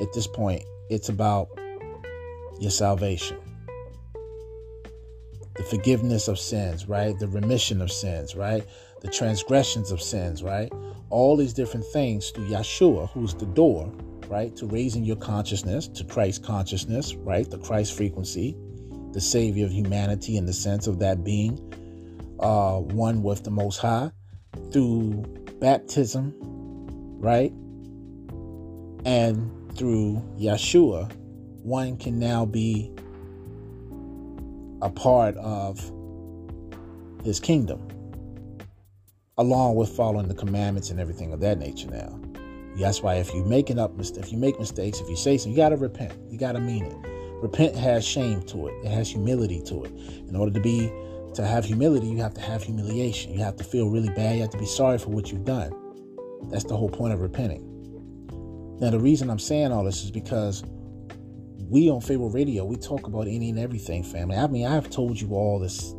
at 0.00 0.12
this 0.12 0.26
point, 0.26 0.62
it's 0.90 1.08
about 1.08 1.48
your 2.60 2.70
salvation. 2.70 3.38
The 5.54 5.62
forgiveness 5.62 6.28
of 6.28 6.38
sins, 6.38 6.88
right? 6.88 7.18
The 7.18 7.28
remission 7.28 7.80
of 7.80 7.90
sins, 7.90 8.34
right? 8.34 8.66
The 9.04 9.10
transgressions 9.10 9.92
of 9.92 10.00
sins, 10.00 10.42
right? 10.42 10.72
All 11.10 11.36
these 11.36 11.52
different 11.52 11.84
things 11.86 12.30
through 12.30 12.46
Yeshua, 12.46 13.10
who's 13.10 13.34
the 13.34 13.44
door, 13.44 13.92
right? 14.28 14.56
To 14.56 14.66
raising 14.66 15.04
your 15.04 15.16
consciousness 15.16 15.86
to 15.88 16.04
Christ 16.04 16.42
consciousness, 16.42 17.14
right? 17.14 17.48
The 17.48 17.58
Christ 17.58 17.94
frequency, 17.94 18.56
the 19.12 19.20
Savior 19.20 19.66
of 19.66 19.72
humanity 19.72 20.38
in 20.38 20.46
the 20.46 20.54
sense 20.54 20.86
of 20.86 21.00
that 21.00 21.22
being 21.22 21.60
uh, 22.40 22.78
one 22.78 23.22
with 23.22 23.44
the 23.44 23.50
Most 23.50 23.76
High 23.76 24.10
through 24.72 25.22
baptism, 25.60 26.34
right? 27.20 27.52
And 29.04 29.76
through 29.76 30.22
Yeshua, 30.38 31.12
one 31.62 31.98
can 31.98 32.18
now 32.18 32.46
be 32.46 32.90
a 34.80 34.88
part 34.88 35.36
of 35.36 35.78
his 37.22 37.38
kingdom, 37.38 37.86
along 39.38 39.74
with 39.74 39.88
following 39.90 40.28
the 40.28 40.34
commandments 40.34 40.90
and 40.90 41.00
everything 41.00 41.32
of 41.32 41.40
that 41.40 41.58
nature 41.58 41.90
now. 41.90 42.20
That's 42.76 43.02
why 43.02 43.16
if 43.16 43.32
you 43.32 43.44
making 43.44 43.78
up 43.78 43.92
if 43.98 44.32
you 44.32 44.38
make 44.38 44.58
mistakes, 44.58 45.00
if 45.00 45.08
you 45.08 45.16
say 45.16 45.36
something, 45.38 45.52
you 45.52 45.56
gotta 45.56 45.76
repent. 45.76 46.12
You 46.28 46.38
gotta 46.38 46.60
mean 46.60 46.84
it. 46.84 46.96
Repent 47.42 47.76
has 47.76 48.04
shame 48.04 48.42
to 48.46 48.68
it. 48.68 48.74
It 48.84 48.90
has 48.90 49.10
humility 49.10 49.62
to 49.66 49.84
it. 49.84 49.92
In 50.28 50.34
order 50.34 50.52
to 50.52 50.60
be 50.60 50.90
to 51.34 51.46
have 51.46 51.64
humility, 51.64 52.06
you 52.06 52.18
have 52.18 52.34
to 52.34 52.40
have 52.40 52.62
humiliation. 52.62 53.32
You 53.32 53.40
have 53.40 53.56
to 53.56 53.64
feel 53.64 53.90
really 53.90 54.08
bad. 54.08 54.36
You 54.36 54.42
have 54.42 54.50
to 54.50 54.58
be 54.58 54.66
sorry 54.66 54.98
for 54.98 55.10
what 55.10 55.30
you've 55.30 55.44
done. 55.44 55.72
That's 56.50 56.64
the 56.64 56.76
whole 56.76 56.88
point 56.88 57.12
of 57.12 57.20
repenting. 57.20 57.70
Now, 58.80 58.90
the 58.90 58.98
reason 58.98 59.30
I'm 59.30 59.38
saying 59.38 59.72
all 59.72 59.84
this 59.84 60.02
is 60.02 60.10
because 60.10 60.64
we 61.68 61.90
on 61.90 62.00
Pharaoh 62.00 62.28
Radio, 62.28 62.64
we 62.64 62.76
talk 62.76 63.06
about 63.06 63.26
any 63.26 63.50
and 63.50 63.58
everything, 63.58 64.02
family. 64.02 64.36
I 64.36 64.46
mean, 64.46 64.66
I've 64.66 64.90
told 64.90 65.20
you 65.20 65.34
all 65.34 65.58
this, 65.58 65.94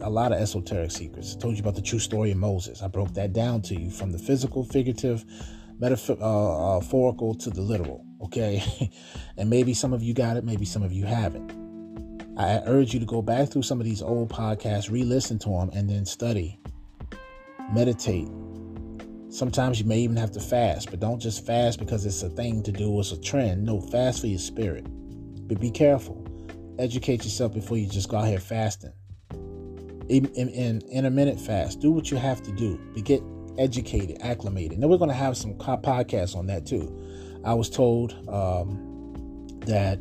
a 0.00 0.10
lot 0.10 0.32
of 0.32 0.38
esoteric 0.38 0.90
secrets. 0.90 1.34
I 1.34 1.40
told 1.40 1.54
you 1.54 1.60
about 1.60 1.74
the 1.74 1.82
true 1.82 1.98
story 1.98 2.30
of 2.30 2.38
Moses. 2.38 2.82
I 2.82 2.88
broke 2.88 3.14
that 3.14 3.32
down 3.32 3.62
to 3.62 3.80
you 3.80 3.90
from 3.90 4.12
the 4.12 4.18
physical, 4.18 4.64
figurative, 4.64 5.24
metaphorical 5.78 7.30
uh, 7.30 7.44
to 7.44 7.50
the 7.50 7.62
literal, 7.62 8.04
okay? 8.22 8.62
and 9.36 9.48
maybe 9.48 9.74
some 9.74 9.92
of 9.92 10.02
you 10.02 10.14
got 10.14 10.36
it, 10.36 10.44
maybe 10.44 10.64
some 10.64 10.82
of 10.82 10.92
you 10.92 11.04
haven't. 11.04 11.52
I 12.38 12.60
urge 12.66 12.92
you 12.92 13.00
to 13.00 13.06
go 13.06 13.22
back 13.22 13.48
through 13.48 13.62
some 13.62 13.80
of 13.80 13.86
these 13.86 14.02
old 14.02 14.28
podcasts, 14.28 14.90
re 14.90 15.02
listen 15.02 15.38
to 15.40 15.48
them, 15.48 15.70
and 15.72 15.88
then 15.88 16.04
study, 16.04 16.60
meditate. 17.72 18.28
Sometimes 19.30 19.80
you 19.80 19.86
may 19.86 19.98
even 20.00 20.16
have 20.16 20.32
to 20.32 20.40
fast, 20.40 20.90
but 20.90 21.00
don't 21.00 21.18
just 21.18 21.46
fast 21.46 21.78
because 21.78 22.04
it's 22.04 22.22
a 22.22 22.28
thing 22.28 22.62
to 22.62 22.72
do, 22.72 22.98
it's 23.00 23.12
a 23.12 23.20
trend. 23.20 23.64
No, 23.64 23.80
fast 23.80 24.20
for 24.20 24.26
your 24.26 24.38
spirit. 24.38 24.86
But 25.46 25.60
be 25.60 25.70
careful. 25.70 26.24
Educate 26.78 27.24
yourself 27.24 27.54
before 27.54 27.76
you 27.76 27.88
just 27.88 28.08
go 28.08 28.18
out 28.18 28.28
here 28.28 28.40
fasting. 28.40 28.92
In, 30.08 30.26
in, 30.34 30.48
in 30.50 30.82
intermittent 30.90 31.40
fast, 31.40 31.80
do 31.80 31.90
what 31.90 32.10
you 32.10 32.16
have 32.16 32.42
to 32.42 32.52
do. 32.52 32.80
But 32.94 33.04
get 33.04 33.22
educated, 33.58 34.18
acclimated. 34.20 34.78
Now 34.78 34.88
we're 34.88 34.98
going 34.98 35.10
to 35.10 35.16
have 35.16 35.36
some 35.36 35.54
podcasts 35.54 36.36
on 36.36 36.46
that 36.46 36.66
too. 36.66 36.92
I 37.44 37.54
was 37.54 37.70
told 37.70 38.12
um, 38.28 39.46
that 39.66 39.98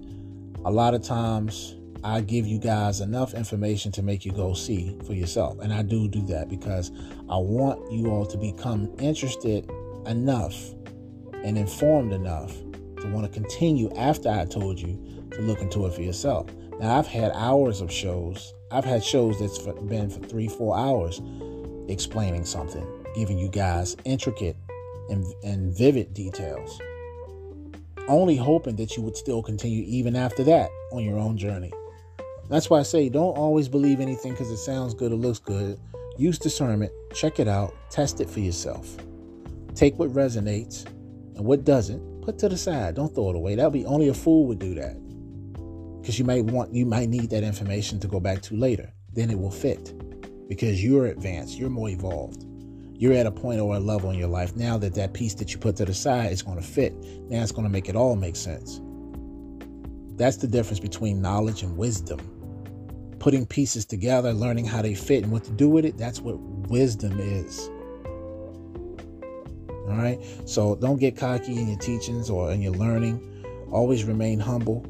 a 0.65 0.71
lot 0.71 0.93
of 0.93 1.03
times 1.03 1.75
I 2.03 2.21
give 2.21 2.45
you 2.45 2.59
guys 2.59 3.01
enough 3.01 3.33
information 3.33 3.91
to 3.93 4.03
make 4.03 4.25
you 4.25 4.31
go 4.31 4.53
see 4.53 4.97
for 5.05 5.13
yourself. 5.13 5.59
And 5.59 5.73
I 5.73 5.81
do 5.81 6.07
do 6.07 6.21
that 6.27 6.49
because 6.49 6.91
I 7.29 7.37
want 7.37 7.91
you 7.91 8.11
all 8.11 8.25
to 8.27 8.37
become 8.37 8.93
interested 8.99 9.69
enough 10.05 10.55
and 11.43 11.57
informed 11.57 12.13
enough 12.13 12.55
to 13.01 13.07
want 13.11 13.25
to 13.25 13.31
continue 13.31 13.91
after 13.95 14.29
I 14.29 14.45
told 14.45 14.79
you 14.79 15.14
to 15.35 15.41
look 15.41 15.61
into 15.61 15.85
it 15.85 15.93
for 15.93 16.01
yourself. 16.01 16.47
Now, 16.79 16.97
I've 16.97 17.07
had 17.07 17.31
hours 17.33 17.81
of 17.81 17.91
shows. 17.91 18.53
I've 18.71 18.85
had 18.85 19.03
shows 19.03 19.39
that's 19.39 19.59
been 19.59 20.09
for 20.09 20.19
three, 20.19 20.47
four 20.47 20.77
hours 20.77 21.21
explaining 21.87 22.45
something, 22.45 22.85
giving 23.15 23.37
you 23.37 23.49
guys 23.49 23.95
intricate 24.05 24.57
and, 25.09 25.25
and 25.43 25.75
vivid 25.75 26.13
details. 26.13 26.79
Only 28.07 28.35
hoping 28.35 28.75
that 28.75 28.95
you 28.97 29.03
would 29.03 29.17
still 29.17 29.41
continue 29.41 29.83
even 29.87 30.15
after 30.15 30.43
that 30.43 30.69
on 30.91 31.03
your 31.03 31.17
own 31.17 31.37
journey. 31.37 31.71
That's 32.49 32.69
why 32.69 32.79
I 32.79 32.83
say 32.83 33.09
don't 33.09 33.37
always 33.37 33.67
believe 33.67 33.99
anything 33.99 34.33
because 34.33 34.51
it 34.51 34.57
sounds 34.57 34.93
good 34.93 35.11
or 35.11 35.15
looks 35.15 35.39
good. 35.39 35.79
Use 36.17 36.37
discernment, 36.37 36.91
check 37.13 37.39
it 37.39 37.47
out, 37.47 37.73
test 37.89 38.21
it 38.21 38.29
for 38.29 38.39
yourself. 38.39 38.95
Take 39.73 39.97
what 39.97 40.09
resonates 40.11 40.85
and 41.35 41.43
what 41.43 41.65
doesn't, 41.65 42.21
put 42.21 42.37
to 42.39 42.49
the 42.49 42.57
side. 42.57 42.95
Don't 42.95 43.13
throw 43.13 43.31
it 43.31 43.35
away. 43.35 43.55
That'll 43.55 43.71
be 43.71 43.85
only 43.85 44.09
a 44.09 44.13
fool 44.13 44.45
would 44.47 44.59
do 44.59 44.75
that. 44.75 44.95
Because 46.05 46.19
you 46.19 46.25
might 46.25 46.45
want 46.45 46.71
you 46.71 46.85
might 46.85 47.09
need 47.09 47.31
that 47.31 47.41
information 47.41 47.99
to 48.01 48.07
go 48.07 48.19
back 48.19 48.39
to 48.43 48.55
later. 48.55 48.93
Then 49.13 49.31
it 49.31 49.39
will 49.39 49.49
fit. 49.49 49.91
Because 50.47 50.83
you're 50.83 51.07
advanced, 51.07 51.57
you're 51.57 51.71
more 51.71 51.89
evolved. 51.89 52.45
You're 52.93 53.13
at 53.13 53.25
a 53.25 53.31
point 53.31 53.59
or 53.59 53.75
a 53.75 53.79
level 53.79 54.11
in 54.11 54.19
your 54.19 54.27
life 54.27 54.55
now 54.55 54.77
that 54.77 54.93
that 54.93 55.13
piece 55.15 55.33
that 55.33 55.51
you 55.51 55.57
put 55.57 55.77
to 55.77 55.85
the 55.85 55.95
side 55.95 56.31
is 56.31 56.43
going 56.43 56.57
to 56.57 56.63
fit. 56.63 56.93
Now 57.27 57.41
it's 57.41 57.51
going 57.51 57.65
to 57.65 57.71
make 57.71 57.89
it 57.89 57.95
all 57.95 58.15
make 58.15 58.35
sense. 58.35 58.79
That's 60.15 60.37
the 60.37 60.45
difference 60.45 60.79
between 60.79 61.23
knowledge 61.23 61.63
and 61.63 61.75
wisdom 61.75 62.19
putting 63.17 63.47
pieces 63.47 63.83
together, 63.83 64.31
learning 64.31 64.65
how 64.65 64.83
they 64.83 64.93
fit 64.93 65.23
and 65.23 65.31
what 65.31 65.43
to 65.45 65.51
do 65.53 65.67
with 65.67 65.85
it. 65.85 65.97
That's 65.97 66.21
what 66.21 66.39
wisdom 66.69 67.19
is. 67.19 67.67
All 69.87 69.97
right. 69.97 70.19
So 70.45 70.75
don't 70.75 70.99
get 70.99 71.17
cocky 71.17 71.57
in 71.57 71.67
your 71.67 71.79
teachings 71.79 72.29
or 72.29 72.51
in 72.51 72.61
your 72.61 72.73
learning. 72.73 73.43
Always 73.71 74.03
remain 74.03 74.39
humble. 74.39 74.85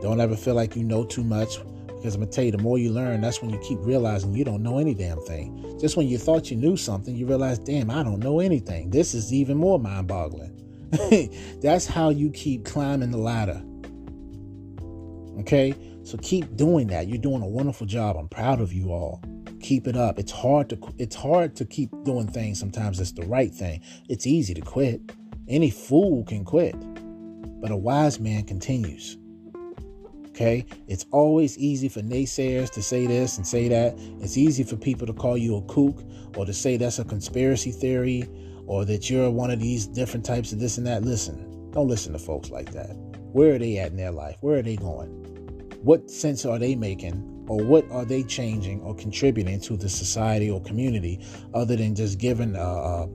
Don't 0.00 0.20
ever 0.20 0.36
feel 0.36 0.54
like 0.54 0.76
you 0.76 0.84
know 0.84 1.04
too 1.04 1.24
much. 1.24 1.58
Because 1.86 2.14
I'm 2.14 2.20
going 2.20 2.30
to 2.30 2.36
tell 2.36 2.44
you, 2.44 2.52
the 2.52 2.58
more 2.58 2.78
you 2.78 2.92
learn, 2.92 3.20
that's 3.20 3.42
when 3.42 3.50
you 3.50 3.58
keep 3.58 3.78
realizing 3.82 4.32
you 4.32 4.44
don't 4.44 4.62
know 4.62 4.78
any 4.78 4.94
damn 4.94 5.20
thing. 5.22 5.76
Just 5.80 5.96
when 5.96 6.06
you 6.06 6.16
thought 6.16 6.50
you 6.50 6.56
knew 6.56 6.76
something, 6.76 7.16
you 7.16 7.26
realize, 7.26 7.58
damn, 7.58 7.90
I 7.90 8.04
don't 8.04 8.20
know 8.20 8.38
anything. 8.38 8.90
This 8.90 9.14
is 9.14 9.32
even 9.32 9.56
more 9.56 9.80
mind 9.80 10.06
boggling. 10.06 10.54
that's 11.60 11.86
how 11.86 12.10
you 12.10 12.30
keep 12.30 12.64
climbing 12.64 13.10
the 13.10 13.18
ladder. 13.18 13.62
Okay? 15.40 15.74
So 16.04 16.16
keep 16.18 16.56
doing 16.56 16.86
that. 16.88 17.08
You're 17.08 17.18
doing 17.18 17.42
a 17.42 17.48
wonderful 17.48 17.86
job. 17.86 18.16
I'm 18.16 18.28
proud 18.28 18.60
of 18.60 18.72
you 18.72 18.92
all. 18.92 19.22
Keep 19.60 19.88
it 19.88 19.96
up. 19.96 20.18
It's 20.18 20.32
hard 20.32 20.70
to 20.70 20.78
it's 20.98 21.16
hard 21.16 21.56
to 21.56 21.64
keep 21.64 21.90
doing 22.04 22.28
things 22.28 22.60
sometimes 22.60 23.00
it's 23.00 23.12
the 23.12 23.26
right 23.26 23.52
thing. 23.52 23.82
It's 24.08 24.26
easy 24.26 24.54
to 24.54 24.60
quit. 24.60 25.00
Any 25.48 25.70
fool 25.70 26.24
can 26.24 26.44
quit. 26.44 26.76
But 27.60 27.72
a 27.72 27.76
wise 27.76 28.20
man 28.20 28.44
continues. 28.44 29.18
Okay? 30.38 30.64
It's 30.86 31.04
always 31.10 31.58
easy 31.58 31.88
for 31.88 32.00
naysayers 32.00 32.70
to 32.70 32.82
say 32.82 33.06
this 33.06 33.36
and 33.36 33.46
say 33.46 33.68
that. 33.68 33.94
It's 34.20 34.36
easy 34.36 34.62
for 34.62 34.76
people 34.76 35.06
to 35.06 35.12
call 35.12 35.36
you 35.36 35.56
a 35.56 35.62
kook 35.62 36.02
or 36.36 36.46
to 36.46 36.52
say 36.52 36.76
that's 36.76 37.00
a 37.00 37.04
conspiracy 37.04 37.72
theory 37.72 38.28
or 38.66 38.84
that 38.84 39.10
you're 39.10 39.30
one 39.30 39.50
of 39.50 39.58
these 39.58 39.86
different 39.86 40.24
types 40.24 40.52
of 40.52 40.60
this 40.60 40.78
and 40.78 40.86
that. 40.86 41.02
Listen, 41.02 41.70
don't 41.72 41.88
listen 41.88 42.12
to 42.12 42.18
folks 42.18 42.50
like 42.50 42.72
that. 42.72 42.94
Where 43.32 43.56
are 43.56 43.58
they 43.58 43.78
at 43.78 43.90
in 43.90 43.96
their 43.96 44.12
life? 44.12 44.36
Where 44.40 44.58
are 44.58 44.62
they 44.62 44.76
going? 44.76 45.28
what 45.82 46.10
sense 46.10 46.44
are 46.44 46.58
they 46.58 46.74
making 46.74 47.44
or 47.48 47.62
what 47.62 47.88
are 47.90 48.04
they 48.04 48.22
changing 48.22 48.80
or 48.82 48.94
contributing 48.94 49.60
to 49.60 49.76
the 49.76 49.88
society 49.88 50.50
or 50.50 50.60
community 50.62 51.24
other 51.54 51.76
than 51.76 51.94
just 51.94 52.18
giving 52.18 52.56
a, 52.56 52.60
a, 52.60 53.08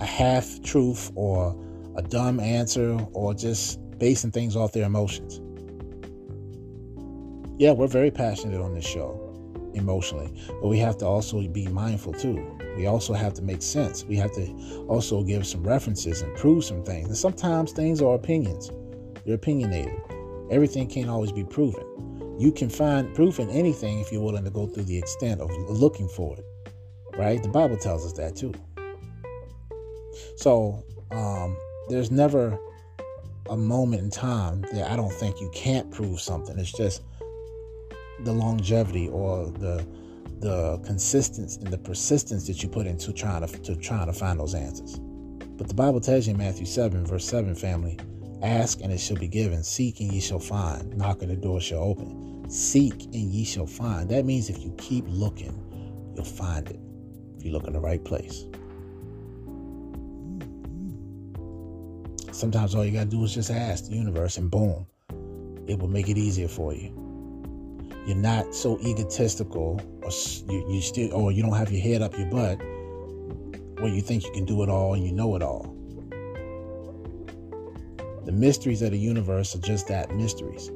a 0.00 0.04
half 0.04 0.62
truth 0.62 1.10
or 1.16 1.54
a 1.96 2.02
dumb 2.02 2.38
answer 2.38 2.96
or 3.12 3.34
just 3.34 3.80
basing 3.98 4.30
things 4.30 4.54
off 4.56 4.72
their 4.72 4.84
emotions 4.84 5.40
yeah 7.60 7.70
we're 7.70 7.86
very 7.86 8.10
passionate 8.10 8.60
on 8.60 8.74
this 8.74 8.86
show 8.86 9.26
emotionally 9.74 10.32
but 10.60 10.66
we 10.68 10.78
have 10.78 10.96
to 10.98 11.06
also 11.06 11.40
be 11.48 11.68
mindful 11.68 12.12
too 12.12 12.44
we 12.76 12.86
also 12.86 13.12
have 13.14 13.34
to 13.34 13.42
make 13.42 13.62
sense 13.62 14.04
we 14.04 14.16
have 14.16 14.32
to 14.32 14.46
also 14.88 15.22
give 15.22 15.46
some 15.46 15.62
references 15.62 16.22
and 16.22 16.36
prove 16.36 16.64
some 16.64 16.82
things 16.82 17.06
and 17.06 17.16
sometimes 17.16 17.70
things 17.70 18.02
are 18.02 18.14
opinions 18.14 18.70
they're 19.24 19.36
opinionated 19.36 19.94
Everything 20.50 20.88
can't 20.88 21.08
always 21.08 21.30
be 21.30 21.44
proven. 21.44 21.84
You 22.38 22.50
can 22.50 22.68
find 22.68 23.14
proof 23.14 23.38
in 23.38 23.48
anything 23.50 24.00
if 24.00 24.10
you're 24.10 24.20
willing 24.20 24.44
to 24.44 24.50
go 24.50 24.66
through 24.66 24.84
the 24.84 24.98
extent 24.98 25.40
of 25.40 25.50
looking 25.70 26.08
for 26.08 26.36
it. 26.36 26.44
Right? 27.16 27.40
The 27.40 27.48
Bible 27.48 27.76
tells 27.76 28.04
us 28.04 28.12
that 28.14 28.34
too. 28.34 28.52
So 30.36 30.82
um, 31.12 31.56
there's 31.88 32.10
never 32.10 32.58
a 33.48 33.56
moment 33.56 34.02
in 34.02 34.10
time 34.10 34.62
that 34.72 34.90
I 34.90 34.96
don't 34.96 35.12
think 35.12 35.40
you 35.40 35.50
can't 35.54 35.90
prove 35.92 36.20
something. 36.20 36.58
It's 36.58 36.72
just 36.72 37.02
the 38.24 38.32
longevity 38.32 39.08
or 39.08 39.46
the 39.46 39.86
the 40.40 40.78
consistency 40.84 41.60
and 41.60 41.70
the 41.70 41.78
persistence 41.78 42.46
that 42.46 42.62
you 42.62 42.68
put 42.68 42.86
into 42.86 43.12
trying 43.12 43.46
to, 43.46 43.58
to 43.58 43.76
trying 43.76 44.06
to 44.06 44.12
find 44.12 44.40
those 44.40 44.54
answers. 44.54 44.98
But 44.98 45.68
the 45.68 45.74
Bible 45.74 46.00
tells 46.00 46.26
you 46.26 46.32
in 46.32 46.38
Matthew 46.38 46.64
7, 46.64 47.04
verse 47.04 47.26
7, 47.26 47.54
family, 47.54 47.98
Ask 48.42 48.80
and 48.80 48.90
it 48.90 48.98
shall 48.98 49.18
be 49.18 49.28
given. 49.28 49.62
Seek 49.62 50.00
and 50.00 50.10
ye 50.10 50.20
shall 50.20 50.38
find. 50.38 50.96
Knock 50.96 51.20
and 51.20 51.30
the 51.30 51.36
door 51.36 51.60
shall 51.60 51.82
open. 51.82 52.48
Seek 52.48 53.04
and 53.04 53.30
ye 53.30 53.44
shall 53.44 53.66
find. 53.66 54.08
That 54.08 54.24
means 54.24 54.48
if 54.48 54.64
you 54.64 54.74
keep 54.78 55.04
looking, 55.08 55.52
you'll 56.14 56.24
find 56.24 56.66
it. 56.70 56.80
If 57.36 57.44
you 57.44 57.52
look 57.52 57.66
in 57.66 57.74
the 57.74 57.80
right 57.80 58.02
place. 58.02 58.46
Sometimes 62.32 62.74
all 62.74 62.86
you 62.86 62.92
got 62.92 63.04
to 63.04 63.10
do 63.10 63.22
is 63.24 63.34
just 63.34 63.50
ask 63.50 63.86
the 63.86 63.94
universe, 63.94 64.38
and 64.38 64.50
boom, 64.50 64.86
it 65.66 65.78
will 65.78 65.88
make 65.88 66.08
it 66.08 66.16
easier 66.16 66.48
for 66.48 66.72
you. 66.72 67.09
You're 68.06 68.16
not 68.16 68.54
so 68.54 68.78
egotistical, 68.80 69.80
or 70.02 70.10
you, 70.52 70.66
you 70.68 70.80
still, 70.80 71.12
or 71.12 71.32
you 71.32 71.42
don't 71.42 71.56
have 71.56 71.70
your 71.70 71.82
head 71.82 72.02
up 72.02 72.16
your 72.16 72.28
butt, 72.28 72.58
where 73.80 73.92
you 73.92 74.00
think 74.00 74.24
you 74.24 74.32
can 74.32 74.44
do 74.44 74.62
it 74.62 74.68
all 74.68 74.94
and 74.94 75.04
you 75.04 75.12
know 75.12 75.36
it 75.36 75.42
all. 75.42 75.76
The 78.24 78.32
mysteries 78.32 78.82
of 78.82 78.92
the 78.92 78.98
universe 78.98 79.54
are 79.54 79.60
just 79.60 79.88
that 79.88 80.14
mysteries. 80.14 80.70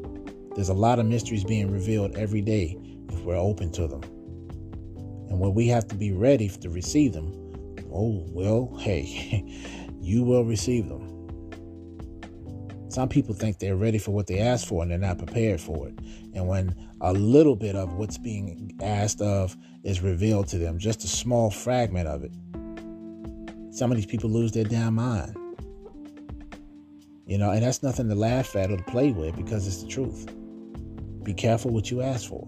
There's 0.55 0.69
a 0.69 0.75
lot 0.75 0.99
of 0.99 1.07
mysteries 1.07 1.45
being 1.45 1.71
revealed 1.71 2.17
every 2.17 2.41
day 2.41 2.79
if 3.11 3.21
we're 3.21 3.37
open 3.37 3.73
to 3.73 3.87
them. 3.87 4.03
And 5.29 5.41
when 5.41 5.55
we 5.55 5.67
have 5.69 5.89
to 5.89 5.95
be 5.95 6.13
ready 6.13 6.49
to 6.49 6.71
receive 6.71 7.13
them, 7.13 7.33
oh, 7.93 8.25
well, 8.31 8.77
hey, 8.81 9.45
you 10.01 10.23
will 10.23 10.45
receive 10.45 10.89
them. 10.89 11.14
Some 12.95 13.09
people 13.09 13.35
think 13.35 13.59
they're 13.59 13.75
ready 13.75 13.99
for 13.99 14.13
what 14.13 14.29
they 14.29 14.39
ask 14.39 14.69
for 14.69 14.81
and 14.81 14.89
they're 14.89 14.99
not 14.99 15.19
prepared 15.19 15.61
for 15.61 15.89
it. 15.89 15.99
And 16.33 16.47
when 16.47 16.77
a 17.01 17.13
little 17.13 17.57
bit 17.57 17.75
of 17.75 17.95
what's 17.95 18.19
being 18.19 18.79
asked 18.81 19.21
of 19.21 19.57
is 19.83 20.01
revealed 20.01 20.47
to 20.51 20.59
them, 20.59 20.79
just 20.79 21.03
a 21.03 21.09
small 21.09 21.51
fragment 21.51 22.07
of 22.07 22.23
it, 22.23 22.31
some 23.75 23.91
of 23.91 23.97
these 23.97 24.07
people 24.07 24.31
lose 24.31 24.53
their 24.53 24.63
damn 24.63 24.95
mind. 24.95 25.37
You 27.27 27.37
know, 27.37 27.51
and 27.51 27.65
that's 27.65 27.83
nothing 27.83 28.09
to 28.11 28.15
laugh 28.15 28.55
at 28.55 28.71
or 28.71 28.77
to 28.77 28.83
play 28.85 29.11
with 29.11 29.35
because 29.35 29.67
it's 29.67 29.83
the 29.83 29.89
truth. 29.89 30.29
Be 31.25 31.35
careful 31.35 31.73
what 31.73 31.91
you 31.91 32.01
ask 32.01 32.29
for, 32.29 32.47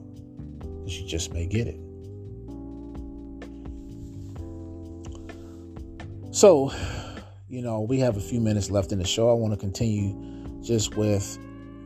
because 0.60 1.00
you 1.00 1.08
just 1.08 1.32
may 1.32 1.46
get 1.46 1.66
it. 1.66 1.80
So, 6.30 6.72
you 7.48 7.62
know, 7.62 7.80
we 7.80 7.98
have 7.98 8.16
a 8.16 8.20
few 8.20 8.38
minutes 8.38 8.70
left 8.70 8.92
in 8.92 9.00
the 9.00 9.04
show. 9.04 9.28
I 9.28 9.32
want 9.32 9.52
to 9.52 9.58
continue 9.58 10.34
just 10.66 10.96
with 10.96 11.38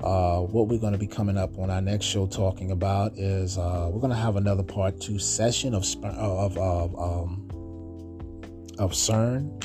uh, 0.03 0.41
what 0.41 0.69
we're 0.69 0.79
going 0.79 0.95
to 0.95 0.99
be 0.99 1.07
coming 1.07 1.37
up 1.37 1.59
on 1.59 1.71
our 1.71 1.83
next 1.83 2.07
show 2.07 2.27
talking 2.27 2.71
about 2.71 3.13
is 3.19 3.59
uh, 3.59 3.89
we're 3.93 4.01
going 4.01 4.13
to 4.13 4.17
have 4.17 4.37
another 4.37 4.63
part 4.63 4.99
two 5.01 5.19
session 5.19 5.75
of 5.75 5.85
of 6.05 6.57
of, 6.57 6.99
um, 6.99 7.49
of 8.79 8.93
CERN, 8.93 9.63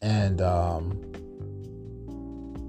and 0.00 0.40
um, 0.40 1.02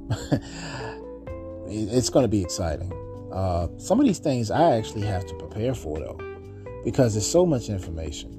it's 1.70 2.10
going 2.10 2.24
to 2.24 2.30
be 2.30 2.42
exciting. 2.42 2.92
Uh, 3.32 3.68
some 3.78 4.00
of 4.00 4.06
these 4.06 4.20
things 4.20 4.52
I 4.52 4.76
actually 4.76 5.04
have 5.04 5.26
to 5.28 5.36
prepare 5.36 5.74
for 5.74 6.00
though, 6.00 6.20
because 6.84 7.14
there's 7.14 7.30
so 7.30 7.46
much 7.46 7.70
information. 7.70 8.34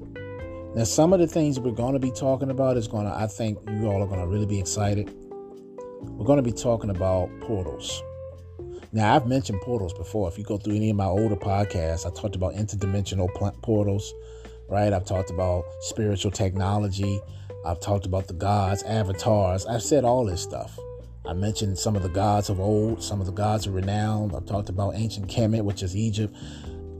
Now, 0.75 0.83
some 0.83 1.13
of 1.13 1.19
the 1.19 1.25
things 1.25 1.59
we're 1.59 1.71
going 1.71 1.93
to 1.93 1.99
be 1.99 2.11
talking 2.11 2.51
about 2.51 2.77
is 2.77 2.87
going 2.87 3.07
to, 3.07 3.11
I 3.11 3.25
think 3.25 3.57
you 3.67 3.87
all 3.87 4.03
are 4.03 4.07
going 4.07 4.19
to 4.19 4.27
really 4.27 4.45
be 4.45 4.59
excited. 4.59 5.09
We're 6.01 6.25
going 6.25 6.37
to 6.37 6.43
be 6.43 6.53
talking 6.53 6.89
about 6.89 7.29
portals. 7.41 8.01
Now, 8.93 9.15
I've 9.15 9.27
mentioned 9.27 9.59
portals 9.61 9.93
before. 9.93 10.29
If 10.29 10.37
you 10.37 10.45
go 10.45 10.57
through 10.57 10.75
any 10.75 10.89
of 10.89 10.95
my 10.95 11.05
older 11.05 11.35
podcasts, 11.35 12.05
I 12.05 12.15
talked 12.15 12.35
about 12.35 12.53
interdimensional 12.53 13.27
portals, 13.61 14.13
right? 14.69 14.93
I've 14.93 15.03
talked 15.03 15.29
about 15.29 15.65
spiritual 15.81 16.31
technology. 16.31 17.19
I've 17.65 17.81
talked 17.81 18.05
about 18.05 18.27
the 18.27 18.33
gods, 18.33 18.81
avatars. 18.83 19.65
I've 19.65 19.83
said 19.83 20.05
all 20.05 20.23
this 20.23 20.41
stuff. 20.41 20.79
I 21.25 21.33
mentioned 21.33 21.77
some 21.77 21.97
of 21.97 22.03
the 22.03 22.09
gods 22.09 22.49
of 22.49 22.61
old, 22.61 23.03
some 23.03 23.19
of 23.19 23.25
the 23.25 23.33
gods 23.33 23.67
of 23.67 23.73
renown. 23.73 24.33
I've 24.33 24.45
talked 24.45 24.69
about 24.69 24.95
ancient 24.95 25.27
Kemet, 25.27 25.65
which 25.65 25.83
is 25.83 25.97
Egypt. 25.97 26.33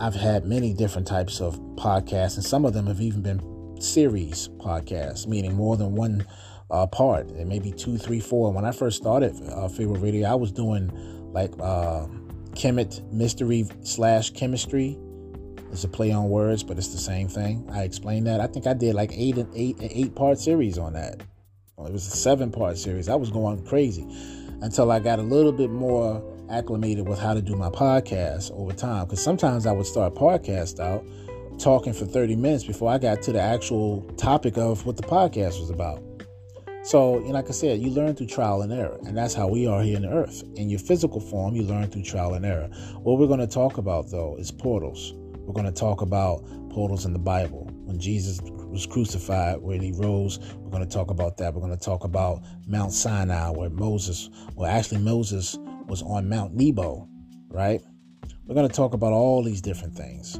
I've 0.02 0.16
had 0.16 0.46
many 0.46 0.74
different 0.74 1.08
types 1.08 1.40
of 1.40 1.58
podcasts, 1.78 2.36
and 2.36 2.44
some 2.44 2.66
of 2.66 2.74
them 2.74 2.88
have 2.88 3.00
even 3.00 3.22
been 3.22 3.82
series 3.82 4.50
podcasts, 4.58 5.26
meaning 5.26 5.56
more 5.56 5.78
than 5.78 5.96
one 5.96 6.26
uh, 6.72 6.88
part. 6.88 7.28
and 7.32 7.48
maybe 7.48 7.72
two, 7.72 7.98
three, 7.98 8.20
four. 8.20 8.52
When 8.52 8.66
I 8.66 8.72
first 8.72 8.98
started 8.98 9.36
uh, 9.50 9.68
Pharaoh 9.70 9.96
Radio, 9.96 10.30
I 10.30 10.36
was 10.36 10.52
doing 10.52 10.92
like 11.34 11.52
uh, 11.60 12.08
Kemet 12.52 13.12
Mystery 13.12 13.66
slash 13.84 14.32
Chemistry. 14.32 14.98
It's 15.72 15.84
a 15.84 15.88
play 15.88 16.12
on 16.12 16.30
words, 16.30 16.64
but 16.64 16.78
it's 16.78 16.90
the 16.90 16.98
same 16.98 17.28
thing. 17.28 17.68
I 17.72 17.84
explained 17.84 18.28
that. 18.28 18.40
I 18.40 18.48
think 18.48 18.66
I 18.66 18.74
did 18.74 18.96
like 18.96 19.12
eight 19.14 19.38
and 19.38 19.54
eight 19.56 19.78
eight 19.80 20.16
part 20.16 20.40
series 20.40 20.78
on 20.78 20.94
that. 20.94 21.22
It 21.78 21.94
was 21.94 22.08
a 22.08 22.12
seven 22.12 22.52
part 22.52 22.78
series. 22.78 23.08
I 23.08 23.16
was 23.16 23.30
going 23.30 23.66
crazy 23.66 24.06
until 24.62 24.92
I 24.92 25.00
got 25.00 25.20
a 25.20 25.24
little 25.24 25.52
bit 25.52 25.70
more 25.70 26.24
acclimated 26.50 27.08
with 27.08 27.20
how 27.20 27.34
to 27.34 27.42
do 27.42 27.56
my 27.56 27.70
podcast 27.70 28.52
over 28.52 28.74
time. 28.74 29.06
Because 29.06 29.24
sometimes 29.24 29.66
I 29.66 29.72
would 29.72 29.86
start 29.86 30.16
podcast 30.16 30.80
out 30.80 31.06
talking 31.60 31.94
for 31.94 32.06
30 32.06 32.36
minutes 32.36 32.64
before 32.64 32.90
I 32.92 32.98
got 32.98 33.22
to 33.24 33.32
the 33.32 33.42
actual 33.42 34.02
topic 34.18 34.58
of 34.58 34.86
what 34.86 34.98
the 34.98 35.04
podcast 35.04 35.60
was 35.60 35.70
about. 35.70 36.02
So, 36.90 37.12
like 37.12 37.48
I 37.48 37.52
said, 37.52 37.82
you 37.82 37.92
learn 37.92 38.16
through 38.16 38.26
trial 38.26 38.64
and 38.64 38.74
error, 38.74 38.98
and 39.06 39.16
that's 39.16 39.36
how 39.36 39.48
we 39.48 39.68
are 39.68 39.84
here 39.84 39.98
on 39.98 40.02
the 40.02 40.10
earth. 40.10 40.42
In 40.56 40.72
your 40.72 40.80
physical 40.80 41.22
form, 41.22 41.56
you 41.56 41.62
learn 41.62 41.88
through 41.92 42.02
trial 42.02 42.34
and 42.34 42.44
error. 42.44 42.68
What 43.04 43.20
we're 43.20 43.28
going 43.28 43.42
to 43.42 43.46
talk 43.46 43.78
about, 43.78 44.10
though, 44.10 44.36
is 44.40 44.50
portals. 44.50 45.14
We're 45.14 45.54
going 45.54 45.72
to 45.72 45.72
talk 45.72 46.02
about 46.02 46.44
portals 46.72 47.06
in 47.06 47.14
the 47.14 47.20
Bible. 47.20 47.70
When 47.84 48.00
Jesus 48.00 48.42
was 48.42 48.88
crucified, 48.88 49.62
when 49.62 49.82
he 49.82 49.92
rose, 49.92 50.40
we're 50.56 50.72
going 50.72 50.82
to 50.82 50.92
talk 50.92 51.12
about 51.12 51.38
that. 51.38 51.54
We're 51.54 51.62
going 51.62 51.78
to 51.78 51.86
talk 51.86 52.06
about 52.06 52.42
Mount 52.66 52.92
Sinai, 52.92 53.52
where 53.52 53.70
Moses, 53.70 54.32
well, 54.56 54.68
actually, 54.68 55.02
Moses 55.02 55.60
was 55.86 56.02
on 56.02 56.28
Mount 56.28 56.56
Nebo, 56.56 57.08
right? 57.50 57.84
We're 58.48 58.56
going 58.56 58.68
to 58.68 58.76
talk 58.76 58.96
about 58.96 59.14
all 59.14 59.44
these 59.44 59.62
different 59.62 59.94
things 59.94 60.40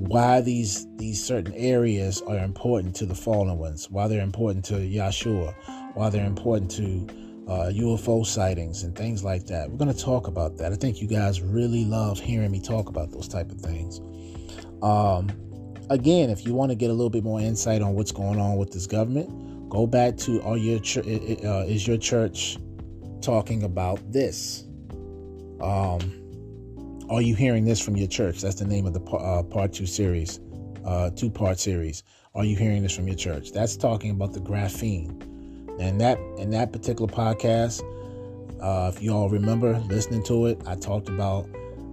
why 0.00 0.40
these 0.40 0.86
these 0.96 1.22
certain 1.22 1.52
areas 1.52 2.22
are 2.22 2.38
important 2.38 2.96
to 2.96 3.04
the 3.04 3.14
fallen 3.14 3.58
ones, 3.58 3.90
why 3.90 4.08
they're 4.08 4.22
important 4.22 4.64
to 4.64 4.74
Yahshua, 4.74 5.54
why 5.94 6.10
they're 6.10 6.26
important 6.26 6.70
to 6.72 7.06
uh, 7.48 7.70
UFO 7.72 8.24
sightings 8.24 8.84
and 8.84 8.94
things 8.96 9.24
like 9.24 9.46
that. 9.46 9.70
We're 9.70 9.76
going 9.76 9.92
to 9.92 10.04
talk 10.04 10.28
about 10.28 10.56
that. 10.58 10.72
I 10.72 10.76
think 10.76 11.02
you 11.02 11.08
guys 11.08 11.40
really 11.40 11.84
love 11.84 12.20
hearing 12.20 12.50
me 12.50 12.60
talk 12.60 12.88
about 12.88 13.10
those 13.10 13.26
type 13.26 13.50
of 13.50 13.60
things. 13.60 14.00
Um, 14.82 15.30
again, 15.90 16.30
if 16.30 16.46
you 16.46 16.54
want 16.54 16.70
to 16.70 16.76
get 16.76 16.90
a 16.90 16.92
little 16.92 17.10
bit 17.10 17.24
more 17.24 17.40
insight 17.40 17.82
on 17.82 17.94
what's 17.94 18.12
going 18.12 18.40
on 18.40 18.56
with 18.56 18.72
this 18.72 18.86
government, 18.86 19.68
go 19.68 19.86
back 19.86 20.16
to 20.18 20.40
are 20.42 20.56
your 20.56 20.78
ch- 20.78 20.98
uh, 20.98 21.64
is 21.66 21.86
your 21.86 21.98
church 21.98 22.56
talking 23.20 23.64
about 23.64 23.98
this? 24.12 24.64
Um, 25.60 26.16
are 27.10 27.20
you 27.20 27.34
hearing 27.34 27.64
this 27.64 27.80
from 27.80 27.96
your 27.96 28.06
church? 28.06 28.40
That's 28.40 28.54
the 28.54 28.64
name 28.64 28.86
of 28.86 28.94
the 28.94 29.02
uh, 29.02 29.42
part 29.42 29.72
two 29.72 29.86
series, 29.86 30.38
uh, 30.84 31.10
two 31.10 31.30
part 31.30 31.58
series. 31.58 32.04
Are 32.36 32.44
you 32.44 32.56
hearing 32.56 32.82
this 32.82 32.94
from 32.94 33.08
your 33.08 33.16
church? 33.16 33.50
That's 33.50 33.76
talking 33.76 34.12
about 34.12 34.32
the 34.32 34.40
graphene. 34.40 35.29
And 35.80 36.00
that 36.00 36.18
in 36.38 36.50
that 36.50 36.72
particular 36.72 37.10
podcast, 37.10 37.82
uh, 38.60 38.92
if 38.94 39.02
you 39.02 39.12
all 39.12 39.28
remember 39.28 39.78
listening 39.88 40.22
to 40.24 40.46
it, 40.46 40.60
I 40.66 40.76
talked 40.76 41.08
about 41.08 41.48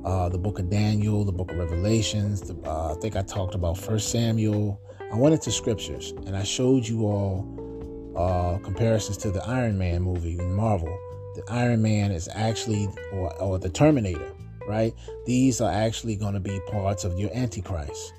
uh, 0.05 0.29
the 0.29 0.37
book 0.37 0.59
of 0.59 0.69
Daniel, 0.69 1.23
the 1.23 1.31
book 1.31 1.51
of 1.51 1.57
Revelations. 1.57 2.41
The, 2.41 2.55
uh, 2.69 2.93
I 2.93 2.99
think 2.99 3.15
I 3.15 3.21
talked 3.21 3.55
about 3.55 3.77
First 3.77 4.11
Samuel. 4.11 4.79
I 5.11 5.15
went 5.15 5.33
into 5.33 5.51
scriptures 5.51 6.13
and 6.25 6.35
I 6.35 6.43
showed 6.43 6.87
you 6.87 7.05
all 7.05 8.13
uh, 8.17 8.57
comparisons 8.59 9.17
to 9.17 9.31
the 9.31 9.43
Iron 9.47 9.77
Man 9.77 10.01
movie 10.01 10.37
in 10.37 10.53
Marvel. 10.53 10.95
The 11.35 11.43
Iron 11.49 11.81
Man 11.81 12.11
is 12.11 12.27
actually, 12.33 12.89
or, 13.13 13.33
or 13.41 13.59
the 13.59 13.69
Terminator 13.69 14.33
right? 14.67 14.93
These 15.25 15.61
are 15.61 15.71
actually 15.71 16.15
going 16.15 16.33
to 16.33 16.39
be 16.39 16.59
parts 16.67 17.03
of 17.05 17.17
your 17.17 17.31
Antichrist. 17.33 18.13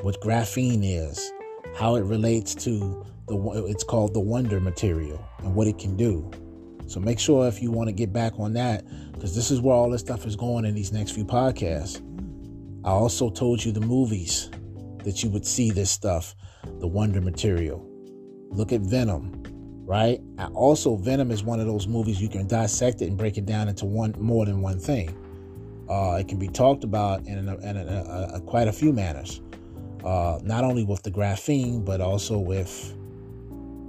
What 0.00 0.20
graphene 0.20 0.80
is, 0.82 1.32
how 1.74 1.96
it 1.96 2.02
relates 2.02 2.54
to 2.54 3.04
the 3.26 3.66
it's 3.68 3.84
called 3.84 4.14
the 4.14 4.20
wonder 4.20 4.60
material 4.60 5.24
and 5.38 5.54
what 5.54 5.66
it 5.66 5.78
can 5.78 5.96
do. 5.96 6.30
So 6.86 7.00
make 7.00 7.18
sure 7.18 7.48
if 7.48 7.62
you 7.62 7.70
want 7.70 7.88
to 7.88 7.92
get 7.92 8.12
back 8.12 8.34
on 8.38 8.52
that, 8.54 8.84
because 9.12 9.34
this 9.34 9.50
is 9.50 9.60
where 9.60 9.74
all 9.74 9.90
this 9.90 10.02
stuff 10.02 10.26
is 10.26 10.36
going 10.36 10.64
in 10.64 10.74
these 10.74 10.92
next 10.92 11.12
few 11.12 11.24
podcasts. 11.24 12.02
I 12.84 12.90
also 12.90 13.30
told 13.30 13.64
you 13.64 13.72
the 13.72 13.80
movies 13.80 14.50
that 15.04 15.22
you 15.22 15.30
would 15.30 15.46
see 15.46 15.70
this 15.70 15.90
stuff, 15.90 16.34
the 16.80 16.86
wonder 16.86 17.20
material. 17.20 17.82
Look 18.50 18.72
at 18.72 18.82
Venom, 18.82 19.42
right? 19.86 20.20
I 20.38 20.46
also, 20.48 20.96
Venom 20.96 21.30
is 21.30 21.42
one 21.42 21.60
of 21.60 21.66
those 21.66 21.86
movies 21.86 22.20
you 22.20 22.28
can 22.28 22.46
dissect 22.46 23.00
it 23.00 23.08
and 23.08 23.16
break 23.16 23.38
it 23.38 23.46
down 23.46 23.68
into 23.68 23.86
one 23.86 24.14
more 24.18 24.44
than 24.44 24.60
one 24.60 24.78
thing. 24.78 25.16
Uh, 25.88 26.16
it 26.20 26.28
can 26.28 26.38
be 26.38 26.48
talked 26.48 26.84
about 26.84 27.26
in, 27.26 27.48
a, 27.48 27.56
in 27.58 27.76
a, 27.76 28.30
a, 28.34 28.40
quite 28.42 28.68
a 28.68 28.72
few 28.72 28.92
manners, 28.92 29.40
uh, 30.04 30.38
not 30.42 30.64
only 30.64 30.84
with 30.84 31.02
the 31.02 31.10
graphene, 31.10 31.84
but 31.84 32.00
also 32.00 32.38
with 32.38 32.94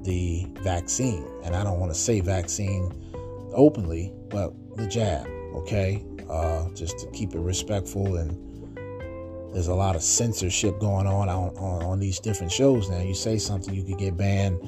the 0.04 0.48
vaccine. 0.62 1.28
And 1.44 1.56
I 1.56 1.64
don't 1.64 1.80
want 1.80 1.92
to 1.92 1.98
say 2.00 2.22
vaccine 2.22 2.92
openly, 3.54 4.14
but 4.30 4.54
the 4.78 4.88
jab, 4.88 5.28
okay? 5.54 6.04
Uh, 6.30 6.70
just 6.70 6.98
to 7.00 7.08
keep 7.12 7.34
it 7.34 7.40
respectful. 7.40 8.16
And 8.16 8.32
there's 9.54 9.68
a 9.68 9.76
lot 9.76 9.96
of 9.96 10.04
censorship 10.04 10.80
going 10.80 11.06
on 11.06 11.28
on, 11.28 11.50
on, 11.58 11.84
on 11.84 12.00
these 12.00 12.20
different 12.20 12.52
shows 12.52 12.90
now. 12.90 13.02
You 13.02 13.14
say 13.14 13.38
something, 13.38 13.74
you 13.74 13.84
could 13.84 13.98
get 13.98 14.16
banned. 14.16 14.62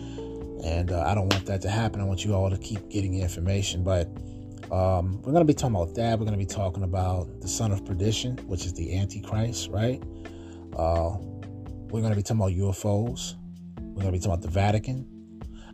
And 0.64 0.92
uh, 0.92 1.04
I 1.06 1.14
don't 1.14 1.32
want 1.32 1.46
that 1.46 1.62
to 1.62 1.70
happen. 1.70 2.02
I 2.02 2.04
want 2.04 2.26
you 2.26 2.34
all 2.34 2.50
to 2.50 2.58
keep 2.58 2.90
getting 2.90 3.22
information. 3.22 3.84
But 3.84 4.08
um, 4.72 5.22
we're 5.22 5.32
going 5.32 5.36
to 5.36 5.46
be 5.46 5.54
talking 5.54 5.76
about 5.76 5.96
that. 5.96 6.20
We're 6.20 6.26
going 6.26 6.38
to 6.38 6.46
be 6.46 6.46
talking 6.46 6.84
about 6.84 7.42
the 7.42 7.48
son 7.48 7.72
of 7.72 7.86
perdition, 7.86 8.38
which 8.48 8.66
is 8.66 8.74
the 8.74 8.98
Antichrist, 8.98 9.70
right? 9.70 10.02
Uh, 10.76 11.18
we're 11.90 12.02
going 12.02 12.12
to 12.12 12.18
be 12.18 12.24
talking 12.24 12.42
about 12.42 12.52
UFOs. 12.52 13.36
We're 13.80 14.04
going 14.04 14.08
to 14.08 14.12
be 14.12 14.20
talking 14.20 14.32
about 14.34 14.42
the 14.42 14.50
Vatican. 14.50 15.08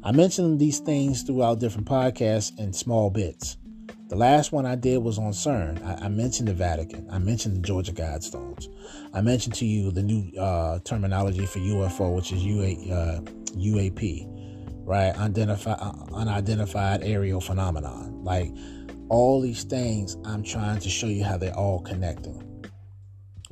I 0.04 0.12
mentioned 0.12 0.60
these 0.60 0.80
things 0.80 1.24
throughout 1.24 1.60
different 1.60 1.88
podcasts 1.88 2.58
in 2.60 2.74
small 2.74 3.10
bits. 3.10 3.58
The 4.10 4.16
last 4.16 4.52
one 4.52 4.66
I 4.66 4.76
did 4.76 5.00
was 5.00 5.18
on 5.18 5.32
CERN. 5.32 5.84
I, 5.84 6.06
I 6.06 6.08
mentioned 6.10 6.50
the 6.50 6.54
Vatican. 6.54 7.08
I 7.10 7.18
mentioned 7.18 7.56
the 7.56 7.62
Georgia 7.62 7.94
Guidestones. 7.94 8.68
I 9.14 9.22
mentioned 9.22 9.56
to 9.56 9.66
you 9.66 9.92
the 9.92 10.04
new 10.04 10.38
uh, 10.40 10.80
terminology 10.80 11.46
for 11.46 11.60
UFO, 11.60 12.16
which 12.16 12.32
is 12.32 12.44
UA, 12.44 12.94
uh, 12.94 13.22
UAP. 13.56 14.28
right? 14.86 15.16
Unidentified, 15.16 15.80
unidentified 16.14 17.02
aerial 17.04 17.42
phenomenon. 17.42 18.24
Like 18.24 18.52
all 19.10 19.42
these 19.42 19.64
things, 19.64 20.18
I'm 20.26 20.44
trying 20.44 20.80
to 20.80 20.90
show 20.90 21.08
you 21.08 21.24
how 21.24 21.38
they're 21.38 21.56
all 21.58 21.80
connecting. 21.80 22.43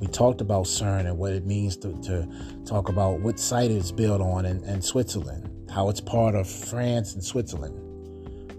We 0.01 0.07
talked 0.07 0.41
about 0.41 0.65
CERN 0.65 1.01
and 1.01 1.15
what 1.19 1.31
it 1.31 1.45
means 1.45 1.77
to, 1.77 1.93
to 2.01 2.27
talk 2.65 2.89
about 2.89 3.19
what 3.19 3.39
site 3.39 3.69
it's 3.69 3.91
built 3.91 4.19
on 4.19 4.47
in, 4.47 4.81
Switzerland, 4.81 5.69
how 5.69 5.89
it's 5.89 6.01
part 6.01 6.33
of 6.33 6.49
France 6.49 7.13
and 7.13 7.23
Switzerland, 7.23 7.77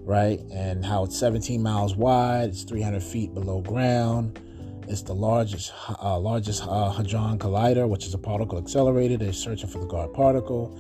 right? 0.06 0.38
And 0.52 0.86
how 0.86 1.02
it's 1.02 1.18
17 1.18 1.60
miles 1.60 1.96
wide, 1.96 2.50
it's 2.50 2.62
300 2.62 3.02
feet 3.02 3.34
below 3.34 3.60
ground. 3.60 4.38
It's 4.86 5.02
the 5.02 5.14
largest 5.14 5.72
uh, 6.00 6.16
largest 6.16 6.62
uh, 6.64 6.92
hadron 6.92 7.40
collider, 7.40 7.88
which 7.88 8.06
is 8.06 8.14
a 8.14 8.18
particle 8.18 8.58
accelerator. 8.58 9.16
They're 9.16 9.32
searching 9.32 9.68
for 9.68 9.78
the 9.78 9.86
God 9.86 10.14
particle. 10.14 10.78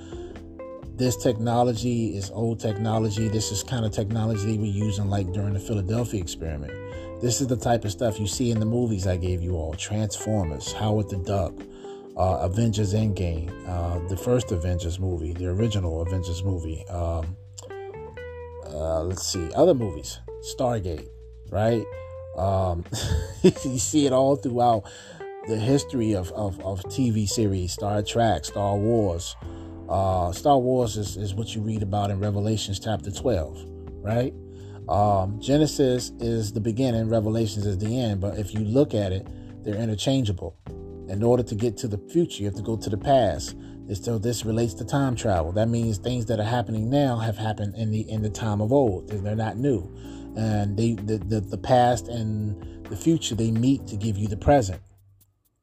This 0.94 1.16
technology 1.16 2.16
is 2.16 2.30
old 2.30 2.60
technology. 2.60 3.26
This 3.28 3.50
is 3.50 3.64
kind 3.64 3.84
of 3.84 3.90
technology 3.90 4.44
they 4.44 4.58
were 4.58 4.66
using 4.66 5.10
like 5.10 5.32
during 5.32 5.54
the 5.54 5.60
Philadelphia 5.60 6.20
experiment. 6.20 6.81
This 7.22 7.40
is 7.40 7.46
the 7.46 7.56
type 7.56 7.84
of 7.84 7.92
stuff 7.92 8.18
you 8.18 8.26
see 8.26 8.50
in 8.50 8.58
the 8.58 8.66
movies 8.66 9.06
I 9.06 9.16
gave 9.16 9.42
you 9.42 9.54
all 9.54 9.74
Transformers, 9.74 10.72
Howard 10.72 11.08
the 11.08 11.18
Duck, 11.18 11.54
uh, 12.16 12.38
Avengers 12.40 12.94
Endgame, 12.94 13.48
uh, 13.68 14.04
the 14.08 14.16
first 14.16 14.50
Avengers 14.50 14.98
movie, 14.98 15.32
the 15.32 15.46
original 15.46 16.02
Avengers 16.02 16.42
movie. 16.42 16.84
Um, 16.88 17.36
uh, 18.66 19.04
let's 19.04 19.24
see, 19.24 19.52
other 19.54 19.72
movies, 19.72 20.18
Stargate, 20.58 21.06
right? 21.48 21.84
Um, 22.36 22.84
you 23.44 23.78
see 23.78 24.04
it 24.04 24.12
all 24.12 24.34
throughout 24.34 24.82
the 25.46 25.56
history 25.56 26.14
of, 26.14 26.32
of, 26.32 26.58
of 26.58 26.82
TV 26.86 27.28
series, 27.28 27.72
Star 27.72 28.02
Trek, 28.02 28.44
Star 28.46 28.76
Wars. 28.76 29.36
Uh, 29.88 30.32
Star 30.32 30.58
Wars 30.58 30.96
is, 30.96 31.16
is 31.16 31.34
what 31.34 31.54
you 31.54 31.60
read 31.60 31.84
about 31.84 32.10
in 32.10 32.18
Revelations 32.18 32.80
chapter 32.80 33.12
12, 33.12 33.64
right? 34.00 34.34
Um, 34.88 35.40
Genesis 35.40 36.12
is 36.18 36.52
the 36.52 36.60
beginning, 36.60 37.08
Revelations 37.08 37.66
is 37.66 37.78
the 37.78 38.00
end. 38.00 38.20
But 38.20 38.38
if 38.38 38.52
you 38.54 38.60
look 38.60 38.94
at 38.94 39.12
it, 39.12 39.26
they're 39.64 39.76
interchangeable. 39.76 40.56
In 41.08 41.22
order 41.22 41.42
to 41.42 41.54
get 41.54 41.76
to 41.78 41.88
the 41.88 41.98
future, 41.98 42.42
you 42.42 42.48
have 42.48 42.56
to 42.56 42.62
go 42.62 42.76
to 42.76 42.90
the 42.90 42.96
past. 42.96 43.56
So 43.94 44.18
this 44.18 44.44
relates 44.44 44.74
to 44.74 44.84
time 44.84 45.14
travel. 45.14 45.52
That 45.52 45.68
means 45.68 45.98
things 45.98 46.26
that 46.26 46.40
are 46.40 46.44
happening 46.44 46.88
now 46.88 47.18
have 47.18 47.36
happened 47.36 47.74
in 47.74 47.90
the 47.90 48.08
in 48.08 48.22
the 48.22 48.30
time 48.30 48.60
of 48.60 48.72
old. 48.72 49.08
They're 49.08 49.36
not 49.36 49.58
new, 49.58 49.92
and 50.36 50.76
they 50.76 50.94
the, 50.94 51.18
the, 51.18 51.40
the 51.40 51.58
past 51.58 52.08
and 52.08 52.84
the 52.84 52.96
future 52.96 53.34
they 53.34 53.50
meet 53.50 53.86
to 53.88 53.96
give 53.96 54.16
you 54.16 54.28
the 54.28 54.36
present. 54.36 54.80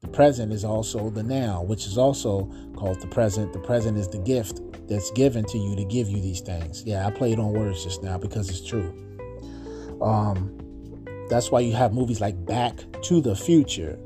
The 0.02 0.08
present 0.08 0.52
is 0.52 0.64
also 0.64 1.10
the 1.10 1.22
now, 1.22 1.62
which 1.62 1.86
is 1.86 1.98
also 1.98 2.50
called 2.76 3.00
the 3.00 3.06
present. 3.06 3.52
The 3.52 3.58
present 3.58 3.98
is 3.98 4.08
the 4.08 4.18
gift 4.18 4.60
that's 4.88 5.10
given 5.12 5.44
to 5.46 5.58
you 5.58 5.74
to 5.76 5.84
give 5.84 6.08
you 6.08 6.20
these 6.20 6.40
things. 6.40 6.84
Yeah, 6.84 7.06
I 7.06 7.10
played 7.10 7.38
on 7.38 7.52
words 7.52 7.82
just 7.82 8.02
now 8.02 8.16
because 8.16 8.48
it's 8.48 8.64
true. 8.64 8.94
Um, 10.02 10.56
that's 11.28 11.50
why 11.50 11.60
you 11.60 11.72
have 11.72 11.92
movies 11.92 12.20
like 12.20 12.44
Back 12.44 12.76
to 13.02 13.20
the 13.20 13.36
Future, 13.36 13.98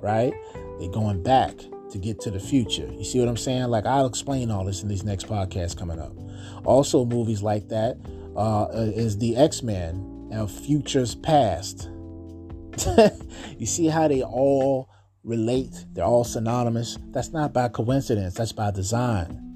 right? 0.00 0.32
They're 0.78 0.90
going 0.90 1.22
back 1.22 1.54
to 1.90 1.98
get 1.98 2.20
to 2.20 2.30
the 2.30 2.40
future. 2.40 2.90
You 2.92 3.04
see 3.04 3.20
what 3.20 3.28
I'm 3.28 3.36
saying? 3.36 3.64
Like 3.64 3.84
I'll 3.84 4.06
explain 4.06 4.50
all 4.50 4.64
this 4.64 4.82
in 4.82 4.88
these 4.88 5.04
next 5.04 5.26
podcasts 5.26 5.76
coming 5.76 5.98
up. 5.98 6.12
Also, 6.64 7.04
movies 7.04 7.42
like 7.42 7.68
that 7.68 7.98
uh, 8.36 8.68
is 8.72 9.18
the 9.18 9.36
X 9.36 9.62
Men 9.62 10.28
and 10.32 10.50
Futures 10.50 11.14
Past. 11.14 11.90
you 13.58 13.66
see 13.66 13.86
how 13.86 14.08
they 14.08 14.22
all 14.22 14.88
relate? 15.22 15.84
They're 15.92 16.04
all 16.04 16.24
synonymous. 16.24 16.98
That's 17.10 17.30
not 17.30 17.52
by 17.52 17.68
coincidence. 17.68 18.34
That's 18.34 18.52
by 18.52 18.70
design. 18.70 19.46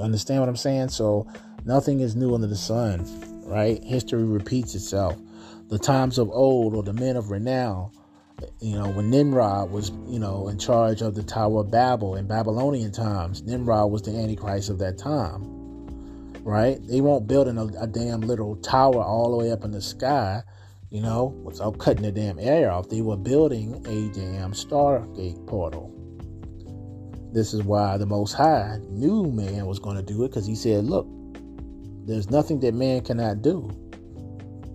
Understand 0.00 0.40
what 0.40 0.48
I'm 0.48 0.56
saying? 0.56 0.88
So 0.88 1.26
nothing 1.64 2.00
is 2.00 2.16
new 2.16 2.34
under 2.34 2.46
the 2.46 2.56
sun 2.56 3.06
right? 3.54 3.82
History 3.84 4.24
repeats 4.24 4.74
itself. 4.74 5.16
The 5.68 5.78
times 5.78 6.18
of 6.18 6.28
old 6.28 6.74
or 6.74 6.82
the 6.82 6.92
men 6.92 7.16
of 7.16 7.30
renown, 7.30 7.92
you 8.60 8.76
know, 8.76 8.88
when 8.90 9.10
Nimrod 9.10 9.70
was, 9.70 9.92
you 10.08 10.18
know, 10.18 10.48
in 10.48 10.58
charge 10.58 11.02
of 11.02 11.14
the 11.14 11.22
Tower 11.22 11.60
of 11.60 11.70
Babel 11.70 12.16
in 12.16 12.26
Babylonian 12.26 12.90
times, 12.90 13.42
Nimrod 13.42 13.92
was 13.92 14.02
the 14.02 14.10
Antichrist 14.10 14.70
of 14.70 14.80
that 14.80 14.98
time, 14.98 15.44
right? 16.42 16.84
They 16.88 17.00
won't 17.00 17.28
build 17.28 17.46
a, 17.46 17.80
a 17.80 17.86
damn 17.86 18.22
little 18.22 18.56
tower 18.56 19.00
all 19.00 19.30
the 19.30 19.36
way 19.36 19.52
up 19.52 19.64
in 19.64 19.70
the 19.70 19.80
sky, 19.80 20.42
you 20.90 21.00
know, 21.00 21.26
without 21.44 21.78
cutting 21.78 22.02
the 22.02 22.10
damn 22.10 22.40
air 22.40 22.72
off. 22.72 22.88
They 22.88 23.02
were 23.02 23.16
building 23.16 23.74
a 23.86 24.12
damn 24.12 24.52
Stargate 24.52 25.46
portal. 25.46 25.92
This 27.32 27.54
is 27.54 27.62
why 27.62 27.98
the 27.98 28.06
Most 28.06 28.32
High 28.32 28.78
knew 28.88 29.30
man 29.30 29.66
was 29.66 29.78
going 29.78 29.96
to 29.96 30.02
do 30.02 30.24
it 30.24 30.30
because 30.30 30.46
he 30.46 30.56
said, 30.56 30.84
look, 30.84 31.06
there's 32.06 32.30
nothing 32.30 32.60
that 32.60 32.74
man 32.74 33.00
cannot 33.00 33.42
do. 33.42 33.70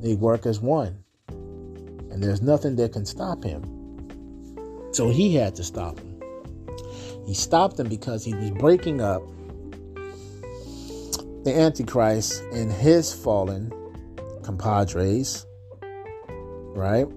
They 0.01 0.15
work 0.15 0.45
as 0.45 0.59
one. 0.59 1.03
And 1.27 2.23
there's 2.23 2.41
nothing 2.41 2.75
that 2.77 2.93
can 2.93 3.05
stop 3.05 3.43
him. 3.43 3.63
So 4.93 5.09
he 5.09 5.35
had 5.35 5.55
to 5.55 5.63
stop 5.63 5.99
him. 5.99 6.21
He 7.25 7.35
stopped 7.35 7.79
him 7.79 7.87
because 7.87 8.25
he 8.25 8.33
was 8.33 8.49
breaking 8.51 9.01
up 9.01 9.21
the 11.43 11.53
Antichrist 11.55 12.43
and 12.51 12.71
his 12.71 13.13
fallen 13.13 13.71
compadres, 14.43 15.45
right, 16.75 17.07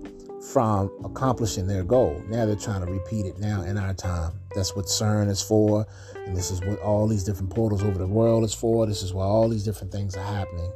from 0.52 0.90
accomplishing 1.04 1.66
their 1.66 1.82
goal. 1.82 2.22
Now 2.28 2.44
they're 2.44 2.56
trying 2.56 2.84
to 2.84 2.92
repeat 2.92 3.24
it 3.24 3.38
now 3.38 3.62
in 3.62 3.78
our 3.78 3.94
time. 3.94 4.32
That's 4.54 4.76
what 4.76 4.84
CERN 4.86 5.30
is 5.30 5.40
for. 5.40 5.86
And 6.26 6.36
this 6.36 6.50
is 6.50 6.60
what 6.60 6.78
all 6.80 7.06
these 7.06 7.24
different 7.24 7.50
portals 7.50 7.82
over 7.82 7.98
the 7.98 8.06
world 8.06 8.44
is 8.44 8.54
for. 8.54 8.86
This 8.86 9.02
is 9.02 9.12
why 9.12 9.24
all 9.24 9.48
these 9.48 9.64
different 9.64 9.92
things 9.92 10.16
are 10.16 10.24
happening. 10.24 10.72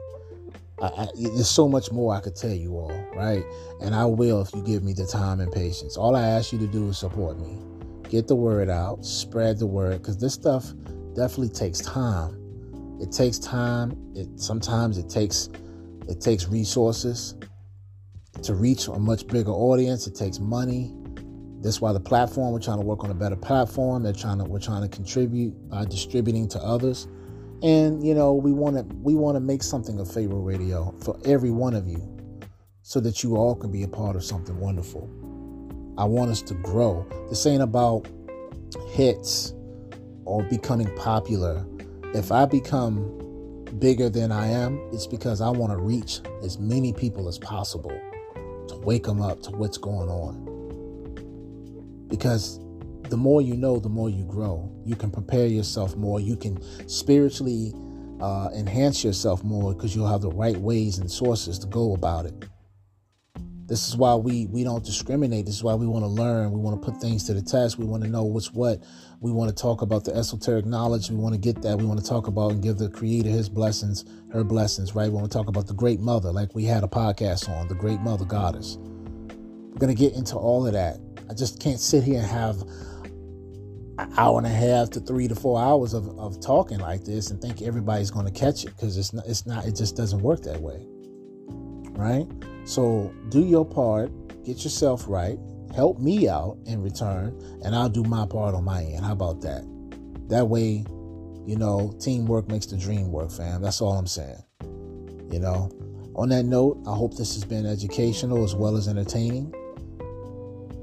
I, 0.80 0.86
I, 0.86 1.08
there's 1.14 1.48
so 1.48 1.68
much 1.68 1.90
more 1.90 2.14
I 2.14 2.20
could 2.20 2.36
tell 2.36 2.52
you 2.52 2.72
all, 2.76 2.92
right? 3.14 3.44
And 3.80 3.94
I 3.94 4.04
will 4.04 4.42
if 4.42 4.52
you 4.54 4.62
give 4.62 4.82
me 4.82 4.92
the 4.92 5.06
time 5.06 5.40
and 5.40 5.50
patience. 5.50 5.96
All 5.96 6.14
I 6.14 6.26
ask 6.26 6.52
you 6.52 6.58
to 6.58 6.66
do 6.66 6.88
is 6.88 6.98
support 6.98 7.38
me. 7.38 7.58
Get 8.10 8.28
the 8.28 8.36
word 8.36 8.68
out, 8.68 9.04
spread 9.04 9.58
the 9.58 9.66
word, 9.66 10.02
because 10.02 10.18
this 10.18 10.34
stuff 10.34 10.72
definitely 11.14 11.48
takes 11.48 11.80
time. 11.80 12.38
It 13.00 13.10
takes 13.10 13.38
time. 13.38 13.96
It 14.14 14.28
sometimes 14.38 14.98
it 14.98 15.08
takes 15.08 15.48
it 16.08 16.20
takes 16.20 16.46
resources 16.46 17.34
to 18.42 18.54
reach 18.54 18.86
a 18.86 18.98
much 18.98 19.26
bigger 19.26 19.50
audience. 19.50 20.06
It 20.06 20.14
takes 20.14 20.38
money. 20.38 20.94
That's 21.66 21.80
why 21.80 21.92
the 21.92 21.98
platform 21.98 22.52
we're 22.52 22.60
trying 22.60 22.78
to 22.78 22.86
work 22.86 23.02
on 23.02 23.10
a 23.10 23.14
better 23.14 23.34
platform. 23.34 24.04
They're 24.04 24.12
trying 24.12 24.38
to 24.38 24.44
we're 24.44 24.60
trying 24.60 24.82
to 24.82 24.88
contribute 24.88 25.68
by 25.68 25.84
distributing 25.84 26.46
to 26.50 26.60
others, 26.60 27.08
and 27.60 28.06
you 28.06 28.14
know 28.14 28.34
we 28.34 28.52
want 28.52 28.76
to 28.76 28.84
we 29.02 29.16
want 29.16 29.34
to 29.34 29.40
make 29.40 29.64
something 29.64 29.98
of 29.98 30.08
Pharaoh 30.08 30.42
Radio 30.42 30.94
for 31.04 31.18
every 31.24 31.50
one 31.50 31.74
of 31.74 31.88
you, 31.88 32.00
so 32.82 33.00
that 33.00 33.24
you 33.24 33.36
all 33.36 33.56
can 33.56 33.72
be 33.72 33.82
a 33.82 33.88
part 33.88 34.14
of 34.14 34.22
something 34.22 34.56
wonderful. 34.60 35.10
I 35.98 36.04
want 36.04 36.30
us 36.30 36.40
to 36.42 36.54
grow. 36.54 37.04
This 37.30 37.44
ain't 37.46 37.62
about 37.62 38.06
hits 38.90 39.52
or 40.24 40.44
becoming 40.44 40.94
popular. 40.94 41.66
If 42.14 42.30
I 42.30 42.46
become 42.46 43.64
bigger 43.80 44.08
than 44.08 44.30
I 44.30 44.46
am, 44.46 44.78
it's 44.92 45.08
because 45.08 45.40
I 45.40 45.50
want 45.50 45.72
to 45.72 45.78
reach 45.78 46.20
as 46.44 46.60
many 46.60 46.92
people 46.92 47.26
as 47.26 47.38
possible 47.38 48.00
to 48.68 48.76
wake 48.84 49.02
them 49.02 49.20
up 49.20 49.42
to 49.42 49.50
what's 49.50 49.78
going 49.78 50.08
on 50.08 50.55
because 52.08 52.60
the 53.10 53.16
more 53.16 53.40
you 53.40 53.54
know, 53.54 53.78
the 53.78 53.88
more 53.88 54.10
you 54.10 54.24
grow. 54.24 54.70
You 54.84 54.96
can 54.96 55.10
prepare 55.10 55.46
yourself 55.46 55.96
more. 55.96 56.20
You 56.20 56.36
can 56.36 56.58
spiritually 56.88 57.72
uh, 58.20 58.48
enhance 58.54 59.04
yourself 59.04 59.44
more 59.44 59.74
because 59.74 59.94
you'll 59.94 60.08
have 60.08 60.22
the 60.22 60.30
right 60.30 60.56
ways 60.56 60.98
and 60.98 61.10
sources 61.10 61.58
to 61.60 61.66
go 61.66 61.94
about 61.94 62.26
it. 62.26 62.34
This 63.66 63.88
is 63.88 63.96
why 63.96 64.14
we 64.14 64.46
we 64.46 64.62
don't 64.62 64.84
discriminate. 64.84 65.46
This 65.46 65.56
is 65.56 65.64
why 65.64 65.74
we 65.74 65.88
want 65.88 66.04
to 66.04 66.08
learn. 66.08 66.52
We 66.52 66.60
want 66.60 66.80
to 66.80 66.88
put 66.88 67.00
things 67.00 67.24
to 67.24 67.34
the 67.34 67.42
test. 67.42 67.78
We 67.78 67.84
want 67.84 68.04
to 68.04 68.08
know 68.08 68.22
what's 68.22 68.52
what. 68.52 68.84
We 69.20 69.32
want 69.32 69.54
to 69.54 69.60
talk 69.60 69.82
about 69.82 70.04
the 70.04 70.14
esoteric 70.14 70.66
knowledge. 70.66 71.10
We 71.10 71.16
want 71.16 71.34
to 71.34 71.40
get 71.40 71.62
that. 71.62 71.76
We 71.76 71.84
want 71.84 71.98
to 71.98 72.06
talk 72.06 72.28
about 72.28 72.52
and 72.52 72.62
give 72.62 72.78
the 72.78 72.88
Creator 72.88 73.28
His 73.28 73.48
blessings, 73.48 74.04
her 74.32 74.44
blessings. 74.44 74.94
Right? 74.94 75.08
We 75.08 75.16
want 75.16 75.30
to 75.30 75.36
talk 75.36 75.48
about 75.48 75.66
the 75.66 75.74
Great 75.74 75.98
Mother, 75.98 76.30
like 76.30 76.54
we 76.54 76.64
had 76.64 76.84
a 76.84 76.86
podcast 76.86 77.48
on 77.48 77.66
the 77.66 77.74
Great 77.74 78.00
Mother 78.00 78.24
Goddess. 78.24 78.78
We're 78.78 79.80
gonna 79.80 79.94
get 79.94 80.14
into 80.14 80.36
all 80.36 80.64
of 80.64 80.72
that 80.72 81.00
I 81.28 81.34
just 81.34 81.60
can't 81.60 81.80
sit 81.80 82.04
here 82.04 82.18
and 82.18 82.26
have 82.26 82.62
an 83.98 84.12
hour 84.16 84.38
and 84.38 84.46
a 84.46 84.50
half 84.50 84.90
to 84.90 85.00
three 85.00 85.26
to 85.28 85.34
four 85.34 85.60
hours 85.60 85.94
of, 85.94 86.08
of 86.18 86.40
talking 86.40 86.78
like 86.78 87.04
this 87.04 87.30
and 87.30 87.40
think 87.40 87.62
everybody's 87.62 88.10
going 88.10 88.26
to 88.26 88.32
catch 88.32 88.64
it 88.64 88.68
because 88.68 88.96
it's 88.96 89.12
not, 89.12 89.26
it's 89.26 89.46
not, 89.46 89.64
it 89.64 89.74
just 89.74 89.96
doesn't 89.96 90.20
work 90.20 90.42
that 90.42 90.60
way. 90.60 90.86
Right? 91.98 92.26
So 92.64 93.12
do 93.30 93.40
your 93.44 93.64
part, 93.64 94.10
get 94.44 94.64
yourself 94.64 95.04
right, 95.08 95.38
help 95.74 95.98
me 95.98 96.28
out 96.28 96.58
in 96.66 96.82
return, 96.82 97.38
and 97.64 97.74
I'll 97.74 97.88
do 97.88 98.02
my 98.04 98.26
part 98.26 98.54
on 98.54 98.64
my 98.64 98.82
end. 98.82 99.04
How 99.04 99.12
about 99.12 99.40
that? 99.42 99.64
That 100.28 100.48
way, 100.48 100.84
you 101.46 101.56
know, 101.56 101.94
teamwork 102.00 102.48
makes 102.48 102.66
the 102.66 102.76
dream 102.76 103.10
work, 103.10 103.30
fam. 103.30 103.62
That's 103.62 103.80
all 103.80 103.92
I'm 103.92 104.06
saying. 104.06 104.42
You 105.30 105.40
know, 105.40 105.70
on 106.14 106.28
that 106.30 106.44
note, 106.44 106.82
I 106.86 106.94
hope 106.94 107.16
this 107.16 107.34
has 107.34 107.44
been 107.44 107.66
educational 107.66 108.44
as 108.44 108.54
well 108.54 108.76
as 108.76 108.88
entertaining 108.88 109.54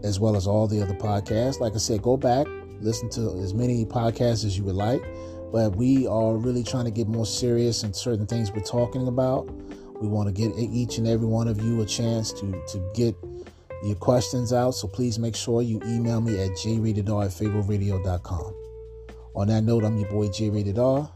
as 0.04 0.20
well 0.20 0.36
as 0.36 0.48
all 0.48 0.68
the 0.68 0.82
other 0.82 0.94
podcasts. 0.96 1.60
Like 1.60 1.74
I 1.74 1.78
said, 1.78 2.02
go 2.02 2.18
back, 2.18 2.48
listen 2.82 3.10
to 3.12 3.40
as 3.42 3.54
many 3.54 3.86
podcasts 3.86 4.46
as 4.46 4.58
you 4.58 4.64
would 4.66 4.76
like. 4.76 5.04
but 5.54 5.76
we 5.76 6.08
are 6.08 6.36
really 6.36 6.64
trying 6.64 6.86
to 6.86 6.92
get 6.92 7.08
more 7.08 7.28
serious 7.28 7.84
in 7.84 7.94
certain 7.94 8.26
things 8.26 8.52
we're 8.52 8.64
talking 8.64 9.08
about. 9.08 9.48
We 10.02 10.08
want 10.08 10.28
to 10.28 10.34
get 10.34 10.58
each 10.58 10.98
and 10.98 11.08
every 11.08 11.28
one 11.28 11.48
of 11.48 11.62
you 11.62 11.82
a 11.82 11.86
chance 11.86 12.34
to 12.34 12.52
to 12.70 12.92
get 12.96 13.16
your 13.84 13.96
questions 13.96 14.52
out. 14.52 14.72
So 14.72 14.88
please 14.88 15.20
make 15.20 15.36
sure 15.36 15.62
you 15.62 15.80
email 15.86 16.22
me 16.22 16.40
at 16.44 16.52
jratedr 16.52 17.26
at 17.26 17.32
pharaohradio.com. 17.32 18.56
On 19.36 19.48
that 19.48 19.64
note, 19.64 19.84
I'm 19.86 19.98
your 19.98 20.10
boy 20.10 20.30
J 20.30 20.50
Rated 20.50 20.80
R. 20.80 21.10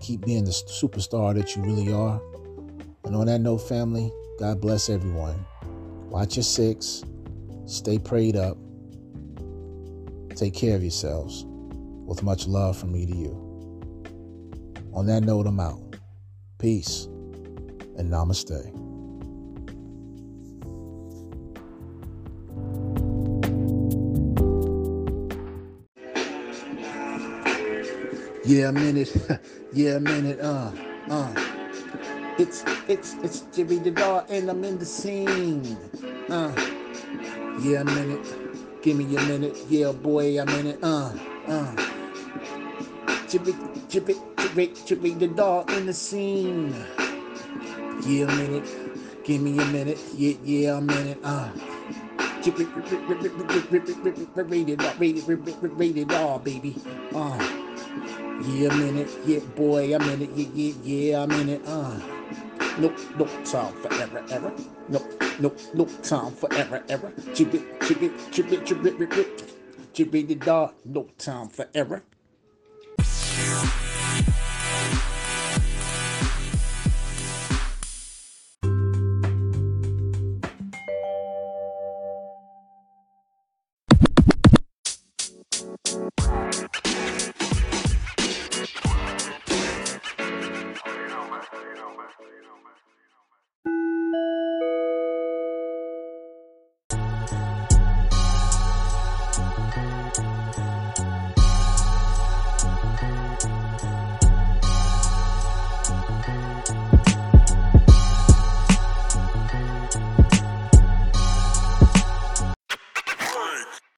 Keep 0.00 0.26
being 0.26 0.44
the 0.44 0.50
superstar 0.50 1.32
that 1.34 1.54
you 1.54 1.62
really 1.62 1.92
are. 1.92 2.20
And 3.04 3.14
on 3.14 3.26
that 3.26 3.40
note, 3.40 3.58
family, 3.58 4.10
God 4.38 4.60
bless 4.60 4.88
everyone. 4.90 5.44
Watch 6.08 6.36
your 6.36 6.42
six. 6.42 7.04
Stay 7.66 7.98
prayed 7.98 8.36
up. 8.36 8.56
Take 10.36 10.54
care 10.54 10.76
of 10.76 10.82
yourselves. 10.82 11.44
With 11.46 12.22
much 12.22 12.46
love 12.46 12.76
from 12.76 12.92
me 12.92 13.06
to 13.06 13.16
you. 13.16 13.52
On 14.94 15.06
that 15.06 15.22
note, 15.22 15.46
I'm 15.46 15.60
out. 15.60 15.96
Peace 16.58 17.04
and 17.96 18.10
namaste. 18.10 18.50
Yeah, 28.44 28.68
a 28.68 28.72
minute. 28.72 29.16
yeah, 29.72 29.92
a 29.92 30.00
minute. 30.00 30.40
Uh, 30.40 30.72
uh. 31.08 31.34
It's 32.38 32.64
it's 32.88 33.14
it's 33.22 33.40
Jimmy 33.54 33.78
the 33.78 33.92
Dog, 33.92 34.26
and 34.28 34.50
I'm 34.50 34.64
in 34.64 34.78
the 34.78 34.84
scene. 34.84 35.76
Uh, 36.28 36.52
yeah, 37.60 37.80
a 37.80 37.84
minute. 37.84 38.82
Give 38.82 38.96
me 38.96 39.04
a 39.16 39.22
minute. 39.22 39.56
Yeah, 39.68 39.92
boy, 39.92 40.40
I'm 40.40 40.48
in 40.50 40.66
it. 40.68 40.78
Uh, 40.82 41.12
uh. 41.48 41.76
Jimmy, 43.28 43.54
Jimmy, 43.88 44.14
Jimmy, 44.38 44.72
Jimmy 44.86 45.10
the 45.10 45.28
Dog 45.28 45.70
in 45.72 45.86
the 45.86 45.92
scene. 45.94 46.74
Yeah, 48.06 48.24
a 48.24 48.36
minute. 48.36 49.24
Give 49.24 49.42
me 49.42 49.58
a 49.58 49.64
minute. 49.66 49.98
Yeah, 50.14 50.34
yeah, 50.44 50.78
a 50.78 50.80
minute. 50.80 51.18
Uh. 51.22 51.50
Rated 54.36 54.82
R, 54.82 54.94
rated, 54.98 55.26
rated 55.62 56.12
R, 56.12 56.38
baby. 56.40 56.76
Uh. 57.14 57.38
Yeah, 58.46 58.70
I'm 58.70 58.82
in 58.82 58.98
it. 58.98 59.10
Yeah, 59.26 59.40
boy, 59.56 59.94
I'm 59.94 60.02
in 60.10 60.22
it. 60.22 60.30
Yeah, 60.34 60.48
yeah, 60.54 60.74
yeah, 60.82 61.22
I'm 61.22 61.30
in 61.32 61.48
it. 61.50 61.62
Uh. 61.66 62.00
Nope, 62.78 62.98
nope, 63.18 63.30
time 63.44 63.74
for 63.82 63.92
ever, 63.94 64.24
Nope, 64.92 65.24
nope, 65.40 65.58
nope, 65.74 65.90
time 66.02 66.32
for 66.32 66.52
ever, 66.54 66.84
ever. 66.90 67.12
Chip 67.34 67.54
it, 67.54 67.80
chip 67.82 68.02
it, 68.02 68.12
chip 68.30 68.52
it, 68.52 68.66
chip 68.66 68.84
it, 68.84 68.98
chip 69.00 69.12
it. 69.18 69.54
Chip 69.94 70.14
it, 70.14 70.28
the 70.28 70.36
dog. 70.36 70.74
No 70.84 71.08
time 71.18 71.48
for 71.48 71.66
ever. 71.74 72.02